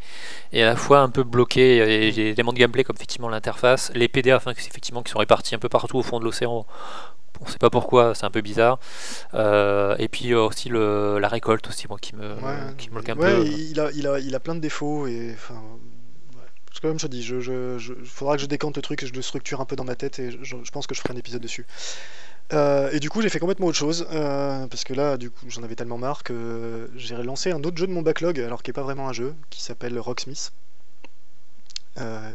et 0.52 0.64
à 0.64 0.66
la 0.66 0.76
fois 0.76 1.00
un 1.02 1.10
peu 1.10 1.24
bloqué. 1.24 1.78
Et 1.78 2.12
j'ai 2.12 2.24
des 2.24 2.30
éléments 2.32 2.52
de 2.52 2.58
gameplay 2.58 2.84
comme 2.84 2.96
effectivement 2.98 3.30
l'interface, 3.30 3.92
les 3.94 4.10
qui- 4.10 4.68
effectivement, 4.68 5.04
qui 5.04 5.12
sont 5.12 5.20
répartis 5.20 5.54
un 5.56 5.60
peu 5.60 5.70
partout 5.70 5.98
au 5.98 6.04
fond 6.04 6.20
de 6.20 6.26
l'océan. 6.26 6.66
On 7.42 7.48
sait 7.48 7.58
pas 7.58 7.70
pourquoi, 7.70 8.16
c'est 8.16 8.26
un 8.26 8.32
peu 8.32 8.42
bizarre. 8.42 8.80
Euh, 9.34 9.96
et 10.00 10.08
puis 10.08 10.34
euh, 10.34 10.42
aussi 10.46 10.70
le, 10.70 11.20
la 11.20 11.28
récolte 11.28 11.68
aussi, 11.68 11.88
moi 11.90 11.98
qui 12.00 12.16
me, 12.16 12.36
qui 12.78 12.90
me 12.90 12.94
bloque 12.96 13.10
un 13.10 13.16
ouais, 13.16 13.34
peu. 13.34 13.46
Il, 13.46 13.80
a, 13.80 13.92
il, 13.92 14.08
a, 14.08 14.20
il 14.20 14.36
a 14.36 14.40
plein 14.40 14.56
de 14.56 14.60
défauts 14.60 15.08
et. 15.08 15.32
Enfin, 15.34 15.56
ouais. 16.36 16.42
Que 16.74 16.88
comme 16.88 17.00
je 17.00 17.06
te 17.06 17.12
dis, 17.12 17.24
je, 17.24 17.40
je, 17.40 17.78
je- 17.78 17.94
faudra 18.04 18.36
que 18.36 18.42
je 18.42 18.48
décante 18.48 18.76
le 18.76 18.82
truc 18.82 19.04
et 19.04 19.08
je 19.08 19.14
le 19.14 19.22
structure 19.22 19.62
un 19.62 19.66
peu 19.66 19.76
dans 19.76 19.86
ma 19.86 19.96
tête 19.96 20.20
et 20.20 20.32
je, 20.32 20.56
je 20.64 20.72
pense 20.72 20.88
que 20.88 20.96
je 20.96 21.02
ferai 21.02 21.14
un 21.14 21.18
épisode 21.18 21.42
dessus. 21.42 21.66
Euh, 22.54 22.92
et 22.92 23.00
du 23.00 23.10
coup, 23.10 23.22
j'ai 23.22 23.30
fait 23.30 23.40
complètement 23.40 23.68
autre 23.68 23.78
chose 23.78 24.08
euh, 24.12 24.68
parce 24.68 24.84
que 24.84 24.94
là, 24.94 25.18
du 25.18 25.32
coup, 25.32 25.46
j'en 25.50 25.64
avais 25.64 25.76
tellement 25.76 25.98
marre 25.98 26.24
que 26.24 26.90
j'ai 26.96 27.16
lancé 27.16 27.52
un 27.52 27.64
autre 27.64 27.78
jeu 27.78 27.88
de 27.88 27.92
mon 27.94 28.02
backlog, 28.04 28.40
alors 28.40 28.62
qui 28.64 28.72
est 28.72 28.74
pas 28.74 28.84
vraiment 28.84 29.10
un 29.10 29.14
jeu, 29.14 29.36
qui 29.50 29.64
s'appelle 29.64 29.98
Rocksmith, 30.00 30.52
euh, 32.00 32.32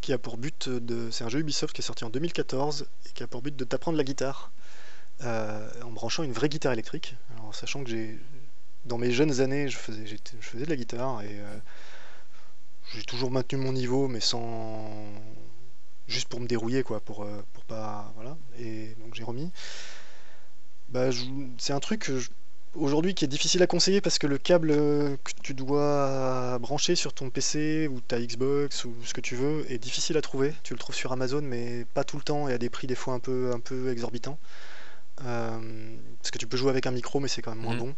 qui 0.00 0.12
a 0.12 0.18
pour 0.18 0.36
but 0.38 0.68
de, 0.68 1.10
c'est 1.10 1.24
un 1.24 1.28
jeu 1.28 1.40
Ubisoft 1.40 1.74
qui 1.74 1.80
est 1.82 1.84
sorti 1.84 2.04
en 2.04 2.10
2014 2.10 2.86
et 3.06 3.12
qui 3.12 3.22
a 3.22 3.26
pour 3.26 3.42
but 3.42 3.54
de 3.56 3.64
t'apprendre 3.64 3.98
la 3.98 4.04
guitare 4.04 4.52
euh, 5.24 5.68
en 5.84 5.90
branchant 5.92 6.22
une 6.24 6.32
vraie 6.32 6.48
guitare 6.48 6.72
électrique. 6.72 7.16
Alors, 7.36 7.54
sachant 7.54 7.84
que 7.84 7.90
j'ai, 7.90 8.18
dans 8.86 8.98
mes 8.98 9.12
jeunes 9.12 9.40
années, 9.40 9.68
je 9.68 9.78
faisais, 9.78 10.06
je 10.06 10.16
faisais 10.40 10.64
de 10.64 10.70
la 10.70 10.76
guitare 10.76 11.22
et 11.22 11.28
euh, 11.40 11.58
j'ai 12.94 13.02
toujours 13.04 13.30
maintenu 13.30 13.58
mon 13.58 13.72
niveau, 13.72 14.08
mais 14.08 14.20
sans 14.20 14.90
juste 16.06 16.28
pour 16.28 16.40
me 16.40 16.46
dérouiller 16.46 16.82
quoi 16.82 17.00
pour 17.00 17.22
euh, 17.22 17.42
pour 17.52 17.64
pas 17.64 18.12
voilà 18.16 18.36
et 18.58 18.94
donc 18.98 19.14
j'ai 19.14 19.24
remis 19.24 19.52
bah 20.88 21.10
c'est 21.58 21.72
un 21.72 21.80
truc 21.80 22.00
que 22.02 22.18
je- 22.18 22.30
aujourd'hui 22.74 23.14
qui 23.14 23.24
est 23.24 23.28
difficile 23.28 23.62
à 23.62 23.66
conseiller 23.66 24.00
parce 24.00 24.18
que 24.18 24.26
le 24.26 24.38
câble 24.38 24.68
que 24.68 25.32
tu 25.42 25.54
dois 25.54 26.58
brancher 26.60 26.94
sur 26.94 27.12
ton 27.12 27.30
PC 27.30 27.88
ou 27.88 28.00
ta 28.00 28.20
Xbox 28.20 28.84
ou 28.84 28.94
ce 29.04 29.14
que 29.14 29.20
tu 29.20 29.34
veux 29.36 29.64
est 29.70 29.78
difficile 29.78 30.16
à 30.16 30.22
trouver 30.22 30.54
tu 30.62 30.74
le 30.74 30.78
trouves 30.78 30.94
sur 30.94 31.12
Amazon 31.12 31.40
mais 31.42 31.86
pas 31.94 32.04
tout 32.04 32.16
le 32.16 32.22
temps 32.22 32.48
et 32.48 32.52
à 32.52 32.58
des 32.58 32.70
prix 32.70 32.86
des 32.86 32.94
fois 32.94 33.14
un 33.14 33.20
peu 33.20 33.52
un 33.54 33.60
peu 33.60 33.90
exorbitants 33.90 34.38
Euh, 35.24 35.58
parce 36.22 36.30
que 36.30 36.38
tu 36.38 36.46
peux 36.46 36.56
jouer 36.56 36.70
avec 36.70 36.86
un 36.86 36.92
micro 36.92 37.18
mais 37.18 37.26
c'est 37.28 37.42
quand 37.42 37.50
même 37.54 37.64
moins 37.64 37.74
Mhm. 37.74 37.80
bon 37.80 37.94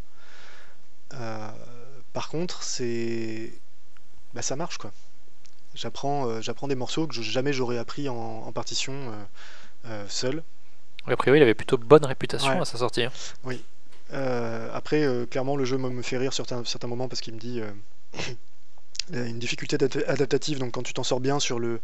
Euh, 1.14 1.48
par 2.12 2.28
contre 2.28 2.62
c'est 2.62 3.52
bah 4.34 4.42
ça 4.42 4.56
marche 4.56 4.78
quoi 4.78 4.92
J'apprends, 5.74 6.26
euh, 6.28 6.40
j'apprends 6.40 6.66
des 6.66 6.74
morceaux 6.74 7.06
que 7.06 7.14
jamais 7.20 7.52
j'aurais 7.52 7.78
appris 7.78 8.08
en, 8.08 8.14
en 8.16 8.52
partition 8.52 8.92
seul. 10.08 10.42
A 11.06 11.16
priori, 11.16 11.38
il 11.38 11.42
avait 11.42 11.54
plutôt 11.54 11.78
bonne 11.78 12.04
réputation 12.04 12.50
Ouais. 12.54 12.60
à 12.60 12.64
sa 12.64 12.76
sortie. 12.78 13.04
hein. 13.04 13.12
Euh, 14.12 14.68
après, 14.72 15.02
euh, 15.04 15.26
clairement, 15.26 15.56
le 15.56 15.64
jeu 15.64 15.78
me, 15.78 16.02
fait 16.02 16.18
rire 16.18 16.32
sur 16.32 16.46
certains, 16.46 16.64
certains 16.64 16.88
moments 16.88 17.08
parce 17.08 17.20
qu'il 17.20 17.34
me 17.34 17.38
dit 17.38 17.60
euh, 17.60 17.70
il 19.10 19.16
y 19.16 19.18
a 19.18 19.26
une 19.26 19.38
difficulté 19.38 19.76
adap- 19.76 20.04
adaptative. 20.06 20.58
Donc, 20.58 20.72
quand 20.72 20.82
tu 20.82 20.92
t'en 20.94 21.04
sors 21.04 21.20
bien 21.20 21.38
sur, 21.40 21.58
le, 21.58 21.80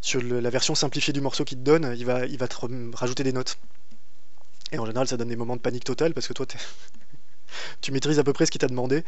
sur 0.00 0.20
le- 0.20 0.40
la 0.40 0.50
version 0.50 0.74
simplifiée 0.74 1.12
du 1.12 1.20
morceau 1.20 1.44
qu'il 1.44 1.58
te 1.58 1.62
donne, 1.62 1.94
il 1.96 2.06
va, 2.06 2.26
il 2.26 2.38
va 2.38 2.48
te 2.48 2.56
rajouter 2.94 3.24
des 3.24 3.32
notes. 3.32 3.58
Et 4.72 4.78
en 4.78 4.86
général, 4.86 5.08
ça 5.08 5.16
donne 5.16 5.28
des 5.28 5.36
moments 5.36 5.56
de 5.56 5.60
panique 5.60 5.84
totale 5.84 6.14
parce 6.14 6.28
que 6.28 6.32
toi, 6.32 6.46
tu 7.80 7.90
maîtrises 7.90 8.20
à 8.20 8.24
peu 8.24 8.32
près 8.32 8.46
ce 8.46 8.52
qu'il 8.52 8.60
t'a 8.60 8.68
demandé. 8.68 9.04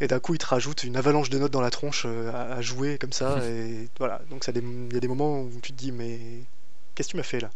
Et 0.00 0.06
d'un 0.06 0.20
coup, 0.20 0.34
il 0.34 0.38
te 0.38 0.46
rajoute 0.46 0.84
une 0.84 0.96
avalanche 0.96 1.28
de 1.28 1.38
notes 1.38 1.52
dans 1.52 1.60
la 1.60 1.70
tronche 1.70 2.06
à, 2.06 2.54
à 2.54 2.60
jouer 2.62 2.96
comme 2.98 3.12
ça. 3.12 3.38
et 3.48 3.88
voilà. 3.98 4.22
Donc, 4.30 4.44
il 4.46 4.54
y 4.94 4.96
a 4.96 5.00
des 5.00 5.08
moments 5.08 5.42
où 5.42 5.60
tu 5.62 5.72
te 5.72 5.78
dis, 5.78 5.92
mais 5.92 6.18
qu'est-ce 6.94 7.08
que 7.08 7.12
tu 7.12 7.16
m'as 7.18 7.22
fait 7.22 7.40
là? 7.40 7.50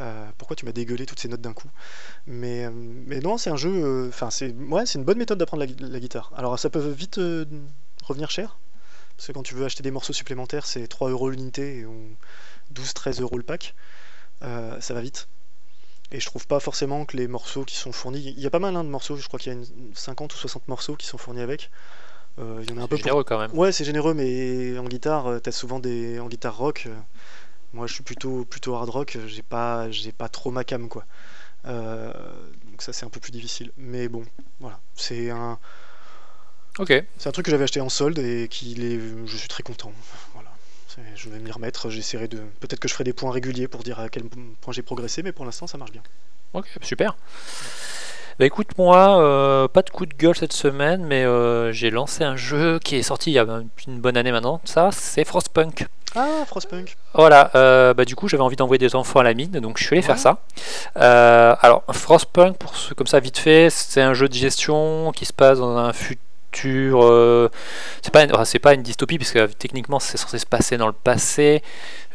Euh, 0.00 0.28
Pourquoi 0.38 0.56
tu 0.56 0.64
m'as 0.64 0.72
dégueulé 0.72 1.06
toutes 1.06 1.20
ces 1.20 1.28
notes 1.28 1.40
d'un 1.40 1.52
coup? 1.54 1.68
Mais, 2.26 2.66
euh, 2.66 2.70
mais 2.72 3.20
non, 3.20 3.38
c'est 3.38 3.50
un 3.50 3.56
jeu. 3.56 3.70
euh, 3.72 4.08
Enfin, 4.08 4.30
c'est 4.30 4.52
ouais, 4.54 4.86
c'est 4.86 4.98
une 4.98 5.04
bonne 5.04 5.18
méthode 5.18 5.38
d'apprendre 5.38 5.62
la, 5.62 5.66
gui- 5.66 5.76
la 5.80 6.00
guitare. 6.00 6.32
Alors, 6.36 6.58
ça 6.58 6.70
peut 6.70 6.80
vite 6.88 7.20
revenir 8.04 8.30
cher. 8.30 8.58
Parce 9.16 9.28
que 9.28 9.32
quand 9.32 9.42
tu 9.44 9.54
veux 9.54 9.64
acheter 9.66 9.82
des 9.82 9.90
morceaux 9.92 10.12
supplémentaires, 10.14 10.66
c'est 10.66 10.88
3 10.88 11.10
euros 11.10 11.30
l'unité 11.30 11.86
ou 11.86 11.94
12-13 12.70 13.20
euros 13.20 13.36
le 13.38 13.44
pack. 13.44 13.74
Ça 14.42 14.94
va 14.94 15.00
vite. 15.00 15.28
Et 16.10 16.20
je 16.20 16.26
trouve 16.26 16.46
pas 16.46 16.60
forcément 16.60 17.04
que 17.04 17.16
les 17.16 17.28
morceaux 17.28 17.64
qui 17.64 17.76
sont 17.76 17.92
fournis. 17.92 18.20
Il 18.36 18.40
y 18.42 18.46
a 18.46 18.50
pas 18.50 18.58
mal 18.60 18.74
hein, 18.76 18.84
de 18.84 18.88
morceaux, 18.88 19.16
je 19.16 19.26
crois 19.28 19.38
qu'il 19.38 19.52
y 19.52 19.56
a 19.56 19.58
une 19.58 19.66
50 19.94 20.34
ou 20.34 20.38
60 20.38 20.66
morceaux 20.68 20.96
qui 20.96 21.06
sont 21.06 21.18
fournis 21.18 21.42
avec. 21.42 21.70
Euh, 22.38 22.60
il 22.62 22.70
y 22.70 22.72
en 22.74 22.78
a 22.78 22.80
un 22.82 22.84
C'est 22.84 22.88
peu 22.88 22.98
pour 22.98 22.98
généreux 22.98 23.24
quand 23.24 23.38
même. 23.38 23.52
Ouais, 23.52 23.72
c'est 23.72 23.84
généreux, 23.84 24.14
mais 24.14 24.78
en 24.78 24.84
guitare, 24.84 25.40
t'as 25.42 25.52
souvent 25.52 25.80
des 25.80 26.20
en 26.20 26.28
guitare 26.28 26.56
rock. 26.56 26.88
Moi, 27.72 27.86
je 27.86 27.94
suis 27.94 28.02
plutôt 28.02 28.44
plutôt 28.44 28.74
hard 28.74 28.88
rock. 28.90 29.18
J'ai 29.26 29.42
pas 29.42 29.90
j'ai 29.90 30.12
pas 30.12 30.28
trop 30.28 30.50
ma 30.50 30.64
cam 30.64 30.88
quoi. 30.88 31.04
Euh, 31.66 32.12
donc 32.70 32.82
ça, 32.82 32.92
c'est 32.92 33.04
un 33.04 33.10
peu 33.10 33.20
plus 33.20 33.32
difficile. 33.32 33.72
Mais 33.76 34.08
bon, 34.08 34.24
voilà, 34.60 34.80
c'est 34.94 35.30
un 35.30 35.58
Ok. 36.78 36.92
c'est 37.18 37.28
un 37.28 37.32
truc 37.32 37.44
que 37.46 37.50
j'avais 37.50 37.64
acheté 37.64 37.80
en 37.80 37.88
solde 37.88 38.18
et 38.18 38.44
est, 38.44 39.26
je 39.26 39.36
suis 39.36 39.48
très 39.48 39.62
content. 39.62 39.92
Voilà. 40.34 40.48
Je 41.14 41.28
vais 41.28 41.38
m'y 41.38 41.52
remettre, 41.52 41.90
j'essaierai 41.90 42.26
de. 42.26 42.38
Peut-être 42.60 42.80
que 42.80 42.88
je 42.88 42.92
ferai 42.92 43.04
des 43.04 43.12
points 43.12 43.30
réguliers 43.30 43.68
pour 43.68 43.82
dire 43.82 44.00
à 44.00 44.08
quel 44.08 44.24
point 44.24 44.72
j'ai 44.72 44.82
progressé, 44.82 45.22
mais 45.22 45.32
pour 45.32 45.44
l'instant 45.44 45.66
ça 45.66 45.78
marche 45.78 45.92
bien. 45.92 46.02
Ok, 46.54 46.66
super. 46.82 47.16
Bah 48.38 48.46
écoute, 48.46 48.68
moi, 48.78 49.20
euh, 49.20 49.66
pas 49.66 49.82
de 49.82 49.90
coup 49.90 50.06
de 50.06 50.14
gueule 50.14 50.36
cette 50.36 50.52
semaine, 50.52 51.04
mais 51.04 51.24
euh, 51.24 51.72
j'ai 51.72 51.90
lancé 51.90 52.22
un 52.22 52.36
jeu 52.36 52.78
qui 52.78 52.94
est 52.94 53.02
sorti 53.02 53.30
il 53.30 53.34
y 53.34 53.38
a 53.40 53.44
une 53.88 53.98
bonne 53.98 54.16
année 54.16 54.30
maintenant. 54.30 54.60
Ça, 54.64 54.90
c'est 54.92 55.24
Frostpunk. 55.24 55.86
Ah, 56.14 56.44
Frostpunk 56.46 56.96
Voilà, 57.14 57.50
euh, 57.56 57.92
bah 57.94 58.04
du 58.06 58.14
coup 58.16 58.28
j'avais 58.28 58.42
envie 58.42 58.56
d'envoyer 58.56 58.78
des 58.78 58.94
enfants 58.96 59.20
à 59.20 59.24
la 59.24 59.34
mine, 59.34 59.50
donc 59.60 59.76
je 59.78 59.84
suis 59.84 59.94
allé 59.96 60.02
faire 60.02 60.18
ça. 60.18 60.38
Euh, 60.96 61.54
alors 61.60 61.82
Frostpunk, 61.90 62.56
pour 62.58 62.76
ce, 62.76 62.94
comme 62.94 63.06
ça 63.08 63.20
vite 63.20 63.38
fait, 63.38 63.68
c'est 63.70 64.00
un 64.00 64.14
jeu 64.14 64.28
de 64.28 64.34
gestion 64.34 65.12
qui 65.14 65.26
se 65.26 65.32
passe 65.34 65.58
dans 65.58 65.76
un 65.76 65.92
futur. 65.92 67.04
euh, 67.04 67.50
c'est 68.02 68.10
pas, 68.12 68.24
une- 68.24 68.32
enfin, 68.34 68.44
c'est 68.46 68.58
pas 68.58 68.72
une 68.72 68.82
dystopie 68.82 69.18
puisque 69.18 69.36
euh, 69.36 69.48
techniquement 69.58 69.98
c'est 70.00 70.16
censé 70.16 70.38
se 70.38 70.46
passer 70.46 70.78
dans 70.78 70.86
le 70.86 70.94
passé, 70.94 71.62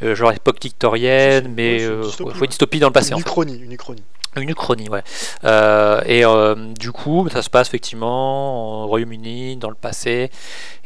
euh, 0.02 0.16
genre 0.16 0.32
époque 0.32 0.58
victorienne, 0.62 1.54
mais 1.56 1.74
ouais, 1.74 1.80
c'est 1.80 1.86
une 1.86 1.92
euh, 1.92 2.02
dystopie, 2.04 2.34
ouais, 2.34 2.40
ouais. 2.42 2.48
dystopie 2.48 2.80
dans 2.80 2.88
le 2.88 2.94
passé 2.94 3.10
Une 3.10 3.16
en 3.16 3.18
fait. 3.20 3.22
uchronie, 3.24 3.58
une 3.60 3.72
uchronie. 3.74 4.04
Une 4.36 4.50
uchronie, 4.50 4.90
ouais. 4.90 5.04
Euh, 5.44 6.02
et 6.06 6.26
euh, 6.26 6.56
du 6.56 6.92
coup, 6.92 7.28
ça 7.32 7.42
se 7.42 7.50
passe 7.50 7.68
effectivement 7.68 8.84
au 8.84 8.88
Royaume-Uni, 8.88 9.58
dans 9.58 9.70
le 9.70 9.76
passé, 9.76 10.32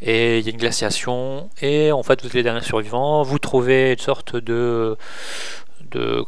et 0.02 0.39
il 0.39 0.45
y 0.45 0.50
a 0.50 0.52
une 0.52 0.58
glaciation, 0.58 1.50
et 1.62 1.91
en 1.91 2.04
fait, 2.04 2.22
vous 2.22 2.28
êtes 2.28 2.34
les 2.34 2.43
derniers 2.43 2.62
survivants, 2.62 3.24
vous 3.24 3.39
trouvez 3.39 3.93
une 3.93 4.00
sorte 4.00 4.36
de, 4.36 4.98
de, 5.91 6.24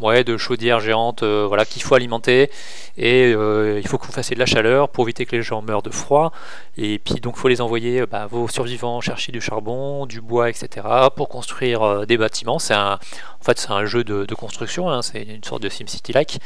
ouais, 0.00 0.24
de 0.24 0.36
chaudière 0.36 0.80
géante 0.80 1.22
euh, 1.22 1.44
voilà, 1.46 1.64
qu'il 1.64 1.82
faut 1.82 1.94
alimenter, 1.94 2.50
et 2.96 3.32
euh, 3.34 3.80
il 3.80 3.88
faut 3.88 3.98
que 3.98 4.06
vous 4.06 4.12
fassiez 4.12 4.34
de 4.34 4.40
la 4.40 4.46
chaleur 4.46 4.88
pour 4.88 5.04
éviter 5.04 5.26
que 5.26 5.34
les 5.36 5.42
gens 5.42 5.62
meurent 5.62 5.82
de 5.82 5.90
froid, 5.90 6.32
et 6.76 6.98
puis 6.98 7.14
donc 7.16 7.34
il 7.36 7.40
faut 7.40 7.48
les 7.48 7.60
envoyer, 7.60 8.00
euh, 8.02 8.06
bah, 8.06 8.26
vos 8.30 8.48
survivants, 8.48 9.00
chercher 9.00 9.32
du 9.32 9.40
charbon, 9.40 10.06
du 10.06 10.20
bois, 10.20 10.48
etc., 10.50 10.86
pour 11.14 11.28
construire 11.28 11.82
euh, 11.82 12.06
des 12.06 12.16
bâtiments. 12.16 12.58
C'est 12.58 12.74
un, 12.74 12.94
en 12.94 13.44
fait, 13.44 13.58
c'est 13.58 13.70
un 13.70 13.84
jeu 13.84 14.04
de, 14.04 14.24
de 14.24 14.34
construction, 14.34 14.90
hein, 14.90 15.02
c'est 15.02 15.22
une 15.22 15.44
sorte 15.44 15.62
de 15.62 15.68
SimCity-like. 15.68 16.40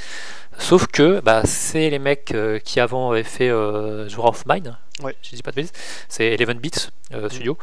Sauf 0.58 0.86
que 0.86 1.20
bah, 1.20 1.42
c'est 1.44 1.88
les 1.90 1.98
mecs 1.98 2.34
qui 2.64 2.80
avant 2.80 3.12
avaient 3.12 3.22
fait 3.22 3.48
The 3.48 4.16
War 4.16 4.26
of 4.26 4.44
Mine, 4.46 4.76
Ouais. 5.02 5.16
je 5.22 5.34
dis 5.34 5.42
pas 5.42 5.50
de 5.50 5.56
bêtises, 5.56 5.72
c'est 6.08 6.26
Eleven 6.26 6.58
Bits 6.58 6.90
euh, 7.14 7.28
Studio. 7.28 7.56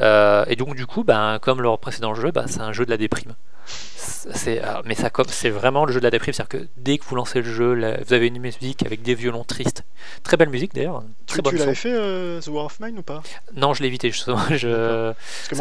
Euh, 0.00 0.44
et 0.48 0.56
donc 0.56 0.74
du 0.76 0.86
coup, 0.86 1.04
bah, 1.04 1.38
comme 1.40 1.60
leur 1.60 1.78
précédent 1.78 2.14
jeu, 2.14 2.30
c'est 2.46 2.60
un 2.60 2.72
jeu 2.72 2.84
de 2.84 2.90
la 2.90 2.96
déprime. 2.96 3.34
C'est, 3.66 4.64
euh, 4.64 4.80
mais 4.84 4.94
ça, 4.94 5.10
comme- 5.10 5.26
c'est 5.28 5.50
vraiment 5.50 5.84
le 5.84 5.92
jeu 5.92 6.00
de 6.00 6.04
la 6.04 6.10
déprime, 6.10 6.32
c'est-à-dire 6.32 6.60
que 6.62 6.68
dès 6.76 6.98
que 6.98 7.04
vous 7.04 7.14
lancez 7.14 7.42
le 7.42 7.52
jeu, 7.52 7.74
là, 7.74 7.98
vous 8.06 8.12
avez 8.14 8.26
une 8.28 8.38
musique 8.38 8.84
avec 8.84 9.02
des 9.02 9.14
violons 9.14 9.44
tristes, 9.44 9.84
très 10.22 10.36
belle 10.36 10.48
musique 10.48 10.74
d'ailleurs, 10.74 11.02
très 11.26 11.36
Tu, 11.38 11.42
bonne 11.42 11.52
tu 11.54 11.58
l'avais 11.58 11.74
fait, 11.74 11.92
euh, 11.92 12.40
The 12.40 12.48
War 12.48 12.64
of 12.66 12.80
Mine 12.80 12.98
ou 12.98 13.02
pas? 13.02 13.22
Non, 13.54 13.74
je 13.74 13.82
l'ai 13.82 13.88
évité 13.88 14.10
justement. 14.10 14.38
Je... 14.50 15.12
Parce 15.12 15.48
que 15.48 15.56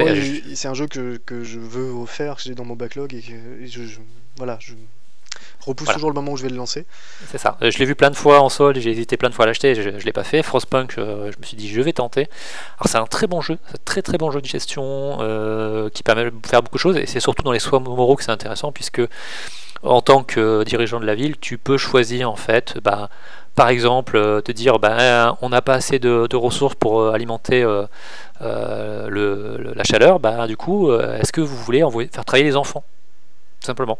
C'est- 0.56 0.68
un 0.68 0.74
jeu 0.74 0.88
que, 0.88 1.18
que 1.26 1.44
je 1.44 1.60
veux 1.60 1.94
refaire, 1.94 2.36
que 2.38 2.42
j'ai 2.44 2.56
dans 2.56 2.66
mon 2.66 2.76
backlog, 2.76 3.14
et 3.14 3.22
que 3.22 3.34
et 3.64 3.68
je, 3.68 3.84
je- 3.84 4.00
voilà, 4.38 4.58
je 4.62 4.74
repousse 5.66 5.86
Voilà. 5.86 5.96
toujours 5.96 6.10
le 6.10 6.16
moment 6.16 6.32
où 6.34 6.38
je 6.38 6.44
vais 6.44 6.50
le 6.50 6.56
lancer. 6.58 6.86
C'est 7.32 7.38
ça. 7.38 7.58
Euh, 7.62 7.72
Je 7.72 7.78
l'ai 7.80 7.86
vu 7.86 7.96
plein 7.96 8.10
de 8.10 8.16
fois 8.16 8.40
en 8.42 8.50
solde, 8.50 8.78
j'ai 8.80 8.92
hésité 8.92 9.18
plein 9.18 9.30
de 9.30 9.34
fois 9.36 9.44
à 9.44 9.48
l'acheter, 9.48 9.76
je, 9.76 9.82
je 10.00 10.06
l'ai 10.06 10.12
pas 10.14 10.24
fait. 10.24 10.44
Frostpunk, 10.44 10.96
euh, 10.98 11.32
je 11.32 11.40
me 11.40 11.44
suis 11.46 11.58
dit 11.58 11.70
je 11.70 11.82
vais 11.82 11.94
tenter. 11.94 12.28
Alors 12.80 12.88
c'est 12.88 12.98
un 12.98 13.06
très 13.06 13.28
bon 13.28 13.42
jeu, 13.42 13.58
c'est 13.68 13.76
un 13.76 13.84
très 13.86 14.02
très 14.02 14.18
bon 14.18 14.32
jeu 14.32 14.42
de 14.42 14.46
gestion 14.48 15.18
euh, 15.22 15.90
qui 15.90 16.04
permet 16.04 16.26
de 16.26 16.32
faire 16.46 16.62
beaucoup 16.64 16.78
de 16.78 16.82
choses 16.82 16.98
et 16.98 17.06
c'est 17.06 17.20
surtout 17.20 17.44
dans 17.44 17.52
les 17.52 17.60
soins 17.60 17.80
moraux 17.80 18.16
que 18.16 18.24
c'est 18.24 18.32
intéressant 18.32 18.72
puisque 18.72 19.02
en 19.84 20.02
tant 20.02 20.24
que 20.24 20.64
dirigeant 20.64 21.00
de 21.00 21.06
la 21.06 21.16
ville, 21.16 21.38
tu 21.40 21.58
peux 21.58 21.78
choisir 21.78 22.30
en 22.32 22.36
fait, 22.38 22.78
bah, 22.84 23.10
par 23.56 23.68
exemple, 23.70 24.42
te 24.44 24.52
dire 24.52 24.80
bah, 24.80 25.38
on 25.42 25.50
n'a 25.50 25.62
pas 25.62 25.74
assez 25.76 26.00
de, 26.00 26.26
de 26.30 26.36
ressources 26.38 26.76
pour 26.76 27.10
alimenter 27.10 27.64
euh, 27.64 27.86
euh, 28.42 29.08
le- 29.10 29.58
le- 29.60 29.74
la 29.74 29.84
chaleur, 29.84 30.20
bah, 30.20 30.48
du 30.48 30.56
coup, 30.58 30.92
est-ce 30.94 31.32
que 31.34 31.42
vous 31.42 31.56
voulez 31.58 31.84
envoyer, 31.84 32.10
faire 32.14 32.24
travailler 32.26 32.46
les 32.46 32.56
enfants 32.56 32.84
Tout 33.62 33.68
simplement. 33.68 34.00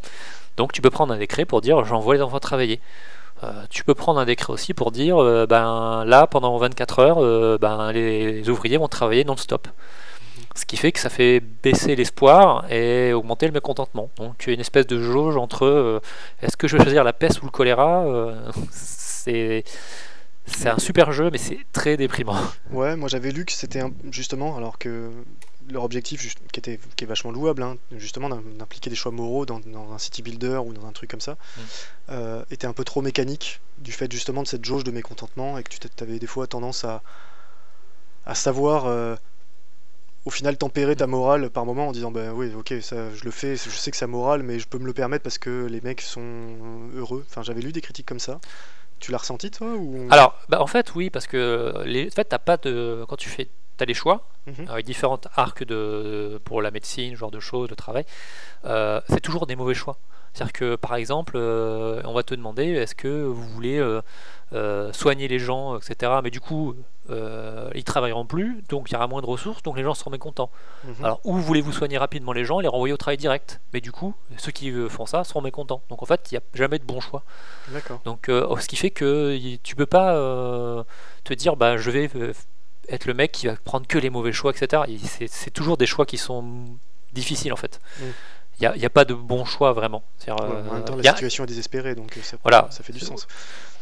Donc 0.58 0.72
tu 0.72 0.82
peux 0.82 0.90
prendre 0.90 1.14
un 1.14 1.18
décret 1.18 1.46
pour 1.46 1.62
dire 1.62 1.84
j'envoie 1.86 2.16
les 2.16 2.22
enfants 2.22 2.40
travailler. 2.40 2.80
Euh, 3.44 3.52
tu 3.70 3.84
peux 3.84 3.94
prendre 3.94 4.20
un 4.20 4.26
décret 4.26 4.54
aussi 4.54 4.74
pour 4.74 4.92
dire 4.92 5.22
euh, 5.22 5.46
ben 5.46 6.06
là 6.06 6.28
pendant 6.28 6.58
24 6.58 7.00
heures 7.00 7.18
euh, 7.20 7.58
ben, 7.60 7.92
les 7.92 8.48
ouvriers 8.50 8.78
vont 8.78 8.88
travailler 8.88 9.26
non-stop. 9.26 9.68
Ce 10.56 10.66
qui 10.66 10.78
fait 10.78 10.92
que 10.92 11.00
ça 11.00 11.10
fait 11.10 11.40
baisser 11.40 11.96
l'espoir 11.96 12.72
et 12.72 13.12
augmenter 13.12 13.48
le 13.48 13.52
mécontentement. 13.52 14.10
Donc 14.18 14.36
il 14.44 14.48
y 14.48 14.52
a 14.52 14.54
une 14.54 14.62
espèce 14.62 14.88
de 14.88 15.02
jauge 15.02 15.36
entre 15.36 16.02
est-ce 16.42 16.56
que 16.56 16.68
je 16.68 16.78
vais 16.78 16.84
choisir 16.84 17.04
la 17.04 17.14
peste 17.14 17.42
ou 17.42 17.46
le 17.46 17.52
choléra 17.52 18.06
C'est 18.72 19.64
c'est 20.46 20.70
un 20.70 20.78
super 20.78 21.14
jeu 21.14 21.30
mais 21.32 21.38
c'est 21.38 21.60
très 21.72 21.98
déprimant. 21.98 22.38
Ouais, 22.72 22.96
moi 22.96 23.10
j'avais 23.10 23.32
lu 23.32 23.46
que 23.46 23.52
c'était 23.52 23.82
justement, 24.12 24.56
alors 24.58 24.78
que 24.78 25.10
leur 25.72 25.84
objectif, 25.84 26.22
juste- 26.22 26.40
qui, 26.52 26.60
était, 26.60 26.80
qui 26.96 27.04
est 27.04 27.08
vachement 27.08 27.32
louable, 27.32 27.64
hein, 27.64 27.78
justement 27.92 28.30
d'im- 28.30 28.44
d'impliquer 28.58 28.90
des 28.90 28.96
choix 28.96 29.12
moraux 29.12 29.46
dans, 29.46 29.60
dans 29.60 29.92
un 29.94 29.98
city 29.98 30.22
builder 30.22 30.58
ou 30.66 30.74
dans 30.74 30.86
un 30.86 30.92
truc 30.92 31.10
comme 31.10 31.22
ça, 31.22 31.34
Mm. 31.34 31.62
euh, 32.10 32.44
était 32.52 32.68
un 32.68 32.74
peu 32.74 32.84
trop 32.84 33.02
mécanique 33.02 33.60
du 33.80 33.92
fait 33.92 34.12
justement 34.12 34.44
de 34.44 34.48
cette 34.48 34.66
jauge 34.66 34.84
de 34.84 34.92
mécontentement 34.92 35.58
et 35.58 35.64
que 35.64 35.70
tu 35.70 35.80
avais 36.04 36.20
des 36.20 36.28
fois 36.28 36.48
tendance 36.48 36.84
à, 36.84 37.02
à 38.26 38.36
savoir 38.36 38.86
euh, 38.86 39.16
au 40.26 40.30
final 40.30 40.58
tempérer 40.58 40.96
ta 40.96 41.08
morale 41.08 41.50
par 41.50 41.66
moment 41.66 41.88
en 41.90 41.92
disant 41.92 42.12
bah 42.12 42.32
oui 42.34 42.52
ok 42.58 42.74
ça 42.82 43.14
je 43.14 43.26
le 43.26 43.32
fais 43.32 43.56
je 43.58 43.70
sais 43.70 43.92
que 43.92 43.98
c'est 43.98 44.08
moral 44.08 44.42
mais 44.44 44.58
je 44.60 44.68
peux 44.68 44.78
me 44.78 44.86
le 44.86 44.94
permettre 44.94 45.24
parce 45.24 45.38
que 45.38 45.66
les 45.66 45.82
mecs 45.82 46.02
sont 46.02 46.90
heureux. 46.96 47.26
Enfin 47.30 47.44
j'avais 47.44 47.62
lu 47.62 47.72
des 47.72 47.82
critiques 47.82 48.06
comme 48.08 48.20
ça. 48.20 48.40
Tu 49.00 49.12
l'as 49.12 49.18
ressenti 49.18 49.52
toi 49.52 49.68
ou 49.76 50.08
Alors 50.12 50.40
bah, 50.48 50.62
en 50.62 50.68
fait 50.68 50.96
oui 50.96 51.10
parce 51.10 51.28
que 51.28 51.74
les, 51.86 52.08
en 52.08 52.12
fait 52.12 52.24
t'as 52.26 52.40
pas 52.40 52.56
de 52.58 53.04
quand 53.10 53.18
tu 53.18 53.28
fais 53.30 53.50
t'as 53.78 53.86
des 53.86 53.94
choix 53.94 54.24
Mhm. 54.46 54.68
avec 54.70 54.86
différents 54.86 55.22
arcs 55.36 55.64
de, 55.64 56.40
pour 56.44 56.62
la 56.62 56.70
médecine, 56.70 57.16
genre 57.16 57.32
de 57.32 57.40
choses, 57.40 57.70
de 57.70 57.76
travail, 57.76 58.06
euh, 58.66 59.00
c'est 59.08 59.22
toujours 59.22 59.48
des 59.48 59.56
mauvais 59.56 59.74
choix. 59.74 59.98
C'est-à-dire 60.34 60.52
que 60.54 60.76
par 60.76 60.96
exemple, 60.96 61.34
euh, 61.38 62.02
on 62.06 62.14
va 62.14 62.24
te 62.24 62.34
demander 62.36 62.66
est-ce 62.66 62.96
que 62.96 63.24
vous 63.24 63.48
voulez 63.50 63.78
euh, 63.78 64.02
euh, 64.52 64.92
soigner 64.92 65.28
les 65.28 65.40
gens, 65.40 65.78
etc. 65.78 66.12
Mais 66.24 66.30
du 66.32 66.40
coup, 66.42 66.76
euh, 67.10 67.70
ils 67.76 67.84
travailleront 67.84 68.26
plus, 68.26 68.64
donc 68.68 68.90
il 68.90 68.94
y 68.94 68.96
aura 68.98 69.08
moins 69.08 69.22
de 69.22 69.28
ressources, 69.28 69.62
donc 69.64 69.78
les 69.78 69.84
gens 69.84 69.94
seront 69.94 70.10
mécontents. 70.12 70.50
Mhm. 70.86 71.06
Alors, 71.06 71.20
ou 71.24 71.38
voulez-vous 71.38 71.72
soigner 71.72 71.98
rapidement 72.00 72.34
les 72.34 72.46
gens 72.46 72.60
et 72.60 72.64
les 72.64 72.68
renvoyer 72.68 72.94
au 72.94 72.98
travail 72.98 73.18
direct? 73.18 73.62
Mais 73.74 73.80
du 73.82 73.92
coup, 73.92 74.14
ceux 74.38 74.52
qui 74.52 74.72
euh, 74.72 74.90
font 74.90 75.06
ça 75.06 75.24
seront 75.24 75.42
mécontents. 75.42 75.84
Donc 75.90 76.02
en 76.04 76.06
fait, 76.06 76.32
il 76.32 76.34
n'y 76.36 76.40
a 76.40 76.44
jamais 76.56 76.80
de 76.80 76.84
bon 76.86 77.00
choix. 77.00 77.24
d'accord 77.70 78.02
Donc, 78.04 78.28
euh, 78.28 78.54
ce 78.60 78.68
qui 78.68 78.76
fait 78.76 78.90
que 78.92 79.38
tu 79.64 79.76
peux 79.76 79.86
pas 79.86 80.16
euh, 80.16 80.84
te 81.24 81.34
dire, 81.34 81.56
bah, 81.56 81.78
je 81.78 81.92
vais 81.92 82.10
euh, 82.16 82.34
être 82.90 83.06
le 83.06 83.14
mec 83.14 83.32
qui 83.32 83.48
va 83.48 83.56
prendre 83.56 83.88
que 83.88 83.98
les 83.98 84.10
mauvais 84.10 84.34
choix, 84.34 84.52
etc. 84.52 84.84
Et 84.88 84.98
C'est 85.28 85.52
toujours 85.52 85.78
des 85.78 85.86
choix 85.86 86.06
qui 86.06 86.18
sont 86.18 86.66
difficiles 87.14 87.54
en 87.54 87.58
fait. 87.58 87.80
Mm. 88.00 88.04
Il 88.62 88.72
n'y 88.78 88.86
a, 88.86 88.90
pas 88.90 89.04
de 89.04 89.14
bon 89.14 89.46
choix 89.46 89.74
vraiment. 89.74 90.04
Ouais, 90.28 90.34
euh, 90.40 90.70
en 90.70 90.74
même 90.76 90.86
temps, 90.86 90.96
la 90.96 91.10
a- 91.10 91.14
situation 91.14 91.44
est 91.44 91.48
désespérée, 91.48 91.96
donc 91.96 92.16
euh, 92.18 92.22
ça, 92.22 92.38
Voilà. 92.44 92.68
ça 92.72 92.84
fait 92.84 92.94
du 92.94 93.00
sens. 93.00 93.28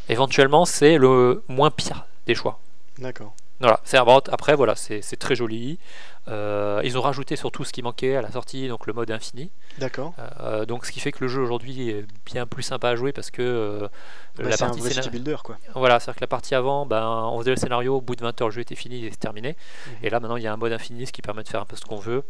éventuellement, 0.10 0.66
c'est 0.66 0.98
le 0.98 1.44
moins 1.50 1.72
pire 1.72 2.06
des 2.26 2.36
choix. 2.36 2.60
D'accord. 2.98 3.34
Voilà, 3.62 3.80
c'est 3.84 4.00
bon, 4.00 4.20
après 4.32 4.56
voilà, 4.56 4.76
c'est 4.76 5.18
très 5.18 5.36
joli. 5.36 5.80
Euh, 6.28 6.82
ils 6.84 6.98
ont 6.98 7.02
rajouté 7.02 7.36
surtout 7.36 7.64
ce 7.64 7.74
qui 7.74 7.82
manquait 7.82 8.16
à 8.16 8.22
la 8.22 8.32
sortie, 8.32 8.68
donc 8.68 8.86
le 8.86 8.94
mode 8.94 9.10
infini. 9.10 9.52
D'accord. 9.78 10.14
Euh, 10.40 10.66
donc 10.66 10.86
ce 10.86 10.92
qui 10.92 11.00
fait 11.00 11.12
que 11.12 11.20
le 11.22 11.28
jeu 11.28 11.42
aujourd'hui 11.42 11.90
est 11.90 12.06
bien 12.26 12.46
plus 12.46 12.64
sympa 12.64 12.90
à 12.90 12.96
jouer 12.96 13.12
parce 13.12 13.32
que 13.32 13.42
euh, 13.42 13.88
Bah, 14.38 14.44
la 14.46 14.52
c'est 14.52 14.64
un 14.64 14.68
partie 14.68 14.82
vrai 14.82 14.92
city 14.92 15.10
builder, 15.10 15.38
quoi. 15.44 15.58
Voilà, 15.76 16.00
c'est-à-dire 16.00 16.18
que 16.18 16.24
la 16.24 16.28
partie 16.28 16.56
avant, 16.56 16.86
ben, 16.86 17.08
on 17.32 17.40
faisait 17.40 17.52
le 17.52 17.58
scénario, 17.58 17.98
au 17.98 18.02
bout 18.02 18.16
de 18.16 18.22
20 18.22 18.42
heures, 18.42 18.48
le 18.50 18.54
jeu 18.54 18.62
était 18.62 18.76
fini 18.76 19.06
et 19.06 19.10
c'est 19.12 19.18
terminé. 19.18 19.56
Mhm. 19.88 19.94
Et 20.04 20.10
là, 20.10 20.20
maintenant, 20.20 20.38
il 20.38 20.44
y 20.44 20.48
a 20.48 20.54
un 20.54 20.58
mode 20.58 20.74
infini, 20.74 21.08
ce 21.08 21.12
qui 21.12 21.22
permet 21.22 21.44
de 21.44 21.50
faire 21.50 21.62
un 21.62 21.66
peu 21.66 21.76
ce 21.76 21.86
qu'on 21.86 21.98
veut. 21.98 22.24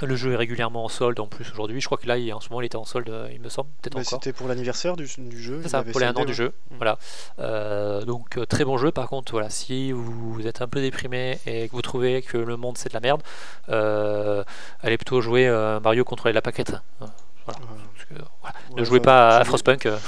Le 0.00 0.16
jeu 0.16 0.32
est 0.32 0.36
régulièrement 0.36 0.84
en 0.84 0.88
solde 0.88 1.20
en 1.20 1.28
plus 1.28 1.48
aujourd'hui. 1.52 1.80
Je 1.80 1.86
crois 1.86 1.96
que 1.98 2.08
là, 2.08 2.18
il- 2.18 2.32
en 2.32 2.40
ce 2.40 2.48
moment, 2.48 2.60
il 2.60 2.64
était 2.64 2.76
en 2.76 2.84
solde, 2.84 3.08
euh, 3.08 3.28
il 3.32 3.40
me 3.40 3.48
semble, 3.48 3.68
peut-être 3.82 3.94
Bah, 3.94 4.00
encore. 4.00 4.20
C'était 4.20 4.32
pour 4.32 4.48
l'anniversaire 4.48 4.96
du, 4.96 5.06
du 5.18 5.40
jeu. 5.40 5.60
C'est 5.62 5.68
ça, 5.68 5.84
pour 5.84 6.00
les 6.00 6.06
un 6.06 6.08
soldé, 6.08 6.22
an 6.22 6.24
du 6.24 6.34
jeu. 6.34 6.52
Mm. 6.72 6.76
Voilà. 6.78 6.98
Euh, 7.38 8.04
donc, 8.04 8.36
euh, 8.36 8.44
très 8.44 8.64
bon 8.64 8.78
jeu. 8.78 8.90
Par 8.90 9.08
contre, 9.08 9.30
voilà, 9.30 9.48
si 9.48 9.92
vous, 9.92 10.40
êtes 10.44 10.60
un 10.60 10.66
peu 10.66 10.80
déprimé 10.80 11.38
et 11.46 11.68
que 11.68 11.72
vous 11.72 11.82
trouvez 11.82 12.22
que 12.22 12.36
le 12.36 12.56
monde 12.56 12.76
c'est 12.78 12.88
de 12.88 12.94
la 12.94 13.00
merde, 13.00 13.22
euh, 13.68 14.42
allez 14.80 14.96
plutôt 14.96 15.20
jouer 15.20 15.46
euh, 15.46 15.78
Mario 15.78 16.02
contrôler 16.04 16.32
la 16.32 16.42
paquette. 16.42 16.72
Voilà. 16.98 17.12
Ouais. 17.46 17.54
Parce 17.94 18.04
que, 18.08 18.14
voilà. 18.40 18.56
Ouais, 18.72 18.80
ne 18.80 18.84
jouez 18.84 19.00
pas 19.00 19.36
à 19.36 19.44
Frostpunk. 19.44 19.86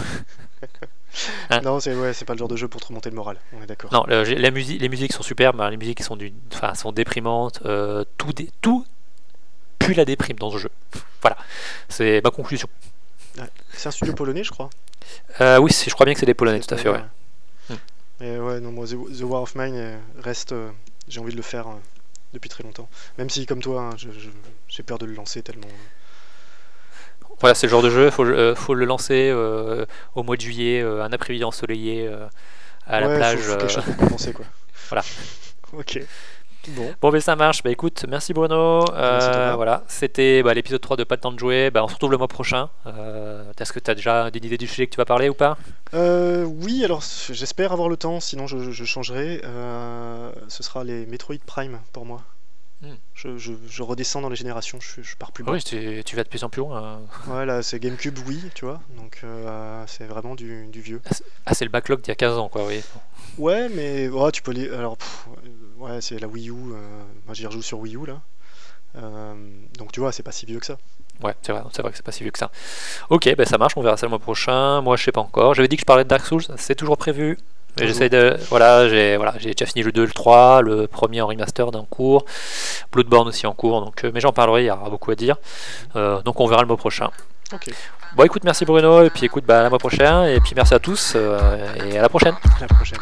Hein. 1.48 1.60
Non, 1.62 1.78
c'est 1.78 1.94
ouais, 1.94 2.12
pas 2.26 2.32
le 2.32 2.38
genre 2.40 2.48
de 2.48 2.56
jeu 2.56 2.66
pour 2.66 2.80
te 2.80 2.88
remonter 2.88 3.08
le 3.08 3.14
moral. 3.14 3.36
On 3.56 3.62
est 3.62 3.66
d'accord. 3.66 3.92
Non, 3.92 4.04
le- 4.08 4.24
la 4.24 4.50
musique, 4.50 4.80
les 4.80 4.88
musiques 4.88 5.12
sont 5.12 5.22
superbes, 5.22 5.54
mais 5.56 5.70
les 5.70 5.76
musiques 5.76 6.02
sont, 6.02 6.18
enfin, 6.52 6.74
sont 6.74 6.90
déprimantes. 6.90 7.60
euh, 7.66 8.04
tout, 8.18 8.32
dé- 8.32 8.50
tout 8.62 8.84
pue 9.84 9.94
la 9.94 10.04
déprime 10.04 10.38
dans 10.38 10.50
ce 10.50 10.58
jeu. 10.58 10.70
Voilà, 11.20 11.36
c'est 11.88 12.20
ma 12.22 12.30
conclusion. 12.30 12.68
C'est 13.72 13.88
un 13.88 13.90
studio 13.90 14.14
polonais, 14.14 14.44
je 14.44 14.50
crois. 14.50 14.70
Euh, 15.40 15.58
oui, 15.58 15.70
je 15.72 15.92
crois 15.92 16.06
bien 16.06 16.14
que 16.14 16.20
c'est 16.20 16.26
des 16.26 16.34
Polonais, 16.34 16.60
tout 16.60 16.72
à 16.74 16.76
fait. 16.78 16.88
Ouais. 16.88 16.94
polonais, 16.94 17.10
ouais. 18.20 18.26
Et 18.26 18.38
ouais, 18.38 18.60
non, 18.60 18.72
moi, 18.72 18.86
The, 18.86 19.22
War 19.22 19.42
of 19.42 19.54
Mine 19.54 19.74
euh, 19.74 19.98
reste. 20.22 20.52
euh, 20.52 20.70
J'ai 21.08 21.20
envie 21.20 21.32
de 21.32 21.36
le 21.36 21.42
faire 21.42 21.66
euh, 21.68 21.74
depuis 22.32 22.48
très 22.48 22.62
longtemps. 22.62 22.88
Même 23.18 23.28
si, 23.28 23.44
comme 23.46 23.60
toi, 23.60 23.90
hein, 23.92 23.96
j'ai 24.68 24.82
peur 24.82 24.98
de 24.98 25.06
le 25.06 25.14
lancer 25.14 25.42
tellement. 25.42 25.66
Voilà, 27.40 27.54
c'est 27.54 27.66
le 27.66 27.70
genre 27.72 27.82
de 27.82 27.90
jeu, 27.90 28.10
faut, 28.10 28.24
faut 28.54 28.74
le 28.74 28.84
lancer 28.84 29.32
au 30.14 30.22
mois 30.22 30.36
de 30.36 30.40
juillet, 30.40 30.80
un 30.82 31.12
après-midi 31.12 31.44
ensoleillé 31.44 32.08
à 32.86 33.00
la 33.00 33.08
ouais, 33.08 33.16
plage. 33.16 33.40
Faut, 33.40 33.52
faut 33.52 33.56
quelque 33.58 33.72
chose 33.72 33.84
pour 33.84 33.96
commencer, 33.96 34.32
quoi. 34.32 34.44
Voilà. 34.88 35.02
ok. 35.72 36.00
Bon, 36.68 36.94
Bon, 37.00 37.10
mais 37.12 37.20
ça 37.20 37.36
marche. 37.36 37.62
Bah 37.62 37.70
écoute, 37.70 38.04
merci 38.08 38.32
Bruno. 38.32 38.84
Euh, 38.92 39.18
Merci, 39.20 39.56
voilà, 39.56 39.84
c'était 39.88 40.42
bah, 40.42 40.54
l'épisode 40.54 40.80
3 40.80 40.96
de 40.96 41.04
Pas 41.04 41.14
le 41.16 41.20
temps 41.20 41.32
de 41.32 41.38
jouer. 41.38 41.70
Bah, 41.70 41.82
on 41.84 41.88
se 41.88 41.94
retrouve 41.94 42.10
le 42.12 42.18
mois 42.18 42.28
prochain. 42.28 42.70
Euh, 42.86 43.44
Est-ce 43.58 43.72
que 43.72 43.78
tu 43.80 43.90
as 43.90 43.94
déjà 43.94 44.30
une 44.34 44.44
idée 44.44 44.58
du 44.58 44.66
sujet 44.66 44.86
que 44.86 44.92
tu 44.92 44.96
vas 44.98 45.04
parler 45.04 45.28
ou 45.28 45.34
pas? 45.34 45.56
Euh, 45.94 46.44
oui, 46.44 46.84
alors 46.84 47.02
j'espère 47.30 47.72
avoir 47.72 47.88
le 47.88 47.96
temps, 47.96 48.20
sinon 48.20 48.46
je, 48.46 48.70
je 48.70 48.84
changerai. 48.84 49.40
Euh, 49.44 50.30
ce 50.48 50.62
sera 50.62 50.84
les 50.84 51.06
Metroid 51.06 51.36
Prime 51.46 51.80
pour 51.92 52.04
moi. 52.06 52.22
Hmm. 52.82 52.94
Je, 53.14 53.38
je- 53.38 53.52
je 53.68 53.82
redescends 53.82 54.20
dans 54.20 54.28
les 54.28 54.36
générations, 54.36 54.78
je, 54.80 55.00
je 55.00 55.16
pars 55.16 55.32
plus 55.32 55.42
bas. 55.44 55.52
Oui, 55.52 55.62
tu, 55.62 56.02
tu 56.04 56.16
vas 56.16 56.24
de 56.24 56.28
plus 56.28 56.44
en 56.44 56.50
plus 56.50 56.60
loin. 56.60 56.98
euh. 57.28 57.32
Ouais, 57.32 57.46
là 57.46 57.62
c'est 57.62 57.78
GameCube, 57.78 58.18
oui, 58.26 58.42
tu 58.54 58.64
vois, 58.66 58.80
donc 58.98 59.20
euh, 59.24 59.84
c'est 59.86 60.04
vraiment 60.04 60.34
du, 60.34 60.66
du 60.66 60.80
vieux. 60.80 61.00
Ah, 61.46 61.54
c'est 61.54 61.64
le 61.64 61.70
backlog 61.70 62.00
d'il 62.02 62.08
y 62.08 62.12
a 62.12 62.16
15 62.16 62.36
ans, 62.36 62.48
quoi, 62.48 62.66
oui. 62.66 62.82
Ouais, 63.38 63.68
mais 63.70 64.08
ouais, 64.08 64.30
tu 64.32 64.42
peux 64.42 64.52
les. 64.52 64.68
Alors, 64.70 64.96
pff, 64.98 65.26
ouais, 65.78 66.00
c'est 66.00 66.18
la 66.18 66.26
Wii 66.26 66.50
U. 66.50 66.52
euh, 66.52 67.02
moi 67.26 67.34
j'y 67.34 67.46
rejoue 67.46 67.62
sur 67.62 67.78
Wii 67.78 67.96
U 67.96 68.06
là. 68.06 68.20
Euh, 68.96 69.34
donc 69.78 69.92
tu 69.92 70.00
vois, 70.00 70.12
c'est 70.12 70.22
pas 70.22 70.32
si 70.32 70.46
vieux 70.46 70.60
que 70.60 70.66
ça. 70.66 70.76
Ouais, 71.22 71.34
c'est 71.42 71.52
vrai, 71.52 71.62
c'est 71.72 71.82
vrai 71.82 71.90
que 71.90 71.96
c'est 71.96 72.04
pas 72.04 72.12
si 72.12 72.22
vieux 72.22 72.30
que 72.32 72.38
ça. 72.38 72.50
Ok, 73.10 73.32
bah 73.36 73.44
ça 73.44 73.58
marche, 73.58 73.76
on 73.76 73.82
verra 73.82 73.96
ça 73.96 74.06
le 74.06 74.10
mois 74.10 74.18
prochain. 74.18 74.80
Moi, 74.82 74.96
je 74.96 75.04
sais 75.04 75.12
pas 75.12 75.20
encore. 75.20 75.54
J'avais 75.54 75.68
dit 75.68 75.76
que 75.76 75.80
je 75.80 75.86
parlais 75.86 76.04
de 76.04 76.08
Dark 76.08 76.24
Souls, 76.24 76.44
c'est 76.56 76.74
toujours 76.74 76.96
prévu. 76.96 77.38
Mais. 77.78 77.88
J'essaie 77.88 78.08
de. 78.08 78.36
Voilà, 78.50 78.88
j'ai 78.88 79.16
voilà, 79.16 79.34
j'ai 79.38 79.50
déjà 79.50 79.66
fini 79.66 79.82
le 79.82 79.90
2, 79.90 80.04
le 80.04 80.12
3, 80.12 80.62
le 80.62 80.86
premier 80.86 81.20
en 81.22 81.26
remaster 81.26 81.66
en 81.66 81.84
cours, 81.84 82.24
Bloodborne 82.92 83.26
aussi 83.28 83.46
en 83.46 83.52
cours. 83.52 83.80
Donc, 83.80 84.04
euh, 84.04 84.12
mais 84.14 84.20
j'en 84.20 84.32
parlerai, 84.32 84.62
il 84.62 84.66
y 84.66 84.70
aura 84.70 84.88
beaucoup 84.90 85.10
à 85.10 85.16
dire. 85.16 85.36
Euh, 85.96 86.22
donc, 86.22 86.38
on 86.40 86.46
verra 86.46 86.62
le 86.62 86.68
mois 86.68 86.76
prochain. 86.76 87.10
Ok, 87.52 87.70
Bon, 88.16 88.22
écoute, 88.22 88.44
merci 88.44 88.64
Bruno, 88.64 89.02
et 89.02 89.10
puis 89.10 89.26
écoute, 89.26 89.44
bah, 89.44 89.58
à 89.58 89.62
la 89.64 89.70
mois 89.70 89.80
prochaine, 89.80 90.26
et 90.28 90.38
puis 90.38 90.52
merci 90.54 90.72
à 90.72 90.78
tous, 90.78 91.14
euh, 91.16 91.74
et 91.84 91.98
à 91.98 92.02
la 92.02 92.08
prochaine. 92.08 92.34
à 92.58 92.60
la 92.60 92.68
prochaine. 92.68 92.98